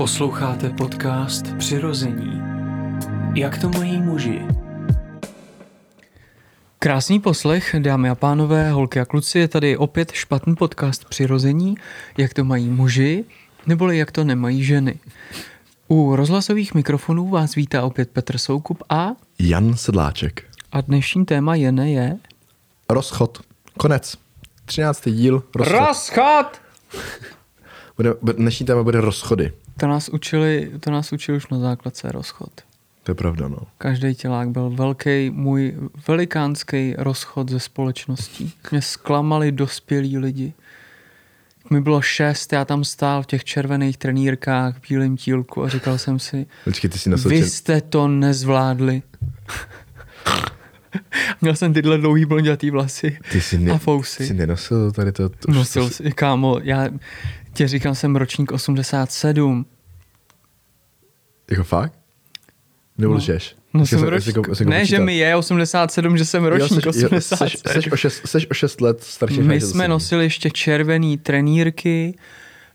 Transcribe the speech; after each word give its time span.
Posloucháte 0.00 0.70
podcast 0.70 1.56
Přirození. 1.58 2.42
Jak 3.34 3.58
to 3.58 3.68
mají 3.68 4.00
muži? 4.00 4.42
Krásný 6.78 7.20
poslech, 7.20 7.74
dámy 7.78 8.10
a 8.10 8.14
pánové, 8.14 8.70
holky 8.70 9.00
a 9.00 9.04
kluci, 9.04 9.38
je 9.38 9.48
tady 9.48 9.76
opět 9.76 10.12
špatný 10.12 10.56
podcast 10.56 11.04
Přirození. 11.04 11.74
Jak 12.18 12.34
to 12.34 12.44
mají 12.44 12.68
muži, 12.68 13.24
neboli 13.66 13.98
jak 13.98 14.12
to 14.12 14.24
nemají 14.24 14.64
ženy. 14.64 14.98
U 15.88 16.16
rozhlasových 16.16 16.74
mikrofonů 16.74 17.28
vás 17.28 17.54
vítá 17.54 17.82
opět 17.82 18.10
Petr 18.10 18.38
Soukup 18.38 18.82
a... 18.88 19.08
Jan 19.38 19.76
Sedláček. 19.76 20.44
A 20.72 20.80
dnešní 20.80 21.24
téma 21.24 21.54
jene 21.54 21.90
je... 21.90 22.16
Rozchod. 22.88 23.40
Konec. 23.78 24.16
13. 24.64 25.08
díl. 25.08 25.42
Rozchod. 25.54 25.78
Rozchod! 25.78 26.60
Bude, 27.96 28.14
dnešní 28.22 28.66
téma 28.66 28.82
bude 28.82 29.00
rozchody. 29.00 29.52
To 29.80 29.86
nás 29.86 30.08
učili, 30.08 30.70
to 30.80 30.90
nás 30.90 31.12
učili 31.12 31.36
už 31.36 31.48
na 31.48 31.58
základce 31.58 32.12
rozchod. 32.12 32.50
To 33.02 33.10
je 33.10 33.14
pravda, 33.14 33.48
no. 33.48 33.58
Každý 33.78 34.14
tělák 34.14 34.48
byl 34.48 34.70
velký, 34.70 35.30
můj 35.30 35.74
velikánský 36.08 36.94
rozchod 36.98 37.48
ze 37.48 37.60
společností. 37.60 38.52
Mě 38.70 38.82
zklamali 38.82 39.52
dospělí 39.52 40.18
lidi. 40.18 40.52
Mi 41.70 41.80
bylo 41.80 42.00
šest, 42.00 42.52
já 42.52 42.64
tam 42.64 42.84
stál 42.84 43.22
v 43.22 43.26
těch 43.26 43.44
červených 43.44 43.96
trenýrkách, 43.96 44.76
v 44.76 44.88
bílém 44.88 45.16
tílku 45.16 45.62
a 45.62 45.68
říkal 45.68 45.98
jsem 45.98 46.18
si, 46.18 46.46
Počkej, 46.64 46.90
ty 46.90 46.98
jsi 46.98 47.10
nosil 47.10 47.30
vy 47.30 47.42
jste 47.42 47.80
to 47.80 48.08
nezvládli. 48.08 49.02
Měl 51.40 51.56
jsem 51.56 51.74
tyhle 51.74 51.98
dlouhý 51.98 52.24
blondětý 52.24 52.70
vlasy 52.70 53.18
ty 53.32 53.40
jsi, 53.40 53.58
ne... 53.58 53.72
a 53.72 53.78
fousy. 53.78 54.26
jsi 54.26 54.34
nenosil 54.34 54.92
tady 54.92 55.12
to... 55.12 55.28
to 55.28 55.52
Nosil 55.52 55.88
to, 55.88 55.90
si, 55.90 56.12
kámo, 56.12 56.58
já 56.62 56.88
tě 57.54 57.68
říkám, 57.68 57.94
jsem 57.94 58.16
ročník 58.16 58.52
87. 58.52 59.66
Jako 61.50 61.64
fakt? 61.64 61.92
Nebo 62.98 63.12
lžeš? 63.14 63.56
No 63.74 63.86
jsem 63.86 63.98
jsem- 63.98 64.12
jestli 64.12 64.32
ho 64.32 64.44
ne, 64.64 64.84
že 64.84 64.98
mi 64.98 65.16
je 65.16 65.36
87, 65.36 66.18
že 66.18 66.24
jsem 66.24 66.44
ročník 66.44 66.86
Jo, 66.86 66.92
seš, 66.92 67.02
jo, 67.02 67.08
87. 67.08 67.48
seš, 67.48 67.72
seš, 67.72 67.92
o 67.92 67.96
šest, 67.96 68.22
seš 68.26 68.46
o 68.50 68.54
šest 68.54 68.80
let 68.80 69.02
starší. 69.04 69.40
My 69.42 69.60
jsme 69.60 69.82
jsem- 69.82 69.90
nosili 69.90 70.24
ještě 70.24 70.50
červený 70.50 71.18
trenýrky, 71.18 72.14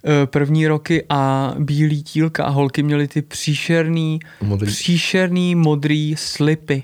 eh, 0.05 0.25
první 0.25 0.67
roky 0.67 1.03
a 1.09 1.53
bílý 1.59 2.03
tílka 2.03 2.43
a 2.45 2.49
holky 2.49 2.83
měly 2.83 3.07
ty 3.07 3.21
příšerný, 3.21 4.19
Modrý. 4.41 4.67
příšerný 4.71 5.55
modrý 5.55 6.15
slipy. 6.17 6.83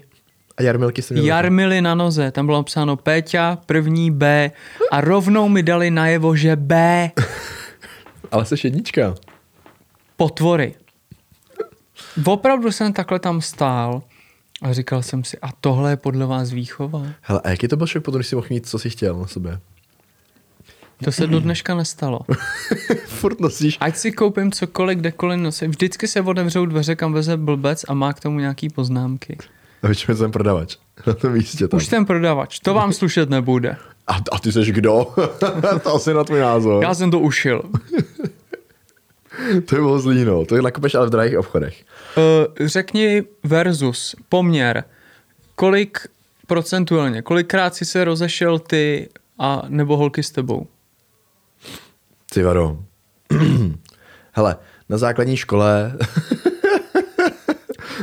A 0.58 0.64
jarmilky 0.64 1.02
jsem 1.02 1.16
měl. 1.16 1.26
Jarmily 1.26 1.82
na 1.82 1.96
noze, 1.96 2.32
tam 2.32 2.46
bylo 2.46 2.58
napsáno 2.58 2.96
Péťa, 2.98 3.58
první 3.66 4.12
B 4.12 4.52
a 4.92 5.02
rovnou 5.02 5.50
mi 5.50 5.64
dali 5.64 5.92
najevo, 5.92 6.36
že 6.36 6.56
B, 6.56 7.12
Ale 8.32 8.46
jsi 8.46 8.56
jednička. 8.64 9.16
potvory. 10.18 10.76
Opravdu 12.26 12.72
jsem 12.72 12.94
takhle 12.94 13.20
tam 13.20 13.42
stál 13.42 14.04
a 14.62 14.74
říkal 14.74 15.04
jsem 15.04 15.24
si, 15.24 15.38
a 15.42 15.50
tohle 15.62 15.92
je 15.92 15.98
podle 15.98 16.26
vás 16.26 16.52
výchova? 16.52 17.04
Hele, 17.22 17.42
a 17.44 17.50
jaký 17.50 17.68
to 17.68 17.78
byl 17.78 17.88
šok 17.88 18.04
potom, 18.04 18.20
když 18.20 18.28
jsi 18.28 18.36
mohl 18.36 18.48
mít, 18.50 18.68
co 18.68 18.80
jsi 18.80 18.90
chtěl 18.90 19.18
na 19.20 19.28
sobě? 19.28 19.60
To 21.04 21.12
se 21.12 21.28
do 21.28 21.40
dneška 21.40 21.76
nestalo. 21.76 22.20
Furt 23.06 23.40
nosíš. 23.40 23.78
Ať 23.80 23.98
si 23.98 24.12
koupím 24.12 24.52
cokoliv, 24.52 24.98
kdekoliv 24.98 25.40
nosím. 25.40 25.72
Vždycky 25.72 26.08
se 26.08 26.22
otevřou 26.22 26.66
dveře, 26.66 26.96
kam 26.96 27.14
veze 27.14 27.38
blbec 27.38 27.86
a 27.88 27.94
má 27.94 28.14
k 28.14 28.20
tomu 28.20 28.40
nějaký 28.40 28.70
poznámky. 28.70 29.38
A 29.84 29.88
většinou 29.88 30.18
jsem 30.18 30.32
prodavač. 30.32 30.78
Na 31.08 31.14
tom 31.14 31.32
místě 31.32 31.68
tam. 31.68 31.78
Už 31.78 31.88
ten 31.88 32.06
prodavač, 32.06 32.60
to 32.60 32.74
vám 32.74 32.94
slušet 32.94 33.30
nebude. 33.30 33.76
A, 34.08 34.14
a 34.32 34.40
ty 34.40 34.52
jsi 34.52 34.72
kdo? 34.72 35.14
to 35.84 35.96
asi 35.96 36.14
na 36.14 36.24
tvůj 36.24 36.40
názor. 36.40 36.84
Já 36.84 36.94
jsem 36.94 37.12
to 37.12 37.20
ušil. 37.20 37.62
To 39.66 39.76
je 39.76 39.82
bylo 39.82 40.00
zlý, 40.00 40.26
no. 40.26 40.46
To 40.46 40.56
je 40.56 40.62
nakupeš 40.62 40.96
ale 40.96 41.08
v 41.08 41.10
drahých 41.10 41.38
obchodech. 41.38 41.84
Uh, 42.18 42.68
řekni 42.68 43.24
versus, 43.44 44.16
poměr, 44.30 44.84
kolik 45.56 46.00
procentuálně, 46.48 47.22
kolikrát 47.22 47.76
si 47.76 47.86
se 47.86 48.04
rozešel 48.04 48.60
ty 48.60 49.10
a 49.40 49.62
nebo 49.68 49.98
holky 49.98 50.24
s 50.24 50.32
tebou? 50.32 50.68
Ty 52.34 52.44
vado. 52.44 52.80
Hele, 54.32 54.56
na 54.90 54.98
základní 54.98 55.38
škole... 55.38 55.98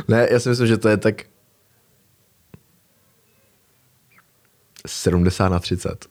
ne, 0.07 0.27
já 0.31 0.39
si 0.39 0.49
myslím, 0.49 0.67
že 0.67 0.77
to 0.77 0.89
je 0.89 0.97
tak... 0.97 1.21
70 4.87 5.49
na 5.49 5.59
30. 5.59 6.05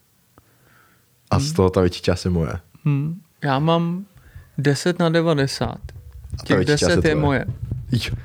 A 1.31 1.39
z 1.39 1.53
toho 1.53 1.71
ta 1.71 1.81
větší 1.81 2.03
část 2.03 2.25
je 2.25 2.31
moje. 2.31 2.53
Hm, 2.85 3.21
já 3.45 3.59
mám 3.59 4.05
10 4.59 4.99
na 4.99 5.09
90. 5.09 5.77
Těch 6.45 6.57
větší 6.57 6.71
část 6.71 6.91
je 6.91 6.97
10 6.97 7.09
je 7.09 7.15
tvoje. 7.15 7.15
moje. 7.15 7.45
Jo. 7.93 8.17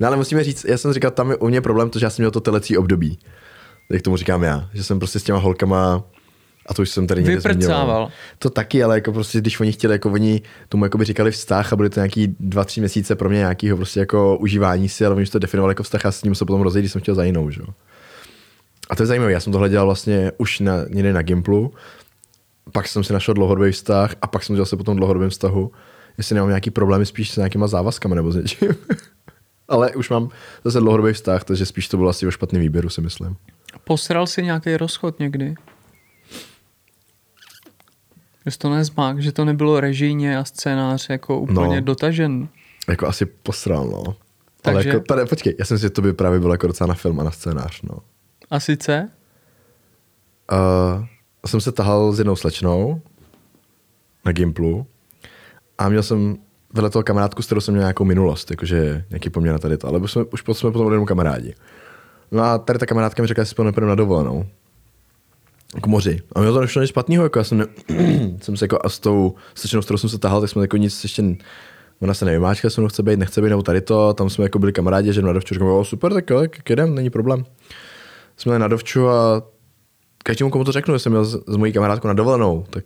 No 0.00 0.06
ale 0.06 0.16
musíme 0.16 0.44
říct, 0.44 0.64
já 0.64 0.78
jsem 0.78 0.92
říkal, 0.92 1.10
tam 1.10 1.30
je 1.30 1.36
u 1.36 1.48
mě 1.48 1.60
problém 1.60 1.90
to, 1.90 1.98
že 1.98 2.06
já 2.06 2.10
jsem 2.10 2.22
měl 2.22 2.30
to 2.30 2.40
telecí 2.40 2.76
období. 2.76 3.18
Jak 3.90 4.02
tomu 4.02 4.16
říkám 4.16 4.42
já. 4.42 4.68
Že 4.74 4.84
jsem 4.84 4.98
prostě 4.98 5.18
s 5.18 5.22
těma 5.22 5.38
holkama 5.38 6.04
a 6.66 6.74
to 6.74 6.82
už 6.82 6.90
jsem 6.90 7.06
tady 7.06 7.22
někde 7.22 7.36
Vyprcával. 7.36 8.10
To 8.38 8.50
taky, 8.50 8.82
ale 8.82 8.94
jako 8.94 9.12
prostě, 9.12 9.40
když 9.40 9.60
oni 9.60 9.72
chtěli, 9.72 9.94
jako 9.94 10.10
oni 10.10 10.42
tomu 10.68 10.84
jako 10.84 10.98
by 10.98 11.04
říkali 11.04 11.30
vztah 11.30 11.72
a 11.72 11.76
byly 11.76 11.90
to 11.90 12.00
nějaký 12.00 12.36
dva, 12.40 12.64
tři 12.64 12.80
měsíce 12.80 13.14
pro 13.14 13.28
mě 13.28 13.38
nějakého 13.38 13.76
prostě 13.76 14.00
jako 14.00 14.36
užívání 14.36 14.88
si, 14.88 15.06
ale 15.06 15.14
oni 15.14 15.22
už 15.22 15.30
to 15.30 15.38
definovali 15.38 15.70
jako 15.70 15.82
vztah 15.82 16.06
a 16.06 16.12
s 16.12 16.22
ním 16.22 16.34
se 16.34 16.44
potom 16.44 16.60
rozejít, 16.60 16.82
když 16.82 16.92
jsem 16.92 17.00
chtěl 17.00 17.14
za 17.14 17.24
jinou, 17.24 17.50
že? 17.50 17.60
jo. 17.60 17.66
A 18.90 18.96
to 18.96 19.02
je 19.02 19.06
zajímavé, 19.06 19.32
já 19.32 19.40
jsem 19.40 19.52
tohle 19.52 19.68
dělal 19.68 19.86
vlastně 19.86 20.32
už 20.38 20.60
na, 20.60 20.72
někde 20.88 21.12
na 21.12 21.22
Gimplu, 21.22 21.74
pak 22.72 22.88
jsem 22.88 23.04
si 23.04 23.12
našel 23.12 23.34
dlouhodobý 23.34 23.72
vztah 23.72 24.14
a 24.22 24.26
pak 24.26 24.42
jsem 24.44 24.56
dělal 24.56 24.66
se 24.66 24.76
po 24.76 24.84
tom 24.84 24.96
dlouhodobém 24.96 25.30
vztahu, 25.30 25.72
jestli 26.18 26.34
nemám 26.34 26.48
nějaký 26.48 26.70
problémy 26.70 27.06
spíš 27.06 27.30
s 27.30 27.36
nějakýma 27.36 27.66
závazkama 27.66 28.14
nebo 28.14 28.32
s 28.32 28.36
něčím. 28.36 28.68
Ale 29.68 29.90
už 29.94 30.10
mám 30.10 30.28
zase 30.64 30.80
dlouhodobý 30.80 31.12
vztah, 31.12 31.44
takže 31.44 31.66
spíš 31.66 31.88
to 31.88 31.96
bylo 31.96 32.08
asi 32.10 32.26
o 32.26 32.30
špatný 32.30 32.58
výběru, 32.58 32.88
si 32.88 33.00
myslím. 33.00 33.36
Posral 33.84 34.26
si 34.26 34.42
nějaký 34.42 34.76
rozchod 34.76 35.18
někdy? 35.18 35.54
Že 38.46 38.58
to 38.58 38.70
nezmák, 38.70 39.22
že 39.22 39.32
to 39.32 39.44
nebylo 39.44 39.80
režijně 39.80 40.38
a 40.38 40.44
scénář 40.44 41.08
jako 41.10 41.38
úplně 41.40 41.76
No. 41.76 41.80
dotažen. 41.80 42.48
Jako 42.88 43.06
asi 43.06 43.26
posral, 43.26 43.86
no. 43.86 44.02
Ale 44.64 44.74
Takže- 44.74 44.88
jako, 44.88 45.00
tady, 45.00 45.24
počkej, 45.26 45.54
já 45.58 45.64
jsem 45.64 45.78
si, 45.78 45.82
že 45.82 45.90
to 45.90 46.02
by 46.02 46.12
právě 46.12 46.40
bylo 46.40 46.54
jako 46.54 46.66
docela 46.66 46.88
na 46.88 46.94
film 46.94 47.20
a 47.20 47.24
na 47.24 47.30
scénář, 47.30 47.82
no. 47.82 47.98
A 48.50 48.60
sice? 48.60 49.08
Uh, 50.52 51.04
jsem 51.46 51.60
se 51.60 51.72
tahal 51.72 52.12
s 52.12 52.18
jednou 52.18 52.36
slečnou 52.36 53.00
na 54.24 54.32
Gimplu 54.32 54.86
a 55.78 55.88
měl 55.88 56.02
jsem 56.02 56.36
vedle 56.72 56.90
toho 56.90 57.02
kamarádku, 57.02 57.42
s 57.42 57.46
kterou 57.46 57.60
jsem 57.60 57.74
měl 57.74 57.82
nějakou 57.82 58.04
minulost, 58.04 58.50
jakože 58.50 59.04
nějaký 59.10 59.30
poměr 59.30 59.52
na 59.52 59.58
tady 59.58 59.78
to, 59.78 59.88
ale 59.88 60.08
jsme, 60.08 60.24
už 60.32 60.40
jsme 60.52 60.70
potom 60.70 60.92
jenom 60.92 61.06
kamarádi. 61.06 61.54
No 62.30 62.42
a 62.42 62.58
tady 62.58 62.78
ta 62.78 62.86
kamarádka 62.86 63.22
mi 63.22 63.26
řekla, 63.26 63.44
že 63.44 63.48
si 63.48 63.50
spolu 63.50 63.72
na 63.80 63.94
dovolenou. 63.94 64.46
K 65.82 65.86
moři. 65.86 66.22
A 66.34 66.40
měl 66.40 66.52
to 66.54 66.60
nešlo 66.60 66.82
nic 66.82 66.90
špatného, 66.90 67.24
jako 67.24 67.38
já 67.38 67.44
jsem, 67.44 67.58
ne, 67.58 67.66
jsem 68.42 68.56
se 68.56 68.64
jako 68.64 68.78
a 68.84 68.88
s 68.88 68.98
tou 68.98 69.34
slečnou, 69.54 69.82
s 69.82 69.84
kterou 69.84 69.98
jsem 69.98 70.10
se 70.10 70.18
tahal, 70.18 70.40
tak 70.40 70.50
jsme 70.50 70.62
jako 70.62 70.76
nic 70.76 71.02
ještě, 71.02 71.24
ona 72.00 72.14
se 72.14 72.24
nevymáčka, 72.24 72.70
se 72.70 72.80
mnou 72.80 72.88
chce 72.88 73.02
být, 73.02 73.18
nechce 73.18 73.42
být, 73.42 73.48
nebo 73.48 73.62
tady 73.62 73.80
to, 73.80 74.14
tam 74.14 74.30
jsme 74.30 74.44
jako 74.44 74.58
byli 74.58 74.72
kamarádi, 74.72 75.12
že 75.12 75.22
na 75.22 75.32
dovču, 75.32 75.84
super, 75.84 76.12
tak 76.12 76.30
jo, 76.30 76.40
tak 76.40 76.70
jedem, 76.70 76.94
není 76.94 77.10
problém. 77.10 77.44
Jsme 78.40 78.58
na 78.58 78.68
dovču 78.68 79.08
a 79.08 79.42
každému, 80.24 80.50
komu 80.50 80.64
to 80.64 80.72
řeknu, 80.72 80.94
že 80.94 80.98
jsem 80.98 81.12
měl 81.12 81.24
s, 81.24 81.56
mojí 81.56 81.72
kamarádkou 81.72 82.08
na 82.08 82.14
dovolenou, 82.14 82.66
tak 82.70 82.84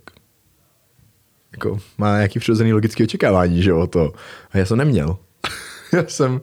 jako 1.52 1.78
má 1.98 2.16
nějaký 2.16 2.38
přirozený 2.38 2.72
logický 2.72 3.04
očekávání, 3.04 3.62
že 3.62 3.72
o 3.72 3.86
to. 3.86 4.12
A 4.50 4.58
já 4.58 4.66
jsem 4.66 4.78
neměl. 4.78 5.16
já 5.92 6.04
jsem 6.08 6.40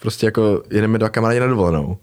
prostě 0.00 0.26
jako, 0.26 0.62
jedeme 0.70 0.98
dva 0.98 1.08
kamarádi 1.08 1.40
na 1.40 1.46
dovolenou. 1.46 1.98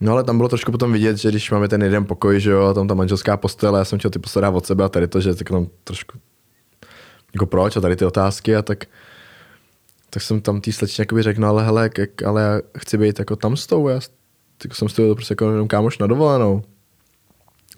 No 0.00 0.12
ale 0.12 0.24
tam 0.24 0.36
bylo 0.36 0.48
trošku 0.48 0.72
potom 0.72 0.92
vidět, 0.92 1.16
že 1.16 1.28
když 1.28 1.50
máme 1.50 1.68
ten 1.68 1.82
jeden 1.82 2.04
pokoj, 2.04 2.40
že 2.40 2.50
jo, 2.50 2.62
a 2.62 2.74
tam 2.74 2.88
ta 2.88 2.94
manželská 2.94 3.36
postele, 3.36 3.78
já 3.78 3.84
jsem 3.84 3.98
chtěl 3.98 4.10
ty 4.10 4.18
postele 4.18 4.48
od 4.48 4.66
sebe 4.66 4.84
a 4.84 4.88
tady 4.88 5.08
to, 5.08 5.20
že 5.20 5.34
tak 5.34 5.50
tam 5.50 5.66
trošku 5.84 6.18
jako 7.34 7.46
proč 7.46 7.76
a 7.76 7.80
tady 7.80 7.96
ty 7.96 8.04
otázky 8.04 8.56
a 8.56 8.62
tak 8.62 8.84
tak 10.10 10.22
jsem 10.22 10.40
tam 10.40 10.60
tý 10.60 10.72
slečně 10.72 11.06
řekl, 11.20 11.40
no 11.40 11.48
ale 11.48 11.64
hele, 11.64 11.90
ale 12.26 12.42
já 12.42 12.60
chci 12.78 12.98
být 12.98 13.18
jako 13.18 13.36
tam 13.36 13.56
s 13.56 13.66
tou, 13.66 13.88
já 13.88 14.00
s- 14.60 14.64
jako 14.64 14.74
jsem 14.74 14.88
s 14.88 14.92
tou 14.92 15.14
prostě 15.14 15.32
jako 15.32 15.50
jenom 15.50 15.68
kámoš 15.68 15.98
na 15.98 16.06
dovolenou. 16.06 16.62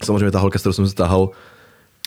Samozřejmě 0.05 0.31
ta 0.31 0.39
holka, 0.39 0.59
s 0.59 0.63
kterou 0.63 0.73
jsem 0.73 0.89
se 0.89 0.95
tahal, 0.95 1.31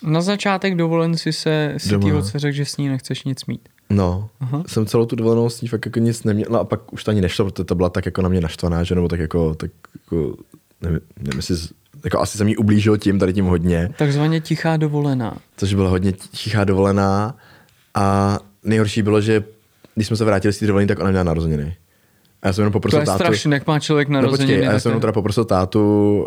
Na 0.04 0.20
začátek 0.20 0.74
dovolen 0.76 1.16
si 1.16 1.32
se 1.32 1.74
si 1.78 1.98
tý 1.98 2.10
holce 2.10 2.38
řekl, 2.38 2.56
že 2.56 2.64
s 2.64 2.76
ní 2.76 2.88
nechceš 2.88 3.24
nic 3.24 3.46
mít. 3.46 3.68
No, 3.90 4.28
Aha. 4.40 4.62
Jsem 4.66 4.86
celou 4.86 5.06
tu 5.06 5.16
dovolenou 5.16 5.50
s 5.50 5.60
ní 5.62 5.68
fakt 5.68 5.86
jako 5.86 5.98
nic 5.98 6.24
neměl, 6.24 6.46
no 6.50 6.60
a 6.60 6.64
pak 6.64 6.92
už 6.92 7.04
to 7.04 7.10
ani 7.10 7.20
nešlo, 7.20 7.44
protože 7.50 7.64
to 7.64 7.74
byla 7.74 7.88
tak 7.90 8.06
jako 8.06 8.22
na 8.22 8.28
mě 8.28 8.40
naštvaná, 8.40 8.82
že 8.84 8.94
nebo 8.94 9.08
tak 9.08 9.20
jako, 9.20 9.54
tak 9.54 9.70
jako 9.94 10.34
nevím, 10.80 11.00
nevím 11.18 11.38
jestli, 11.38 11.56
jako 12.04 12.18
asi 12.20 12.38
jsem 12.38 12.48
jí 12.48 12.56
ublížil 12.56 12.98
tím, 12.98 13.18
tady 13.18 13.32
tím 13.32 13.44
hodně, 13.44 13.90
Takzvaně 13.98 14.40
tichá 14.40 14.76
dovolená. 14.76 15.36
což 15.56 15.74
byla 15.74 15.90
hodně 15.90 16.12
tichá 16.12 16.64
dovolená 16.64 17.36
a 17.94 18.38
nejhorší 18.64 19.02
bylo, 19.02 19.20
že 19.20 19.44
když 19.94 20.06
jsme 20.06 20.16
se 20.16 20.24
vrátili 20.24 20.52
z 20.52 20.58
té 20.58 20.66
dovolené, 20.66 20.86
tak 20.88 20.98
ona 20.98 21.10
měla 21.10 21.24
narozeniny. 21.24 21.76
A 22.42 22.46
já 22.46 22.52
jsem 22.52 22.62
jenom 22.62 22.72
To 22.72 22.76
poprosil 22.76 23.00
je 23.00 23.06
tátu, 23.06 23.18
strašný, 23.24 23.52
jak 23.52 23.66
má 23.66 23.78
člověk 23.80 24.08
No 24.08 24.14
narozeniny. 24.14 24.52
počkej, 24.52 24.68
a 24.68 24.72
já 24.72 24.78
jsem 24.80 24.82
to- 24.82 24.88
jenom 24.88 25.00
teda 25.00 25.12
poprosil 25.12 25.44
tátu, 25.44 25.80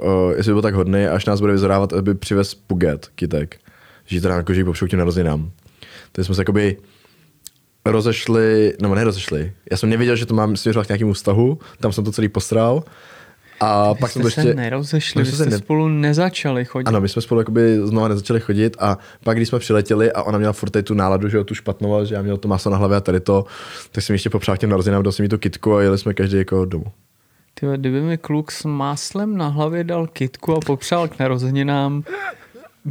uh, 0.03 0.31
jestli 0.37 0.49
by 0.49 0.53
byl 0.53 0.61
tak 0.61 0.73
hodný, 0.73 1.05
až 1.05 1.25
nás 1.25 1.39
bude 1.39 1.53
vyzorávat, 1.53 1.93
aby 1.93 2.15
přivez 2.15 2.55
puget, 2.55 3.07
kytek. 3.15 3.57
Že 4.05 4.21
teda 4.21 4.35
jako, 4.35 4.53
že 4.53 4.65
popřou 4.65 4.85
k 4.85 4.89
těm 4.89 4.99
narozeninám. 4.99 5.51
Takže 6.11 6.25
jsme 6.25 6.35
se 6.35 6.41
jakoby 6.41 6.77
rozešli, 7.85 8.73
no 8.81 8.95
ne 8.95 9.03
rozešli. 9.03 9.51
Já 9.71 9.77
jsem 9.77 9.89
nevěděl, 9.89 10.15
že 10.15 10.25
to 10.25 10.33
mám 10.33 10.55
směřovat 10.55 10.85
k 10.85 10.89
nějakému 10.89 11.13
vztahu, 11.13 11.59
tam 11.79 11.91
jsem 11.93 12.03
to 12.03 12.11
celý 12.11 12.27
postral. 12.29 12.83
A 13.63 13.93
Vy 13.93 13.99
pak 13.99 14.09
jste 14.11 14.19
jsem 14.19 14.21
to 14.21 14.29
se 14.29 14.41
ještě... 14.41 14.53
nerozešli, 14.53 15.21
My 15.21 15.25
jsme 15.25 15.37
se 15.37 15.45
ne- 15.49 15.57
spolu 15.57 15.87
nezačali 15.87 16.65
chodit. 16.65 16.87
Ano, 16.87 17.01
my 17.01 17.09
jsme 17.09 17.21
spolu 17.21 17.41
jakoby 17.41 17.79
znova 17.83 18.07
nezačali 18.07 18.39
chodit 18.39 18.75
a 18.79 18.97
pak, 19.23 19.37
když 19.37 19.49
jsme 19.49 19.59
přiletěli 19.59 20.11
a 20.11 20.23
ona 20.23 20.37
měla 20.37 20.53
furt 20.53 20.69
tady 20.69 20.83
tu 20.83 20.93
náladu, 20.93 21.29
že 21.29 21.37
jo, 21.37 21.43
tu 21.43 21.55
špatnou, 21.55 22.05
že 22.05 22.15
já 22.15 22.21
měl 22.21 22.37
to 22.37 22.47
maso 22.47 22.69
na 22.69 22.77
hlavě 22.77 22.97
a 22.97 23.01
tady 23.01 23.19
to, 23.19 23.45
tak 23.91 24.03
jsem 24.03 24.13
ještě 24.13 24.29
popřál 24.29 24.57
těm 24.57 24.69
narozeninám, 24.69 25.03
dal 25.03 25.11
jsem 25.11 25.23
jí 25.23 25.29
tu 25.29 25.37
kitku 25.37 25.75
a 25.75 25.81
jeli 25.81 25.97
jsme 25.97 26.13
každý 26.13 26.37
jako 26.37 26.65
domů. 26.65 26.85
Ty, 27.53 27.65
kdyby 27.77 28.01
mi 28.01 28.17
kluk 28.17 28.51
s 28.51 28.63
máslem 28.65 29.37
na 29.37 29.47
hlavě 29.47 29.83
dal 29.83 30.07
kitku 30.07 30.55
a 30.55 30.59
popřál 30.65 31.07
k 31.07 31.19
narozeninám, 31.19 32.03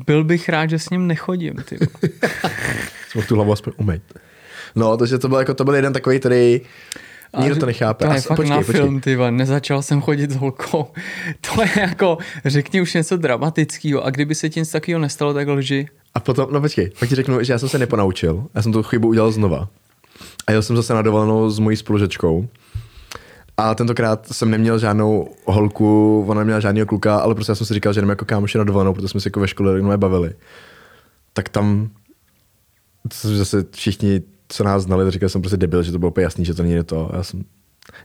byl 0.07 0.25
bych 0.25 0.49
rád, 0.49 0.71
že 0.71 0.79
s 0.79 0.91
ním 0.91 1.07
nechodím. 1.07 1.55
Ty. 1.69 1.79
Jsem 3.09 3.23
tu 3.23 3.35
hlavu 3.35 3.53
aspoň 3.53 3.73
umýt. 3.77 4.03
No, 4.75 4.97
takže 4.97 5.19
to 5.19 5.29
byl, 5.29 5.39
jako, 5.39 5.55
to 5.55 5.65
byl 5.65 5.75
jeden 5.75 5.93
takový, 5.93 6.21
který 6.21 6.61
nikdo 7.41 7.57
to 7.57 7.67
nechápe. 7.67 8.07
To 8.07 8.13
je 8.13 8.21
s- 8.21 8.25
fakt 8.27 8.47
na 8.49 8.61
film, 8.63 9.01
ty 9.01 9.17
nezačal 9.31 9.83
jsem 9.83 10.01
chodit 10.01 10.31
s 10.31 10.37
holkou. 10.37 10.87
To 11.55 11.63
je 11.63 11.71
jako, 11.81 12.19
řekni 12.45 12.81
už 12.81 12.95
něco 12.95 13.17
dramatického 13.17 14.05
a 14.05 14.11
kdyby 14.11 14.35
se 14.35 14.51
ti 14.51 14.61
nic 14.61 14.71
takového 14.71 15.01
nestalo, 15.01 15.35
tak 15.35 15.49
lži. 15.49 15.87
A 16.15 16.21
potom, 16.21 16.49
no 16.53 16.61
počkej, 16.61 16.91
pak 16.99 17.09
ti 17.09 17.15
řeknu, 17.15 17.43
že 17.45 17.53
já 17.53 17.59
jsem 17.59 17.69
se 17.69 17.79
neponaučil. 17.79 18.45
Já 18.55 18.63
jsem 18.63 18.73
tu 18.73 18.83
chybu 18.83 19.09
udělal 19.09 19.33
znova. 19.33 19.69
A 20.47 20.53
jel 20.53 20.63
jsem 20.63 20.77
zase 20.77 20.95
na 20.95 21.03
dovolenou 21.03 21.51
s 21.51 21.59
mojí 21.59 21.77
spolužečkou. 21.77 22.49
A 23.57 23.75
tentokrát 23.75 24.27
jsem 24.33 24.51
neměl 24.51 24.79
žádnou 24.79 25.29
holku, 25.45 26.25
ona 26.29 26.39
neměla 26.41 26.61
žádného 26.61 26.87
kluka, 26.87 27.17
ale 27.17 27.35
prostě 27.35 27.51
já 27.51 27.55
jsem 27.57 27.67
si 27.67 27.75
říkal, 27.75 27.93
že 27.93 28.01
jdeme 28.01 28.13
jako 28.13 28.25
kámoši 28.25 28.59
na 28.59 28.65
dovolenou, 28.65 28.95
protože 28.95 29.09
jsme 29.09 29.21
se 29.21 29.27
jako 29.27 29.41
ve 29.41 29.49
škole 29.49 29.77
jenom 29.77 29.99
bavili. 30.01 30.33
Tak 31.33 31.49
tam 31.49 31.91
to 33.23 33.29
zase 33.37 33.65
všichni, 33.71 34.21
co 34.53 34.65
nás 34.65 34.83
znali, 34.83 35.11
říkali 35.11 35.31
jsem 35.31 35.43
prostě 35.43 35.57
debil, 35.57 35.83
že 35.83 35.93
to 35.93 35.99
bylo 35.99 36.11
úplně 36.11 36.25
jasný, 36.25 36.45
že 36.45 36.55
to 36.55 36.63
není 36.63 36.85
to. 36.85 37.11
Já 37.13 37.23
jsem, 37.23 37.45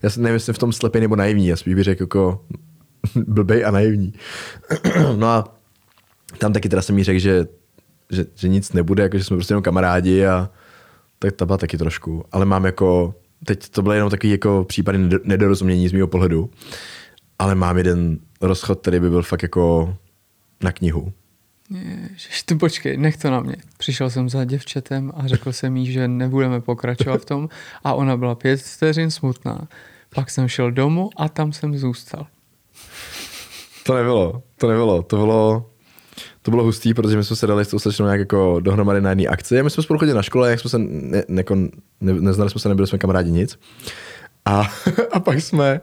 já 0.04 0.10
jsem 0.10 0.24
nevím, 0.24 0.34
jestli 0.34 0.54
v 0.54 0.58
tom 0.58 0.74
slepý 0.74 1.00
nebo 1.00 1.16
naivní, 1.16 1.48
já 1.48 1.56
spíš 1.56 1.76
bych 1.76 1.84
řekl 1.84 2.04
jako 2.04 2.46
blbej 3.28 3.66
a 3.66 3.72
naivní. 3.72 4.14
no 5.16 5.28
a 5.28 5.58
tam 6.38 6.54
taky 6.54 6.70
teda 6.70 6.82
jsem 6.82 6.98
jí 6.98 7.04
řekl, 7.04 7.20
že, 7.20 7.48
že, 8.10 8.26
že 8.36 8.48
nic 8.48 8.74
nebude, 8.74 9.04
jako 9.04 9.18
že 9.18 9.24
jsme 9.24 9.38
prostě 9.38 9.52
jenom 9.52 9.64
kamarádi 9.64 10.26
a 10.26 10.50
tak 11.20 11.32
to 11.32 11.46
byla 11.46 11.58
taky 11.58 11.78
trošku. 11.78 12.26
Ale 12.32 12.46
mám 12.46 12.66
jako, 12.66 13.16
teď 13.46 13.70
to 13.70 13.82
bylo 13.82 13.94
jenom 13.94 14.10
takový 14.10 14.32
jako 14.32 14.66
případy 14.68 14.98
ned- 14.98 15.22
nedorozumění 15.24 15.90
z 15.90 15.94
mého 15.94 16.08
pohledu, 16.08 16.50
ale 17.40 17.56
mám 17.56 17.78
jeden 17.78 18.20
rozchod, 18.42 18.82
který 18.82 19.00
by 19.00 19.10
byl 19.10 19.22
fakt 19.22 19.44
jako 19.44 19.96
na 20.64 20.72
knihu. 20.72 21.14
Ježiš, 21.70 22.44
ty 22.44 22.56
počkej, 22.56 22.98
nech 22.98 23.18
to 23.18 23.32
na 23.32 23.40
mě. 23.40 23.56
Přišel 23.78 24.10
jsem 24.10 24.30
za 24.30 24.46
děvčetem 24.46 25.12
a 25.16 25.28
řekl 25.28 25.54
jsem 25.54 25.78
jí, 25.78 25.92
že 25.92 26.08
nebudeme 26.08 26.62
pokračovat 26.62 27.22
v 27.22 27.26
tom 27.26 27.50
a 27.84 27.94
ona 27.94 28.18
byla 28.18 28.36
pět 28.36 28.62
vteřin 28.62 29.12
smutná. 29.12 29.68
Pak 30.16 30.30
jsem 30.30 30.48
šel 30.48 30.72
domů 30.72 31.10
a 31.18 31.30
tam 31.30 31.54
jsem 31.54 31.78
zůstal. 31.78 32.28
To 33.84 33.96
nebylo, 33.96 34.44
to 34.58 34.68
nebylo, 34.68 35.04
to 35.04 35.16
bylo, 35.16 35.70
to 36.42 36.52
bylo 36.52 36.64
hustý, 36.64 36.94
protože 36.94 37.18
my 37.18 37.24
jsme 37.24 37.36
se 37.36 37.48
dali 37.48 37.66
s 37.66 37.68
tou 37.68 37.80
slečnou 37.80 38.06
nějak 38.06 38.20
jako 38.20 38.60
dohromady 38.60 39.02
na 39.02 39.10
jedné 39.10 39.26
akci. 39.28 39.64
My 39.64 39.70
jsme 39.70 39.84
spolu 39.84 40.00
chodili 40.00 40.16
na 40.16 40.22
škole, 40.22 40.50
jak 40.50 40.60
jsme 40.60 40.70
se 40.70 40.78
ne, 40.78 41.24
ne, 41.28 41.44
ne, 42.02 42.14
neznali 42.14 42.50
jsme 42.50 42.62
se, 42.62 42.70
nebyli 42.70 42.88
jsme 42.88 42.98
kamarádi 42.98 43.32
nic. 43.32 43.60
A, 44.46 44.72
a 45.12 45.20
pak 45.20 45.42
jsme 45.42 45.82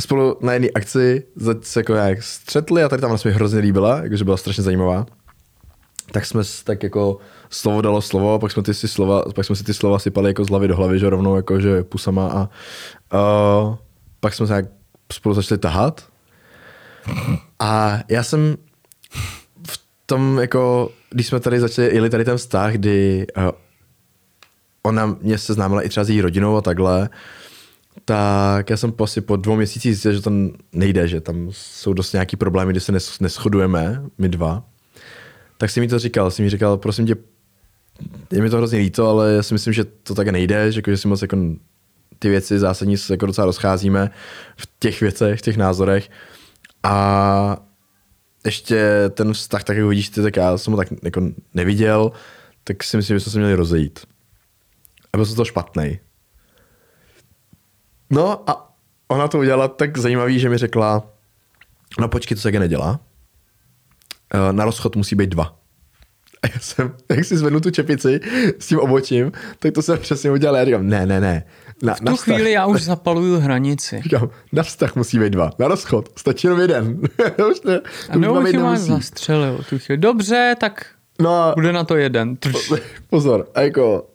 spolu 0.00 0.38
na 0.40 0.52
jedné 0.52 0.68
akci 0.74 1.22
se 1.62 1.80
jako 1.80 1.94
jak 1.94 2.22
střetli 2.22 2.82
a 2.82 2.88
tady 2.88 3.02
tam 3.02 3.18
se 3.18 3.28
mi 3.28 3.34
hrozně 3.34 3.58
líbila, 3.58 4.00
jakože 4.02 4.24
byla 4.24 4.36
strašně 4.36 4.62
zajímavá. 4.62 5.06
Tak 6.12 6.26
jsme 6.26 6.42
tak 6.64 6.82
jako 6.82 7.18
slovo 7.50 7.80
dalo 7.80 8.02
slovo, 8.02 8.38
pak 8.38 8.52
jsme, 8.52 8.62
ty 8.62 8.74
si 8.74 8.88
slova, 8.88 9.24
pak 9.34 9.46
jsme 9.46 9.56
si 9.56 9.64
ty 9.64 9.74
slova 9.74 9.98
sypali 9.98 10.30
jako 10.30 10.44
z 10.44 10.48
hlavy 10.48 10.68
do 10.68 10.76
hlavy, 10.76 10.98
že 10.98 11.10
rovnou 11.10 11.36
jako 11.36 11.60
že 11.60 11.82
pusama 11.82 12.28
a 12.28 12.48
uh, 13.68 13.76
pak 14.20 14.34
jsme 14.34 14.46
se 14.46 14.54
jak 14.54 14.64
spolu 15.12 15.34
začali 15.34 15.58
tahat 15.58 16.04
a 17.58 17.98
já 18.08 18.22
jsem 18.22 18.56
v 19.68 19.80
tom 20.06 20.38
jako, 20.38 20.90
když 21.10 21.26
jsme 21.26 21.40
tady 21.40 21.60
začali, 21.60 21.94
jeli 21.94 22.10
tady 22.10 22.24
ten 22.24 22.36
vztah, 22.36 22.72
kdy 22.72 23.26
uh, 23.36 23.50
ona 24.82 25.16
mě 25.20 25.38
seznámila 25.38 25.82
i 25.82 25.88
třeba 25.88 26.04
s 26.04 26.10
její 26.10 26.20
rodinou 26.20 26.56
a 26.56 26.60
takhle, 26.60 27.08
tak 28.08 28.70
já 28.70 28.76
jsem 28.76 28.92
po 28.92 29.04
asi 29.04 29.20
po 29.20 29.36
dvou 29.36 29.56
měsících 29.56 29.92
zjistil, 29.92 30.12
že 30.12 30.20
to 30.20 30.30
nejde, 30.72 31.08
že 31.08 31.20
tam 31.20 31.48
jsou 31.50 31.92
dost 31.92 32.12
nějaký 32.12 32.36
problémy, 32.36 32.72
kdy 32.72 32.80
se 32.80 32.92
nes, 32.92 33.20
neschodujeme, 33.20 34.02
my 34.18 34.28
dva. 34.28 34.64
Tak 35.58 35.70
si 35.70 35.80
mi 35.80 35.88
to 35.88 35.98
říkal, 35.98 36.30
si 36.30 36.42
mi 36.42 36.50
říkal, 36.50 36.76
prosím 36.76 37.06
tě, 37.06 37.16
je 38.32 38.42
mi 38.42 38.50
to 38.50 38.56
hrozně 38.56 38.78
líto, 38.78 39.08
ale 39.08 39.32
já 39.32 39.42
si 39.42 39.54
myslím, 39.54 39.72
že 39.72 39.84
to 39.84 40.14
tak 40.14 40.28
nejde, 40.28 40.72
že, 40.72 40.78
jako, 40.78 40.90
že 40.90 40.96
si 40.96 41.08
moc 41.08 41.22
jako 41.22 41.36
ty 42.18 42.28
věci 42.28 42.58
zásadní 42.58 42.96
se 42.96 43.12
jako 43.12 43.26
docela 43.26 43.44
rozcházíme 43.44 44.10
v 44.56 44.68
těch 44.78 45.00
věcech, 45.00 45.38
v 45.38 45.42
těch 45.42 45.56
názorech. 45.56 46.10
A 46.82 47.56
ještě 48.44 49.10
ten 49.10 49.32
vztah, 49.32 49.64
tak 49.64 49.76
jak 49.76 49.86
vidíš 49.86 50.08
ty, 50.08 50.22
tak 50.22 50.36
já 50.36 50.58
jsem 50.58 50.72
ho 50.72 50.76
tak 50.76 50.88
jako 51.02 51.22
neviděl, 51.54 52.12
tak 52.64 52.84
si 52.84 52.96
myslím, 52.96 53.16
že 53.16 53.20
jsme 53.20 53.32
se 53.32 53.38
měli 53.38 53.54
rozejít. 53.54 54.06
A 55.12 55.18
byl 55.18 55.26
jsem 55.26 55.36
to 55.36 55.44
špatný. 55.44 55.98
No 58.10 58.50
a 58.50 58.74
ona 59.08 59.28
to 59.28 59.38
udělala 59.38 59.68
tak 59.68 59.98
zajímavý, 59.98 60.38
že 60.38 60.48
mi 60.48 60.58
řekla, 60.58 61.02
no 62.00 62.08
počkej, 62.08 62.34
to 62.34 62.40
se 62.40 62.50
nedělá. 62.52 63.00
Eh, 64.34 64.52
Na 64.52 64.64
rozchod 64.64 64.96
musí 64.96 65.16
být 65.16 65.30
dva. 65.30 65.56
A 66.42 66.46
já 66.54 66.60
jsem, 66.60 66.94
jak 67.10 67.24
si 67.24 67.36
zvednu 67.36 67.60
tu 67.60 67.70
čepici 67.70 68.20
s 68.58 68.66
tím 68.66 68.78
obočím, 68.78 69.32
tak 69.58 69.72
to 69.74 69.82
jsem 69.82 69.98
přesně 69.98 70.30
udělal. 70.30 70.56
Já 70.56 70.64
říkám, 70.64 70.88
ne, 70.88 71.06
ne, 71.06 71.20
ne. 71.20 71.44
Na, 71.82 71.94
V 71.94 72.00
tu 72.00 72.16
chvíli 72.16 72.52
já 72.52 72.66
už 72.66 72.82
zapaluju 72.82 73.38
hranici. 73.40 74.00
Říkám, 74.04 74.30
na 74.52 74.62
vztah 74.62 74.96
musí 74.96 75.18
být 75.18 75.30
dva. 75.30 75.50
Na 75.58 75.68
rozchod 75.68 76.08
stačí 76.18 76.46
jenom 76.46 76.60
jeden. 76.60 77.00
už 77.50 77.62
ne, 77.62 77.80
A 78.10 78.16
nebo 78.18 78.34
máš 78.34 78.52
nemusí. 78.52 78.88
zastřelil 78.88 79.64
tu 79.68 79.78
chvíli. 79.78 79.98
Dobře, 79.98 80.56
tak 80.60 80.86
No 81.20 81.52
bude 81.54 81.72
na 81.72 81.84
to 81.84 81.96
jeden. 81.96 82.36
Pozor, 83.10 83.48
a 83.54 83.60
jako, 83.60 84.06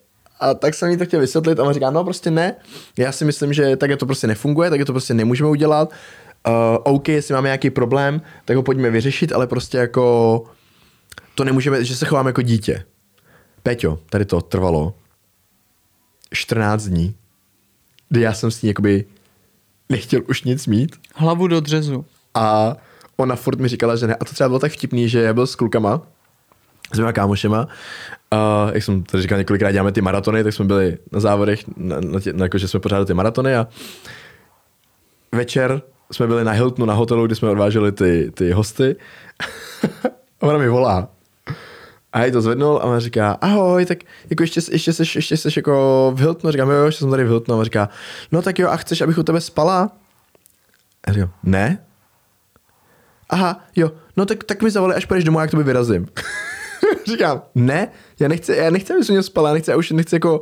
a 0.42 0.54
tak 0.54 0.74
jsem 0.74 0.90
jí 0.90 0.98
to 0.98 1.06
chtěl 1.06 1.20
vysvětlit 1.20 1.60
a 1.60 1.64
on 1.64 1.74
říká, 1.74 1.90
no 1.90 2.04
prostě 2.04 2.32
ne, 2.32 2.56
já 2.98 3.12
si 3.12 3.26
myslím, 3.26 3.54
že 3.54 3.76
tak 3.76 3.92
to 4.00 4.06
prostě 4.06 4.28
nefunguje, 4.28 4.70
tak 4.70 4.86
to 4.86 4.94
prostě 4.94 5.14
nemůžeme 5.14 5.50
udělat. 5.50 5.92
Uh, 6.48 6.54
OK, 6.84 7.08
jestli 7.08 7.34
máme 7.34 7.48
nějaký 7.48 7.70
problém, 7.70 8.22
tak 8.46 8.56
ho 8.56 8.64
pojďme 8.64 8.90
vyřešit, 8.90 9.32
ale 9.32 9.48
prostě 9.48 9.78
jako 9.78 10.44
to 11.36 11.44
nemůžeme, 11.44 11.84
že 11.84 11.96
se 11.96 12.06
chováme 12.06 12.30
jako 12.30 12.42
dítě. 12.42 12.84
Peťo, 13.64 14.00
tady 14.10 14.26
to 14.26 14.42
trvalo 14.42 14.94
14 16.34 16.84
dní, 16.84 17.16
kdy 18.10 18.22
já 18.22 18.34
jsem 18.34 18.52
s 18.52 18.62
ní 18.62 18.68
jakoby 18.68 19.06
nechtěl 19.90 20.22
už 20.30 20.44
nic 20.44 20.68
mít 20.68 20.96
Hlavu 21.16 21.48
do 21.48 21.60
dřezu. 21.60 22.06
a 22.34 22.76
ona 23.18 23.36
furt 23.36 23.60
mi 23.60 23.68
říkala, 23.68 23.96
že 23.96 24.08
ne. 24.08 24.16
A 24.16 24.26
to 24.26 24.34
třeba 24.34 24.50
bylo 24.50 24.60
tak 24.60 24.72
vtipný, 24.72 25.10
že 25.10 25.22
já 25.22 25.34
byl 25.34 25.48
s 25.48 25.56
klukama, 25.56 26.02
s 26.94 26.98
mýma 26.98 27.14
kámošema, 27.14 27.68
a 28.32 28.70
jak 28.74 28.84
jsem 28.84 29.04
tady 29.04 29.22
říkal 29.22 29.38
několikrát, 29.38 29.72
děláme 29.72 29.92
ty 29.92 30.02
maratony, 30.02 30.44
tak 30.44 30.54
jsme 30.54 30.66
byli 30.66 30.98
na 31.12 31.20
závodech, 31.20 31.60
na, 31.78 32.00
na 32.00 32.20
tě, 32.20 32.34
na, 32.34 32.46
jako, 32.46 32.58
že 32.58 32.68
jsme 32.68 32.80
pořádali 32.80 33.06
ty 33.06 33.14
maratony 33.14 33.56
a 33.56 33.68
večer 35.32 35.82
jsme 36.12 36.28
byli 36.28 36.44
na 36.44 36.52
Hiltonu 36.52 36.86
na 36.86 36.94
hotelu, 36.94 37.26
kde 37.26 37.36
jsme 37.36 37.50
odváželi 37.50 37.92
ty, 37.92 38.32
ty 38.34 38.52
hosty 38.52 38.96
a 39.40 39.44
ona 40.48 40.58
mi 40.58 40.70
volá. 40.70 41.08
A 42.14 42.26
já 42.26 42.32
to 42.32 42.42
zvednul 42.42 42.78
a 42.78 42.84
ona 42.84 43.00
říká, 43.00 43.38
ahoj, 43.42 43.86
tak 43.86 43.98
jako 44.30 44.44
ještě, 44.44 44.62
ještě, 44.72 44.94
seš, 44.94 45.16
ještě 45.16 45.38
seš 45.38 45.58
jako 45.58 46.12
v 46.16 46.20
Hiltonu, 46.20 46.52
říkám, 46.52 46.70
jo, 46.70 46.86
ještě 46.86 47.00
jsem 47.00 47.12
tady 47.12 47.24
v 47.24 47.28
Hiltonu 47.28 47.54
a 47.54 47.58
ona 47.58 47.64
říká, 47.64 47.90
no 48.32 48.42
tak 48.42 48.60
jo, 48.60 48.70
a 48.70 48.78
chceš, 48.78 49.02
abych 49.02 49.18
u 49.18 49.24
tebe 49.24 49.42
spala? 49.42 49.92
A 51.08 51.12
říkám, 51.12 51.32
ne, 51.44 51.86
aha, 53.30 53.60
jo, 53.76 53.92
no 54.18 54.26
tak, 54.26 54.44
tak 54.44 54.62
mi 54.62 54.72
zavolej, 54.72 54.98
až 54.98 55.06
půjdeš 55.06 55.24
domů, 55.24 55.40
já 55.40 55.48
k 55.48 55.52
tobě 55.52 55.64
vyrazím. 55.64 56.08
Říkám, 57.12 57.42
ne, 57.56 57.88
já 58.20 58.28
nechci, 58.28 58.56
já 58.56 58.70
nechci, 58.70 58.94
aby 58.94 59.04
se 59.04 59.12
mě 59.12 59.24
spala, 59.24 59.50
já 59.50 59.54
nechci, 59.54 59.72
já 59.72 59.78
už 59.78 59.92
nechci 59.92 60.16
jako, 60.16 60.42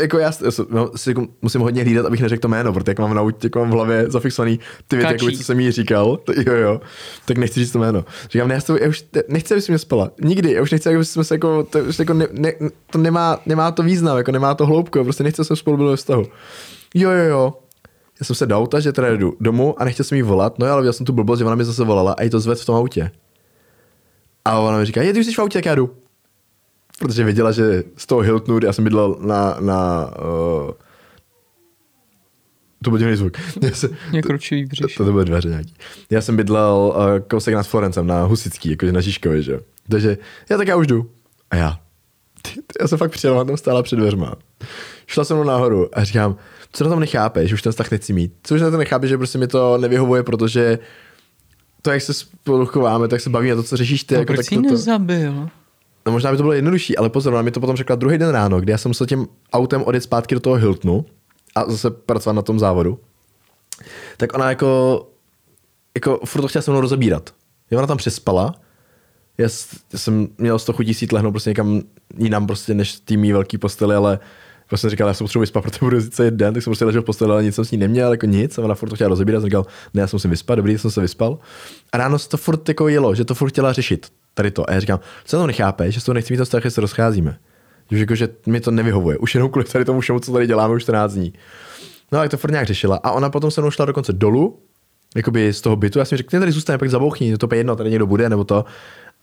jako 0.00 0.18
já, 0.18 0.32
já 0.44 0.50
no, 0.70 0.90
si 0.96 1.10
jako 1.10 1.26
musím 1.42 1.60
hodně 1.60 1.82
hlídat, 1.82 2.06
abych 2.06 2.20
neřekl 2.20 2.40
to 2.40 2.48
jméno, 2.48 2.72
protože 2.72 2.90
jak 2.90 2.98
mám, 2.98 3.14
na, 3.14 3.20
autě, 3.20 3.46
jak 3.46 3.56
mám 3.56 3.70
v 3.70 3.72
hlavě 3.72 4.04
zafixovaný 4.08 4.60
ty 4.88 4.96
věci, 4.96 5.12
jako, 5.12 5.36
co 5.36 5.44
jsem 5.44 5.60
jí 5.60 5.70
říkal, 5.70 6.16
to, 6.16 6.32
jo, 6.32 6.54
jo, 6.54 6.80
tak 7.24 7.38
nechci 7.38 7.60
říct 7.60 7.72
to 7.72 7.78
jméno. 7.78 8.04
Říkám, 8.30 8.48
ne, 8.48 8.54
já, 8.54 8.60
tebou- 8.60 8.82
já 8.82 8.88
už 8.88 9.04
nechci, 9.28 9.54
aby 9.54 9.62
se 9.62 9.72
mě 9.72 9.78
spala, 9.78 10.10
nikdy, 10.22 10.52
já 10.52 10.62
už 10.62 10.70
nechci, 10.70 10.94
aby 10.94 11.04
jsme 11.04 11.24
se 11.24 11.34
jako, 11.34 11.62
to, 11.62 11.78
už 11.78 11.98
jako 11.98 12.14
ne, 12.14 12.26
ne, 12.32 12.52
to 12.90 12.98
nemá, 12.98 13.40
nemá 13.46 13.70
to 13.70 13.82
význam, 13.82 14.16
jako 14.16 14.32
nemá 14.32 14.54
to 14.54 14.66
hloubku, 14.66 15.04
prostě 15.04 15.24
nechci, 15.24 15.40
aby 15.40 15.46
jsme 15.46 15.56
spolu 15.56 15.76
byli 15.76 15.90
ve 15.90 15.96
vztahu. 15.96 16.26
Jo, 16.94 17.10
jo, 17.10 17.24
jo, 17.24 17.54
já 18.20 18.24
jsem 18.24 18.36
se 18.36 18.46
do 18.46 18.58
auta, 18.58 18.80
že 18.80 18.92
teda 18.92 19.16
jdu 19.16 19.34
domů 19.40 19.80
a 19.82 19.84
nechtěl 19.84 20.04
jsem 20.04 20.16
jí 20.16 20.22
volat, 20.22 20.58
no 20.58 20.66
jo, 20.66 20.72
ale 20.72 20.82
viděl 20.82 20.92
jsem 20.92 21.06
tu 21.06 21.12
blbost, 21.12 21.38
že 21.38 21.44
ona 21.44 21.54
mi 21.54 21.64
zase 21.64 21.84
volala 21.84 22.12
a 22.12 22.22
jí 22.22 22.30
to 22.30 22.40
zved 22.40 22.58
v 22.58 22.64
tom 22.66 22.76
autě. 22.76 23.10
A 24.48 24.58
ona 24.58 24.78
mi 24.78 24.84
říká, 24.84 25.02
je, 25.02 25.12
ty 25.12 25.20
už 25.20 25.26
jsi 25.26 25.32
v 25.32 25.38
autě, 25.38 25.58
tak 25.58 25.64
já 25.64 25.74
jdu. 25.74 25.94
Protože 26.98 27.24
věděla, 27.24 27.52
že 27.52 27.84
z 27.96 28.06
toho 28.06 28.20
Hiltonu, 28.20 28.60
já 28.62 28.72
jsem 28.72 28.84
bydlel 28.84 29.16
na, 29.20 29.56
na 29.60 30.10
uh, 30.18 30.70
to 32.84 32.90
byl 32.90 32.98
divný 32.98 33.16
zvuk. 33.16 33.32
Já 33.62 33.70
jsem, 33.70 33.90
Mě 34.10 34.22
kručí 34.22 34.64
v 34.64 34.68
to, 34.68 34.88
to, 34.96 35.04
to 35.04 35.12
byly 35.12 35.24
dveře 35.24 35.48
nějaký. 35.48 35.74
Já 36.10 36.20
jsem 36.20 36.36
bydlel 36.36 36.94
uh, 36.96 37.28
kousek 37.28 37.54
nad 37.54 37.66
Florencem, 37.66 38.06
na 38.06 38.22
Husický, 38.22 38.70
jakože 38.70 38.92
na 38.92 39.00
Žižkově, 39.00 39.42
že. 39.42 39.60
Takže 39.90 40.18
já 40.50 40.56
tak 40.56 40.68
já 40.68 40.76
už 40.76 40.86
jdu. 40.86 41.10
A 41.50 41.56
já, 41.56 41.78
Já 42.80 42.88
jsem 42.88 42.98
fakt 42.98 43.10
přijel, 43.10 43.44
tam 43.44 43.56
stála 43.56 43.82
před 43.82 43.96
dveřma. 43.96 44.34
Šla 45.06 45.24
jsem 45.24 45.36
mnou 45.36 45.46
nahoru 45.46 45.98
a 45.98 46.04
říkám, 46.04 46.36
co 46.72 46.84
na 46.84 46.90
tom 46.90 47.00
nechápeš, 47.00 47.52
už 47.52 47.62
ten 47.62 47.72
vztah 47.72 47.90
nechci 47.90 48.12
mít. 48.12 48.32
Co 48.42 48.54
už 48.54 48.60
na 48.60 48.70
tom 48.70 48.78
nechápeš, 48.78 49.10
že 49.10 49.18
prostě 49.18 49.38
mi 49.38 49.46
to 49.46 49.78
nevyhovuje, 49.78 50.22
protože 50.22 50.78
to, 51.82 51.90
jak 51.90 52.02
se 52.02 52.14
spolu 52.14 52.66
chováme, 52.66 53.08
tak 53.08 53.20
se 53.20 53.30
bavíme 53.30 53.56
to, 53.56 53.62
co 53.62 53.76
řešíš 53.76 54.04
ty. 54.04 54.14
No, 54.14 54.20
jako, 54.20 54.32
proč 54.32 54.36
tak 54.36 54.44
jsi 54.46 54.56
to, 54.56 54.62
to, 54.62 54.70
nezabil? 54.70 55.48
No 56.06 56.12
možná 56.12 56.30
by 56.30 56.36
to 56.36 56.42
bylo 56.42 56.52
jednodušší, 56.52 56.96
ale 56.96 57.10
pozor, 57.10 57.32
ona 57.32 57.42
mi 57.42 57.50
to 57.50 57.60
potom 57.60 57.76
řekla 57.76 57.96
druhý 57.96 58.18
den 58.18 58.30
ráno, 58.30 58.60
kdy 58.60 58.72
já 58.72 58.78
jsem 58.78 58.90
musel 58.90 59.06
tím 59.06 59.28
autem 59.52 59.82
odjet 59.82 60.00
zpátky 60.00 60.34
do 60.34 60.40
toho 60.40 60.56
Hiltonu 60.56 61.06
a 61.54 61.70
zase 61.70 61.90
pracovat 61.90 62.32
na 62.32 62.42
tom 62.42 62.58
závodu. 62.58 63.00
Tak 64.16 64.34
ona 64.34 64.48
jako, 64.48 65.02
jako 65.94 66.20
furt 66.24 66.42
to 66.42 66.48
chtěla 66.48 66.62
se 66.62 66.70
mnou 66.70 66.80
rozebírat. 66.80 67.34
Jo, 67.70 67.78
ona 67.78 67.86
tam 67.86 67.96
přespala, 67.96 68.54
já, 69.38 69.48
já 69.92 69.98
jsem 69.98 70.28
měl 70.38 70.58
z 70.58 70.64
toho 70.64 70.76
chutí 70.76 71.06
lehnout 71.12 71.32
prostě 71.32 71.50
někam 71.50 71.82
jinam 72.18 72.46
prostě 72.46 72.74
než 72.74 72.98
mý 73.16 73.32
velký 73.32 73.58
posteli, 73.58 73.94
ale 73.94 74.18
prostě 74.68 74.80
jsem 74.80 74.90
říkal, 74.90 75.08
já 75.08 75.14
jsem 75.14 75.24
potřebuji 75.24 75.40
vyspat, 75.40 75.64
protože 75.64 75.78
budu 75.80 75.96
jezdit 75.96 76.14
celý 76.14 76.30
den, 76.30 76.54
tak 76.54 76.62
jsem 76.62 76.70
prostě 76.70 76.84
ležel 76.84 77.02
v 77.02 77.04
posteli, 77.04 77.32
ale 77.32 77.44
nic 77.44 77.54
jsem 77.54 77.64
s 77.64 77.70
ní 77.70 77.78
neměl, 77.78 78.10
jako 78.12 78.26
nic, 78.26 78.58
a 78.58 78.62
ona 78.62 78.74
furt 78.74 78.88
to 78.88 78.94
chtěla 78.94 79.08
rozebírat, 79.08 79.40
jsem 79.42 79.48
říkal, 79.48 79.66
ne, 79.94 80.00
já 80.00 80.06
jsem 80.06 80.18
si 80.18 80.28
vyspat, 80.28 80.56
dobrý, 80.56 80.78
jsem 80.78 80.90
se 80.90 81.00
vyspal. 81.00 81.38
A 81.92 81.98
ráno 81.98 82.18
se 82.18 82.28
to 82.28 82.36
furt 82.36 82.68
jako 82.68 82.88
jelo, 82.88 83.14
že 83.14 83.24
to 83.24 83.34
furt 83.34 83.48
chtěla 83.48 83.72
řešit, 83.72 84.06
tady 84.34 84.50
to. 84.50 84.70
A 84.70 84.72
já 84.72 84.80
říkám, 84.80 85.00
co 85.24 85.38
to 85.38 85.46
nechápeš, 85.46 85.94
že 85.94 86.00
s 86.00 86.04
tou 86.04 86.12
nechci 86.12 86.32
mít 86.32 86.38
to 86.38 86.44
vztah, 86.44 86.62
že 86.62 86.70
se 86.70 86.80
rozcházíme. 86.80 87.38
Že, 87.90 87.98
jako, 87.98 88.14
že 88.14 88.28
mi 88.46 88.60
to 88.60 88.70
nevyhovuje, 88.70 89.18
už 89.18 89.34
jenom 89.34 89.50
kvůli 89.50 89.64
tady 89.64 89.84
tomu 89.84 90.00
všemu, 90.00 90.20
co 90.20 90.32
tady 90.32 90.46
děláme 90.46 90.74
už 90.74 90.82
14 90.82 91.12
dní. 91.12 91.32
No 92.12 92.18
tak 92.18 92.30
to 92.30 92.36
furt 92.36 92.50
nějak 92.50 92.66
řešila. 92.66 93.00
A 93.02 93.10
ona 93.10 93.30
potom 93.30 93.50
se 93.50 93.60
mnou 93.60 93.70
šla 93.70 93.84
dokonce 93.84 94.12
dolů, 94.12 94.58
jakoby 95.16 95.52
z 95.52 95.60
toho 95.60 95.76
bytu. 95.76 95.98
Já 95.98 96.04
jsem 96.04 96.18
řekl, 96.18 96.30
"Ty 96.30 96.38
tady 96.38 96.52
zůstane, 96.52 96.78
pak 96.78 96.90
zabouchni, 96.90 97.36
to 97.36 97.48
je 97.52 97.58
jedno, 97.58 97.76
tady 97.76 97.90
někdo 97.90 98.06
bude, 98.06 98.28
nebo 98.28 98.44
to. 98.44 98.64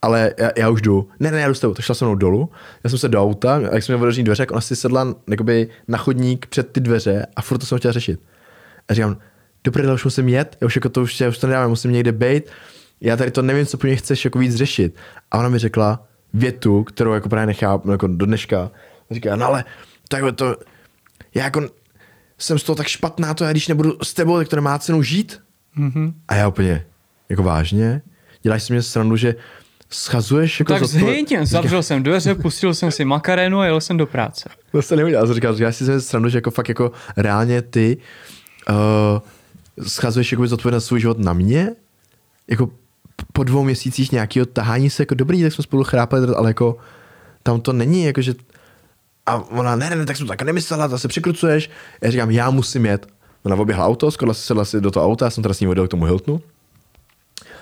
Ale 0.05 0.33
já, 0.37 0.49
já, 0.57 0.69
už 0.69 0.81
jdu. 0.81 1.09
Ne, 1.19 1.31
ne, 1.31 1.41
já 1.41 1.47
jdu 1.47 1.53
s 1.53 1.59
tebou. 1.59 1.73
To 1.73 1.81
šla 1.81 1.95
se 1.95 2.05
mnou 2.05 2.15
dolů. 2.15 2.49
Já 2.83 2.89
jsem 2.89 2.99
se 2.99 3.09
do 3.09 3.21
auta, 3.21 3.55
a 3.55 3.59
jak 3.59 3.83
jsem 3.83 3.95
měl 3.95 4.03
otevřený 4.03 4.23
dveře, 4.23 4.41
jak 4.41 4.51
ona 4.51 4.61
si 4.61 4.75
sedla 4.75 5.15
jakoby, 5.29 5.69
na 5.87 5.97
chodník 5.97 6.45
před 6.45 6.71
ty 6.71 6.79
dveře 6.79 7.25
a 7.35 7.41
furt 7.41 7.57
to 7.57 7.65
jsem 7.65 7.77
chtěl 7.77 7.91
řešit. 7.91 8.19
A 8.87 8.93
říkám, 8.93 9.17
do 9.63 9.93
už 9.93 10.03
musím 10.03 10.29
jet, 10.29 10.57
já 10.61 10.65
už, 10.65 10.75
jako 10.75 10.89
to, 10.89 11.01
už, 11.01 11.21
já 11.21 11.29
už 11.29 11.37
to 11.37 11.47
nedám, 11.47 11.61
já 11.61 11.67
musím 11.67 11.91
někde 11.91 12.11
být. 12.11 12.43
Já 13.01 13.17
tady 13.17 13.31
to 13.31 13.41
nevím, 13.41 13.65
co 13.65 13.77
po 13.77 13.87
mě 13.87 13.95
chceš 13.95 14.25
jako 14.25 14.39
víc 14.39 14.55
řešit. 14.55 14.95
A 15.31 15.37
ona 15.39 15.49
mi 15.49 15.59
řekla 15.59 16.07
větu, 16.33 16.83
kterou 16.83 17.13
jako 17.13 17.29
právě 17.29 17.45
nechápu, 17.45 17.91
jako 17.91 18.07
do 18.07 18.25
dneška. 18.25 18.71
A 19.11 19.13
říká, 19.13 19.35
no 19.35 19.45
ale 19.45 19.65
takhle 20.09 20.31
to, 20.31 20.55
já 21.35 21.43
jako 21.43 21.69
jsem 22.37 22.59
z 22.59 22.63
toho 22.63 22.75
tak 22.75 22.87
špatná, 22.87 23.33
to 23.33 23.43
já 23.43 23.51
když 23.51 23.67
nebudu 23.67 23.97
s 24.03 24.13
tebou, 24.13 24.37
tak 24.37 24.47
to 24.47 24.55
nemá 24.55 24.79
cenu 24.79 25.01
žít. 25.01 25.41
Mhm. 25.75 26.13
A 26.27 26.35
já 26.35 26.47
úplně, 26.47 26.85
jako 27.29 27.43
vážně? 27.43 28.01
Děláš 28.41 28.63
si 28.63 28.73
mě 28.73 28.81
srandu, 28.81 29.17
že 29.17 29.35
schazuješ 29.95 30.59
jako 30.59 30.73
Tak 30.73 30.83
zhyň, 30.83 31.25
zavřel 31.43 31.83
jsem 31.83 32.03
dveře, 32.03 32.35
pustil 32.35 32.73
jsem 32.73 32.91
si 32.91 33.05
makarénu 33.05 33.59
a 33.59 33.65
jel 33.65 33.81
jsem 33.81 33.97
do 33.97 34.05
práce. 34.05 34.49
To 34.71 34.81
se 34.81 34.95
neudělal. 34.95 35.33
Říkal, 35.33 35.55
já 35.57 35.71
si 35.71 36.01
srandu, 36.01 36.29
že 36.29 36.37
jako 36.37 36.51
fakt 36.51 36.69
jako 36.69 36.91
reálně 37.17 37.61
ty 37.61 37.97
uh, 38.69 38.75
schazuješ 39.87 40.31
jako 40.31 40.47
zodpovědnost 40.47 40.85
svůj 40.85 40.99
život 40.99 41.19
na 41.19 41.33
mě? 41.33 41.71
Jako 42.47 42.69
po 43.33 43.43
dvou 43.43 43.63
měsících 43.63 44.11
nějakého 44.11 44.45
tahání 44.45 44.89
se 44.89 45.01
jako 45.01 45.15
dobrý, 45.15 45.43
tak 45.43 45.53
jsme 45.53 45.63
spolu 45.63 45.83
chrápali, 45.83 46.27
ale 46.35 46.49
jako 46.49 46.77
tam 47.43 47.61
to 47.61 47.73
není, 47.73 48.03
jako 48.03 48.21
že 48.21 48.33
a 49.25 49.35
ona, 49.35 49.75
ne, 49.75 49.89
ne, 49.89 49.95
ne, 49.95 50.05
tak 50.05 50.17
jsem 50.17 50.25
to 50.25 50.31
tak 50.31 50.41
nemyslela, 50.41 50.87
zase 50.87 51.07
překrucuješ. 51.07 51.69
Já 52.01 52.11
říkám, 52.11 52.31
já 52.31 52.49
musím 52.49 52.85
jet. 52.85 53.07
Ona 53.43 53.55
oběhla 53.55 53.85
auto, 53.85 54.11
skoro 54.11 54.33
si 54.33 54.41
sedla 54.41 54.65
si 54.65 54.81
do 54.81 54.91
toho 54.91 55.05
auta, 55.05 55.25
já 55.25 55.29
jsem 55.29 55.43
teda 55.43 55.53
s 55.53 55.59
ním 55.59 55.69
odjel 55.69 55.87
k 55.87 55.91
tomu 55.91 56.05
Hiltonu. 56.05 56.41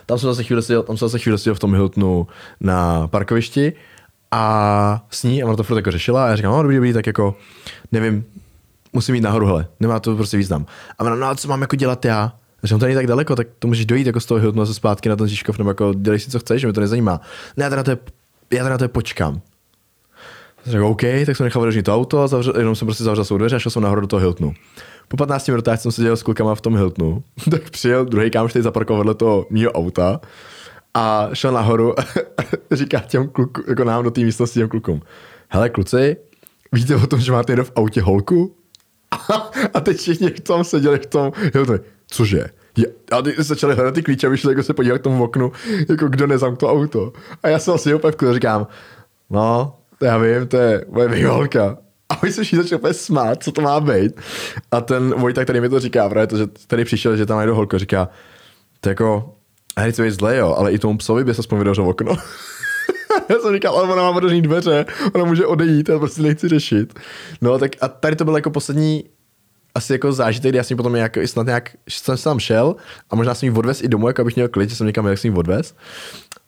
Tam 0.05 0.19
jsem 0.19 0.29
zase 0.29 0.43
chvíli 0.43 0.61
seděl, 0.61 0.83
tam 0.83 0.97
jsem 0.97 1.07
zase 1.07 1.19
chvíli 1.19 1.37
seděl 1.37 1.55
v 1.55 1.59
tom 1.59 1.73
Hiltonu 1.73 2.27
na 2.59 3.07
parkovišti 3.07 3.73
a 4.31 5.05
s 5.09 5.23
ní, 5.23 5.43
a 5.43 5.45
ona 5.45 5.55
to 5.55 5.63
furt 5.63 5.77
jako 5.77 5.91
řešila 5.91 6.25
a 6.25 6.27
já 6.27 6.35
říkám, 6.35 6.51
no 6.51 6.61
dobrý, 6.61 6.75
dobrý, 6.75 6.93
tak 6.93 7.07
jako, 7.07 7.35
nevím, 7.91 8.25
musím 8.93 9.15
jít 9.15 9.21
nahoru, 9.21 9.45
hele, 9.45 9.67
nemá 9.79 9.99
to 9.99 10.15
prostě 10.15 10.37
význam. 10.37 10.65
A 10.99 11.03
ona, 11.03 11.15
no 11.15 11.27
a 11.27 11.35
co 11.35 11.47
mám 11.47 11.61
jako 11.61 11.75
dělat 11.75 12.05
já? 12.05 12.33
Říkám, 12.63 12.79
to 12.79 12.85
není 12.85 12.95
tak 12.95 13.07
daleko, 13.07 13.35
tak 13.35 13.47
to 13.59 13.67
můžeš 13.67 13.85
dojít 13.85 14.07
jako 14.07 14.19
z 14.19 14.25
toho 14.25 14.39
Hiltonu 14.39 14.65
zase 14.65 14.75
zpátky 14.75 15.09
na 15.09 15.15
ten 15.15 15.27
Žižkov, 15.27 15.57
nebo 15.57 15.69
jako 15.69 15.93
dělej 15.93 16.19
si, 16.19 16.31
co 16.31 16.39
chceš, 16.39 16.61
že 16.61 16.67
mě 16.67 16.73
to 16.73 16.81
nezajímá. 16.81 17.21
Ne, 17.57 17.63
já 17.63 17.69
teda 17.69 17.83
to, 17.83 17.91
je, 17.91 17.97
já 18.51 18.63
teda 18.63 18.77
to 18.77 18.83
je 18.83 18.87
počkám. 18.87 19.41
Řekl, 20.65 20.85
OK, 20.85 21.01
tak 21.25 21.37
jsem 21.37 21.43
nechal 21.43 21.61
vyrožnit 21.61 21.85
to 21.85 21.95
auto, 21.95 22.27
zavřel, 22.27 22.53
jenom 22.57 22.75
jsem 22.75 22.85
prostě 22.85 23.03
zavřel 23.03 23.25
svou 23.25 23.37
dveře 23.37 23.55
a 23.55 23.59
šel 23.59 23.71
jsem 23.71 23.83
nahoru 23.83 24.01
do 24.01 24.07
toho 24.07 24.19
Hiltonu. 24.19 24.53
Po 25.13 25.17
15 25.17 25.47
minutách 25.47 25.81
jsem 25.81 25.91
seděl 25.91 26.17
s 26.17 26.23
klukama 26.23 26.55
v 26.55 26.61
tom 26.61 26.77
Hiltonu, 26.77 27.23
tak 27.51 27.69
přijel 27.69 28.05
druhý 28.05 28.31
kámoš, 28.31 28.51
který 28.51 28.63
zaparkoval 28.63 28.99
vedle 28.99 29.13
toho 29.13 29.47
mýho 29.49 29.71
auta 29.71 30.21
a 30.93 31.29
šel 31.33 31.51
nahoru 31.51 31.99
a 31.99 32.03
říká 32.71 32.99
těm 32.99 33.27
klukům, 33.27 33.63
jako 33.67 33.83
nám 33.83 34.03
do 34.03 34.11
té 34.11 34.21
místnosti 34.21 34.59
těm 34.59 34.69
klukům, 34.69 35.01
hele 35.49 35.69
kluci, 35.69 36.17
víte 36.71 36.95
o 36.95 37.07
tom, 37.07 37.19
že 37.19 37.31
máte 37.31 37.51
někdo 37.51 37.63
v 37.63 37.71
autě 37.75 38.01
holku? 38.01 38.55
A 39.73 39.79
teď 39.79 39.97
všichni 39.97 40.29
v 40.29 40.39
tom 40.39 40.63
seděli 40.63 40.99
v 40.99 41.05
tom, 41.05 41.31
Hiltonu, 41.53 41.79
cože? 42.07 42.45
Je, 42.77 42.85
a 43.11 43.21
ty 43.21 43.35
začali 43.37 43.75
hledat 43.75 43.93
ty 43.93 44.03
klíče 44.03 44.29
vyšli 44.29 44.51
jako 44.51 44.63
se 44.63 44.73
podívat 44.73 44.97
k 44.97 45.01
tomu 45.01 45.23
oknu, 45.23 45.51
jako 45.89 46.07
kdo 46.07 46.27
nezamkl 46.27 46.57
to 46.57 46.71
auto. 46.71 47.13
A 47.43 47.49
já 47.49 47.59
jsem 47.59 47.73
asi 47.73 47.93
úplně 47.93 48.33
říkám, 48.33 48.67
no, 49.29 49.75
to 49.97 50.05
já 50.05 50.17
vím, 50.17 50.47
to 50.47 50.57
je 50.57 50.85
moje 50.89 51.07
výholka. 51.07 51.77
A 52.13 52.19
my 52.23 52.31
se 52.31 52.43
všichni 52.43 52.63
začali 52.63 52.79
úplně 52.79 52.93
smát, 52.93 53.43
co 53.43 53.51
to 53.51 53.61
má 53.61 53.79
být. 53.79 54.21
A 54.71 54.81
ten 54.81 55.13
Vojta, 55.13 55.43
který 55.43 55.61
mi 55.61 55.69
to 55.69 55.79
říká, 55.79 56.09
právě 56.09 56.27
to, 56.27 56.37
že 56.37 56.47
tady 56.67 56.85
přišel, 56.85 57.17
že 57.17 57.25
tam 57.25 57.37
najdu 57.37 57.55
holku, 57.55 57.77
říká, 57.77 58.09
to 58.81 58.89
jako, 58.89 59.35
a 59.75 59.81
nechci 59.81 60.01
být 60.01 60.11
zle, 60.11 60.37
jo, 60.37 60.55
ale 60.57 60.71
i 60.71 60.79
tomu 60.79 60.97
psovi 60.97 61.23
by 61.23 61.33
se 61.33 61.39
aspoň 61.39 61.59
vydařilo 61.59 61.89
okno. 61.89 62.11
já 63.29 63.35
jsem 63.39 63.53
říkal, 63.53 63.75
ale 63.77 63.93
ona 63.93 64.03
má 64.03 64.09
otevřený 64.09 64.41
dveře, 64.41 64.85
ona 65.13 65.25
může 65.25 65.45
odejít, 65.45 65.89
já 65.89 65.99
prostě 65.99 66.21
nechci 66.21 66.47
řešit. 66.47 66.99
No 67.41 67.59
tak 67.59 67.71
a 67.81 67.87
tady 67.87 68.15
to 68.15 68.25
byl 68.25 68.35
jako 68.35 68.49
poslední 68.49 69.03
asi 69.75 69.93
jako 69.93 70.11
zážitek, 70.11 70.51
kdy 70.51 70.57
já 70.57 70.63
jsem 70.63 70.75
ji 70.75 70.77
potom 70.77 70.93
nějak, 70.93 71.17
snad 71.25 71.45
nějak, 71.45 71.69
jsem 71.89 72.17
se 72.17 72.23
tam 72.23 72.39
šel 72.39 72.75
a 73.09 73.15
možná 73.15 73.33
jsem 73.33 73.49
jí 73.49 73.55
odvez 73.55 73.81
i 73.81 73.87
domů, 73.87 74.07
jako 74.07 74.21
abych 74.21 74.35
měl 74.35 74.47
klid, 74.47 74.69
že 74.69 74.75
jsem 74.75 74.87
někam 74.87 75.07
jak 75.07 75.17
jsem 75.17 75.31
jí 75.31 75.37
odvez. 75.37 75.75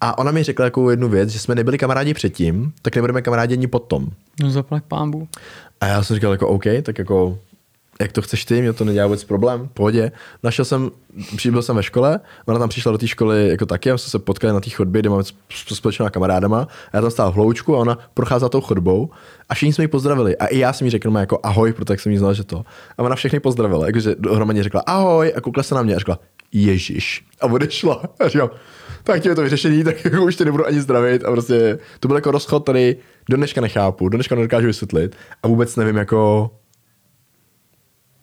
A 0.05 0.17
ona 0.17 0.31
mi 0.31 0.43
řekla 0.43 0.65
jako 0.65 0.91
jednu 0.91 1.09
věc, 1.09 1.29
že 1.29 1.39
jsme 1.39 1.55
nebyli 1.55 1.77
kamarádi 1.77 2.13
předtím, 2.13 2.73
tak 2.81 2.95
nebudeme 2.95 3.21
kamarádi 3.21 3.55
ani 3.55 3.67
potom. 3.67 4.07
No 4.43 4.51
zaplať 4.51 4.83
pámbu. 4.83 5.27
A 5.81 5.87
já 5.87 6.03
jsem 6.03 6.15
říkal 6.15 6.31
jako 6.31 6.47
OK, 6.47 6.63
tak 6.83 6.97
jako 6.97 7.37
jak 8.01 8.11
to 8.11 8.21
chceš 8.21 8.45
ty, 8.45 8.61
mě 8.61 8.73
to 8.73 8.85
nedělá 8.85 9.07
vůbec 9.07 9.23
problém, 9.23 9.67
v 9.67 9.71
pohodě. 9.71 10.11
Našel 10.43 10.65
jsem, 10.65 10.91
byl 11.51 11.61
jsem 11.61 11.75
ve 11.75 11.83
škole, 11.83 12.19
ona 12.45 12.59
tam 12.59 12.69
přišla 12.69 12.91
do 12.91 12.97
té 12.97 13.07
školy 13.07 13.49
jako 13.49 13.65
taky, 13.65 13.91
a 13.91 13.97
jsme 13.97 14.09
se 14.09 14.19
potkali 14.19 14.53
na 14.53 14.59
té 14.59 14.69
chodbě, 14.69 15.01
kde 15.01 15.09
máme 15.09 15.21
sp- 15.23 15.75
společná 15.75 16.09
kamarádama. 16.09 16.67
A 16.91 16.97
já 16.97 17.01
tam 17.01 17.11
stál 17.11 17.31
v 17.31 17.35
hloučku 17.35 17.75
a 17.75 17.79
ona 17.79 17.97
procházela 18.13 18.49
tou 18.49 18.61
chodbou 18.61 19.09
a 19.49 19.53
všichni 19.53 19.73
jsme 19.73 19.83
ji 19.83 19.87
pozdravili. 19.87 20.37
A 20.37 20.45
i 20.45 20.57
já 20.57 20.73
jsem 20.73 20.85
jí 20.85 20.91
řekl 20.91 21.11
no, 21.11 21.19
jako 21.19 21.39
ahoj, 21.43 21.73
protože 21.73 21.97
jsem 22.01 22.11
jí 22.11 22.17
znal, 22.17 22.33
že 22.33 22.43
to. 22.43 22.63
A 22.97 23.03
ona 23.03 23.15
všechny 23.15 23.39
pozdravila, 23.39 23.85
jakože 23.85 24.15
dohromady 24.19 24.63
řekla 24.63 24.81
ahoj 24.81 25.33
a 25.37 25.41
koukla 25.41 25.63
se 25.63 25.75
na 25.75 25.81
mě 25.81 25.95
a 25.95 25.99
řekla 25.99 26.19
Ježíš. 26.51 27.25
A 27.41 27.45
odešla. 27.45 28.01
A 28.19 28.27
říkám, 28.27 28.49
tak 29.05 29.21
tím 29.21 29.29
je 29.29 29.35
to 29.35 29.41
vyřešený, 29.41 29.83
tak 29.83 30.05
jako 30.05 30.23
už 30.23 30.35
tě 30.35 30.45
nebudu 30.45 30.67
ani 30.67 30.81
zdravit. 30.81 31.25
A 31.25 31.31
prostě 31.31 31.79
to 31.99 32.07
byl 32.07 32.17
jako 32.17 32.31
rozchod, 32.31 32.63
který 32.63 32.95
do 33.29 33.37
dneška 33.37 33.61
nechápu, 33.61 34.09
do 34.09 34.17
dneška 34.17 34.35
nedokážu 34.35 34.67
vysvětlit 34.67 35.15
a 35.43 35.47
vůbec 35.47 35.75
nevím, 35.75 35.95
jako 35.95 36.51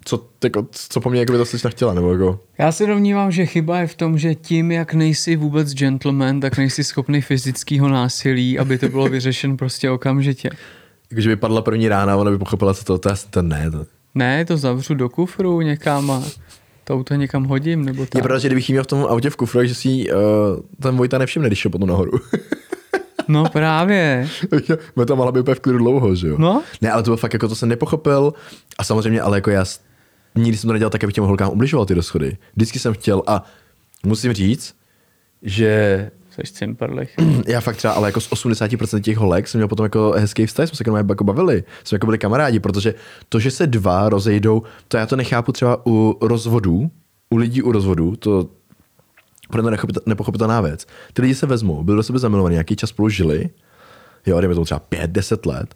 co, 0.05 0.27
jako, 0.45 0.67
co 0.71 1.01
po 1.01 1.11
mně 1.11 1.21
jako 1.21 1.33
by 1.33 1.39
to 1.39 1.47
slečna 1.47 1.71
chtěla, 1.71 1.95
nebo 1.95 2.13
jako... 2.13 2.41
Já 2.59 2.73
se 2.73 2.87
domnívám, 2.87 3.33
že 3.33 3.47
chyba 3.47 3.79
je 3.79 3.87
v 3.87 3.95
tom, 3.95 4.19
že 4.19 4.35
tím, 4.35 4.71
jak 4.71 4.95
nejsi 4.95 5.37
vůbec 5.37 5.75
gentleman, 5.75 6.41
tak 6.41 6.59
nejsi 6.59 6.85
schopný 6.85 7.21
fyzického 7.21 7.89
násilí, 7.89 8.59
aby 8.59 8.79
to 8.79 8.89
bylo 8.89 9.09
vyřešen 9.09 9.57
prostě 9.57 9.91
okamžitě. 9.91 10.51
Jakože 11.11 11.29
by 11.29 11.37
padla 11.37 11.63
první 11.63 11.89
rána, 11.89 12.17
ona 12.17 12.31
by 12.31 12.39
pochopila, 12.39 12.75
co 12.75 12.85
to, 12.85 12.99
to, 12.99 13.09
to, 13.09 13.17
to 13.31 13.43
ne. 13.43 13.71
To. 13.71 13.87
Ne, 14.15 14.45
to 14.45 14.57
zavřu 14.57 14.95
do 14.95 15.09
kufru 15.09 15.61
někam 15.61 16.11
a 16.11 16.23
to 16.93 16.99
auto 16.99 17.15
někam 17.15 17.45
hodím, 17.45 17.85
nebo 17.85 18.03
Je 18.03 18.07
tak. 18.07 18.23
pravda, 18.23 18.39
že 18.39 18.49
kdybych 18.49 18.69
jí 18.69 18.73
měl 18.73 18.85
v 18.85 18.87
tom 18.87 19.05
autě 19.05 19.31
v 19.31 19.37
kufru, 19.37 19.65
že 19.65 19.75
si 19.75 19.89
uh, 19.89 20.17
ten 20.83 20.97
Vojta 20.97 21.19
nevšimne, 21.19 21.49
když 21.49 21.59
šel 21.59 21.71
potom 21.71 21.89
nahoru. 21.89 22.11
No 23.29 23.45
právě. 23.53 24.29
Mě 24.97 25.07
tam 25.07 25.17
mohla 25.17 25.33
být 25.33 25.41
úplně 25.41 25.55
v 25.55 25.61
klidu 25.61 25.79
dlouho, 25.79 26.15
že 26.15 26.29
jo? 26.29 26.37
No. 26.39 26.63
Ne, 26.81 26.91
ale 26.93 27.03
to 27.03 27.05
bylo 27.05 27.17
fakt, 27.17 27.33
jako 27.33 27.49
to 27.49 27.55
jsem 27.55 27.69
nepochopil. 27.69 28.35
A 28.79 28.85
samozřejmě, 28.85 29.21
ale 29.21 29.37
jako 29.37 29.51
já 29.51 29.65
nikdy 30.35 30.59
jsem 30.59 30.69
to 30.69 30.73
nedělal 30.73 30.91
tak, 30.91 31.05
abych 31.05 31.15
těm 31.15 31.25
holkám 31.25 31.51
ubližoval 31.51 31.87
ty 31.87 31.95
rozchody. 31.95 32.37
Vždycky 32.57 32.79
jsem 32.79 32.95
chtěl 32.95 33.23
a 33.27 33.45
musím 34.07 34.33
říct, 34.33 34.75
že 35.43 36.11
Jsi 36.33 36.53
cimperlich. 36.53 37.15
já 37.47 37.61
fakt 37.61 37.77
třeba, 37.77 37.93
ale 37.93 38.09
jako 38.09 38.21
z 38.21 38.31
80% 38.31 39.01
těch 39.01 39.17
holek 39.17 39.49
jsem 39.49 39.59
měl 39.59 39.69
potom 39.69 39.85
jako 39.85 40.15
hezký 40.17 40.47
vztah, 40.47 40.69
jsme 40.69 40.77
se 40.77 40.85
jako, 40.87 41.13
jako 41.13 41.25
bavili, 41.25 41.65
jsme 41.85 41.97
jako 41.97 42.07
byli 42.07 42.19
kamarádi, 42.19 42.61
protože 42.61 42.95
to, 43.29 43.41
že 43.41 43.51
se 43.51 43.67
dva 43.67 44.09
rozejdou, 44.09 44.63
to 44.89 44.97
já 44.97 45.07
to 45.07 45.17
nechápu 45.17 45.53
třeba 45.53 45.87
u 45.87 46.19
rozvodů, 46.21 46.91
u 47.31 47.37
lidí 47.37 47.63
u 47.63 47.73
rozvodů, 47.73 48.17
to 48.17 48.49
pro 49.51 49.63
mě 49.63 49.77
nepochopitelná 50.07 50.61
věc. 50.61 50.87
Ty 51.13 51.23
lidi 51.23 51.35
se 51.35 51.47
vezmou, 51.47 51.85
byli 51.85 51.97
do 51.97 52.03
sebe 52.03 52.19
zamilovaní, 52.19 52.53
nějaký 52.55 52.77
čas 52.77 52.91
spolu 52.91 53.09
žili, 53.09 53.51
jo, 54.27 54.41
dejme 54.41 54.55
tomu 54.55 54.65
třeba 54.65 54.81
5-10 54.91 55.51
let, 55.51 55.75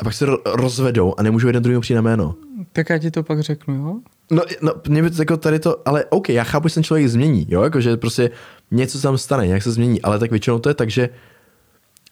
a 0.00 0.04
pak 0.04 0.12
se 0.14 0.26
ro- 0.26 0.40
rozvedou 0.44 1.14
a 1.18 1.22
nemůžou 1.22 1.46
jeden 1.46 1.62
druhý 1.62 1.80
přijít 1.80 1.96
na 1.96 2.02
jméno. 2.02 2.34
tak 2.72 2.90
já 2.90 2.98
ti 2.98 3.10
to 3.10 3.22
pak 3.22 3.40
řeknu, 3.40 3.74
jo? 3.74 3.96
No, 4.30 4.42
no 4.62 4.72
mě 4.88 5.02
by 5.02 5.10
to 5.10 5.22
jako 5.22 5.36
tady 5.36 5.58
to, 5.58 5.88
ale 5.88 6.04
OK, 6.04 6.28
já 6.28 6.44
chápu, 6.44 6.68
že 6.68 6.74
ten 6.74 6.82
člověk 6.82 7.08
změní, 7.08 7.46
jo, 7.48 7.62
jakože 7.62 7.96
prostě 7.96 8.30
něco 8.70 8.98
se 8.98 9.02
tam 9.02 9.18
stane, 9.18 9.46
nějak 9.46 9.62
se 9.62 9.72
změní, 9.72 10.02
ale 10.02 10.18
tak 10.18 10.30
většinou 10.30 10.58
to 10.58 10.68
je 10.68 10.74
tak, 10.74 10.90
že 10.90 11.08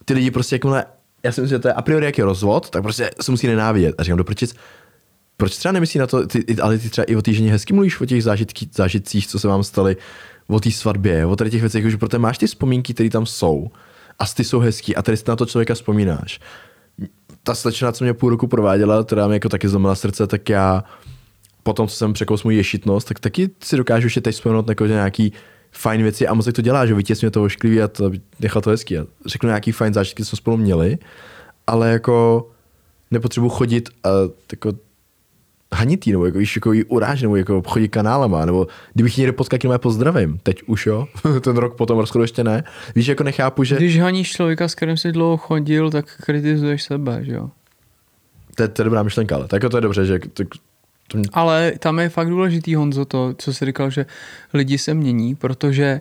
ty 0.04 0.14
lidi 0.14 0.30
prostě 0.30 0.54
jakmile 0.54 0.84
já 1.22 1.32
si 1.32 1.40
myslím, 1.40 1.56
že 1.56 1.62
to 1.62 1.68
je 1.68 1.72
a 1.72 1.82
priori 1.82 2.06
jaký 2.06 2.22
rozvod, 2.22 2.70
tak 2.70 2.82
prostě 2.82 3.10
se 3.20 3.30
musí 3.30 3.46
nenávidět. 3.46 3.94
A 3.98 4.02
říkám, 4.02 4.18
doprčic, 4.18 4.54
proč 5.36 5.56
třeba 5.56 5.72
nemyslí 5.72 6.00
na 6.00 6.06
to, 6.06 6.26
ty, 6.26 6.56
ale 6.62 6.78
ty 6.78 6.90
třeba 6.90 7.04
i 7.04 7.16
o 7.16 7.22
té 7.22 7.30
hezky 7.32 7.72
mluvíš, 7.72 8.00
o 8.00 8.06
těch 8.06 8.22
zážitky, 8.22 8.68
zážitcích, 8.72 9.26
co 9.26 9.38
se 9.38 9.48
vám 9.48 9.64
staly, 9.64 9.96
o 10.46 10.60
té 10.60 10.70
svatbě, 10.70 11.26
o 11.26 11.36
tady 11.36 11.50
těch 11.50 11.60
věcech, 11.60 11.90
že 11.90 11.96
protože 11.96 12.18
máš 12.18 12.38
ty 12.38 12.46
vzpomínky, 12.46 12.94
které 12.94 13.10
tam 13.10 13.26
jsou 13.26 13.70
a 14.18 14.26
ty 14.26 14.44
jsou 14.44 14.58
hezký 14.58 14.96
a 14.96 15.02
tady 15.02 15.16
si 15.16 15.24
na 15.28 15.36
to 15.36 15.46
člověka 15.46 15.74
vzpomínáš. 15.74 16.40
Ta 17.42 17.54
slečna, 17.54 17.92
co 17.92 18.04
mě 18.04 18.14
půl 18.14 18.30
roku 18.30 18.46
prováděla, 18.46 19.04
která 19.04 19.28
mi 19.28 19.34
jako 19.34 19.48
taky 19.48 19.68
zlomila 19.68 19.94
srdce, 19.94 20.26
tak 20.26 20.48
já 20.48 20.84
potom, 21.62 21.88
co 21.88 21.96
jsem 21.96 22.12
překous 22.12 22.44
můj 22.44 22.56
ješitnost, 22.56 23.08
tak 23.08 23.20
taky 23.20 23.50
si 23.62 23.76
dokážu 23.76 24.08
že 24.08 24.20
teď 24.20 24.34
vzpomenout 24.34 24.68
jako 24.68 24.86
nějaký 24.86 25.32
fajn 25.72 26.02
věci 26.02 26.26
a 26.26 26.34
mozek 26.34 26.54
to 26.54 26.62
dělá, 26.62 26.86
že 26.86 26.94
vytěsňuje 26.94 27.30
to 27.30 27.42
ošklivý 27.42 27.82
a 27.82 27.88
to, 27.88 28.10
nechal 28.40 28.62
to 28.62 28.70
hezký. 28.70 28.98
A 28.98 29.06
řeknu 29.26 29.46
nějaký 29.46 29.72
fajn 29.72 29.94
zážitky, 29.94 30.24
co 30.24 30.28
jsme 30.28 30.36
spolu 30.36 30.56
měli, 30.56 30.98
ale 31.66 31.90
jako 31.90 32.48
nepotřebuji 33.10 33.48
chodit 33.48 33.88
a 34.04 34.08
jako 34.52 34.72
hanitý, 35.74 36.12
nebo 36.12 36.26
jako, 36.26 36.38
víš, 36.38 36.56
jako 36.56 36.72
jí 36.72 36.84
uráž, 36.84 37.22
nebo 37.22 37.36
jako 37.36 37.62
chodit 37.66 37.88
kanálama, 37.88 38.44
nebo 38.44 38.66
kdybych 38.94 39.18
někde 39.18 39.32
potkal, 39.32 39.58
jenom 39.62 39.78
pozdravím. 39.78 40.38
Teď 40.42 40.62
už 40.66 40.86
jo, 40.86 41.08
ten 41.40 41.56
rok 41.56 41.76
potom 41.76 41.98
rozchodu 41.98 42.22
ještě 42.22 42.44
ne. 42.44 42.64
Víš, 42.94 43.06
jako 43.06 43.24
nechápu, 43.24 43.64
že... 43.64 43.76
Když 43.76 44.00
haníš 44.00 44.32
člověka, 44.32 44.68
s 44.68 44.74
kterým 44.74 44.96
jsi 44.96 45.12
dlouho 45.12 45.36
chodil, 45.36 45.90
tak 45.90 46.16
kritizuješ 46.20 46.82
sebe, 46.82 47.24
že 47.24 47.32
jo? 47.32 47.50
To 48.54 48.62
je, 48.62 48.68
to 48.68 48.82
je 48.82 48.84
dobrá 48.84 49.02
myšlenka, 49.02 49.34
ale 49.34 49.48
tak 49.48 49.62
jako 49.62 49.70
to 49.70 49.76
je 49.76 49.80
dobře, 49.80 50.06
že 50.06 50.18
to, 50.32 50.44
to... 51.08 51.18
Ale 51.32 51.72
tam 51.78 51.98
je 51.98 52.08
fakt 52.08 52.28
důležitý, 52.28 52.74
Honzo, 52.74 53.04
to, 53.04 53.34
co 53.38 53.52
jsi 53.52 53.66
říkal, 53.66 53.90
že 53.90 54.06
lidi 54.54 54.78
se 54.78 54.94
mění, 54.94 55.34
protože 55.34 56.00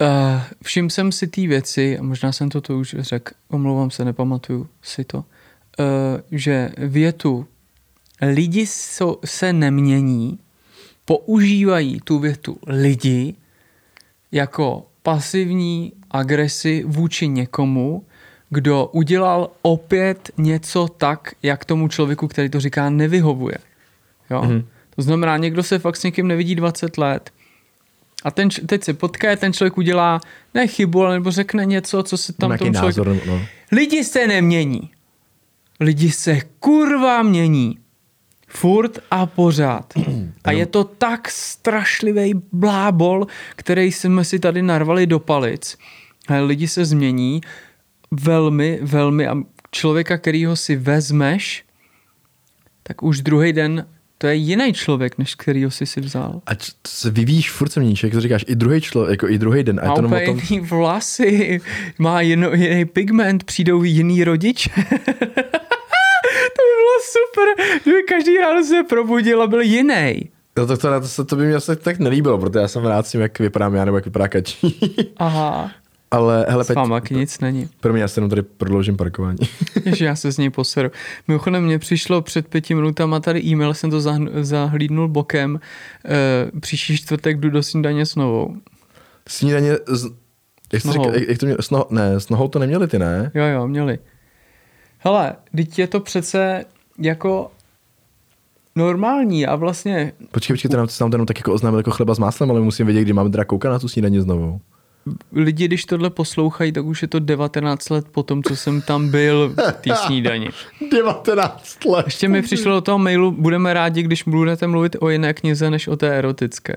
uh, 0.00 0.08
všim 0.62 0.90
jsem 0.90 1.12
si 1.12 1.26
té 1.26 1.46
věci, 1.46 1.98
a 1.98 2.02
možná 2.02 2.32
jsem 2.32 2.48
to, 2.48 2.60
to 2.60 2.78
už 2.78 2.96
řekl, 2.98 3.32
omlouvám 3.48 3.90
se, 3.90 4.04
nepamatuju 4.04 4.68
si 4.82 5.04
to, 5.04 5.18
uh, 5.18 5.24
že 6.30 6.70
větu 6.78 7.46
lidi 8.22 8.66
so, 8.66 9.20
se 9.24 9.52
nemění, 9.52 10.38
používají 11.04 12.00
tu 12.04 12.18
větu 12.18 12.56
lidi 12.66 13.34
jako 14.32 14.86
pasivní 15.02 15.92
agresi 16.10 16.84
vůči 16.86 17.28
někomu, 17.28 18.04
kdo 18.50 18.86
udělal 18.86 19.50
opět 19.62 20.30
něco 20.38 20.88
tak, 20.88 21.32
jak 21.42 21.64
tomu 21.64 21.88
člověku, 21.88 22.28
který 22.28 22.48
to 22.48 22.60
říká, 22.60 22.90
nevyhovuje. 22.90 23.58
Jo? 24.30 24.40
Mm-hmm. 24.42 24.64
To 24.96 25.02
znamená, 25.02 25.36
někdo 25.36 25.62
se 25.62 25.78
fakt 25.78 25.96
s 25.96 26.02
někým 26.02 26.28
nevidí 26.28 26.54
20 26.54 26.98
let 26.98 27.30
a 28.24 28.30
ten, 28.30 28.48
teď 28.48 28.84
se 28.84 28.94
potká, 28.94 29.36
ten 29.36 29.52
člověk 29.52 29.78
udělá 29.78 30.20
ne 30.54 30.66
chybu, 30.66 31.02
ale 31.02 31.14
nebo 31.14 31.30
řekne 31.30 31.66
něco, 31.66 32.02
co 32.02 32.16
se 32.16 32.32
tam 32.32 32.58
tomu 32.58 32.72
člověku... 32.72 32.86
Názor, 32.86 33.16
no. 33.26 33.42
Lidi 33.72 34.04
se 34.04 34.26
nemění. 34.26 34.90
Lidi 35.80 36.10
se 36.10 36.40
kurva 36.58 37.22
mění. 37.22 37.78
Furt 38.48 38.98
a 39.10 39.26
pořád. 39.26 39.94
A 40.44 40.52
je 40.52 40.66
to 40.66 40.84
tak 40.84 41.30
strašlivý 41.30 42.34
blábol, 42.52 43.26
který 43.56 43.92
jsme 43.92 44.24
si 44.24 44.38
tady 44.38 44.62
narvali 44.62 45.06
do 45.06 45.18
palic. 45.18 45.78
Lidi 46.46 46.68
se 46.68 46.84
změní 46.84 47.40
velmi, 48.10 48.78
velmi 48.82 49.26
a 49.26 49.36
člověka, 49.70 50.18
kterýho 50.18 50.56
si 50.56 50.76
vezmeš, 50.76 51.64
tak 52.82 53.02
už 53.02 53.20
druhý 53.20 53.52
den 53.52 53.86
to 54.22 54.26
je 54.26 54.34
jiný 54.34 54.72
člověk, 54.72 55.18
než 55.18 55.34
kterýho 55.34 55.70
jsi 55.70 55.86
si 55.86 56.00
vzal. 56.00 56.42
A 56.46 56.50
se 56.86 57.10
vyvíjíš, 57.10 57.50
furt 57.50 57.72
se 57.72 57.80
měníš, 57.80 58.02
jak 58.02 58.12
to 58.12 58.20
říkáš, 58.20 58.44
i 58.48 58.54
druhý 58.54 58.80
člověk, 58.80 59.10
jako 59.10 59.28
i 59.28 59.38
druhý 59.38 59.62
den. 59.62 59.80
A 59.82 59.88
má 59.88 59.94
to 59.94 60.02
úplně 60.02 60.26
tom... 60.26 60.40
jiný 60.50 60.66
vlasy, 60.66 61.60
má 61.98 62.20
jiný, 62.20 62.46
jiný 62.54 62.84
pigment, 62.84 63.44
přijdou 63.44 63.82
jiný 63.82 64.24
rodiče. 64.24 64.70
to 66.56 66.60
by 66.66 66.72
bylo 66.80 66.98
super, 67.10 67.66
kdyby 67.82 68.02
každý 68.02 68.36
ráno 68.36 68.64
se 68.64 68.82
probudil 68.82 69.42
a 69.42 69.46
byl 69.46 69.60
jiný. 69.60 70.30
No 70.56 70.66
to, 70.66 70.76
to, 70.76 71.00
to, 71.16 71.24
to 71.24 71.36
by 71.36 71.46
mě 71.46 71.54
asi 71.54 71.76
tak 71.76 71.98
nelíbilo, 71.98 72.38
protože 72.38 72.58
já 72.58 72.68
jsem 72.68 72.84
rád 72.84 73.06
s 73.06 73.10
tím, 73.10 73.20
jak 73.20 73.38
vypadám 73.38 73.74
já, 73.74 73.84
nebo 73.84 73.96
jak 73.96 74.04
vypadá 74.04 74.28
kačí. 74.28 74.76
Aha. 75.16 75.70
Ale 76.10 76.46
hele, 76.48 76.64
S 76.64 76.68
váma 76.68 77.00
nic 77.10 77.40
není. 77.40 77.68
Pro 77.80 77.92
mě 77.92 78.02
já 78.02 78.08
se 78.08 78.18
jenom 78.18 78.30
tady 78.30 78.42
prodloužím 78.42 78.96
parkování. 78.96 79.38
Ježi, 79.84 80.04
já 80.04 80.16
se 80.16 80.32
z 80.32 80.38
něj 80.38 80.50
poseru. 80.50 80.90
Mimochodem, 81.28 81.64
mně 81.64 81.78
přišlo 81.78 82.22
před 82.22 82.48
pěti 82.48 82.74
minutama 82.74 83.20
tady 83.20 83.40
e-mail, 83.44 83.74
jsem 83.74 83.90
to 83.90 84.00
zahlídnul 84.40 85.08
bokem. 85.08 85.60
E, 86.04 86.60
příští 86.60 86.96
čtvrtek 86.96 87.40
jdu 87.40 87.50
do 87.50 87.62
snídaně 87.62 88.06
s 88.06 88.16
novou. 88.16 88.56
Snídaně 89.28 89.72
s... 89.86 90.04
Jak, 90.72 90.82
jsi 90.82 90.92
říkal, 90.92 91.14
jak, 91.14 91.28
jak 91.28 91.38
to 91.38 91.46
měl, 91.46 91.58
s 91.60 91.70
nohou, 91.70 91.86
ne, 91.90 92.20
s 92.20 92.28
nohou 92.28 92.48
to 92.48 92.58
neměli 92.58 92.88
ty, 92.88 92.98
ne? 92.98 93.30
Jo, 93.34 93.44
jo, 93.44 93.68
měli. 93.68 93.98
Hele, 94.98 95.34
teď 95.56 95.78
je 95.78 95.86
to 95.86 96.00
přece 96.00 96.64
jako 96.98 97.50
normální 98.76 99.46
a 99.46 99.56
vlastně... 99.56 100.12
Počkej, 100.30 100.54
počkej, 100.54 100.70
nám, 100.76 100.86
nám 101.00 101.12
jenom 101.12 101.26
tak 101.26 101.38
jako 101.38 101.52
oznámil 101.52 101.78
jako 101.78 101.90
chleba 101.90 102.14
s 102.14 102.18
máslem, 102.18 102.50
ale 102.50 102.60
musím 102.60 102.86
vědět, 102.86 103.02
kdy 103.02 103.12
máme 103.12 103.30
teda 103.30 103.44
koukat 103.44 103.72
na 103.72 103.78
tu 103.78 103.88
snídaně 103.88 104.22
znovu 104.22 104.60
lidi, 105.32 105.64
když 105.64 105.84
tohle 105.84 106.10
poslouchají, 106.10 106.72
tak 106.72 106.84
už 106.84 107.02
je 107.02 107.08
to 107.08 107.18
19 107.18 107.90
let 107.90 108.06
po 108.12 108.22
tom, 108.22 108.42
co 108.42 108.56
jsem 108.56 108.82
tam 108.82 109.08
byl 109.08 109.48
v 109.48 109.72
té 109.72 109.96
snídani. 109.96 110.48
19 110.92 111.84
let. 111.84 112.06
Ještě 112.06 112.28
mi 112.28 112.42
přišlo 112.42 112.72
do 112.72 112.80
toho 112.80 112.98
mailu, 112.98 113.30
budeme 113.30 113.74
rádi, 113.74 114.02
když 114.02 114.22
budete 114.22 114.66
mluvit 114.66 114.96
o 115.00 115.10
jiné 115.10 115.34
knize, 115.34 115.70
než 115.70 115.88
o 115.88 115.96
té 115.96 116.18
erotické. 116.18 116.76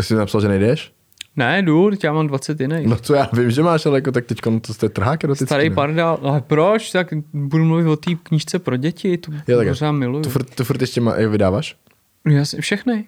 Jsi 0.00 0.14
napsal, 0.14 0.40
že 0.40 0.48
nejdeš? 0.48 0.92
Ne, 1.36 1.62
jdu, 1.62 1.90
já 2.04 2.12
mám 2.12 2.26
20 2.26 2.60
jiných. 2.60 2.86
No 2.86 2.96
to 2.96 3.14
já 3.14 3.28
vím, 3.32 3.50
že 3.50 3.62
máš, 3.62 3.86
ale 3.86 3.98
jako 3.98 4.12
tak 4.12 4.26
teď 4.26 4.38
to 4.78 4.86
je 4.86 4.90
trhák 4.90 5.24
erotický. 5.24 5.46
Starý 5.46 5.70
pardal, 5.70 6.18
ale 6.22 6.40
proč? 6.40 6.90
Tak 6.90 7.08
budu 7.32 7.64
mluvit 7.64 7.86
o 7.86 7.96
té 7.96 8.14
knížce 8.14 8.58
pro 8.58 8.76
děti, 8.76 9.18
to 9.18 9.32
jo, 9.48 9.64
pořád 9.68 9.92
miluju. 9.92 10.22
To 10.22 10.30
furt, 10.30 10.54
to 10.54 10.64
furt 10.64 10.80
ještě 10.80 11.00
má, 11.00 11.16
jak 11.16 11.30
vydáváš? 11.30 11.76
Jasně, 12.28 12.60
všechny. 12.60 13.04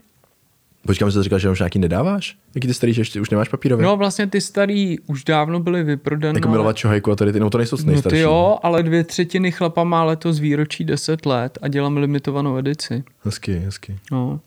Počkám, 0.86 1.10
že 1.10 1.22
říkal, 1.22 1.38
že 1.38 1.50
už 1.50 1.58
nějaký 1.60 1.78
nedáváš? 1.78 2.36
Jaký 2.54 2.68
ty 2.68 2.74
starý, 2.74 2.92
že 2.92 3.00
ještě 3.00 3.20
už 3.20 3.30
nemáš 3.30 3.48
papírové? 3.48 3.82
No 3.82 3.96
vlastně 3.96 4.26
ty 4.26 4.40
starý 4.40 4.98
už 5.06 5.24
dávno 5.24 5.60
byly 5.60 5.82
vyprodané. 5.82 6.36
Jako 6.36 6.48
milovat 6.48 6.76
čohajku 6.76 7.12
a 7.12 7.16
tady 7.16 7.32
ty, 7.32 7.40
no 7.40 7.50
to 7.50 7.58
nejsou 7.58 7.76
nejstarší. 7.76 8.16
No 8.16 8.18
ty 8.18 8.20
jo, 8.20 8.58
ale 8.62 8.82
dvě 8.82 9.04
třetiny 9.04 9.52
chlapa 9.52 9.84
má 9.84 10.04
letos 10.04 10.38
výročí 10.38 10.84
10 10.84 11.26
let 11.26 11.58
a 11.62 11.68
dělám 11.68 11.96
limitovanou 11.96 12.58
edici. 12.58 13.04
Hezky, 13.24 13.58
hezky. 13.58 13.98
No. 14.12 14.40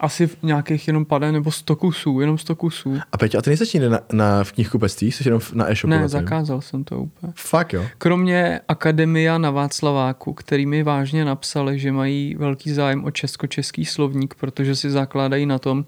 Asi 0.00 0.26
v 0.26 0.36
nějakých 0.42 0.86
jenom 0.86 1.04
pade 1.04 1.32
nebo 1.32 1.50
100 1.50 1.76
kusů, 1.76 2.20
jenom 2.20 2.38
100 2.38 2.56
kusů. 2.56 2.98
A 3.12 3.18
Peťa, 3.18 3.38
a 3.38 3.42
ty 3.42 3.50
nejsi 3.50 3.78
na, 3.78 4.00
na, 4.12 4.44
v 4.44 4.52
knihkupectví, 4.52 5.12
jsi 5.12 5.28
jenom 5.28 5.40
na 5.54 5.70
e-shopu? 5.70 5.90
Ne, 5.90 6.08
zakázal 6.08 6.60
jsem 6.60 6.84
to 6.84 6.98
úplně. 6.98 7.32
Fakt 7.36 7.72
jo? 7.72 7.86
Kromě 7.98 8.60
Akademia 8.68 9.38
na 9.38 9.50
Václaváku, 9.50 10.32
který 10.32 10.66
mi 10.66 10.82
vážně 10.82 11.24
napsali, 11.24 11.78
že 11.78 11.92
mají 11.92 12.34
velký 12.38 12.70
zájem 12.70 13.04
o 13.04 13.10
česko-český 13.10 13.84
slovník, 13.84 14.34
protože 14.34 14.76
si 14.76 14.90
zakládají 14.90 15.46
na 15.46 15.58
tom, 15.58 15.84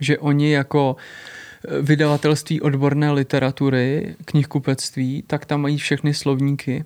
že 0.00 0.18
oni 0.18 0.52
jako 0.52 0.96
eh, 1.68 1.82
vydavatelství 1.82 2.60
odborné 2.60 3.12
literatury, 3.12 4.16
knihkupectví, 4.24 5.24
tak 5.26 5.46
tam 5.46 5.60
mají 5.60 5.78
všechny 5.78 6.14
slovníky 6.14 6.84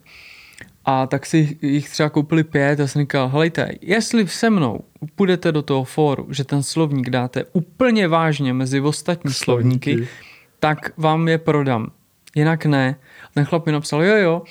a 0.91 1.07
tak 1.07 1.27
si 1.27 1.59
jich 1.63 1.91
třeba 1.91 2.09
koupili 2.09 2.45
pět 2.45 2.81
a 2.81 2.87
jsem 2.87 3.03
říkal, 3.03 3.29
helejte, 3.29 3.71
jestli 3.81 4.29
se 4.29 4.51
mnou 4.51 4.81
půjdete 5.15 5.53
do 5.53 5.63
toho 5.63 5.85
fóru, 5.85 6.27
že 6.31 6.45
ten 6.45 6.63
slovník 6.63 7.11
dáte 7.11 7.45
úplně 7.53 8.09
vážně 8.09 8.53
mezi 8.53 8.81
ostatní 8.81 9.33
slovníky, 9.33 9.91
slovníky 9.91 10.13
tak 10.61 10.93
vám 10.97 11.29
je 11.29 11.39
prodám. 11.39 11.91
Jinak 12.35 12.67
ne. 12.67 12.97
Ten 13.35 13.45
chlap 13.45 13.67
mi 13.67 13.73
napsal, 13.73 14.05
jo 14.05 14.17
jo, 14.17 14.43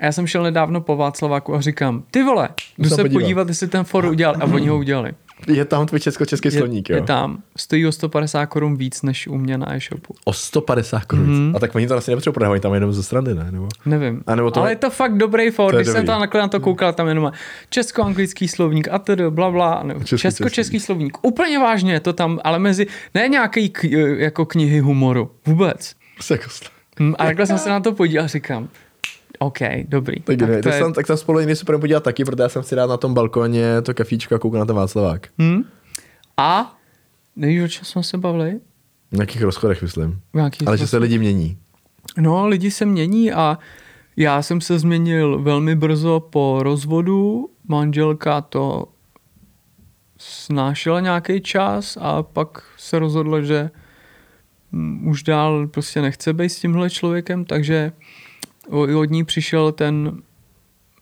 a 0.00 0.04
já 0.04 0.12
jsem 0.12 0.26
šel 0.26 0.42
nedávno 0.42 0.80
po 0.80 0.96
Václaváku 0.96 1.54
a 1.54 1.60
říkám, 1.60 2.04
ty 2.10 2.22
vole, 2.22 2.48
jdu 2.78 2.88
se 2.88 3.02
podívat, 3.02 3.20
podívat 3.20 3.48
jestli 3.48 3.68
ten 3.68 3.84
for 3.84 4.04
udělal. 4.04 4.36
A 4.40 4.44
oni 4.44 4.68
ho 4.68 4.78
udělali. 4.78 5.12
Je 5.48 5.64
tam 5.64 5.86
tvůj 5.86 6.00
česko-český 6.00 6.50
slovník, 6.50 6.90
jo? 6.90 6.96
Je 6.96 7.02
tam. 7.02 7.42
Stojí 7.56 7.86
o 7.86 7.92
150 7.92 8.46
korun 8.46 8.76
víc 8.76 9.02
než 9.02 9.28
u 9.28 9.38
mě 9.38 9.58
na 9.58 9.74
e-shopu. 9.74 10.14
O 10.24 10.32
150 10.32 11.04
korun? 11.04 11.26
Mm-hmm. 11.26 11.56
A 11.56 11.58
tak 11.58 11.74
oni 11.74 11.86
to 11.86 11.96
asi 11.96 12.10
nepotřebují 12.10 12.34
prodávat, 12.34 12.62
tam 12.62 12.74
jenom 12.74 12.92
ze 12.92 13.02
strany, 13.02 13.34
ne? 13.34 13.48
Nebo? 13.50 13.68
Nevím. 13.86 14.22
A 14.26 14.34
nebo 14.34 14.50
to... 14.50 14.60
Ale 14.60 14.72
je 14.72 14.76
to 14.76 14.90
fakt 14.90 15.16
dobrý 15.16 15.50
for. 15.50 15.74
Když 15.74 15.88
jsem 15.88 16.06
tam 16.06 16.28
na 16.34 16.48
to 16.48 16.60
koukal, 16.60 16.92
tam 16.92 17.08
jenom 17.08 17.32
česko-anglický 17.70 18.48
slovník 18.48 18.88
a 18.90 18.98
tedy 18.98 19.30
bla, 19.30 19.50
bla. 19.50 19.82
Nebo 19.82 20.04
česko-český 20.04 20.80
slovník. 20.80 21.18
Úplně 21.22 21.58
vážně 21.58 22.00
to 22.00 22.12
tam, 22.12 22.40
ale 22.44 22.58
mezi, 22.58 22.86
ne 23.14 23.28
nějaký 23.28 23.68
k, 23.68 23.84
jako 24.18 24.46
knihy 24.46 24.80
humoru. 24.80 25.30
Vůbec. 25.46 25.94
Jako 26.30 26.44
hm, 27.00 27.14
a 27.18 27.24
takhle 27.24 27.46
jsem 27.46 27.58
se 27.58 27.68
na 27.68 27.80
to 27.80 27.92
podíval 27.92 28.24
a 28.24 28.28
říkám, 28.28 28.68
OK, 29.38 29.58
dobrý. 29.88 30.20
Tak, 30.20 30.38
tak, 30.38 30.48
tak, 30.62 30.74
je... 30.74 30.80
tam, 30.80 30.92
tak 30.92 31.06
tam 31.06 31.16
spolu 31.16 31.40
jiný 31.40 31.56
se 31.56 31.64
budeme 31.64 31.80
podívat 31.80 32.02
taky, 32.02 32.24
protože 32.24 32.42
já 32.42 32.48
jsem 32.48 32.62
si 32.62 32.76
dát 32.76 32.86
na 32.86 32.96
tom 32.96 33.14
balkoně 33.14 33.82
to 33.82 33.94
kafíčko 33.94 34.34
a 34.34 34.38
koukal 34.38 34.60
na 34.60 34.66
ten 34.66 34.76
Václavák. 34.76 35.28
Hmm? 35.38 35.64
A 36.36 36.76
nevíš, 37.36 37.62
o 37.62 37.68
čem 37.68 37.84
jsme 37.84 38.02
se 38.02 38.18
bavili? 38.18 38.60
V 39.10 39.16
nějakých 39.16 39.42
rozchodech, 39.42 39.82
myslím. 39.82 40.20
Nějakých 40.34 40.68
Ale 40.68 40.78
že 40.78 40.86
se 40.86 40.98
lidi 40.98 41.18
mění. 41.18 41.58
No, 42.18 42.46
lidi 42.46 42.70
se 42.70 42.84
mění 42.84 43.32
a 43.32 43.58
já 44.16 44.42
jsem 44.42 44.60
se 44.60 44.78
změnil 44.78 45.42
velmi 45.42 45.74
brzo 45.74 46.20
po 46.20 46.58
rozvodu. 46.62 47.50
Manželka 47.68 48.40
to 48.40 48.84
snášela 50.18 51.00
nějaký 51.00 51.40
čas 51.40 51.98
a 52.00 52.22
pak 52.22 52.62
se 52.76 52.98
rozhodla, 52.98 53.40
že 53.40 53.70
mm, 54.72 55.08
už 55.08 55.22
dál 55.22 55.66
prostě 55.66 56.02
nechce 56.02 56.32
být 56.32 56.48
s 56.48 56.60
tímhle 56.60 56.90
člověkem, 56.90 57.44
takže 57.44 57.92
Od 58.70 59.10
ní 59.10 59.24
přišel 59.24 59.72
ten, 59.72 60.22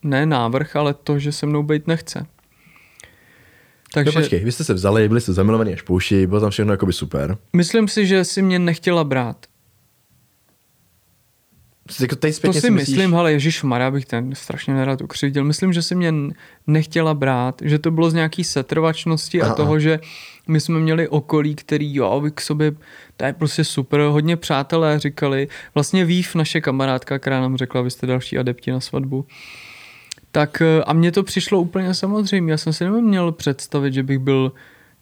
ne 0.03 0.27
návrh, 0.27 0.77
ale 0.77 0.95
to, 0.95 1.19
že 1.19 1.33
se 1.33 1.47
mnou 1.47 1.63
být 1.63 1.87
nechce. 1.87 2.27
Takže... 3.93 4.13
No 4.15 4.21
počkej, 4.21 4.45
vy 4.45 4.53
jste 4.53 4.65
se 4.65 4.75
vzali, 4.75 5.09
byli 5.09 5.21
jste 5.21 5.33
zamilovaní 5.33 5.73
až 5.73 5.83
pouši, 5.83 6.27
bylo 6.27 6.41
tam 6.41 6.51
všechno 6.51 6.73
jakoby 6.73 6.93
super. 6.93 7.37
Myslím 7.57 7.89
si, 7.89 8.07
že 8.07 8.25
si 8.25 8.43
mě 8.43 8.59
nechtěla 8.59 9.05
brát. 9.05 9.47
Jako 12.01 12.17
teď 12.17 12.41
to 12.41 12.53
si, 12.53 12.61
si 12.61 12.71
myslíš... 12.71 12.97
myslím, 12.97 13.15
ale 13.15 13.33
Ježíš 13.33 13.63
Maria 13.63 13.91
bych 13.91 14.07
ten 14.07 14.35
strašně 14.35 14.75
nerad 14.75 15.03
ukřivděl. 15.03 15.45
Myslím, 15.45 15.73
že 15.73 15.83
si 15.83 15.95
mě 15.95 16.13
nechtěla 16.67 17.15
brát, 17.15 17.63
že 17.65 17.79
to 17.79 17.91
bylo 17.91 18.11
z 18.11 18.15
nějaký 18.15 18.45
setrvačnosti 18.45 19.43
a 19.43 19.55
toho, 19.55 19.81
že 19.81 20.01
my 20.49 20.61
jsme 20.61 20.81
měli 20.81 21.09
okolí, 21.09 21.55
který 21.55 21.95
jo, 21.95 22.21
vy 22.21 22.31
k 22.31 22.41
sobě, 22.41 22.73
to 23.17 23.25
je 23.25 23.33
prostě 23.33 23.65
super, 23.65 24.01
hodně 24.01 24.37
přátelé 24.37 24.99
říkali, 24.99 25.49
vlastně 25.75 26.05
Vív, 26.05 26.35
naše 26.35 26.61
kamarádka, 26.61 27.19
která 27.19 27.41
nám 27.41 27.57
řekla, 27.57 27.83
vy 27.83 27.91
jste 27.91 28.07
další 28.07 28.39
adepti 28.39 28.71
na 28.71 28.81
svatbu, 28.81 29.27
tak 30.33 30.63
eh, 30.63 30.85
a 30.85 30.93
mně 30.93 31.13
to 31.13 31.23
přišlo 31.23 31.61
úplně 31.61 31.95
samozřejmě, 31.95 32.53
já 32.53 32.59
jsem 32.59 32.73
si 32.73 32.85
neměl 32.85 33.33
představit, 33.33 33.95
že 33.95 34.03
bych 34.03 34.19
byl 34.19 34.53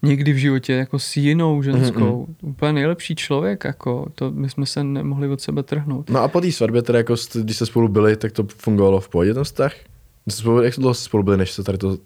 někdy 0.03 0.33
v 0.33 0.37
životě 0.37 0.72
jako 0.72 0.98
s 0.98 1.16
jinou 1.16 1.62
ženskou. 1.62 2.26
Mm-hmm. 2.26 2.48
Úplně 2.48 2.72
nejlepší 2.72 3.14
člověk, 3.14 3.64
jako 3.64 4.07
to 4.14 4.31
my 4.31 4.50
jsme 4.50 4.66
se 4.66 4.85
nemohli 4.85 5.29
od 5.29 5.40
sebe 5.40 5.62
trhnout. 5.62 6.11
No 6.11 6.20
a 6.20 6.29
po 6.29 6.40
té 6.40 6.53
svatbě, 6.53 6.83
teda 6.83 6.98
jako 6.98 7.14
když 7.42 7.57
se 7.57 7.66
spolu 7.66 7.88
byli, 7.88 8.16
tak 8.16 8.33
to 8.33 8.46
fungovalo 8.57 9.00
v 9.00 9.09
pohodě 9.09 9.35
ten 9.35 9.44
vztah? 9.44 9.72
Jak 10.62 10.74
dlouho 10.74 10.94
jste 10.94 11.05
spolu 11.05 11.22
byli, 11.22 11.37
než 11.37 11.53
se 11.53 11.62
tady 11.62 11.79
to, 11.79 11.98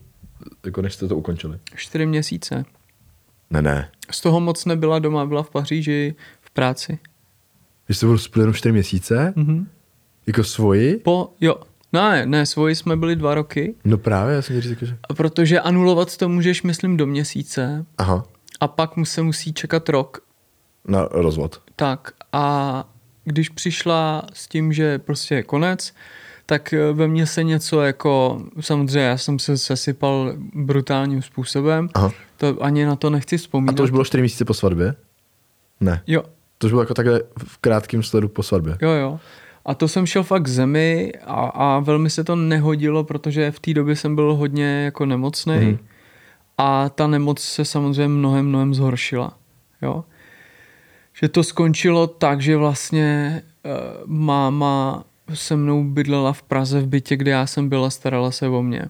jako 0.66 0.82
než 0.82 0.94
jste 0.94 1.08
to 1.08 1.16
ukončili? 1.16 1.58
Čtyři 1.76 2.06
měsíce. 2.06 2.64
Ne, 3.54 3.62
ne. 3.62 3.90
Z 4.10 4.20
toho 4.20 4.40
moc 4.40 4.64
nebyla 4.64 4.98
doma, 4.98 5.26
byla 5.26 5.42
v 5.42 5.50
Paříži 5.50 6.14
v 6.40 6.50
práci. 6.50 6.98
Vy 7.88 7.94
jste 7.94 8.06
byli 8.06 8.18
spolu 8.18 8.42
jenom 8.42 8.54
čtyři 8.54 8.72
měsíce? 8.72 9.32
Mm-hmm. 9.36 9.66
Jako 10.26 10.44
svoji? 10.44 10.96
Po, 10.96 11.30
jo, 11.40 11.60
ne, 11.92 12.26
ne, 12.26 12.46
svoji 12.46 12.74
jsme 12.74 12.96
byli 12.96 13.16
dva 13.16 13.34
roky. 13.34 13.74
No 13.84 13.98
právě, 13.98 14.34
já 14.34 14.42
jsem 14.42 14.60
říkal, 14.60 14.88
že... 14.88 14.96
A 15.08 15.14
protože 15.14 15.60
anulovat 15.60 16.16
to 16.16 16.28
můžeš, 16.28 16.62
myslím, 16.62 16.96
do 16.96 17.06
měsíce. 17.06 17.86
Aha. 17.98 18.24
A 18.60 18.68
pak 18.68 18.90
se 19.04 19.22
musí 19.22 19.52
čekat 19.52 19.88
rok. 19.88 20.20
Na 20.88 21.08
rozvod. 21.10 21.62
Tak 21.76 22.12
a 22.32 22.84
když 23.24 23.48
přišla 23.48 24.22
s 24.32 24.48
tím, 24.48 24.72
že 24.72 24.98
prostě 24.98 25.34
je 25.34 25.42
konec, 25.42 25.94
tak 26.46 26.72
eh, 26.72 26.92
ve 26.92 27.08
mně 27.08 27.26
se 27.26 27.44
něco 27.44 27.80
jako, 27.80 28.42
samozřejmě 28.60 29.00
já 29.00 29.18
jsem 29.18 29.38
se 29.38 29.58
sesypal 29.58 30.32
brutálním 30.54 31.22
způsobem, 31.22 31.88
Aha. 31.94 32.12
To 32.52 32.62
ani 32.62 32.84
na 32.84 32.96
to 32.96 33.10
nechci 33.10 33.38
vzpomínat. 33.38 33.74
A 33.74 33.76
to 33.76 33.82
už 33.82 33.90
bylo 33.90 34.04
čtyři 34.04 34.20
měsíce 34.20 34.44
po 34.44 34.54
svatbě? 34.54 34.94
Ne. 35.80 36.02
Jo. 36.06 36.22
To 36.58 36.66
už 36.66 36.72
bylo 36.72 36.82
jako 36.82 36.94
takhle 36.94 37.22
v 37.38 37.58
krátkém 37.58 38.02
sledu 38.02 38.28
po 38.28 38.42
svatbě? 38.42 38.78
Jo, 38.82 38.90
jo. 38.90 39.20
A 39.66 39.74
to 39.74 39.88
jsem 39.88 40.06
šel 40.06 40.22
fakt 40.22 40.42
k 40.42 40.48
zemi 40.48 41.12
a, 41.24 41.44
a 41.44 41.78
velmi 41.78 42.10
se 42.10 42.24
to 42.24 42.36
nehodilo, 42.36 43.04
protože 43.04 43.50
v 43.50 43.60
té 43.60 43.74
době 43.74 43.96
jsem 43.96 44.14
byl 44.14 44.34
hodně 44.34 44.84
jako 44.84 45.06
nemocný 45.06 45.56
mm. 45.56 45.78
a 46.58 46.88
ta 46.88 47.06
nemoc 47.06 47.40
se 47.40 47.64
samozřejmě 47.64 48.08
mnohem, 48.08 48.46
mnohem 48.46 48.74
zhoršila. 48.74 49.38
Jo? 49.82 50.04
Že 51.12 51.28
to 51.28 51.42
skončilo 51.44 52.06
tak, 52.06 52.40
že 52.40 52.56
vlastně 52.56 53.42
uh, 53.64 53.72
máma 54.06 55.04
se 55.34 55.56
mnou 55.56 55.84
bydlela 55.84 56.32
v 56.32 56.42
Praze 56.42 56.80
v 56.80 56.86
bytě, 56.86 57.16
kde 57.16 57.30
já 57.30 57.46
jsem 57.46 57.68
byla, 57.68 57.90
starala 57.90 58.30
se 58.30 58.48
o 58.48 58.62
mě. 58.62 58.86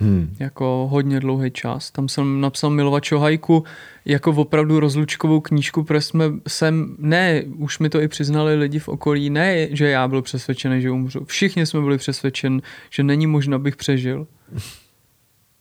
Hmm. 0.00 0.36
Jako 0.38 0.88
hodně 0.90 1.20
dlouhý 1.20 1.50
čas. 1.50 1.90
Tam 1.90 2.08
jsem 2.08 2.40
napsal 2.40 2.70
milovačo 2.70 3.18
hajku 3.18 3.64
jako 4.04 4.30
opravdu 4.30 4.80
rozlučkovou 4.80 5.40
knížku, 5.40 5.84
protože 5.84 6.00
jsme, 6.00 6.24
jsem, 6.48 6.96
ne, 6.98 7.42
už 7.56 7.78
mi 7.78 7.88
to 7.88 8.00
i 8.00 8.08
přiznali 8.08 8.54
lidi 8.54 8.78
v 8.78 8.88
okolí, 8.88 9.30
ne, 9.30 9.76
že 9.76 9.88
já 9.88 10.08
byl 10.08 10.22
přesvědčený, 10.22 10.82
že 10.82 10.90
umřu. 10.90 11.24
Všichni 11.24 11.66
jsme 11.66 11.80
byli 11.80 11.98
přesvědčeni, 11.98 12.60
že 12.90 13.02
není 13.02 13.26
možno, 13.26 13.56
abych 13.56 13.76
přežil. 13.76 14.26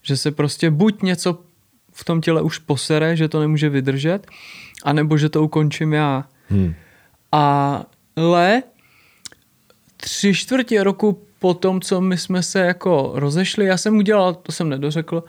že 0.01 0.17
se 0.17 0.31
prostě 0.31 0.71
buď 0.71 1.01
něco 1.01 1.39
v 1.91 2.03
tom 2.03 2.21
těle 2.21 2.41
už 2.41 2.57
posere, 2.57 3.15
že 3.15 3.27
to 3.27 3.39
nemůže 3.39 3.69
vydržet, 3.69 4.27
anebo 4.83 5.17
že 5.17 5.29
to 5.29 5.43
ukončím 5.43 5.93
já. 5.93 6.25
Hmm. 6.49 6.73
Ale 7.31 8.63
tři 9.97 10.33
čtvrtě 10.33 10.83
roku 10.83 11.24
po 11.45 11.53
tom, 11.53 11.81
co 11.81 12.01
my 12.01 12.17
jsme 12.17 12.43
se 12.43 12.60
jako 12.60 13.12
rozešli, 13.15 13.65
já 13.65 13.77
jsem 13.77 13.97
udělal, 13.97 14.34
to 14.34 14.51
jsem 14.51 14.69
nedořekl, 14.69 15.23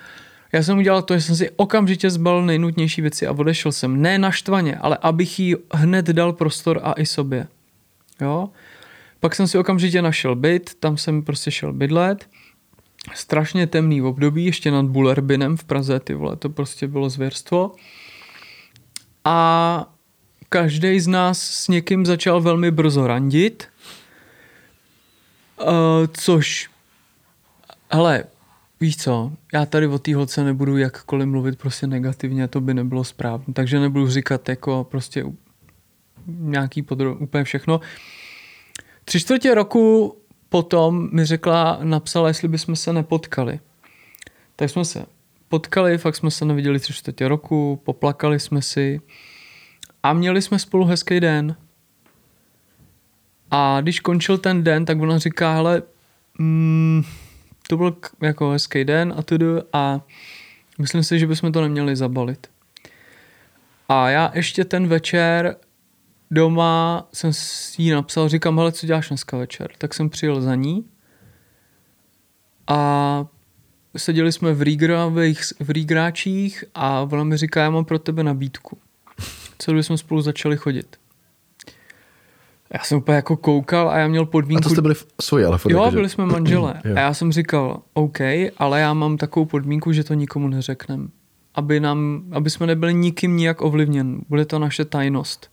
já 0.53 0.63
jsem 0.63 0.79
udělal 0.79 1.03
to, 1.03 1.15
že 1.15 1.21
jsem 1.21 1.37
si 1.37 1.51
okamžitě 1.51 2.11
zbalil 2.11 2.43
nejnutnější 2.43 3.03
věci 3.03 3.27
a 3.27 3.33
odešel 3.33 3.73
jsem. 3.73 4.03
Ne 4.03 4.19
naštvaně, 4.19 4.77
ale 4.77 4.99
abych 5.03 5.39
jí 5.39 5.55
hned 5.73 6.07
dal 6.07 6.33
prostor 6.33 6.81
a 6.83 6.93
i 6.93 7.07
sobě. 7.07 7.47
Jo? 8.21 8.49
Pak 9.21 9.35
jsem 9.35 9.49
si 9.49 9.59
okamžitě 9.59 10.03
našel 10.03 10.35
byt, 10.35 10.75
tam 10.81 10.97
jsem 10.97 11.23
prostě 11.23 11.51
šel 11.51 11.73
bydlet. 11.73 12.29
Strašně 13.15 13.67
temný 13.67 14.03
období, 14.03 14.45
ještě 14.45 14.71
nad 14.71 14.87
Bullerbinem 14.87 15.57
v 15.57 15.65
Praze, 15.65 16.01
ty 16.01 16.15
vole, 16.15 16.37
to 16.37 16.49
prostě 16.49 16.89
bylo 16.89 17.11
zvěrstvo. 17.11 17.73
A 19.25 19.93
každý 20.49 21.01
z 21.01 21.07
nás 21.07 21.41
s 21.41 21.69
někým 21.69 22.07
začal 22.07 22.41
velmi 22.41 22.71
brzo 22.71 23.07
randit, 23.07 23.69
Uh, 25.61 25.69
což, 26.13 26.71
hele, 27.93 28.25
víš 28.81 28.97
co, 28.97 29.33
já 29.53 29.67
tady 29.67 29.87
o 29.87 29.99
té 29.99 30.15
holce 30.15 30.45
nebudu 30.45 30.77
jakkoliv 30.77 31.29
mluvit 31.29 31.59
prostě 31.59 31.87
negativně, 31.87 32.49
to 32.49 32.61
by 32.61 32.75
nebylo 32.75 33.05
správné, 33.05 33.55
takže 33.55 33.81
nebudu 33.81 34.09
říkat 34.09 34.49
jako 34.49 34.87
prostě 34.91 35.25
nějaký 36.27 36.83
podro, 36.83 37.15
úplně 37.15 37.45
všechno. 37.45 37.81
Tři 39.05 39.21
čtvrtě 39.21 39.55
roku 39.55 40.17
potom 40.49 41.09
mi 41.13 41.25
řekla, 41.25 41.79
napsala, 41.83 42.29
jestli 42.29 42.49
bychom 42.49 42.77
se 42.77 42.93
nepotkali. 42.93 43.61
Tak 44.57 44.71
jsme 44.71 44.85
se 44.85 45.07
potkali, 45.49 45.99
fakt 45.99 46.17
jsme 46.17 46.31
se 46.31 46.45
neviděli 46.45 46.79
tři 46.79 46.93
čtvrtě 46.93 47.29
roku, 47.29 47.81
poplakali 47.85 48.41
jsme 48.41 48.63
si 48.63 49.01
a 50.03 50.13
měli 50.13 50.43
jsme 50.43 50.59
spolu 50.59 50.85
hezký 50.85 51.21
den. 51.21 51.57
A 53.51 53.81
když 53.81 54.01
končil 54.01 54.39
ten 54.39 54.65
den, 54.65 54.85
tak 54.85 55.01
ona 55.01 55.19
říká, 55.19 55.55
hele, 55.55 55.83
mm, 56.39 57.03
to 57.69 57.77
byl 57.77 57.97
jako 58.23 58.51
hezký 58.51 58.85
den 58.85 59.15
a 59.17 59.23
tudu 59.23 59.59
a 59.73 60.01
myslím 60.79 61.05
si, 61.05 61.19
že 61.19 61.27
bychom 61.27 61.53
to 61.53 61.61
neměli 61.61 61.97
zabalit. 61.97 62.47
A 63.89 64.11
já 64.11 64.31
ještě 64.35 64.65
ten 64.65 64.87
večer 64.87 65.57
doma 66.31 67.09
jsem 67.13 67.31
jí 67.79 67.91
napsal, 67.91 68.29
říkám, 68.29 68.59
hele, 68.59 68.73
co 68.73 68.87
děláš 68.87 69.09
dneska 69.09 69.37
večer? 69.37 69.71
Tak 69.79 69.95
jsem 69.95 70.11
přijel 70.11 70.41
za 70.41 70.55
ní 70.55 70.85
a 72.67 73.27
seděli 73.97 74.33
jsme 74.33 74.53
v, 74.53 74.63
rýgrových, 74.63 75.43
v 75.61 75.71
rýgráčích 75.71 76.65
a 76.75 77.01
ona 77.01 77.25
mi 77.25 77.37
říká, 77.37 77.63
já 77.63 77.71
mám 77.71 77.85
pro 77.85 77.99
tebe 77.99 78.23
nabídku. 78.23 78.79
Co 79.59 79.73
bychom 79.73 79.99
spolu 79.99 80.21
začali 80.21 80.57
chodit? 80.57 80.97
Já 82.75 82.85
jsem 82.85 82.99
úplně 82.99 83.17
jako 83.17 83.37
koukal 83.37 83.91
a 83.91 83.99
já 83.99 84.09
měl 84.09 84.27
podmínku... 84.27 84.61
A 84.61 84.63
to 84.63 84.71
jste 84.71 84.83
byli 84.83 84.95
svoji, 85.21 85.45
ale 85.45 85.59
Jo, 85.69 85.87
že... 85.91 85.97
byli 85.97 86.09
jsme 86.09 86.27
manželé. 86.27 86.81
a 86.97 87.01
já 87.01 87.15
jsem 87.15 87.33
říkal, 87.33 87.81
OK, 87.95 88.19
ale 88.57 88.81
já 88.81 88.95
mám 88.95 89.17
takovou 89.17 89.47
podmínku, 89.47 89.93
že 89.93 90.05
to 90.05 90.15
nikomu 90.15 90.49
neřeknem. 90.49 91.11
Aby, 91.55 91.81
nám, 91.81 92.23
aby 92.33 92.51
jsme 92.51 92.67
nebyli 92.67 92.95
nikým 92.95 93.37
nijak 93.37 93.61
ovlivněn. 93.61 94.21
Bude 94.29 94.45
to 94.45 94.59
naše 94.59 94.85
tajnost. 94.85 95.51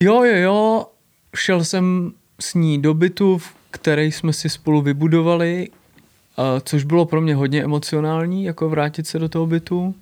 Jo, 0.00 0.24
jo, 0.24 0.36
jo. 0.36 0.86
Šel 1.36 1.64
jsem 1.64 2.12
s 2.40 2.54
ní 2.54 2.82
do 2.82 2.94
bytu, 2.94 3.40
který 3.70 4.12
jsme 4.12 4.32
si 4.32 4.48
spolu 4.48 4.82
vybudovali, 4.82 5.68
což 6.64 6.84
bylo 6.84 7.06
pro 7.06 7.20
mě 7.20 7.34
hodně 7.34 7.64
emocionální, 7.64 8.44
jako 8.44 8.68
vrátit 8.68 9.06
se 9.06 9.18
do 9.18 9.28
toho 9.28 9.46
bytu. 9.46 9.94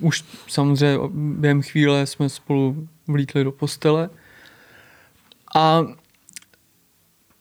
Už 0.00 0.24
samozřejmě 0.48 0.98
během 1.14 1.62
chvíle 1.62 2.06
jsme 2.06 2.28
spolu 2.28 2.88
vlítli 3.08 3.44
do 3.44 3.52
postele. 3.52 4.10
A 5.56 5.82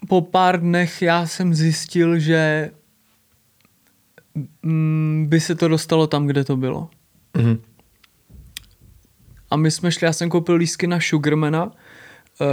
po 0.08 0.22
pár 0.22 0.62
dnech 0.62 1.02
já 1.02 1.28
jsem 1.28 1.54
zjistil, 1.54 2.20
že 2.20 2.72
mm, 4.64 5.26
by 5.30 5.40
se 5.40 5.56
to 5.56 5.68
dostalo 5.68 6.08
tam, 6.08 6.28
kde 6.28 6.44
to 6.44 6.58
bylo. 6.58 6.90
Mm-hmm. 7.34 7.60
A 9.50 9.56
my 9.56 9.72
jsme 9.72 9.92
šli, 9.92 10.06
já 10.06 10.14
jsem 10.14 10.30
koupil 10.30 10.56
lísky 10.56 10.88
na 10.88 11.00
Sugarmana, 11.00 11.66
uh, 11.66 11.72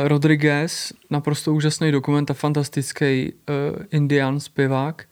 Rodriguez, 0.05 0.93
naprosto 1.11 1.55
úžasný 1.55 1.93
dokument 1.93 2.31
a 2.31 2.35
fantastický 2.35 3.33
uh, 3.33 3.85
indián 3.91 4.41
zpěvák. 4.41 5.07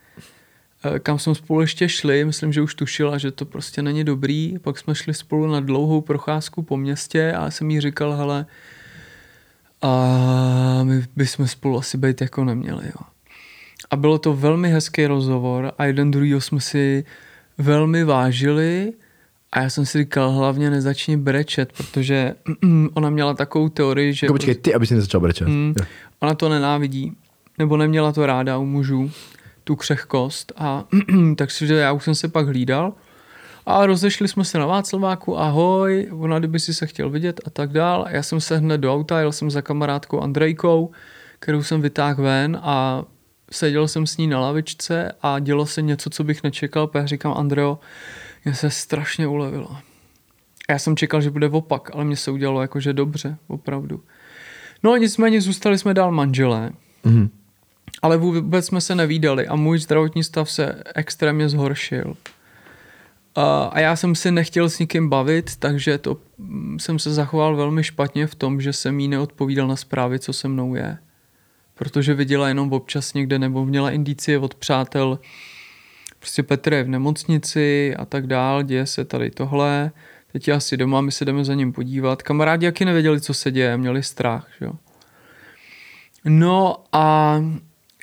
Eh, 0.84 0.98
kam 0.98 1.18
jsme 1.18 1.34
spolu 1.34 1.60
ještě 1.60 1.88
šli, 1.88 2.24
myslím, 2.24 2.52
že 2.52 2.62
už 2.62 2.74
tušila, 2.74 3.18
že 3.18 3.30
to 3.30 3.44
prostě 3.44 3.82
není 3.82 4.04
dobrý, 4.04 4.58
pak 4.58 4.78
jsme 4.78 4.94
šli 4.94 5.14
spolu 5.14 5.46
na 5.46 5.60
dlouhou 5.60 6.00
procházku 6.00 6.62
po 6.62 6.76
městě 6.76 7.32
a 7.32 7.50
jsem 7.50 7.70
jí 7.70 7.80
říkal, 7.80 8.16
hele, 8.16 8.46
a 9.82 10.80
my 10.82 11.04
bychom 11.16 11.48
spolu 11.48 11.78
asi 11.78 11.98
být 11.98 12.20
jako 12.20 12.44
neměli, 12.44 12.84
jo. 12.86 13.06
A 13.90 13.96
bylo 13.96 14.18
to 14.18 14.32
velmi 14.36 14.68
hezký 14.68 15.06
rozhovor 15.06 15.72
a 15.78 15.84
jeden 15.84 16.10
druhýho 16.10 16.40
jsme 16.40 16.60
si 16.60 17.04
velmi 17.58 18.04
vážili 18.04 18.92
A 19.52 19.60
já 19.60 19.70
jsem 19.70 19.86
si 19.86 19.98
říkal, 19.98 20.30
hlavně 20.30 20.70
nezačni 20.70 21.16
brečet, 21.16 21.72
protože 21.72 22.34
ona 22.94 23.10
měla 23.10 23.34
takovou 23.34 23.68
teorii, 23.68 24.14
že... 24.14 24.26
Jako 24.26 24.34
počkej, 24.34 24.54
ty, 24.54 24.74
aby 24.74 24.86
si 24.86 24.94
nezačal 24.94 25.20
brečet. 25.20 25.48
Mm, 25.48 25.74
ona 26.20 26.34
to 26.34 26.48
nenávidí, 26.48 27.12
nebo 27.58 27.76
neměla 27.76 28.12
to 28.12 28.26
ráda 28.26 28.58
u 28.58 28.64
mužů, 28.64 29.10
tu 29.64 29.76
křehkost. 29.76 30.52
A 30.56 30.84
takže 31.36 31.74
já 31.74 31.92
už 31.92 32.04
jsem 32.04 32.14
se 32.14 32.28
pak 32.28 32.46
hlídal. 32.46 32.92
A 33.66 33.86
rozešli 33.86 34.28
jsme 34.28 34.44
se 34.44 34.58
na 34.58 34.66
Václaváku, 34.66 35.38
ahoj, 35.38 36.08
ona 36.12 36.38
kdyby 36.38 36.60
si 36.60 36.74
se 36.74 36.86
chtěl 36.86 37.10
vidět 37.10 37.40
a 37.46 37.50
tak 37.50 37.72
dál. 37.72 38.06
Já 38.10 38.22
jsem 38.22 38.40
se 38.40 38.56
hned 38.58 38.78
do 38.78 38.94
auta, 38.94 39.20
jel 39.20 39.32
jsem 39.32 39.50
za 39.50 39.62
kamarádkou 39.62 40.20
Andrejkou, 40.20 40.90
kterou 41.38 41.62
jsem 41.62 41.80
vytáhl 41.80 42.22
ven 42.22 42.58
a 42.62 43.04
seděl 43.50 43.88
jsem 43.88 44.06
s 44.06 44.16
ní 44.16 44.26
na 44.26 44.40
lavičce 44.40 45.12
a 45.22 45.38
dělo 45.38 45.66
se 45.66 45.82
něco, 45.82 46.10
co 46.10 46.24
bych 46.24 46.42
nečekal, 46.42 46.86
protože 46.86 47.06
říkám, 47.06 47.34
Andreo, 47.36 47.78
mě 48.44 48.54
se 48.54 48.70
strašně 48.70 49.26
ulevilo. 49.26 49.76
Já 50.70 50.78
jsem 50.78 50.96
čekal, 50.96 51.20
že 51.20 51.30
bude 51.30 51.48
opak, 51.48 51.90
ale 51.94 52.04
mně 52.04 52.16
se 52.16 52.30
udělalo 52.30 52.62
jakože 52.62 52.92
dobře, 52.92 53.36
opravdu. 53.48 54.02
No 54.82 54.92
a 54.92 54.98
nicméně 54.98 55.40
zůstali 55.40 55.78
jsme 55.78 55.94
dál 55.94 56.12
manželé, 56.12 56.70
Mhm. 57.04 57.30
Ale 58.02 58.16
vůbec 58.16 58.66
jsme 58.66 58.80
se 58.80 58.94
nevídali 58.94 59.46
a 59.48 59.56
můj 59.56 59.78
zdravotní 59.78 60.24
stav 60.24 60.50
se 60.50 60.82
extrémně 60.94 61.48
zhoršil. 61.48 62.16
A 63.72 63.80
já 63.80 63.96
jsem 63.96 64.14
si 64.14 64.30
nechtěl 64.30 64.70
s 64.70 64.78
nikým 64.78 65.08
bavit, 65.08 65.56
takže 65.56 65.98
to 65.98 66.16
mm, 66.38 66.78
jsem 66.78 66.98
se 66.98 67.14
zachoval 67.14 67.56
velmi 67.56 67.84
špatně 67.84 68.26
v 68.26 68.34
tom, 68.34 68.60
že 68.60 68.72
jsem 68.72 69.00
jí 69.00 69.08
neodpovídal 69.08 69.68
na 69.68 69.76
zprávy, 69.76 70.18
co 70.18 70.32
se 70.32 70.48
mnou 70.48 70.74
je. 70.74 70.98
Protože 71.74 72.14
viděla 72.14 72.48
jenom 72.48 72.72
občas 72.72 73.14
někde 73.14 73.38
nebo 73.38 73.64
měla 73.64 73.90
indicie 73.90 74.38
od 74.38 74.54
přátel, 74.54 75.18
prostě 76.18 76.42
Petr 76.42 76.72
je 76.72 76.84
v 76.84 76.88
nemocnici 76.88 77.94
a 77.96 78.04
tak 78.04 78.26
dál, 78.26 78.62
děje 78.62 78.86
se 78.86 79.04
tady 79.04 79.30
tohle, 79.30 79.90
teď 80.32 80.48
je 80.48 80.54
asi 80.54 80.76
doma, 80.76 81.00
my 81.00 81.12
se 81.12 81.24
jdeme 81.24 81.44
za 81.44 81.54
ním 81.54 81.72
podívat. 81.72 82.22
Kamarádi 82.22 82.66
jaký 82.66 82.84
nevěděli, 82.84 83.20
co 83.20 83.34
se 83.34 83.50
děje, 83.50 83.76
měli 83.76 84.02
strach, 84.02 84.48
že 84.58 84.64
jo. 84.64 84.72
No 86.24 86.76
a 86.92 87.36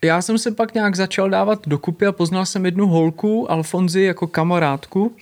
já 0.03 0.21
jsem 0.21 0.37
se 0.37 0.51
pak 0.51 0.73
nějak 0.73 0.95
začal 0.95 1.29
dávat 1.29 1.67
dokupy 1.67 2.05
a 2.05 2.11
poznal 2.11 2.45
jsem 2.45 2.65
jednu 2.65 2.87
holku, 2.87 3.51
Alfonzi, 3.51 4.01
jako 4.01 4.27
kamarádku, 4.27 5.15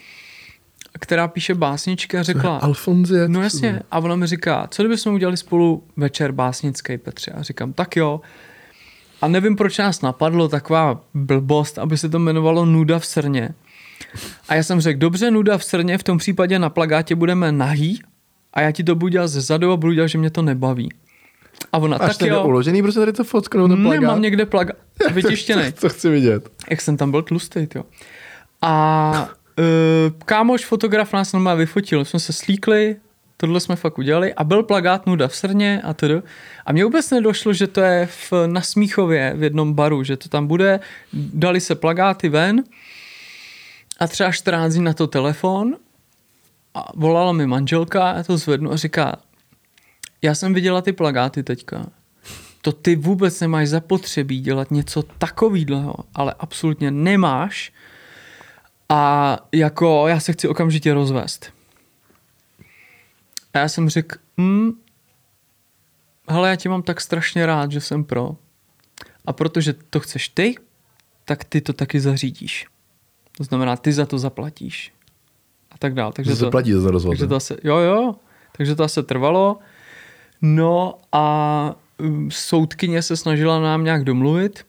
která 0.99 1.27
píše 1.27 1.55
básničky 1.55 2.17
a 2.17 2.23
řekla... 2.23 2.57
Alfonzie. 2.57 3.27
No 3.27 3.41
jasně. 3.41 3.81
A 3.91 3.99
ona 3.99 4.15
mi 4.15 4.27
říká, 4.27 4.67
co 4.71 4.83
kdybychom 4.83 5.13
udělali 5.13 5.37
spolu 5.37 5.83
večer 5.97 6.31
básnický, 6.31 6.97
Petře? 6.97 7.31
A 7.31 7.43
říkám, 7.43 7.73
tak 7.73 7.95
jo. 7.95 8.21
A 9.21 9.27
nevím, 9.27 9.55
proč 9.55 9.77
nás 9.77 10.01
napadlo 10.01 10.47
taková 10.47 11.01
blbost, 11.13 11.79
aby 11.79 11.97
se 11.97 12.09
to 12.09 12.17
jmenovalo 12.17 12.65
Nuda 12.65 12.99
v 12.99 13.05
srně. 13.05 13.49
A 14.49 14.55
já 14.55 14.63
jsem 14.63 14.81
řekl, 14.81 14.99
dobře, 14.99 15.31
Nuda 15.31 15.57
v 15.57 15.63
srně, 15.63 15.97
v 15.97 16.03
tom 16.03 16.17
případě 16.17 16.59
na 16.59 16.69
plagátě 16.69 17.15
budeme 17.15 17.51
nahý 17.51 18.01
a 18.53 18.61
já 18.61 18.71
ti 18.71 18.83
to 18.83 18.95
budu 18.95 19.07
dělat 19.07 19.27
ze 19.27 19.41
zadu 19.41 19.71
a 19.71 19.77
budu 19.77 19.93
dělat, 19.93 20.07
že 20.07 20.17
mě 20.17 20.29
to 20.29 20.41
nebaví. 20.41 20.89
A 21.71 21.77
ona, 21.77 21.97
Máš 21.97 22.17
tak 22.17 22.29
jo, 22.29 22.43
uložený, 22.43 22.81
prostě 22.81 22.99
tady 22.99 23.13
to 23.13 23.23
fotknout 23.23 23.71
ten 23.71 23.81
plagát? 23.81 24.01
nemám 24.01 24.21
někde 24.21 24.45
plagát, 24.45 24.77
vytištěný. 25.11 25.71
To, 25.71 25.81
to 25.81 25.89
chci 25.89 26.09
vidět. 26.09 26.49
Jak 26.69 26.81
jsem 26.81 26.97
tam 26.97 27.11
byl 27.11 27.21
tlustý, 27.21 27.67
jo. 27.75 27.83
A 28.61 29.29
uh, 29.59 29.65
kámoš 30.25 30.65
fotograf 30.65 31.13
nás 31.13 31.33
normálně 31.33 31.59
vyfotil, 31.59 32.05
jsme 32.05 32.19
se 32.19 32.33
slíkli, 32.33 32.95
tohle 33.37 33.59
jsme 33.59 33.75
fakt 33.75 33.97
udělali 33.97 34.33
a 34.33 34.43
byl 34.43 34.63
plagát 34.63 35.05
Nuda 35.05 35.27
v 35.27 35.35
srně 35.35 35.81
a 35.83 35.93
tedy. 35.93 36.21
A 36.65 36.71
mně 36.71 36.83
vůbec 36.83 37.09
nedošlo, 37.09 37.53
že 37.53 37.67
to 37.67 37.81
je 37.81 38.05
v, 38.05 38.33
na 38.47 38.61
Smíchově 38.61 39.33
v 39.35 39.43
jednom 39.43 39.73
baru, 39.73 40.03
že 40.03 40.17
to 40.17 40.29
tam 40.29 40.47
bude, 40.47 40.79
dali 41.13 41.61
se 41.61 41.75
plagáty 41.75 42.29
ven 42.29 42.63
a 43.99 44.07
třeba 44.07 44.31
14 44.31 44.73
dní 44.73 44.83
na 44.83 44.93
to 44.93 45.07
telefon 45.07 45.75
a 46.73 46.91
volala 46.95 47.31
mi 47.31 47.47
manželka, 47.47 48.13
já 48.17 48.23
to 48.23 48.37
zvednu 48.37 48.71
a 48.71 48.75
říká, 48.75 49.15
já 50.21 50.35
jsem 50.35 50.53
viděla 50.53 50.81
ty 50.81 50.93
plagáty 50.93 51.43
teďka. 51.43 51.85
To 52.61 52.71
ty 52.71 52.95
vůbec 52.95 53.39
nemáš 53.41 53.67
zapotřebí 53.69 54.39
dělat 54.39 54.71
něco 54.71 55.03
takového, 55.03 55.95
ale 56.13 56.35
absolutně 56.39 56.91
nemáš. 56.91 57.73
A 58.89 59.37
jako 59.51 60.07
já 60.07 60.19
se 60.19 60.33
chci 60.33 60.47
okamžitě 60.47 60.93
rozvést. 60.93 61.53
A 63.53 63.59
já 63.59 63.69
jsem 63.69 63.89
řekl, 63.89 64.15
hm, 64.37 64.71
hele, 66.29 66.49
já 66.49 66.55
tě 66.55 66.69
mám 66.69 66.83
tak 66.83 67.01
strašně 67.01 67.45
rád, 67.45 67.71
že 67.71 67.81
jsem 67.81 68.03
pro. 68.03 68.35
A 69.25 69.33
protože 69.33 69.73
to 69.73 69.99
chceš 69.99 70.29
ty, 70.29 70.55
tak 71.25 71.43
ty 71.43 71.61
to 71.61 71.73
taky 71.73 71.99
zařídíš. 71.99 72.65
To 73.37 73.43
znamená, 73.43 73.77
ty 73.77 73.93
za 73.93 74.05
to 74.05 74.19
zaplatíš. 74.19 74.93
A 75.71 75.77
tak 75.77 75.93
dál. 75.93 76.11
Takže 76.11 76.31
Že 76.31 76.37
to, 76.37 76.45
to 76.45 76.51
platí 76.51 76.73
za 76.73 76.91
rozvod. 76.91 77.11
takže 77.11 77.27
to 77.27 77.35
asi, 77.35 77.57
jo, 77.63 77.77
jo. 77.77 78.15
Takže 78.57 78.75
to 78.75 78.83
asi 78.83 79.03
trvalo. 79.03 79.59
No 80.41 80.97
a 81.11 81.75
um, 81.97 82.31
soudkyně 82.31 83.01
se 83.01 83.17
snažila 83.17 83.59
nám 83.59 83.83
nějak 83.83 84.03
domluvit. 84.03 84.65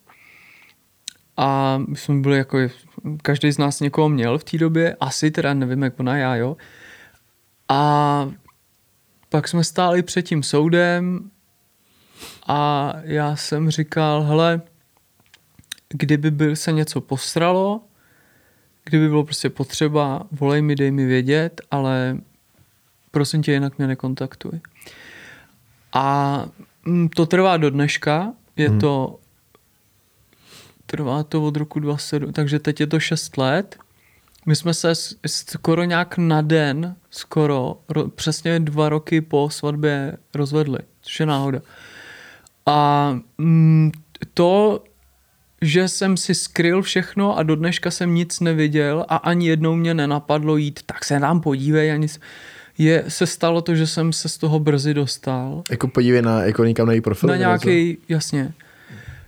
A 1.36 1.78
my 1.88 1.96
jsme 1.96 2.20
byli 2.20 2.38
jako, 2.38 2.58
každý 3.22 3.52
z 3.52 3.58
nás 3.58 3.80
někoho 3.80 4.08
měl 4.08 4.38
v 4.38 4.44
té 4.44 4.58
době, 4.58 4.96
asi 5.00 5.30
teda 5.30 5.54
nevím, 5.54 5.82
jak 5.82 6.00
ona, 6.00 6.16
já, 6.16 6.36
jo. 6.36 6.56
A 7.68 8.30
pak 9.28 9.48
jsme 9.48 9.64
stáli 9.64 10.02
před 10.02 10.22
tím 10.22 10.42
soudem 10.42 11.30
a 12.46 12.92
já 13.02 13.36
jsem 13.36 13.70
říkal, 13.70 14.22
hele, 14.22 14.60
kdyby 15.88 16.30
byl 16.30 16.56
se 16.56 16.72
něco 16.72 17.00
posralo, 17.00 17.80
kdyby 18.84 19.08
bylo 19.08 19.24
prostě 19.24 19.50
potřeba, 19.50 20.26
volej 20.32 20.62
mi, 20.62 20.76
dej 20.76 20.90
mi 20.90 21.06
vědět, 21.06 21.60
ale 21.70 22.18
prosím 23.10 23.42
tě, 23.42 23.52
jinak 23.52 23.78
mě 23.78 23.86
nekontaktuj. 23.86 24.60
A 25.92 26.44
mm, 26.86 27.08
to 27.08 27.26
trvá 27.26 27.56
do 27.56 27.70
dneška, 27.70 28.32
je 28.56 28.68
hmm. 28.68 28.78
to 28.78 29.18
trvá 30.86 31.22
to 31.22 31.44
od 31.44 31.56
roku 31.56 31.80
27, 31.80 32.32
takže 32.32 32.58
teď 32.58 32.80
je 32.80 32.86
to 32.86 33.00
6 33.00 33.36
let. 33.36 33.76
My 34.46 34.56
jsme 34.56 34.74
se 34.74 34.92
skoro 35.26 35.84
nějak 35.84 36.18
na 36.18 36.42
den, 36.42 36.96
skoro, 37.10 37.76
ro, 37.88 38.08
přesně 38.08 38.60
dva 38.60 38.88
roky 38.88 39.20
po 39.20 39.50
svatbě 39.50 40.16
rozvedli, 40.34 40.78
což 41.02 41.20
je 41.20 41.26
náhoda. 41.26 41.60
A 42.66 43.18
mm, 43.38 43.92
to, 44.34 44.84
že 45.62 45.88
jsem 45.88 46.16
si 46.16 46.34
skryl 46.34 46.82
všechno 46.82 47.38
a 47.38 47.42
do 47.42 47.56
dneška 47.56 47.90
jsem 47.90 48.14
nic 48.14 48.40
neviděl 48.40 49.06
a 49.08 49.16
ani 49.16 49.48
jednou 49.48 49.74
mě 49.74 49.94
nenapadlo 49.94 50.56
jít, 50.56 50.80
tak 50.86 51.04
se 51.04 51.20
nám 51.20 51.40
podívej, 51.40 51.92
ani 51.92 52.08
s- 52.08 52.20
je, 52.78 53.04
se 53.08 53.26
stalo 53.26 53.62
to, 53.62 53.74
že 53.74 53.86
jsem 53.86 54.12
se 54.12 54.28
z 54.28 54.38
toho 54.38 54.58
brzy 54.58 54.94
dostal. 54.94 55.62
Jako 55.70 55.88
podívej 55.88 56.22
na, 56.22 56.42
jako 56.42 56.64
někam 56.64 56.86
na 56.86 56.92
její 56.92 57.00
profil. 57.00 57.28
Na 57.28 57.36
nějaký, 57.36 57.98
jasně. 58.08 58.52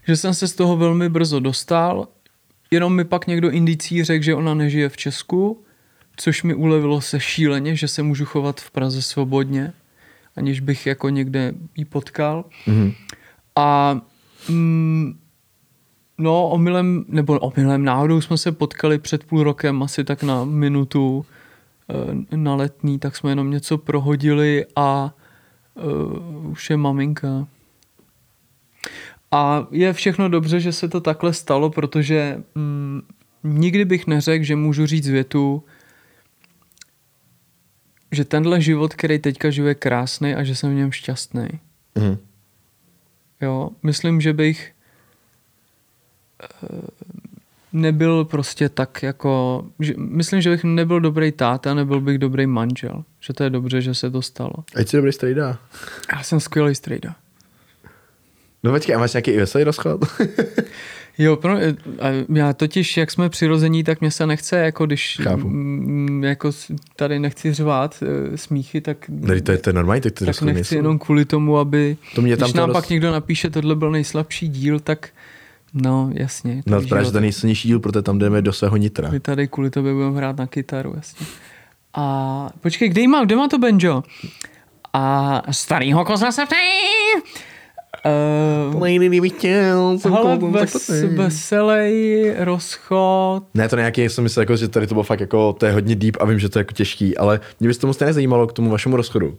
Že 0.06 0.16
jsem 0.16 0.34
se 0.34 0.48
z 0.48 0.54
toho 0.54 0.76
velmi 0.76 1.08
brzo 1.08 1.40
dostal, 1.40 2.08
jenom 2.70 2.96
mi 2.96 3.04
pak 3.04 3.26
někdo 3.26 3.50
indicí 3.50 4.04
řekl, 4.04 4.24
že 4.24 4.34
ona 4.34 4.54
nežije 4.54 4.88
v 4.88 4.96
Česku, 4.96 5.64
což 6.16 6.42
mi 6.42 6.54
ulevilo 6.54 7.00
se 7.00 7.20
šíleně, 7.20 7.76
že 7.76 7.88
se 7.88 8.02
můžu 8.02 8.24
chovat 8.24 8.60
v 8.60 8.70
Praze 8.70 9.02
svobodně, 9.02 9.72
aniž 10.36 10.60
bych 10.60 10.86
jako 10.86 11.08
někde 11.08 11.54
jí 11.76 11.84
potkal. 11.84 12.44
Mhm. 12.66 12.92
A 13.56 14.00
mm, 14.48 15.18
no, 16.18 16.48
omylem, 16.48 17.04
nebo 17.08 17.38
omylem 17.38 17.84
náhodou 17.84 18.20
jsme 18.20 18.38
se 18.38 18.52
potkali 18.52 18.98
před 18.98 19.24
půl 19.24 19.42
rokem, 19.42 19.82
asi 19.82 20.04
tak 20.04 20.22
na 20.22 20.44
minutu 20.44 21.26
na 22.36 22.54
letní, 22.54 22.98
tak 22.98 23.16
jsme 23.16 23.30
jenom 23.30 23.50
něco 23.50 23.78
prohodili 23.78 24.66
a 24.76 25.14
uh, 25.74 26.50
už 26.50 26.70
je 26.70 26.76
maminka. 26.76 27.46
A 29.30 29.66
je 29.70 29.92
všechno 29.92 30.28
dobře, 30.28 30.60
že 30.60 30.72
se 30.72 30.88
to 30.88 31.00
takhle 31.00 31.32
stalo, 31.32 31.70
protože 31.70 32.42
mm, 32.54 33.02
nikdy 33.44 33.84
bych 33.84 34.06
neřekl, 34.06 34.44
že 34.44 34.56
můžu 34.56 34.86
říct 34.86 35.08
větu, 35.08 35.64
že 38.12 38.24
tenhle 38.24 38.60
život, 38.60 38.94
který 38.94 39.18
teďka 39.18 39.50
žiju, 39.50 39.66
je 39.66 39.74
krásný 39.74 40.34
a 40.34 40.44
že 40.44 40.54
jsem 40.54 40.70
v 40.70 40.74
něm 40.74 40.92
šťastný. 40.92 41.48
Mhm. 41.94 42.18
Jo, 43.40 43.70
myslím, 43.82 44.20
že 44.20 44.32
bych 44.32 44.72
eh, 46.42 46.46
nebyl 47.72 48.24
prostě 48.24 48.68
tak 48.68 49.02
jako, 49.02 49.64
že, 49.80 49.94
myslím, 49.96 50.40
že 50.40 50.50
bych 50.50 50.64
nebyl 50.64 51.00
dobrý 51.00 51.32
táta, 51.32 51.74
nebyl 51.74 52.00
bych 52.00 52.18
dobrý 52.18 52.46
manžel. 52.46 53.04
Že 53.20 53.32
to 53.32 53.44
je 53.44 53.50
dobře, 53.50 53.80
že 53.80 53.94
se 53.94 54.10
to 54.10 54.22
stalo. 54.22 54.52
Ať 54.74 54.88
si 54.88 54.96
dobrý 54.96 55.12
strejda. 55.12 55.58
Já 56.16 56.22
jsem 56.22 56.40
skvělý 56.40 56.74
strejda. 56.74 57.14
No 58.62 58.72
počkej, 58.72 58.94
a 58.94 58.98
máš 58.98 59.12
nějaký 59.12 59.36
veselý 59.36 59.64
rozchod? 59.64 60.00
Jo, 61.18 61.36
pro, 61.36 61.52
a 62.00 62.08
já 62.34 62.52
totiž, 62.52 62.96
jak 62.96 63.10
jsme 63.10 63.28
přirození, 63.28 63.84
tak 63.84 64.00
mě 64.00 64.10
se 64.10 64.26
nechce, 64.26 64.56
jako 64.56 64.86
když 64.86 65.20
mm, 65.36 66.24
jako 66.24 66.50
tady 66.96 67.18
nechci 67.18 67.52
řvát 67.52 68.02
e, 68.02 68.36
smíchy, 68.36 68.80
tak, 68.80 68.96
Ne, 69.08 69.40
to 69.40 69.52
je, 69.52 69.58
to 69.58 69.70
je 69.70 69.74
normální, 69.74 70.00
tak 70.00 70.12
ty 70.12 70.24
tak 70.26 70.42
nechci 70.42 70.74
jenom 70.76 70.98
kvůli 70.98 71.24
tomu, 71.24 71.58
aby 71.58 71.96
To 72.14 72.22
mě 72.22 72.36
tam 72.36 72.46
když 72.46 72.52
to 72.52 72.58
nám 72.58 72.70
roz- 72.70 72.72
pak 72.72 72.88
někdo 72.88 73.12
napíše, 73.12 73.50
tohle 73.50 73.74
byl 73.76 73.90
nejslabší 73.90 74.48
díl, 74.48 74.80
tak 74.80 75.08
no 75.74 76.10
jasně. 76.12 76.62
No 76.66 76.82
že 76.82 76.94
jo, 76.96 77.10
to 77.10 77.20
nejsilnější 77.20 77.68
díl, 77.68 77.80
protože 77.80 78.02
tam 78.02 78.18
jdeme 78.18 78.42
do 78.42 78.52
svého 78.52 78.76
nitra. 78.76 79.10
My 79.10 79.20
tady 79.20 79.48
kvůli 79.48 79.70
tobě 79.70 79.92
budeme 79.94 80.16
hrát 80.16 80.36
na 80.36 80.46
kytaru, 80.46 80.92
jasně. 80.96 81.26
A 81.94 82.48
počkej, 82.60 82.88
kde 82.88 83.08
mám, 83.08 83.26
kde 83.26 83.36
má 83.36 83.48
to 83.48 83.58
banjo? 83.58 84.02
A 84.92 85.42
starýho 85.50 86.04
koza 86.04 86.32
se 86.32 86.46
ptají. 86.46 86.70
Uh, 88.72 90.52
ves, 90.52 90.90
veselý 91.16 92.30
rozchod. 92.38 93.42
Ne, 93.54 93.68
to 93.68 93.76
nějaký, 93.76 94.02
jsem 94.02 94.24
myslel, 94.24 94.42
jako, 94.42 94.56
že 94.56 94.68
tady 94.68 94.86
to 94.86 94.94
bylo 94.94 95.02
fakt 95.02 95.20
jako, 95.20 95.52
to 95.52 95.66
je 95.66 95.72
hodně 95.72 95.94
deep 95.94 96.16
a 96.20 96.24
vím, 96.24 96.38
že 96.38 96.48
to 96.48 96.58
je 96.58 96.60
jako 96.60 96.72
těžký, 96.72 97.16
ale 97.16 97.40
mě 97.60 97.68
by 97.68 97.74
se 97.74 97.80
to 97.80 97.86
moc 97.86 97.98
nezajímalo 97.98 98.46
k 98.46 98.52
tomu 98.52 98.70
vašemu 98.70 98.96
rozchodu. 98.96 99.38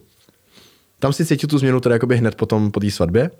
Tam 0.98 1.12
si 1.12 1.26
cítil 1.26 1.48
tu 1.48 1.58
změnu 1.58 1.80
teda 1.80 1.94
jakoby 1.94 2.16
hned 2.16 2.34
potom 2.34 2.70
po 2.70 2.80
té 2.80 2.90
svatbě? 2.90 3.30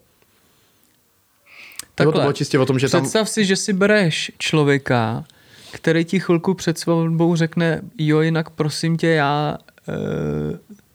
Takhle, 2.05 2.21
to 2.21 2.25
bylo 2.25 2.33
čistě 2.33 2.59
o 2.59 2.67
tom, 2.67 2.79
že 2.79 2.87
představ 2.87 3.13
tam... 3.13 3.27
si, 3.27 3.45
že 3.45 3.57
si 3.57 3.73
bereš 3.73 4.33
člověka, 4.39 5.25
který 5.73 6.05
ti 6.05 6.21
chvilku 6.21 6.55
před 6.55 6.79
svatbou 6.79 7.37
řekne, 7.37 7.81
jo, 7.99 8.21
jinak 8.21 8.51
prosím 8.51 8.97
tě, 8.97 9.09
já 9.09 9.59
e, 9.89 9.93